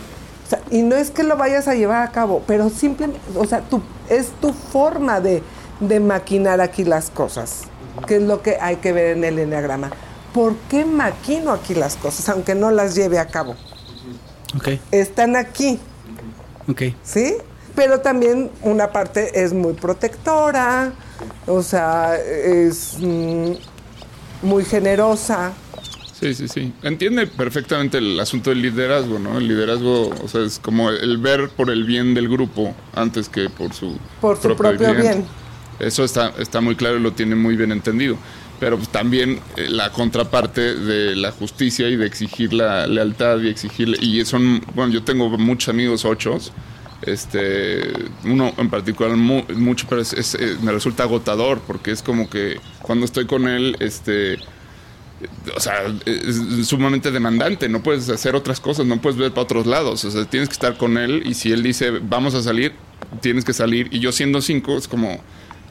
O 0.46 0.48
sea, 0.48 0.60
y 0.70 0.82
no 0.82 0.96
es 0.96 1.10
que 1.10 1.22
lo 1.24 1.36
vayas 1.36 1.68
a 1.68 1.74
llevar 1.74 2.02
a 2.06 2.10
cabo, 2.12 2.42
pero 2.46 2.70
simplemente, 2.70 3.20
o 3.36 3.44
sea, 3.44 3.60
tu, 3.60 3.80
es 4.08 4.28
tu 4.40 4.52
forma 4.52 5.20
de, 5.20 5.42
de 5.80 6.00
maquinar 6.00 6.60
aquí 6.60 6.84
las 6.84 7.10
cosas, 7.10 7.62
que 8.06 8.16
es 8.16 8.22
lo 8.22 8.42
que 8.42 8.56
hay 8.60 8.76
que 8.76 8.92
ver 8.92 9.16
en 9.16 9.24
el 9.24 9.38
enneagrama. 9.38 9.90
¿Por 10.36 10.54
qué 10.68 10.84
maquino 10.84 11.50
aquí 11.50 11.74
las 11.74 11.96
cosas, 11.96 12.28
aunque 12.28 12.54
no 12.54 12.70
las 12.70 12.94
lleve 12.94 13.18
a 13.18 13.26
cabo? 13.26 13.56
Ok, 14.54 14.68
Están 14.90 15.34
aquí, 15.34 15.78
ok. 16.68 16.82
¿sí? 17.02 17.36
Pero 17.74 18.00
también 18.00 18.50
una 18.60 18.92
parte 18.92 19.42
es 19.42 19.54
muy 19.54 19.72
protectora, 19.72 20.92
o 21.46 21.62
sea, 21.62 22.16
es 22.16 22.98
mm, 23.00 23.52
muy 24.42 24.66
generosa. 24.66 25.54
Sí, 26.12 26.34
sí, 26.34 26.48
sí. 26.48 26.70
Entiende 26.82 27.26
perfectamente 27.26 27.96
el 27.96 28.20
asunto 28.20 28.50
del 28.50 28.60
liderazgo, 28.60 29.18
¿no? 29.18 29.38
El 29.38 29.48
liderazgo, 29.48 30.10
o 30.22 30.28
sea, 30.28 30.42
es 30.42 30.58
como 30.58 30.90
el 30.90 31.16
ver 31.16 31.48
por 31.48 31.70
el 31.70 31.84
bien 31.84 32.12
del 32.12 32.28
grupo 32.28 32.74
antes 32.94 33.30
que 33.30 33.48
por 33.48 33.72
su, 33.72 33.96
Por 34.20 34.36
su 34.36 34.54
propio 34.54 34.94
bien. 34.94 35.24
Eso 35.78 36.04
está, 36.04 36.34
está 36.38 36.60
muy 36.60 36.76
claro 36.76 36.98
y 36.98 37.00
lo 37.00 37.12
tiene 37.12 37.36
muy 37.36 37.56
bien 37.56 37.72
entendido. 37.72 38.18
Pero 38.58 38.76
pues, 38.76 38.88
también 38.88 39.40
eh, 39.56 39.68
la 39.68 39.90
contraparte 39.92 40.74
de 40.74 41.14
la 41.16 41.30
justicia 41.30 41.88
y 41.88 41.96
de 41.96 42.06
exigir 42.06 42.52
la 42.52 42.86
lealtad 42.86 43.40
y 43.40 43.48
exigir... 43.48 43.96
Y 44.00 44.24
son, 44.24 44.62
bueno, 44.74 44.92
yo 44.92 45.02
tengo 45.02 45.28
muchos 45.36 45.68
amigos 45.68 46.04
ochos, 46.04 46.52
este, 47.02 47.92
uno 48.24 48.54
en 48.56 48.70
particular 48.70 49.16
mu- 49.16 49.44
mucho, 49.54 49.86
pero 49.88 50.00
es- 50.00 50.34
eh, 50.34 50.56
me 50.62 50.72
resulta 50.72 51.02
agotador 51.02 51.60
porque 51.66 51.90
es 51.90 52.02
como 52.02 52.30
que 52.30 52.58
cuando 52.82 53.04
estoy 53.04 53.26
con 53.26 53.46
él, 53.46 53.76
este 53.80 54.38
o 55.56 55.60
sea, 55.60 55.74
es 56.04 56.66
sumamente 56.66 57.10
demandante, 57.10 57.68
no 57.70 57.82
puedes 57.82 58.08
hacer 58.10 58.34
otras 58.34 58.60
cosas, 58.60 58.84
no 58.84 59.00
puedes 59.00 59.18
ver 59.18 59.30
para 59.30 59.42
otros 59.42 59.66
lados, 59.66 60.04
o 60.04 60.10
sea, 60.10 60.26
tienes 60.26 60.48
que 60.50 60.52
estar 60.52 60.76
con 60.76 60.98
él 60.98 61.22
y 61.24 61.32
si 61.34 61.52
él 61.52 61.62
dice, 61.62 61.90
vamos 62.02 62.34
a 62.34 62.42
salir, 62.42 62.72
tienes 63.22 63.44
que 63.44 63.54
salir 63.54 63.88
y 63.90 63.98
yo 64.00 64.12
siendo 64.12 64.42
cinco 64.42 64.76
es 64.76 64.88
como, 64.88 65.18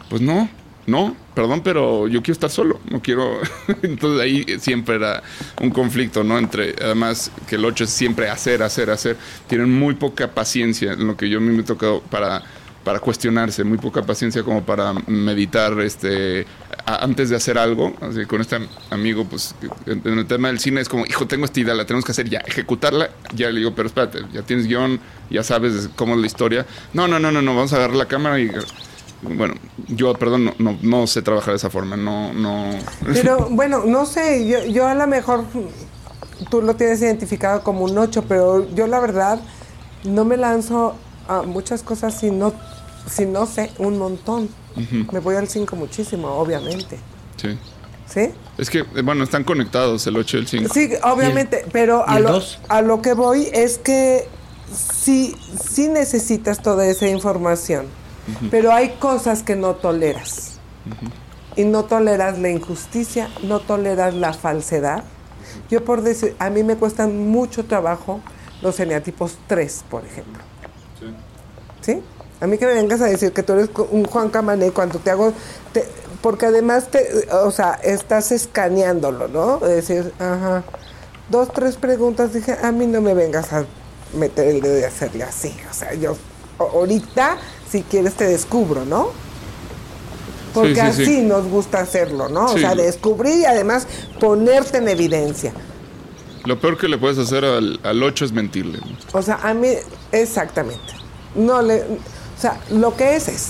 pues 0.09 0.21
no, 0.23 0.49
no, 0.87 1.15
perdón, 1.33 1.61
pero 1.63 2.07
yo 2.07 2.21
quiero 2.21 2.33
estar 2.33 2.49
solo, 2.51 2.79
no 2.91 3.01
quiero, 3.01 3.39
entonces 3.81 4.21
ahí 4.21 4.45
siempre 4.59 4.95
era 4.95 5.23
un 5.61 5.71
conflicto, 5.71 6.23
¿no? 6.23 6.37
Entre, 6.37 6.75
además 6.81 7.31
que 7.47 7.55
el 7.55 7.65
ocho 7.65 7.85
es 7.85 7.89
siempre 7.89 8.29
hacer, 8.29 8.61
hacer, 8.63 8.89
hacer, 8.91 9.17
tienen 9.47 9.71
muy 9.71 9.95
poca 9.95 10.29
paciencia 10.31 10.93
en 10.93 11.07
lo 11.07 11.17
que 11.17 11.27
yo 11.29 11.39
a 11.39 11.41
mí 11.41 11.53
me 11.53 11.61
he 11.61 11.65
tocado 11.65 12.01
para 12.01 12.43
para 12.83 12.99
cuestionarse, 12.99 13.63
muy 13.63 13.79
poca 13.79 14.03
paciencia 14.03 14.43
como 14.43 14.63
para 14.63 14.93
meditar 15.07 15.73
este 15.79 16.45
a- 16.85 17.03
antes 17.03 17.31
de 17.31 17.35
hacer 17.35 17.57
algo. 17.57 17.95
Así 17.99 18.25
con 18.27 18.41
este 18.41 18.57
am- 18.57 18.67
amigo, 18.91 19.25
pues 19.25 19.55
en, 19.87 20.03
en 20.05 20.19
el 20.19 20.27
tema 20.27 20.49
del 20.49 20.59
cine 20.59 20.81
es 20.81 20.87
como, 20.87 21.03
hijo, 21.07 21.25
tengo 21.25 21.45
esta 21.45 21.59
idea, 21.59 21.73
la 21.73 21.85
tenemos 21.87 22.05
que 22.05 22.11
hacer 22.11 22.29
ya, 22.29 22.41
ejecutarla. 22.45 23.09
Ya 23.33 23.49
le 23.49 23.57
digo, 23.57 23.73
pero 23.73 23.87
espérate, 23.87 24.19
ya 24.31 24.43
tienes 24.43 24.67
guion, 24.67 24.99
ya 25.31 25.41
sabes 25.41 25.89
cómo 25.95 26.13
es 26.13 26.19
la 26.21 26.27
historia. 26.27 26.67
No, 26.93 27.07
no, 27.07 27.17
no, 27.17 27.31
no, 27.31 27.41
no, 27.41 27.55
vamos 27.55 27.73
a 27.73 27.77
agarrar 27.77 27.95
la 27.97 28.05
cámara 28.07 28.39
y 28.39 28.51
bueno, 29.29 29.55
yo, 29.87 30.13
perdón, 30.13 30.45
no, 30.45 30.53
no, 30.59 30.77
no 30.81 31.07
sé 31.07 31.21
trabajar 31.21 31.53
de 31.53 31.57
esa 31.57 31.69
forma, 31.69 31.97
no, 31.97 32.33
no. 32.33 32.69
Pero 33.13 33.47
bueno, 33.49 33.83
no 33.85 34.05
sé, 34.05 34.47
yo, 34.47 34.63
yo 34.65 34.87
a 34.87 34.95
lo 34.95 35.07
mejor 35.07 35.45
tú 36.49 36.61
lo 36.61 36.75
tienes 36.75 37.01
identificado 37.01 37.63
como 37.63 37.85
un 37.85 37.97
8, 37.97 38.25
pero 38.27 38.69
yo 38.73 38.87
la 38.87 38.99
verdad 38.99 39.39
no 40.03 40.25
me 40.25 40.37
lanzo 40.37 40.95
a 41.27 41.41
muchas 41.41 41.83
cosas 41.83 42.19
si 42.19 42.31
no, 42.31 42.53
si 43.09 43.25
no 43.25 43.45
sé 43.45 43.71
un 43.77 43.97
montón. 43.97 44.49
Me 45.11 45.19
voy 45.19 45.35
al 45.35 45.47
5 45.47 45.73
muchísimo, 45.75 46.27
obviamente. 46.27 46.99
Sí. 47.37 47.57
¿Sí? 48.07 48.31
Es 48.57 48.69
que, 48.69 48.79
eh, 48.79 49.01
bueno, 49.03 49.23
están 49.23 49.43
conectados 49.43 50.05
el 50.05 50.17
8 50.17 50.37
y 50.37 50.39
el 50.41 50.47
5. 50.47 50.73
Sí, 50.73 50.89
obviamente, 51.03 51.65
pero 51.71 52.03
y 52.07 52.11
a 52.11 52.17
el 52.17 52.23
lo, 52.23 52.41
a 52.67 52.81
lo 52.81 53.01
que 53.01 53.13
voy 53.13 53.49
es 53.53 53.77
que 53.77 54.27
sí, 54.71 55.35
sí 55.63 55.87
necesitas 55.87 56.61
toda 56.61 56.85
esa 56.85 57.07
información, 57.07 57.87
pero 58.51 58.71
hay 58.71 58.89
cosas 58.99 59.43
que 59.43 59.55
no 59.55 59.75
toleras. 59.75 60.59
Y 61.55 61.63
no 61.63 61.85
toleras 61.85 62.37
la 62.39 62.49
injusticia, 62.49 63.29
no 63.43 63.59
toleras 63.59 64.13
la 64.13 64.33
falsedad. 64.33 65.03
Yo 65.69 65.83
por 65.85 66.01
decir, 66.01 66.35
a 66.39 66.49
mí 66.49 66.63
me 66.63 66.75
cuestan 66.75 67.29
mucho 67.29 67.65
trabajo 67.65 68.19
los 68.61 68.79
eneatipos 68.79 69.37
3, 69.47 69.85
por 69.89 70.05
ejemplo. 70.05 70.43
¿Sí? 71.81 72.01
A 72.41 72.47
mí 72.47 72.57
que 72.57 72.65
me 72.65 72.73
vengas 72.73 73.01
a 73.01 73.05
decir 73.05 73.31
que 73.31 73.43
tú 73.43 73.53
eres 73.53 73.69
un 73.91 74.05
Juan 74.05 74.29
Camané 74.29 74.71
cuando 74.71 74.99
te 74.99 75.11
hago... 75.11 75.31
te- 75.71 75.85
porque 76.21 76.47
además, 76.47 76.87
te, 76.89 77.29
o 77.31 77.51
sea, 77.51 77.75
estás 77.83 78.31
escaneándolo, 78.31 79.27
¿no? 79.27 79.57
Es 79.67 79.87
decir, 79.87 80.11
ajá. 80.17 80.63
Dos, 81.29 81.53
tres 81.53 81.75
preguntas, 81.75 82.33
dije, 82.33 82.57
a 82.63 82.71
mí 82.71 82.87
no 82.87 82.99
me 82.99 83.13
vengas 83.13 83.53
a 83.53 83.63
meter 84.13 84.47
el 84.47 84.61
dedo 84.61 84.79
y 84.79 84.83
hacerle 84.83 85.23
así. 85.23 85.55
O 85.69 85.73
sea, 85.73 85.93
yo 85.93 86.15
ahorita, 86.57 87.37
si 87.75 87.83
quieres, 87.83 88.13
te 88.13 88.25
descubro, 88.25 88.85
¿no? 88.85 89.09
Porque 90.53 90.75
Sí, 90.75 90.81
sí, 90.81 90.93
sí. 90.95 91.01
así 91.03 91.21
nos 91.23 91.45
gusta 91.47 91.79
hacerlo, 91.81 92.29
¿no? 92.29 92.45
O 92.45 92.57
sea, 92.57 92.73
descubrir 92.73 93.39
y 93.39 93.45
además 93.45 93.85
ponerte 94.19 94.77
en 94.77 94.87
evidencia. 94.87 95.51
Lo 96.45 96.57
peor 96.59 96.77
que 96.77 96.87
le 96.87 96.97
puedes 96.97 97.17
hacer 97.17 97.43
al, 97.43 97.79
al 97.83 98.01
8 98.01 98.25
es 98.25 98.31
mentirle. 98.31 98.77
¿no? 98.77 99.19
O 99.19 99.21
sea, 99.21 99.39
a 99.43 99.53
mí, 99.53 99.67
exactamente. 100.13 100.93
No 101.35 101.61
le. 101.61 101.81
O 101.81 102.41
sea, 102.41 102.61
lo 102.71 102.95
que 102.95 103.17
es 103.17 103.27
es. 103.27 103.47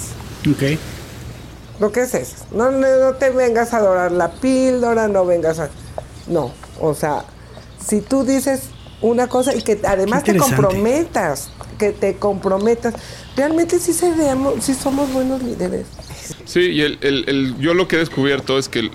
Ok. 0.50 0.80
Lo 1.80 1.92
que 1.92 2.02
es 2.02 2.16
es. 2.16 2.36
No, 2.52 2.72
no, 2.72 2.88
no 3.00 3.14
te 3.16 3.30
vengas 3.30 3.74
a 3.74 3.78
adorar 3.78 4.12
la 4.12 4.32
píldora, 4.32 5.08
no 5.08 5.26
vengas 5.26 5.60
a. 5.60 5.70
No. 6.28 6.52
O 6.80 6.96
sea, 6.96 7.26
si 7.86 8.02
tú 8.02 8.24
dices 8.24 8.62
una 9.02 9.28
cosa 9.28 9.54
y 9.54 9.62
que 9.62 9.80
además 9.86 10.24
te 10.24 10.36
comprometas, 10.38 11.50
que 11.78 11.92
te 11.92 12.16
comprometas, 12.16 12.94
realmente 13.36 13.80
sí, 13.80 13.94
seríamos, 13.94 14.64
sí 14.64 14.74
somos 14.74 15.12
buenos 15.12 15.42
líderes. 15.44 15.86
Sí, 16.46 16.62
y 16.62 16.82
el, 16.82 16.98
el- 17.02 17.24
el- 17.28 17.58
yo 17.60 17.74
lo 17.74 17.88
que 17.88 17.98
he 17.98 18.00
descubierto 18.00 18.58
es 18.58 18.70
que 18.70 18.80
el- 18.80 18.92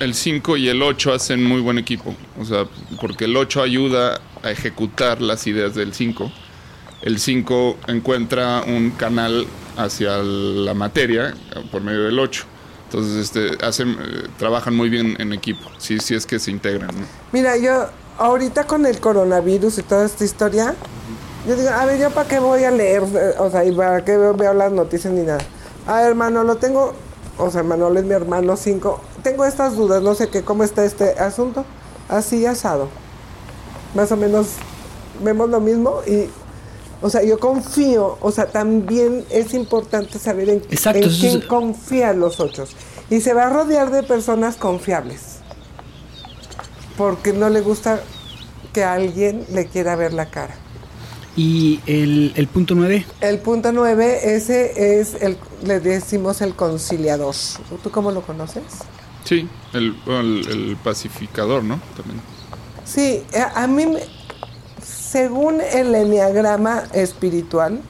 el 0.00 0.14
5 0.14 0.56
y 0.56 0.68
el 0.68 0.82
8 0.82 1.12
hacen 1.12 1.44
muy 1.44 1.60
buen 1.60 1.78
equipo. 1.78 2.14
O 2.40 2.44
sea, 2.44 2.64
porque 3.00 3.26
el 3.26 3.36
8 3.36 3.62
ayuda 3.62 4.20
a 4.42 4.50
ejecutar 4.50 5.20
las 5.20 5.46
ideas 5.46 5.74
del 5.74 5.92
5. 5.92 6.30
El 7.02 7.18
5 7.18 7.76
encuentra 7.86 8.62
un 8.66 8.90
canal 8.92 9.46
hacia 9.76 10.18
la 10.18 10.74
materia 10.74 11.34
por 11.70 11.82
medio 11.82 12.04
del 12.04 12.18
8. 12.18 12.44
Entonces, 12.86 13.14
este, 13.16 13.64
hacen, 13.64 13.96
trabajan 14.38 14.74
muy 14.74 14.88
bien 14.88 15.16
en 15.20 15.32
equipo. 15.32 15.70
Sí, 15.78 15.98
sí 16.00 16.14
es 16.14 16.26
que 16.26 16.38
se 16.38 16.50
integran. 16.50 16.88
¿no? 16.88 17.06
Mira, 17.32 17.56
yo 17.56 17.86
ahorita 18.18 18.66
con 18.66 18.84
el 18.84 18.98
coronavirus 19.00 19.78
y 19.78 19.82
toda 19.82 20.04
esta 20.06 20.24
historia, 20.24 20.74
yo 21.46 21.56
digo, 21.56 21.70
a 21.70 21.84
ver, 21.86 21.98
¿yo 21.98 22.10
para 22.10 22.28
qué 22.28 22.38
voy 22.38 22.64
a 22.64 22.70
leer? 22.70 23.02
Eh, 23.14 23.34
O 23.38 23.50
sea, 23.50 23.64
¿y 23.64 23.72
para 23.72 24.04
qué 24.04 24.16
veo, 24.16 24.34
veo 24.34 24.52
las 24.54 24.72
noticias 24.72 25.12
ni 25.12 25.22
nada? 25.22 25.40
A 25.86 25.96
ver, 26.00 26.06
hermano, 26.08 26.44
lo 26.44 26.56
tengo, 26.56 26.92
o 27.38 27.50
sea, 27.50 27.62
Manuel 27.62 27.96
es 27.98 28.04
mi 28.04 28.12
hermano, 28.12 28.56
cinco. 28.56 29.00
Tengo 29.22 29.44
estas 29.44 29.74
dudas, 29.76 30.02
no 30.02 30.14
sé 30.14 30.28
qué, 30.28 30.42
cómo 30.42 30.64
está 30.64 30.84
este 30.84 31.18
asunto. 31.18 31.64
Así 32.08 32.44
asado. 32.46 32.88
Más 33.94 34.10
o 34.12 34.16
menos 34.16 34.48
vemos 35.22 35.48
lo 35.50 35.60
mismo 35.60 36.00
y, 36.06 36.28
o 37.02 37.08
sea, 37.10 37.22
yo 37.22 37.38
confío, 37.38 38.18
o 38.20 38.30
sea, 38.30 38.46
también 38.46 39.24
es 39.30 39.54
importante 39.54 40.18
saber 40.18 40.48
en, 40.50 40.56
Exacto, 40.70 40.98
en 41.00 41.08
quién 41.10 41.38
es- 41.38 41.46
confían 41.46 42.20
los 42.20 42.40
ochos. 42.40 42.76
Y 43.08 43.20
se 43.20 43.32
va 43.34 43.46
a 43.46 43.50
rodear 43.50 43.90
de 43.90 44.02
personas 44.02 44.56
confiables. 44.56 45.38
porque 46.96 47.32
no 47.32 47.48
le 47.48 47.62
gusta 47.62 48.00
que 48.74 48.84
alguien 48.84 49.46
le 49.50 49.66
quiera 49.66 49.96
ver 49.96 50.12
la 50.12 50.26
cara. 50.30 50.54
¿Y 51.36 51.80
el, 51.86 52.32
el 52.36 52.46
punto 52.48 52.74
9? 52.74 53.06
El 53.20 53.38
punto 53.38 53.72
9, 53.72 54.34
ese 54.34 55.00
es 55.00 55.14
el, 55.22 55.36
le 55.64 55.80
decimos 55.80 56.40
el 56.40 56.54
conciliador. 56.54 57.34
¿Tú 57.82 57.90
cómo 57.90 58.10
lo 58.10 58.22
conoces? 58.22 58.64
Sí, 59.24 59.48
el, 59.72 59.94
el, 60.06 60.46
el 60.48 60.76
pacificador, 60.82 61.62
¿no? 61.62 61.80
También. 61.96 62.20
Sí, 62.84 63.22
a, 63.38 63.62
a 63.62 63.66
mí, 63.68 63.86
me- 63.86 64.02
según 64.84 65.60
el 65.60 65.94
enneagrama 65.94 66.84
espiritual, 66.92 67.80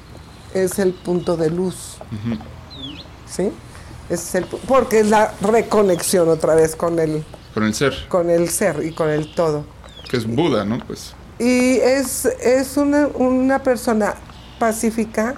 es 0.55 0.79
el 0.79 0.93
punto 0.93 1.37
de 1.37 1.51
luz. 1.51 1.97
¿Sí? 3.29 3.51
Es 4.11 4.35
el, 4.35 4.45
porque 4.45 5.01
es 5.01 5.09
la 5.09 5.33
reconexión 5.41 6.29
otra 6.29 6.55
vez 6.55 6.75
con 6.77 6.99
el, 6.99 7.25
Con 7.55 7.63
el 7.65 7.75
ser, 7.75 8.07
con 8.09 8.29
el 8.29 8.49
ser 8.51 8.85
y 8.85 8.93
con 8.93 9.09
el 9.09 9.33
todo. 9.35 9.65
que 10.11 10.17
es 10.17 10.27
Buda, 10.27 10.65
¿no? 10.65 10.79
Pues 10.87 11.15
Y 11.41 11.79
es, 11.79 12.27
es 12.27 12.77
una, 12.77 13.07
una 13.07 13.63
persona 13.63 14.15
pacífica 14.59 15.37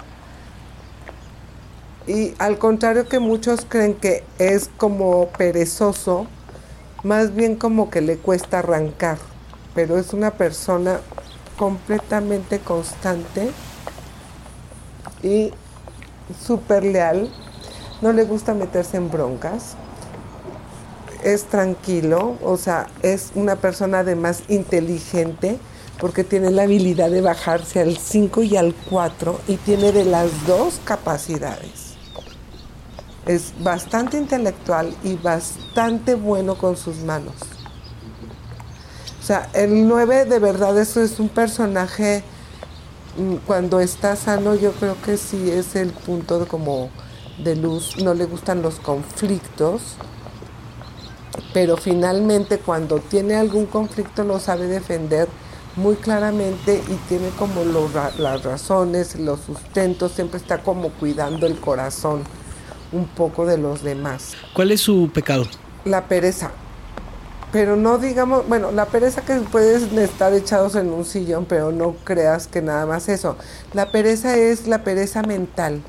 y 2.08 2.34
al 2.40 2.58
contrario 2.58 3.08
que 3.08 3.20
muchos 3.20 3.64
creen 3.68 3.94
que 3.94 4.24
es 4.40 4.68
como 4.76 5.28
perezoso, 5.28 6.26
más 7.04 7.36
bien 7.36 7.54
como 7.54 7.88
que 7.88 8.00
le 8.00 8.16
cuesta 8.16 8.58
arrancar, 8.58 9.18
pero 9.76 9.96
es 9.96 10.12
una 10.12 10.32
persona 10.32 10.98
completamente 11.56 12.58
constante 12.58 13.52
y 15.22 15.52
súper 16.44 16.82
leal, 16.82 17.32
no 18.00 18.12
le 18.12 18.24
gusta 18.24 18.54
meterse 18.54 18.96
en 18.96 19.08
broncas, 19.08 19.76
es 21.22 21.44
tranquilo, 21.44 22.36
o 22.42 22.56
sea, 22.56 22.88
es 23.02 23.30
una 23.36 23.54
persona 23.54 24.00
además 24.00 24.42
inteligente 24.48 25.60
porque 26.02 26.24
tiene 26.24 26.50
la 26.50 26.64
habilidad 26.64 27.12
de 27.12 27.20
bajarse 27.20 27.80
al 27.80 27.96
5 27.96 28.42
y 28.42 28.56
al 28.56 28.74
4 28.90 29.40
y 29.46 29.54
tiene 29.54 29.92
de 29.92 30.04
las 30.04 30.48
dos 30.48 30.80
capacidades. 30.84 31.94
Es 33.24 33.52
bastante 33.60 34.18
intelectual 34.18 34.92
y 35.04 35.14
bastante 35.14 36.16
bueno 36.16 36.56
con 36.56 36.76
sus 36.76 36.96
manos. 37.04 37.36
O 39.20 39.24
sea, 39.24 39.48
el 39.52 39.86
9 39.86 40.24
de 40.24 40.40
verdad 40.40 40.76
eso 40.76 41.00
es 41.00 41.20
un 41.20 41.28
personaje 41.28 42.24
mm, 43.16 43.36
cuando 43.46 43.78
está 43.78 44.16
sano 44.16 44.56
yo 44.56 44.72
creo 44.72 45.00
que 45.02 45.16
sí 45.16 45.52
es 45.52 45.76
el 45.76 45.90
punto 45.90 46.40
de 46.40 46.46
como 46.46 46.90
de 47.44 47.54
luz, 47.54 48.02
no 48.02 48.12
le 48.12 48.24
gustan 48.24 48.60
los 48.60 48.80
conflictos, 48.80 49.94
pero 51.54 51.76
finalmente 51.76 52.58
cuando 52.58 52.98
tiene 52.98 53.36
algún 53.36 53.66
conflicto 53.66 54.24
lo 54.24 54.40
sabe 54.40 54.66
defender 54.66 55.28
muy 55.76 55.96
claramente 55.96 56.82
y 56.88 56.94
tiene 57.08 57.30
como 57.30 57.64
los 57.64 57.92
las 58.18 58.42
razones, 58.42 59.18
los 59.18 59.40
sustentos, 59.40 60.12
siempre 60.12 60.38
está 60.38 60.58
como 60.58 60.90
cuidando 60.90 61.46
el 61.46 61.58
corazón 61.58 62.22
un 62.92 63.06
poco 63.06 63.46
de 63.46 63.58
los 63.58 63.82
demás. 63.82 64.34
¿Cuál 64.54 64.70
es 64.70 64.80
su 64.82 65.10
pecado? 65.12 65.46
La 65.84 66.08
pereza. 66.08 66.50
Pero 67.50 67.76
no 67.76 67.98
digamos, 67.98 68.48
bueno, 68.48 68.72
la 68.72 68.86
pereza 68.86 69.22
que 69.22 69.34
puedes 69.34 69.92
estar 69.92 70.32
echados 70.32 70.74
en 70.74 70.90
un 70.90 71.04
sillón, 71.04 71.44
pero 71.44 71.70
no 71.70 71.94
creas 72.04 72.46
que 72.46 72.62
nada 72.62 72.86
más 72.86 73.08
eso. 73.08 73.36
La 73.74 73.92
pereza 73.92 74.36
es 74.36 74.66
la 74.66 74.84
pereza 74.84 75.22
mental. 75.22 75.82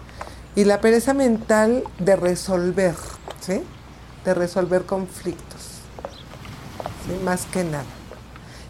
Y 0.56 0.66
la 0.66 0.82
pereza 0.82 1.14
mental 1.14 1.84
de 2.00 2.16
resolver, 2.16 2.96
¿sí? 3.40 3.62
De 4.26 4.34
resolver 4.34 4.84
conflictos. 4.84 5.62
¿sí? 7.08 7.24
Más 7.24 7.46
que 7.46 7.64
nada. 7.64 7.86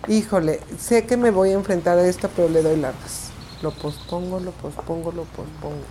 Híjole, 0.08 0.60
sé 0.78 1.06
que 1.06 1.16
me 1.16 1.32
voy 1.32 1.52
a 1.52 1.54
enfrentar 1.54 1.98
a 1.98 2.06
esto, 2.06 2.30
pero 2.36 2.50
le 2.50 2.62
doy 2.62 2.76
largas. 2.76 3.30
Lo 3.62 3.72
pospongo, 3.72 4.42
lo 4.42 4.52
pospongo, 4.52 5.14
lo 5.14 5.24
pospongo. 5.24 5.84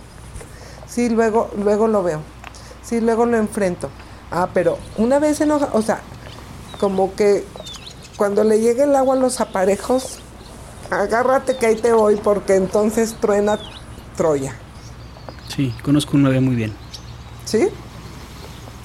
Sí, 0.87 1.09
luego, 1.09 1.49
luego 1.57 1.87
lo 1.87 2.03
veo. 2.03 2.21
Sí, 2.83 3.01
luego 3.01 3.25
lo 3.25 3.37
enfrento. 3.37 3.89
Ah, 4.29 4.49
pero 4.53 4.77
una 4.97 5.17
vez 5.17 5.41
enoja, 5.41 5.69
o 5.73 5.81
sea, 5.81 6.01
como 6.79 7.15
que 7.15 7.43
cuando 8.15 8.43
le 8.43 8.59
llegue 8.59 8.83
el 8.83 8.95
agua 8.95 9.15
a 9.15 9.19
los 9.19 9.41
aparejos, 9.41 10.19
agárrate 10.91 11.57
que 11.57 11.65
ahí 11.65 11.75
te 11.75 11.93
voy, 11.93 12.15
porque 12.17 12.55
entonces 12.55 13.15
truena 13.19 13.57
Troya. 14.15 14.53
Sí, 15.55 15.73
conozco 15.83 16.17
un 16.17 16.23
9 16.23 16.39
muy 16.39 16.55
bien. 16.55 16.73
¿Sí? 17.45 17.67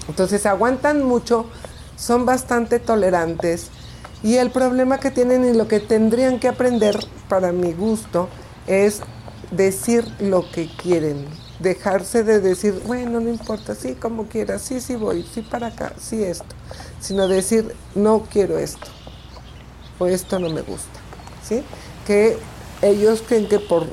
Entonces 0.08 0.46
aguantan 0.46 1.02
mucho, 1.02 1.44
son 1.96 2.24
bastante 2.24 2.78
tolerantes 2.78 3.70
y 4.22 4.36
el 4.36 4.50
problema 4.50 4.98
que 4.98 5.10
tienen 5.10 5.44
y 5.44 5.56
lo 5.56 5.68
que 5.68 5.80
tendrían 5.80 6.40
que 6.40 6.48
aprender, 6.48 6.98
para 7.28 7.52
mi 7.52 7.72
gusto, 7.72 8.28
es 8.66 9.00
decir 9.50 10.04
lo 10.18 10.50
que 10.50 10.68
quieren. 10.68 11.26
Dejarse 11.60 12.22
de 12.22 12.40
decir, 12.40 12.80
bueno, 12.86 13.20
no 13.20 13.28
importa, 13.28 13.74
sí, 13.74 13.94
como 13.94 14.26
quieras, 14.26 14.62
sí, 14.62 14.80
sí 14.80 14.96
voy, 14.96 15.24
sí 15.34 15.42
para 15.42 15.68
acá, 15.68 15.92
sí 16.00 16.22
esto. 16.22 16.46
Sino 17.00 17.28
decir, 17.28 17.74
no 17.94 18.24
quiero 18.30 18.58
esto, 18.58 18.86
o 19.98 20.06
esto 20.06 20.38
no 20.38 20.50
me 20.50 20.62
gusta. 20.62 21.00
¿Sí? 21.46 21.62
Que 22.06 22.36
ellos 22.82 23.22
creen 23.26 23.48
que 23.48 23.58
por 23.58 23.86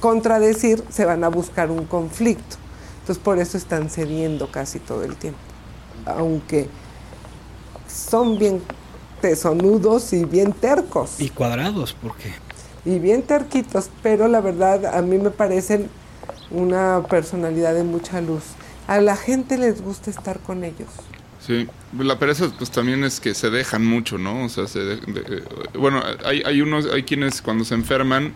contradecir 0.00 0.84
se 0.90 1.04
van 1.04 1.24
a 1.24 1.28
buscar 1.28 1.70
un 1.70 1.84
conflicto. 1.86 2.56
Entonces 3.00 3.22
por 3.22 3.38
eso 3.38 3.56
están 3.56 3.90
cediendo 3.90 4.50
casi 4.50 4.78
todo 4.78 5.02
el 5.04 5.16
tiempo. 5.16 5.40
Aunque 6.06 6.68
son 7.88 8.38
bien 8.38 8.62
tesonudos 9.22 10.12
y 10.12 10.26
bien 10.26 10.52
tercos. 10.52 11.18
Y 11.20 11.30
cuadrados, 11.30 11.96
porque 12.02 12.34
Y 12.84 12.98
bien 12.98 13.22
terquitos, 13.22 13.88
pero 14.02 14.28
la 14.28 14.40
verdad 14.42 14.84
a 14.94 15.00
mí 15.00 15.16
me 15.16 15.30
parecen 15.30 15.88
una 16.50 17.02
personalidad 17.08 17.72
de 17.74 17.84
mucha 17.84 18.20
luz. 18.20 18.42
A 18.88 19.00
la 19.00 19.16
gente 19.16 19.56
les 19.56 19.80
gusta 19.80 20.10
estar 20.10 20.40
con 20.40 20.64
ellos. 20.64 20.88
Sí, 21.40 21.66
la 21.98 22.18
pereza 22.18 22.52
pues 22.58 22.70
también 22.70 23.04
es 23.04 23.20
que 23.20 23.34
se 23.34 23.50
dejan 23.50 23.84
mucho, 23.86 24.18
¿no? 24.18 24.44
O 24.44 24.48
sea, 24.48 24.66
se 24.66 24.80
de- 24.80 24.96
de- 24.96 25.20
eh, 25.38 25.42
bueno, 25.78 26.02
hay, 26.24 26.42
hay 26.44 26.60
unos, 26.60 26.86
hay 26.86 27.04
quienes 27.04 27.40
cuando 27.40 27.64
se 27.64 27.74
enferman 27.74 28.34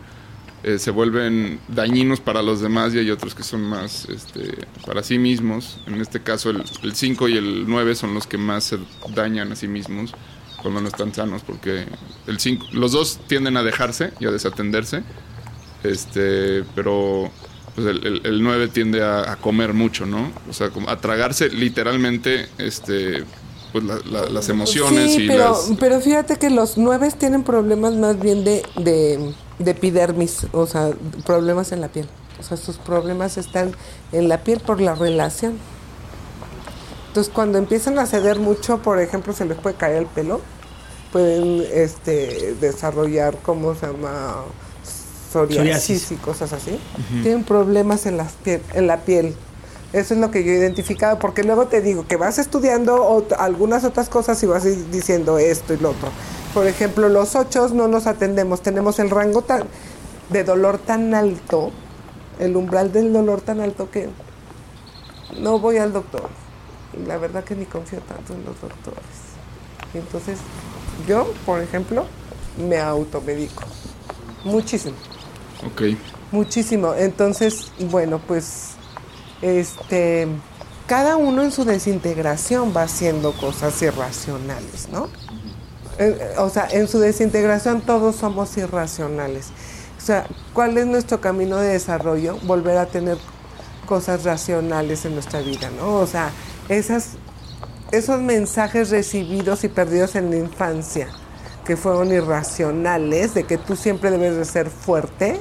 eh, 0.63 0.79
se 0.81 0.91
vuelven 0.91 1.61
dañinos 1.69 2.19
para 2.19 2.43
los 2.43 2.61
demás 2.61 2.93
y 2.95 2.99
hay 2.99 3.11
otros 3.11 3.35
que 3.37 3.45
son 3.45 3.63
más 3.63 4.07
este, 4.09 4.67
para 4.87 5.03
sí 5.05 5.19
mismos. 5.19 5.79
En 5.87 6.01
este 6.01 6.21
caso 6.21 6.51
el 6.51 6.95
5 6.95 7.29
y 7.29 7.37
el 7.37 7.65
9 7.69 7.95
son 7.95 8.15
los 8.15 8.27
que 8.27 8.39
más 8.39 8.65
se 8.65 8.79
dañan 9.15 9.53
a 9.53 9.57
sí 9.57 9.69
mismos 9.69 10.13
no 10.71 10.87
están 10.89 11.15
sanos 11.15 11.43
porque 11.43 11.87
el 12.27 12.39
cinco, 12.41 12.67
los 12.73 12.93
dos 12.93 13.19
tienden 13.27 13.57
a 13.57 13.63
dejarse 13.63 14.13
y 14.21 14.27
a 14.27 14.31
desatenderse, 14.31 15.03
este, 15.85 16.65
pero 16.75 17.31
pues 17.75 17.87
el, 17.89 18.07
el, 18.07 18.21
el 18.27 18.43
9 18.43 18.69
tiende 18.69 19.03
a, 19.03 19.33
a 19.33 19.37
comer 19.37 19.73
mucho, 19.75 20.07
¿no? 20.07 20.31
O 20.49 20.53
sea, 20.53 20.71
a 20.89 20.97
tragarse 21.01 21.51
literalmente 21.51 22.49
este, 22.59 23.25
pues 23.73 23.85
la- 23.85 24.01
la- 24.11 24.31
las 24.31 24.49
emociones 24.49 25.13
sí, 25.15 25.25
y 25.25 25.29
pero, 25.29 25.51
las... 25.51 25.71
pero 25.79 26.01
fíjate 26.01 26.37
que 26.37 26.49
los 26.51 26.79
nueve 26.79 27.11
tienen 27.19 27.43
problemas 27.45 27.95
más 27.95 28.19
bien 28.19 28.45
de, 28.45 28.63
de, 28.77 29.33
de 29.59 29.71
epidermis, 29.71 30.47
o 30.53 30.67
sea, 30.67 30.91
problemas 31.27 31.73
en 31.73 31.83
la 31.83 31.89
piel. 31.89 32.09
O 32.39 32.43
sea, 32.43 32.57
sus 32.57 32.77
problemas 32.77 33.37
están 33.39 33.73
en 34.13 34.29
la 34.29 34.43
piel 34.43 34.61
por 34.61 34.81
la 34.81 34.95
relación. 34.95 35.59
Entonces, 37.09 37.33
cuando 37.33 37.57
empiezan 37.59 37.99
a 37.99 38.07
ceder 38.07 38.39
mucho, 38.39 38.79
por 38.83 39.01
ejemplo, 39.01 39.33
se 39.33 39.45
les 39.47 39.57
puede 39.57 39.77
caer 39.77 39.97
el 40.03 40.07
pelo, 40.07 40.41
pueden 41.17 41.65
este, 41.73 42.55
desarrollar, 42.61 43.39
¿cómo 43.43 43.75
se 43.75 43.87
llama? 43.87 44.45
Psoriasis, 45.33 46.13
y 46.13 46.17
cosas 46.17 46.53
así. 46.53 46.79
Tienen 47.23 47.43
problemas 47.43 48.05
en, 48.05 48.19
las 48.19 48.33
piel, 48.33 48.61
en 48.75 48.87
la 48.87 48.99
piel. 48.99 49.35
Eso 49.95 50.13
es 50.13 50.21
lo 50.21 50.31
que 50.31 50.45
yo 50.45 50.53
he 50.53 50.57
identificado, 50.57 51.19
porque 51.19 51.43
luego 51.43 51.69
te 51.69 51.81
digo 51.81 52.07
que 52.07 52.17
vas 52.17 52.39
estudiando 52.39 52.99
ot- 52.99 53.35
algunas 53.39 53.85
otras 53.85 54.11
cosas 54.11 54.43
y 54.43 54.47
vas 54.47 54.65
diciendo 54.93 55.39
esto 55.39 55.73
y 55.73 55.79
lo 55.79 55.91
otro. 55.93 56.11
Por 56.53 56.67
ejemplo, 56.67 57.09
los 57.09 57.35
ocho 57.35 57.67
no 57.73 57.89
nos 57.89 58.07
atendemos, 58.07 58.61
tenemos 58.61 58.99
el 58.99 59.09
rango 59.09 59.41
tan, 59.41 59.63
de 60.29 60.45
dolor 60.45 60.77
tan 60.77 61.15
alto, 61.15 61.71
el 62.39 62.55
umbral 62.57 62.93
del 62.93 63.11
dolor 63.11 63.41
tan 63.41 63.61
alto 63.61 63.91
que 63.91 64.11
no 65.41 65.59
voy 65.61 65.79
al 65.79 65.95
doctor. 65.95 66.29
Y 66.93 67.07
la 67.07 67.17
verdad 67.17 67.43
que 67.43 67.55
ni 67.55 67.65
confío 67.65 68.01
tanto 68.01 68.35
en 68.35 68.45
los 68.45 68.61
doctores. 68.61 69.01
Entonces, 69.95 70.37
yo, 71.07 71.33
por 71.45 71.61
ejemplo, 71.63 72.07
me 72.57 72.79
automedico. 72.79 73.65
Muchísimo. 74.45 74.97
Ok, 75.67 75.83
Muchísimo. 76.33 76.95
Entonces, 76.95 77.73
bueno, 77.91 78.21
pues 78.27 78.73
este 79.43 80.27
cada 80.87 81.17
uno 81.17 81.43
en 81.43 81.51
su 81.51 81.65
desintegración 81.65 82.73
va 82.77 82.83
haciendo 82.83 83.33
cosas 83.33 83.81
irracionales, 83.83 84.89
¿no? 84.91 85.07
Eh, 85.99 86.17
eh, 86.21 86.35
o 86.39 86.49
sea, 86.49 86.69
en 86.71 86.87
su 86.87 87.01
desintegración 87.01 87.81
todos 87.81 88.17
somos 88.17 88.57
irracionales. 88.57 89.49
O 89.99 90.01
sea, 90.01 90.27
¿cuál 90.53 90.79
es 90.79 90.87
nuestro 90.87 91.21
camino 91.21 91.57
de 91.57 91.69
desarrollo? 91.69 92.39
Volver 92.43 92.79
a 92.79 92.87
tener 92.87 93.19
cosas 93.87 94.25
racionales 94.25 95.05
en 95.05 95.15
nuestra 95.15 95.41
vida, 95.41 95.71
¿no? 95.71 95.95
O 95.97 96.07
sea, 96.07 96.31
esas, 96.69 97.13
esos 97.93 98.21
mensajes 98.21 98.91
recibidos 98.91 99.65
y 99.65 99.69
perdidos 99.69 100.17
en 100.17 100.31
la 100.31 100.37
infancia, 100.37 101.09
que 101.65 101.77
fueron 101.77 102.13
irracionales, 102.13 103.35
de 103.35 103.45
que 103.45 103.59
tú 103.59 103.77
siempre 103.77 104.11
debes 104.11 104.37
de 104.37 104.45
ser 104.45 104.71
fuerte, 104.71 105.39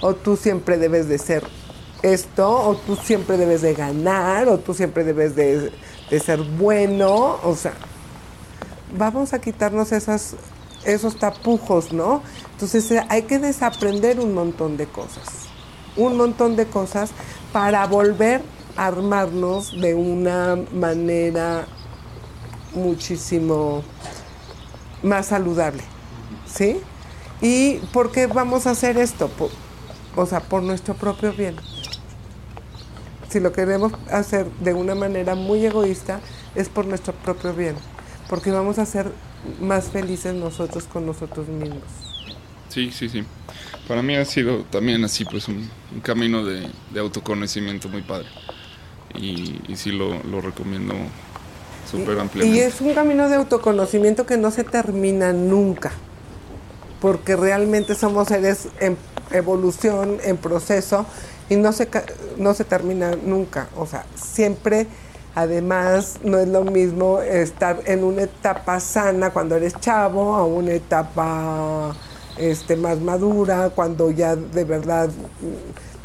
o 0.00 0.14
tú 0.14 0.36
siempre 0.36 0.78
debes 0.78 1.08
de 1.08 1.18
ser 1.18 1.44
esto, 2.02 2.48
o 2.48 2.76
tú 2.76 2.96
siempre 2.96 3.36
debes 3.36 3.62
de 3.62 3.74
ganar, 3.74 4.48
o 4.48 4.58
tú 4.58 4.74
siempre 4.74 5.04
debes 5.04 5.34
de, 5.34 5.72
de 6.10 6.20
ser 6.20 6.42
bueno, 6.42 7.38
o 7.42 7.56
sea, 7.56 7.72
vamos 8.96 9.32
a 9.32 9.40
quitarnos 9.40 9.92
esos 9.92 11.18
tapujos, 11.18 11.92
¿no? 11.92 12.22
Entonces 12.52 12.90
eh, 12.90 13.04
hay 13.08 13.22
que 13.22 13.38
desaprender 13.38 14.20
un 14.20 14.34
montón 14.34 14.76
de 14.76 14.86
cosas, 14.86 15.24
un 15.96 16.16
montón 16.16 16.56
de 16.56 16.66
cosas 16.66 17.10
para 17.52 17.86
volver 17.86 18.42
a 18.76 18.86
armarnos 18.86 19.78
de 19.80 19.94
una 19.94 20.56
manera 20.72 21.66
muchísimo 22.74 23.82
más 25.02 25.26
saludable, 25.26 25.82
¿sí? 26.46 26.80
¿Y 27.40 27.76
por 27.92 28.10
qué 28.10 28.26
vamos 28.26 28.66
a 28.66 28.70
hacer 28.70 28.98
esto? 28.98 29.30
o 30.16 30.26
sea, 30.26 30.40
por 30.40 30.62
nuestro 30.62 30.94
propio 30.94 31.32
bien. 31.32 31.54
Si 33.28 33.40
lo 33.40 33.52
queremos 33.52 33.92
hacer 34.10 34.46
de 34.60 34.74
una 34.74 34.94
manera 34.94 35.34
muy 35.34 35.64
egoísta, 35.64 36.20
es 36.54 36.68
por 36.68 36.86
nuestro 36.86 37.12
propio 37.12 37.54
bien, 37.54 37.76
porque 38.28 38.50
vamos 38.50 38.78
a 38.78 38.86
ser 38.86 39.12
más 39.60 39.90
felices 39.90 40.34
nosotros 40.34 40.84
con 40.84 41.06
nosotros 41.06 41.46
mismos. 41.46 41.82
Sí, 42.68 42.90
sí, 42.90 43.08
sí. 43.08 43.22
Para 43.86 44.02
mí 44.02 44.16
ha 44.16 44.24
sido 44.24 44.64
también 44.64 45.04
así, 45.04 45.24
pues 45.24 45.46
un, 45.48 45.70
camino 46.02 46.44
de, 46.44 46.68
autoconocimiento 46.98 47.88
muy 47.88 48.02
padre. 48.02 48.26
Y, 49.14 49.60
sí 49.74 49.92
lo, 49.92 50.22
lo 50.24 50.40
recomiendo 50.40 50.94
súper 51.90 52.18
ampliamente. 52.18 52.56
Y 52.56 52.60
es 52.60 52.80
un 52.80 52.94
camino 52.94 53.28
de 53.28 53.36
autoconocimiento 53.36 54.26
que 54.26 54.36
no 54.36 54.50
se 54.50 54.64
termina 54.64 55.32
nunca, 55.32 55.92
porque 57.00 57.36
realmente 57.36 57.94
somos 57.94 58.28
seres 58.28 58.68
en 58.80 58.96
evolución, 59.30 60.18
en 60.24 60.36
proceso, 60.36 61.06
y 61.48 61.56
no 61.56 61.72
se, 61.72 61.88
no 62.36 62.54
se 62.54 62.64
termina 62.64 63.12
nunca. 63.22 63.68
O 63.76 63.86
sea, 63.86 64.04
siempre, 64.14 64.86
además, 65.34 66.18
no 66.22 66.38
es 66.38 66.48
lo 66.48 66.64
mismo 66.64 67.20
estar 67.20 67.80
en 67.86 68.04
una 68.04 68.22
etapa 68.22 68.80
sana 68.80 69.30
cuando 69.30 69.56
eres 69.56 69.74
chavo, 69.80 70.34
a 70.34 70.44
una 70.44 70.72
etapa 70.72 71.96
este, 72.36 72.76
más 72.76 73.00
madura, 73.00 73.70
cuando 73.74 74.10
ya 74.10 74.36
de 74.36 74.64
verdad 74.64 75.10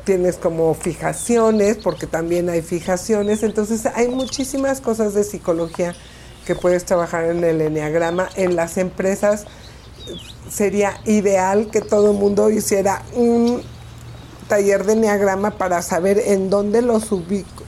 tienes 0.03 0.37
como 0.37 0.73
fijaciones, 0.73 1.77
porque 1.77 2.07
también 2.07 2.49
hay 2.49 2.61
fijaciones. 2.61 3.43
Entonces 3.43 3.85
hay 3.85 4.07
muchísimas 4.07 4.81
cosas 4.81 5.13
de 5.13 5.23
psicología 5.23 5.95
que 6.45 6.55
puedes 6.55 6.85
trabajar 6.85 7.25
en 7.25 7.43
el 7.43 7.61
enneagrama. 7.61 8.29
En 8.35 8.55
las 8.55 8.77
empresas 8.77 9.45
sería 10.49 10.99
ideal 11.05 11.69
que 11.71 11.81
todo 11.81 12.11
el 12.11 12.17
mundo 12.17 12.49
hiciera 12.49 13.01
un 13.15 13.61
taller 14.47 14.85
de 14.85 14.93
enneagrama 14.93 15.51
para 15.51 15.81
saber 15.81 16.21
en 16.25 16.49
dónde 16.49 16.81
los 16.81 17.11
ubico, 17.11 17.63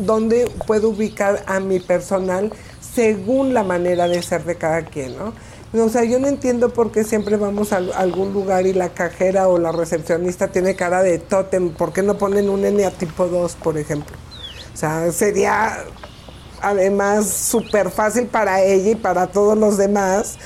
dónde 0.00 0.50
puedo 0.66 0.88
ubicar 0.90 1.44
a 1.46 1.60
mi 1.60 1.80
personal 1.80 2.52
según 2.80 3.54
la 3.54 3.62
manera 3.62 4.08
de 4.08 4.22
ser 4.22 4.44
de 4.44 4.56
cada 4.56 4.84
quien, 4.84 5.16
¿no? 5.16 5.32
O 5.84 5.88
sea, 5.88 6.04
yo 6.04 6.18
no 6.18 6.26
entiendo 6.28 6.70
por 6.70 6.92
qué 6.92 7.04
siempre 7.04 7.36
vamos 7.36 7.72
a 7.72 7.76
algún 7.76 8.32
lugar 8.32 8.66
y 8.66 8.72
la 8.72 8.90
cajera 8.90 9.48
o 9.48 9.58
la 9.58 9.72
recepcionista 9.72 10.48
tiene 10.48 10.74
cara 10.74 11.02
de 11.02 11.18
tótem. 11.18 11.70
¿Por 11.70 11.92
qué 11.92 12.02
no 12.02 12.18
ponen 12.18 12.48
un 12.48 12.64
N 12.64 12.90
tipo 12.92 13.26
2, 13.26 13.56
por 13.56 13.76
ejemplo? 13.78 14.16
O 14.72 14.76
sea, 14.76 15.10
sería 15.12 15.84
además 16.60 17.28
súper 17.28 17.90
fácil 17.90 18.26
para 18.26 18.62
ella 18.62 18.90
y 18.90 18.94
para 18.94 19.26
todos 19.26 19.56
los 19.56 19.76
demás 19.76 20.38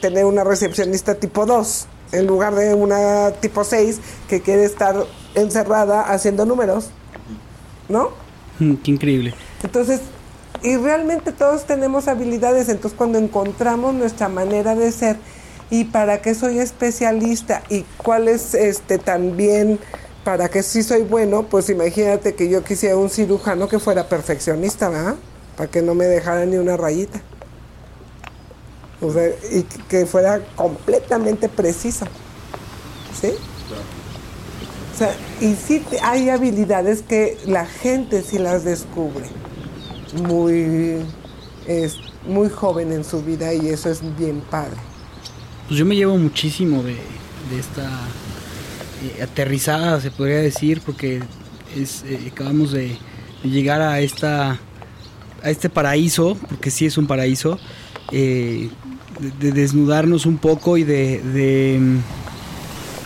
tener 0.00 0.24
una 0.24 0.44
recepcionista 0.44 1.14
tipo 1.14 1.46
2 1.46 1.86
en 2.12 2.26
lugar 2.26 2.54
de 2.54 2.74
una 2.74 3.32
tipo 3.40 3.64
6 3.64 4.00
que 4.28 4.40
quiere 4.40 4.64
estar 4.64 4.94
encerrada 5.34 6.02
haciendo 6.02 6.44
números. 6.44 6.90
¿No? 7.88 8.10
Mm, 8.58 8.74
qué 8.76 8.90
increíble. 8.90 9.34
Entonces, 9.62 10.00
y 10.64 10.78
realmente 10.78 11.30
todos 11.30 11.66
tenemos 11.66 12.08
habilidades, 12.08 12.70
entonces 12.70 12.96
cuando 12.96 13.18
encontramos 13.18 13.92
nuestra 13.92 14.30
manera 14.30 14.74
de 14.74 14.90
ser 14.92 15.18
y 15.68 15.84
para 15.84 16.22
qué 16.22 16.34
soy 16.34 16.58
especialista 16.58 17.62
y 17.68 17.84
cuál 17.98 18.28
es 18.28 18.54
este 18.54 18.96
también 18.96 19.78
para 20.24 20.48
qué 20.48 20.62
sí 20.62 20.82
soy 20.82 21.02
bueno, 21.02 21.42
pues 21.42 21.68
imagínate 21.68 22.34
que 22.34 22.48
yo 22.48 22.64
quisiera 22.64 22.96
un 22.96 23.10
cirujano 23.10 23.68
que 23.68 23.78
fuera 23.78 24.08
perfeccionista, 24.08 24.88
¿verdad? 24.88 25.16
Para 25.54 25.70
que 25.70 25.82
no 25.82 25.94
me 25.94 26.06
dejara 26.06 26.46
ni 26.46 26.56
una 26.56 26.78
rayita. 26.78 27.20
Y 29.52 29.64
que 29.64 30.06
fuera 30.06 30.40
completamente 30.56 31.50
preciso. 31.50 32.06
¿Sí? 33.20 33.34
O 34.94 34.96
sea, 34.98 35.14
y 35.42 35.54
sí 35.56 35.84
hay 36.02 36.30
habilidades 36.30 37.02
que 37.02 37.36
la 37.44 37.66
gente 37.66 38.22
sí 38.22 38.38
las 38.38 38.64
descubre 38.64 39.43
muy, 40.14 41.02
es, 41.66 41.98
muy 42.26 42.48
joven 42.48 42.92
en 42.92 43.04
su 43.04 43.22
vida 43.22 43.52
y 43.54 43.68
eso 43.68 43.90
es 43.90 44.00
bien 44.16 44.40
padre. 44.50 44.76
Pues 45.68 45.78
yo 45.78 45.86
me 45.86 45.96
llevo 45.96 46.16
muchísimo 46.18 46.82
de, 46.82 46.96
esta 47.58 47.88
eh, 49.02 49.22
aterrizada, 49.22 50.00
se 50.00 50.10
podría 50.10 50.38
decir, 50.38 50.80
porque 50.84 51.22
eh, 51.76 52.30
acabamos 52.32 52.72
de, 52.72 52.96
llegar 53.42 53.82
a 53.82 54.00
esta 54.00 54.58
a 55.42 55.50
este 55.50 55.68
paraíso, 55.68 56.38
porque 56.48 56.70
sí 56.70 56.86
es 56.86 56.96
un 56.96 57.06
paraíso, 57.06 57.58
eh, 58.12 58.70
de, 59.38 59.52
desnudarnos 59.52 60.24
un 60.24 60.38
poco 60.38 60.78
y 60.78 60.84
de, 60.84 61.20
de, 61.20 61.98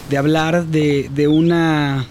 de 0.08 0.16
hablar 0.16 0.66
de, 0.66 1.10
de 1.12 1.26
una 1.26 2.06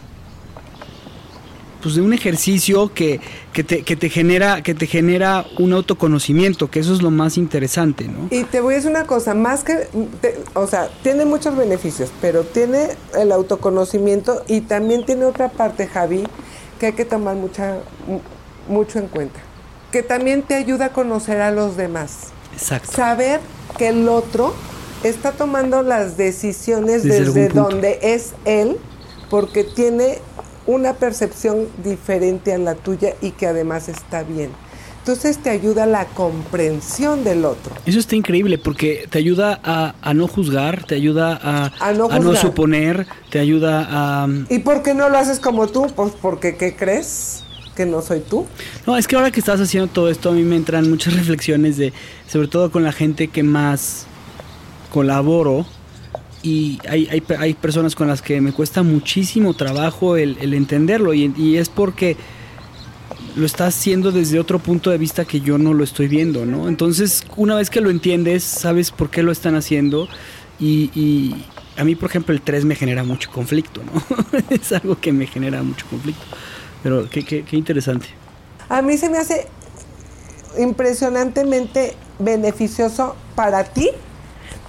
pues 1.87 1.95
de 1.95 2.01
un 2.01 2.11
ejercicio 2.11 2.93
que, 2.93 3.21
que, 3.53 3.63
te, 3.63 3.83
que, 3.83 3.95
te 3.95 4.09
genera, 4.09 4.61
que 4.61 4.75
te 4.75 4.87
genera 4.87 5.45
un 5.57 5.71
autoconocimiento, 5.71 6.69
que 6.69 6.81
eso 6.81 6.93
es 6.93 7.01
lo 7.01 7.11
más 7.11 7.37
interesante, 7.37 8.09
¿no? 8.09 8.27
Y 8.29 8.43
te 8.43 8.59
voy 8.59 8.73
a 8.73 8.75
decir 8.75 8.91
una 8.91 9.07
cosa, 9.07 9.33
más 9.33 9.63
que, 9.63 9.87
o 10.53 10.67
sea, 10.67 10.89
tiene 11.01 11.23
muchos 11.23 11.55
beneficios, 11.55 12.11
pero 12.19 12.43
tiene 12.43 12.89
el 13.17 13.31
autoconocimiento 13.31 14.43
y 14.47 14.59
también 14.59 15.05
tiene 15.05 15.23
otra 15.23 15.47
parte, 15.47 15.87
Javi, 15.87 16.25
que 16.77 16.87
hay 16.87 16.91
que 16.91 17.05
tomar 17.05 17.37
mucha, 17.37 17.77
mucho 18.67 18.99
en 18.99 19.07
cuenta, 19.07 19.39
que 19.89 20.03
también 20.03 20.41
te 20.41 20.55
ayuda 20.55 20.87
a 20.87 20.89
conocer 20.91 21.39
a 21.39 21.51
los 21.51 21.77
demás. 21.77 22.33
Exacto. 22.51 22.91
Saber 22.91 23.39
que 23.77 23.87
el 23.87 24.09
otro 24.09 24.53
está 25.03 25.31
tomando 25.31 25.83
las 25.83 26.17
decisiones 26.17 27.03
desde 27.03 27.47
donde 27.47 27.99
es 28.01 28.33
él, 28.43 28.75
porque 29.29 29.63
tiene 29.63 30.19
una 30.67 30.93
percepción 30.93 31.67
diferente 31.83 32.53
a 32.53 32.57
la 32.57 32.75
tuya 32.75 33.15
y 33.21 33.31
que 33.31 33.47
además 33.47 33.89
está 33.89 34.23
bien. 34.23 34.51
Entonces 34.99 35.37
te 35.37 35.49
ayuda 35.49 35.85
la 35.85 36.05
comprensión 36.05 37.23
del 37.23 37.45
otro. 37.45 37.73
Eso 37.85 37.97
está 37.97 38.17
increíble 38.17 38.57
porque 38.57 39.07
te 39.09 39.17
ayuda 39.17 39.57
a, 39.63 40.13
no 40.13 40.27
juzgar, 40.27 40.83
te 40.83 40.95
ayuda 40.95 41.39
a, 41.41 41.93
no, 41.93 42.35
suponer, 42.35 43.07
te 43.29 43.39
ayuda 43.39 43.87
a... 43.89 44.27
¿Y 44.49 44.59
por 44.59 44.83
qué 44.83 44.93
no 44.93 45.07
lo 45.07 45.17
haces 45.17 45.39
como 45.39 45.67
tú? 45.67 45.87
Pues 45.95 46.11
porque 46.21 46.57
¿qué 46.57 46.75
crees? 46.75 47.43
que 47.73 47.85
no 47.85 48.01
soy 48.01 48.21
tú. 48.21 48.47
No, 48.87 48.97
es 48.97 49.07
que 49.07 49.15
ahora 49.15 49.29
que 49.29 49.39
estás 49.39 49.61
haciendo 49.61 49.87
todo 49.87 50.09
esto 50.09 50.29
a 50.29 50.31
mí 50.33 50.41
me 50.41 50.55
entran 50.55 50.89
muchas 50.89 51.13
reflexiones 51.15 51.77
de, 51.77 51.93
sobre 52.27 52.47
todo 52.47 52.71
con 52.71 52.83
la 52.83 52.91
gente 52.91 53.27
que 53.29 53.43
más 53.43 54.07
colaboro, 54.91 55.65
y 56.47 56.79
hay, 56.87 57.09
hay, 57.09 57.23
hay, 57.37 57.53
personas 57.55 57.93
con 57.93 58.07
las 58.07 58.21
que 58.21 58.39
me 58.39 58.53
cuesta 58.53 58.81
muchísimo 58.81 59.53
trabajo 59.53 60.15
el, 60.15 60.53
entenderlo 60.53 61.13
y, 61.13 61.57
es 61.57 61.67
porque 61.67 62.15
lo 63.35 63.45
estás 63.45 63.75
haciendo 63.75 64.13
desde 64.13 64.39
otro 64.39 64.57
punto 64.57 64.89
de 64.89 64.97
vista 64.97 65.25
que 65.25 65.41
yo 65.41 65.57
no 65.57 65.73
lo 65.73 65.83
estoy 65.83 66.07
viendo, 66.07 66.45
¿no? 66.45 66.69
Entonces, 66.69 67.25
una 67.35 67.55
vez 67.55 67.69
que 67.69 67.81
lo 67.81 67.89
entiendes, 67.89 68.45
sabes 68.45 68.91
por 68.91 69.09
qué 69.09 69.23
lo 69.23 69.33
están 69.33 69.55
haciendo 69.55 70.07
y, 70.57 71.35
a 71.75 71.83
mí, 71.83 71.95
por 71.95 72.09
ejemplo, 72.09 72.33
el 72.33 72.41
3 72.41 72.63
me 72.63 72.75
genera 72.75 73.03
mucho 73.03 73.29
conflicto, 73.29 73.81
¿no? 73.83 74.01
es 74.49 74.71
algo 74.71 74.97
que 74.99 75.11
me 75.11 75.27
genera 75.27 75.61
mucho 75.63 75.85
conflicto. 75.87 76.23
Pero 76.81 77.09
qué, 77.09 77.23
qué, 77.23 77.43
qué 77.43 77.57
interesante. 77.57 78.07
A 78.69 78.81
mí 78.81 78.97
se 78.97 79.09
me 79.09 79.17
hace 79.17 79.47
impresionantemente 80.57 81.95
beneficioso 82.19 83.15
para 83.35 83.65
ti 83.65 83.91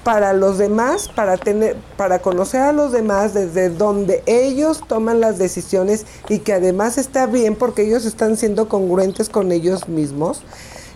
para 0.04 0.32
los 0.32 0.58
demás, 0.58 1.08
para 1.08 1.36
tener, 1.36 1.76
para 1.96 2.20
conocer 2.20 2.60
a 2.60 2.72
los 2.72 2.92
demás 2.92 3.34
desde 3.34 3.68
donde 3.68 4.22
ellos 4.26 4.82
toman 4.86 5.20
las 5.20 5.38
decisiones 5.38 6.06
y 6.28 6.40
que 6.40 6.52
además 6.52 6.98
está 6.98 7.26
bien 7.26 7.54
porque 7.54 7.82
ellos 7.82 8.04
están 8.04 8.36
siendo 8.36 8.68
congruentes 8.68 9.28
con 9.28 9.52
ellos 9.52 9.88
mismos. 9.88 10.42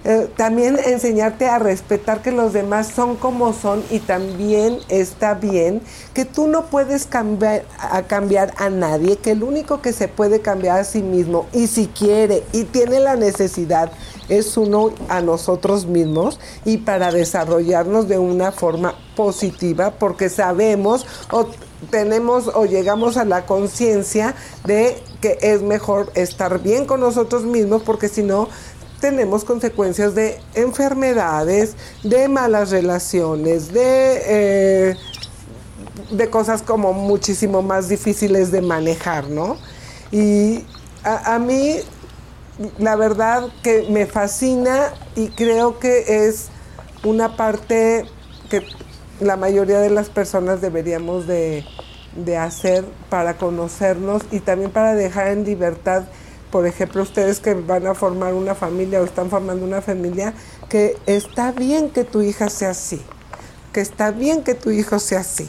Eh, 0.04 0.28
también 0.36 0.80
enseñarte 0.84 1.46
a 1.46 1.60
respetar 1.60 2.22
que 2.22 2.32
los 2.32 2.52
demás 2.52 2.88
son 2.88 3.14
como 3.14 3.52
son 3.52 3.84
y 3.88 4.00
también 4.00 4.78
está 4.88 5.34
bien 5.34 5.80
que 6.12 6.24
tú 6.24 6.48
no 6.48 6.66
puedes 6.66 7.06
cambiar 7.06 7.64
a 7.78 8.02
cambiar 8.02 8.52
a 8.56 8.68
nadie, 8.68 9.16
que 9.16 9.30
el 9.30 9.44
único 9.44 9.80
que 9.80 9.92
se 9.92 10.08
puede 10.08 10.40
cambiar 10.40 10.80
a 10.80 10.84
sí 10.84 11.02
mismo 11.02 11.46
y 11.52 11.68
si 11.68 11.86
quiere 11.86 12.42
y 12.52 12.64
tiene 12.64 12.98
la 12.98 13.14
necesidad 13.14 13.92
es 14.38 14.56
uno 14.56 14.92
a 15.08 15.20
nosotros 15.20 15.86
mismos 15.86 16.40
y 16.64 16.78
para 16.78 17.12
desarrollarnos 17.12 18.08
de 18.08 18.18
una 18.18 18.52
forma 18.52 18.94
positiva 19.14 19.92
porque 19.98 20.28
sabemos 20.28 21.06
o 21.30 21.46
tenemos 21.90 22.48
o 22.54 22.64
llegamos 22.64 23.16
a 23.16 23.24
la 23.24 23.44
conciencia 23.44 24.34
de 24.64 25.02
que 25.20 25.38
es 25.42 25.62
mejor 25.62 26.10
estar 26.14 26.62
bien 26.62 26.86
con 26.86 27.00
nosotros 27.00 27.44
mismos 27.44 27.82
porque 27.82 28.08
si 28.08 28.22
no 28.22 28.48
tenemos 29.00 29.44
consecuencias 29.44 30.14
de 30.14 30.40
enfermedades, 30.54 31.74
de 32.04 32.28
malas 32.28 32.70
relaciones, 32.70 33.72
de, 33.72 34.22
eh, 34.26 34.96
de 36.12 36.30
cosas 36.30 36.62
como 36.62 36.92
muchísimo 36.92 37.62
más 37.62 37.88
difíciles 37.88 38.52
de 38.52 38.62
manejar, 38.62 39.28
¿no? 39.28 39.56
Y 40.12 40.64
a, 41.02 41.34
a 41.34 41.38
mí, 41.40 41.80
la 42.78 42.96
verdad 42.96 43.48
que 43.62 43.86
me 43.90 44.06
fascina 44.06 44.92
y 45.16 45.28
creo 45.28 45.78
que 45.78 46.26
es 46.26 46.48
una 47.04 47.36
parte 47.36 48.04
que 48.50 48.66
la 49.20 49.36
mayoría 49.36 49.78
de 49.78 49.90
las 49.90 50.08
personas 50.08 50.60
deberíamos 50.60 51.26
de, 51.26 51.64
de 52.16 52.36
hacer 52.36 52.84
para 53.08 53.36
conocernos 53.36 54.22
y 54.30 54.40
también 54.40 54.70
para 54.70 54.94
dejar 54.94 55.28
en 55.28 55.44
libertad 55.44 56.04
por 56.52 56.66
ejemplo, 56.66 57.02
ustedes 57.02 57.40
que 57.40 57.54
van 57.54 57.86
a 57.86 57.94
formar 57.94 58.34
una 58.34 58.54
familia 58.54 59.00
o 59.00 59.04
están 59.04 59.30
formando 59.30 59.64
una 59.64 59.80
familia, 59.80 60.34
que 60.68 60.98
está 61.06 61.50
bien 61.50 61.88
que 61.88 62.04
tu 62.04 62.20
hija 62.20 62.50
sea 62.50 62.70
así, 62.70 63.00
que 63.72 63.80
está 63.80 64.10
bien 64.10 64.44
que 64.44 64.54
tu 64.54 64.70
hijo 64.70 64.98
sea 64.98 65.20
así, 65.20 65.48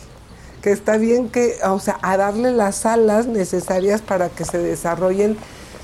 que 0.61 0.71
está 0.71 0.95
bien 0.95 1.27
que, 1.27 1.57
o 1.65 1.79
sea, 1.79 1.99
a 2.01 2.15
darle 2.15 2.51
las 2.51 2.85
alas 2.85 3.27
necesarias 3.27 4.01
para 4.01 4.29
que 4.29 4.45
se 4.45 4.57
desarrollen 4.59 5.37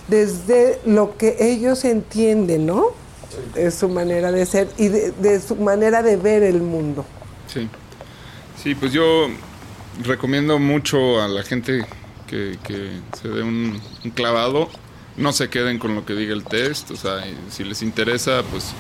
desde 0.09 0.79
lo 0.85 1.17
que 1.17 1.37
ellos 1.39 1.85
entienden, 1.85 2.65
¿no? 2.65 2.87
De 3.53 3.71
su 3.71 3.89
manera 3.89 4.31
de 4.31 4.45
ser 4.45 4.69
y 4.77 4.87
de, 4.87 5.39
su 5.39 5.55
manera 5.55 6.01
de 6.01 6.17
ver 6.17 6.43
el 6.43 6.61
mundo. 6.61 7.05
Sí. 7.47 7.67
Sí, 8.61 8.75
pues 8.75 8.91
yo 8.91 9.27
recomiendo 10.03 10.59
mucho 10.59 11.21
a 11.21 11.27
la 11.27 11.43
gente 11.43 11.85
que, 12.27 12.57
se 13.21 13.27
dé 13.27 13.41
un 13.41 13.79
clavado 14.13 14.69
no 15.19 15.33
se 15.33 15.49
queden 15.49 15.77
con 15.79 15.95
lo 15.95 16.05
que 16.05 16.15
diga 16.15 16.33
el 16.33 16.43
test, 16.43 16.91
o 16.91 16.95
sea, 16.95 17.23
si 17.49 17.63
les 17.63 17.81
interesa, 17.81 18.41
pues 18.49 18.71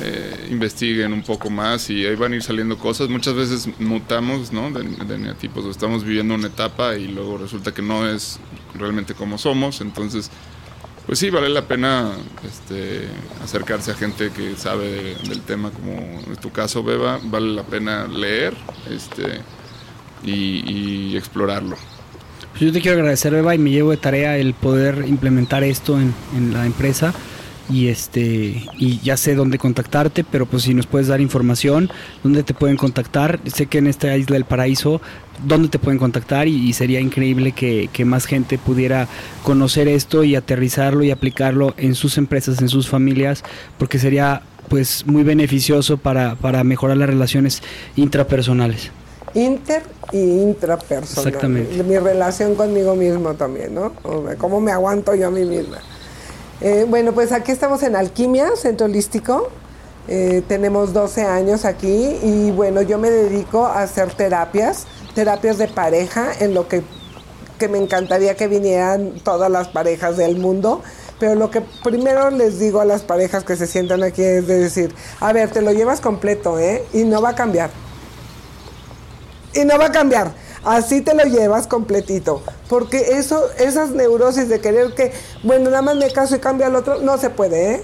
eh, 0.00 0.48
investiguen 0.50 1.12
un 1.12 1.22
poco 1.22 1.50
más 1.50 1.90
y 1.90 2.04
ahí 2.06 2.16
van 2.16 2.32
a 2.32 2.36
ir 2.36 2.42
saliendo 2.42 2.78
cosas. 2.78 3.08
Muchas 3.08 3.34
veces 3.34 3.68
mutamos, 3.78 4.52
¿no? 4.52 4.70
De, 4.70 4.82
de 4.82 5.18
neatipos, 5.18 5.66
estamos 5.66 6.02
viviendo 6.02 6.34
una 6.34 6.48
etapa 6.48 6.96
y 6.96 7.08
luego 7.08 7.38
resulta 7.38 7.72
que 7.72 7.82
no 7.82 8.08
es 8.08 8.38
realmente 8.74 9.14
como 9.14 9.38
somos, 9.38 9.80
entonces, 9.80 10.30
pues 11.06 11.18
sí, 11.18 11.30
vale 11.30 11.48
la 11.48 11.62
pena 11.62 12.12
este, 12.44 13.08
acercarse 13.42 13.92
a 13.92 13.94
gente 13.94 14.30
que 14.30 14.56
sabe 14.56 15.16
del 15.28 15.42
tema, 15.42 15.70
como 15.70 15.92
en 16.26 16.36
tu 16.36 16.50
caso, 16.50 16.82
Beba, 16.82 17.20
vale 17.22 17.54
la 17.54 17.62
pena 17.62 18.06
leer 18.06 18.54
este, 18.90 19.40
y 20.24 21.16
explorarlo. 21.16 21.76
Pues 22.56 22.64
yo 22.68 22.72
te 22.72 22.80
quiero 22.80 22.96
agradecer, 22.96 23.34
Eva, 23.34 23.54
y 23.54 23.58
me 23.58 23.68
llevo 23.68 23.90
de 23.90 23.98
tarea 23.98 24.38
el 24.38 24.54
poder 24.54 25.04
implementar 25.06 25.62
esto 25.62 26.00
en, 26.00 26.54
la 26.54 26.64
empresa 26.64 27.12
y 27.68 27.88
este 27.88 28.64
y 28.78 29.00
ya 29.02 29.16
sé 29.16 29.34
dónde 29.34 29.58
contactarte, 29.58 30.24
pero 30.24 30.46
pues 30.46 30.64
si 30.64 30.74
nos 30.74 30.86
puedes 30.86 31.08
dar 31.08 31.20
información, 31.20 31.90
dónde 32.22 32.42
te 32.42 32.54
pueden 32.54 32.76
contactar, 32.76 33.40
sé 33.46 33.66
que 33.66 33.78
en 33.78 33.86
esta 33.86 34.16
isla 34.16 34.34
del 34.34 34.44
paraíso, 34.44 35.00
dónde 35.44 35.68
te 35.68 35.78
pueden 35.78 35.98
contactar 35.98 36.48
y, 36.48 36.72
sería 36.72 37.00
increíble 37.00 37.52
que, 37.52 38.04
más 38.04 38.26
gente 38.26 38.58
pudiera 38.58 39.08
conocer 39.42 39.88
esto 39.88 40.24
y 40.24 40.36
aterrizarlo 40.36 41.02
y 41.02 41.10
aplicarlo 41.10 41.74
en 41.76 41.94
sus 41.94 42.18
empresas, 42.18 42.60
en 42.60 42.68
sus 42.68 42.88
familias, 42.88 43.42
porque 43.78 43.98
sería 43.98 44.42
pues 44.68 45.06
muy 45.06 45.22
beneficioso 45.22 45.96
para, 45.96 46.34
para 46.34 46.64
mejorar 46.64 46.96
las 46.96 47.08
relaciones 47.08 47.62
intrapersonales 47.96 48.90
inter 49.34 49.82
y 50.12 50.18
intrapersonal. 50.18 51.26
Exactamente. 51.26 51.82
Mi 51.82 51.98
relación 51.98 52.54
conmigo 52.54 52.94
mismo 52.94 53.34
también, 53.34 53.74
¿no? 53.74 53.92
cómo 54.38 54.60
me 54.60 54.72
aguanto 54.72 55.14
yo 55.14 55.28
a 55.28 55.30
mí 55.30 55.44
misma. 55.44 55.78
Eh, 56.60 56.86
bueno, 56.88 57.12
pues 57.12 57.32
aquí 57.32 57.52
estamos 57.52 57.82
en 57.82 57.96
Alquimia, 57.96 58.56
Centro 58.56 58.86
Holístico. 58.86 59.48
Eh, 60.08 60.42
tenemos 60.48 60.92
12 60.92 61.24
años 61.24 61.64
aquí 61.64 62.18
y 62.22 62.50
bueno, 62.52 62.80
yo 62.82 62.98
me 62.98 63.10
dedico 63.10 63.66
a 63.66 63.82
hacer 63.82 64.14
terapias, 64.14 64.86
terapias 65.14 65.58
de 65.58 65.68
pareja, 65.68 66.32
en 66.38 66.54
lo 66.54 66.68
que, 66.68 66.82
que 67.58 67.68
me 67.68 67.78
encantaría 67.78 68.36
que 68.36 68.46
vinieran 68.46 69.20
todas 69.22 69.50
las 69.50 69.68
parejas 69.68 70.16
del 70.16 70.38
mundo. 70.38 70.82
Pero 71.18 71.34
lo 71.34 71.50
que 71.50 71.62
primero 71.82 72.30
les 72.30 72.58
digo 72.58 72.80
a 72.80 72.84
las 72.84 73.02
parejas 73.02 73.44
que 73.44 73.56
se 73.56 73.66
sientan 73.66 74.02
aquí 74.02 74.22
es 74.22 74.46
de 74.46 74.58
decir, 74.58 74.94
a 75.20 75.32
ver, 75.32 75.50
te 75.50 75.62
lo 75.62 75.72
llevas 75.72 76.00
completo, 76.00 76.58
¿eh? 76.58 76.84
Y 76.92 77.04
no 77.04 77.20
va 77.20 77.30
a 77.30 77.34
cambiar 77.34 77.70
y 79.56 79.64
no 79.64 79.78
va 79.78 79.86
a 79.86 79.92
cambiar. 79.92 80.32
Así 80.66 81.00
te 81.00 81.14
lo 81.14 81.24
llevas 81.24 81.66
completito. 81.66 82.42
Porque 82.68 83.18
eso, 83.18 83.42
esas 83.58 83.90
neurosis 83.90 84.48
de 84.48 84.60
querer 84.60 84.94
que, 84.94 85.12
bueno, 85.42 85.70
nada 85.70 85.80
más 85.80 85.96
me 85.96 86.10
caso 86.10 86.36
y 86.36 86.38
cambio 86.40 86.66
al 86.66 86.74
otro, 86.74 87.00
no 87.00 87.16
se 87.16 87.30
puede, 87.30 87.74
¿eh? 87.74 87.82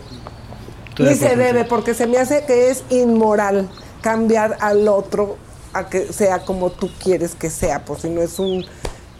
Ni 0.99 1.15
se 1.15 1.37
debe, 1.37 1.65
porque 1.65 1.95
se 1.95 2.07
me 2.07 2.19
hace 2.19 2.45
que 2.45 2.71
es 2.71 2.85
inmoral 2.91 3.71
cambiar 4.03 4.59
al 4.61 4.87
otro 4.89 5.37
a 5.73 5.89
que 5.89 6.13
sea 6.13 6.45
como 6.45 6.71
tú 6.71 6.91
quieres 7.03 7.35
que 7.35 7.49
sea, 7.49 7.85
por 7.85 7.99
si 7.99 8.11
no 8.11 8.21
es 8.21 8.39
un, 8.39 8.65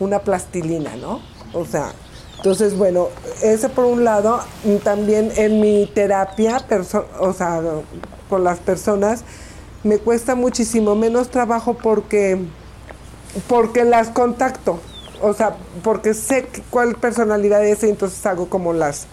una 0.01 0.19
plastilina, 0.19 0.97
¿no? 0.97 1.23
O 1.55 1.65
sea, 1.65 1.93
entonces, 2.37 2.77
bueno, 2.77 3.09
ese 3.43 3.69
por 3.69 3.85
un 3.85 4.05
lado, 4.05 4.41
también 4.83 5.33
en 5.37 5.61
mi 5.61 5.91
terapia, 5.95 6.61
o 7.21 7.33
sea, 7.33 7.63
con 8.29 8.43
las 8.43 8.59
personas, 8.59 9.23
me 9.85 9.99
cuesta 9.99 10.35
muchísimo 10.35 10.95
menos 10.95 11.29
trabajo 11.29 11.75
porque, 11.75 12.39
porque 13.49 13.85
las 13.85 14.09
contacto. 14.09 14.81
O 15.21 15.35
sea, 15.35 15.57
porque 15.85 16.15
sé 16.15 16.49
cuál 16.71 16.97
personalidad 16.97 17.65
es 17.65 17.85
y 17.85 17.89
entonces 17.89 18.25
hago 18.27 18.49
como 18.49 18.73
las 18.73 19.07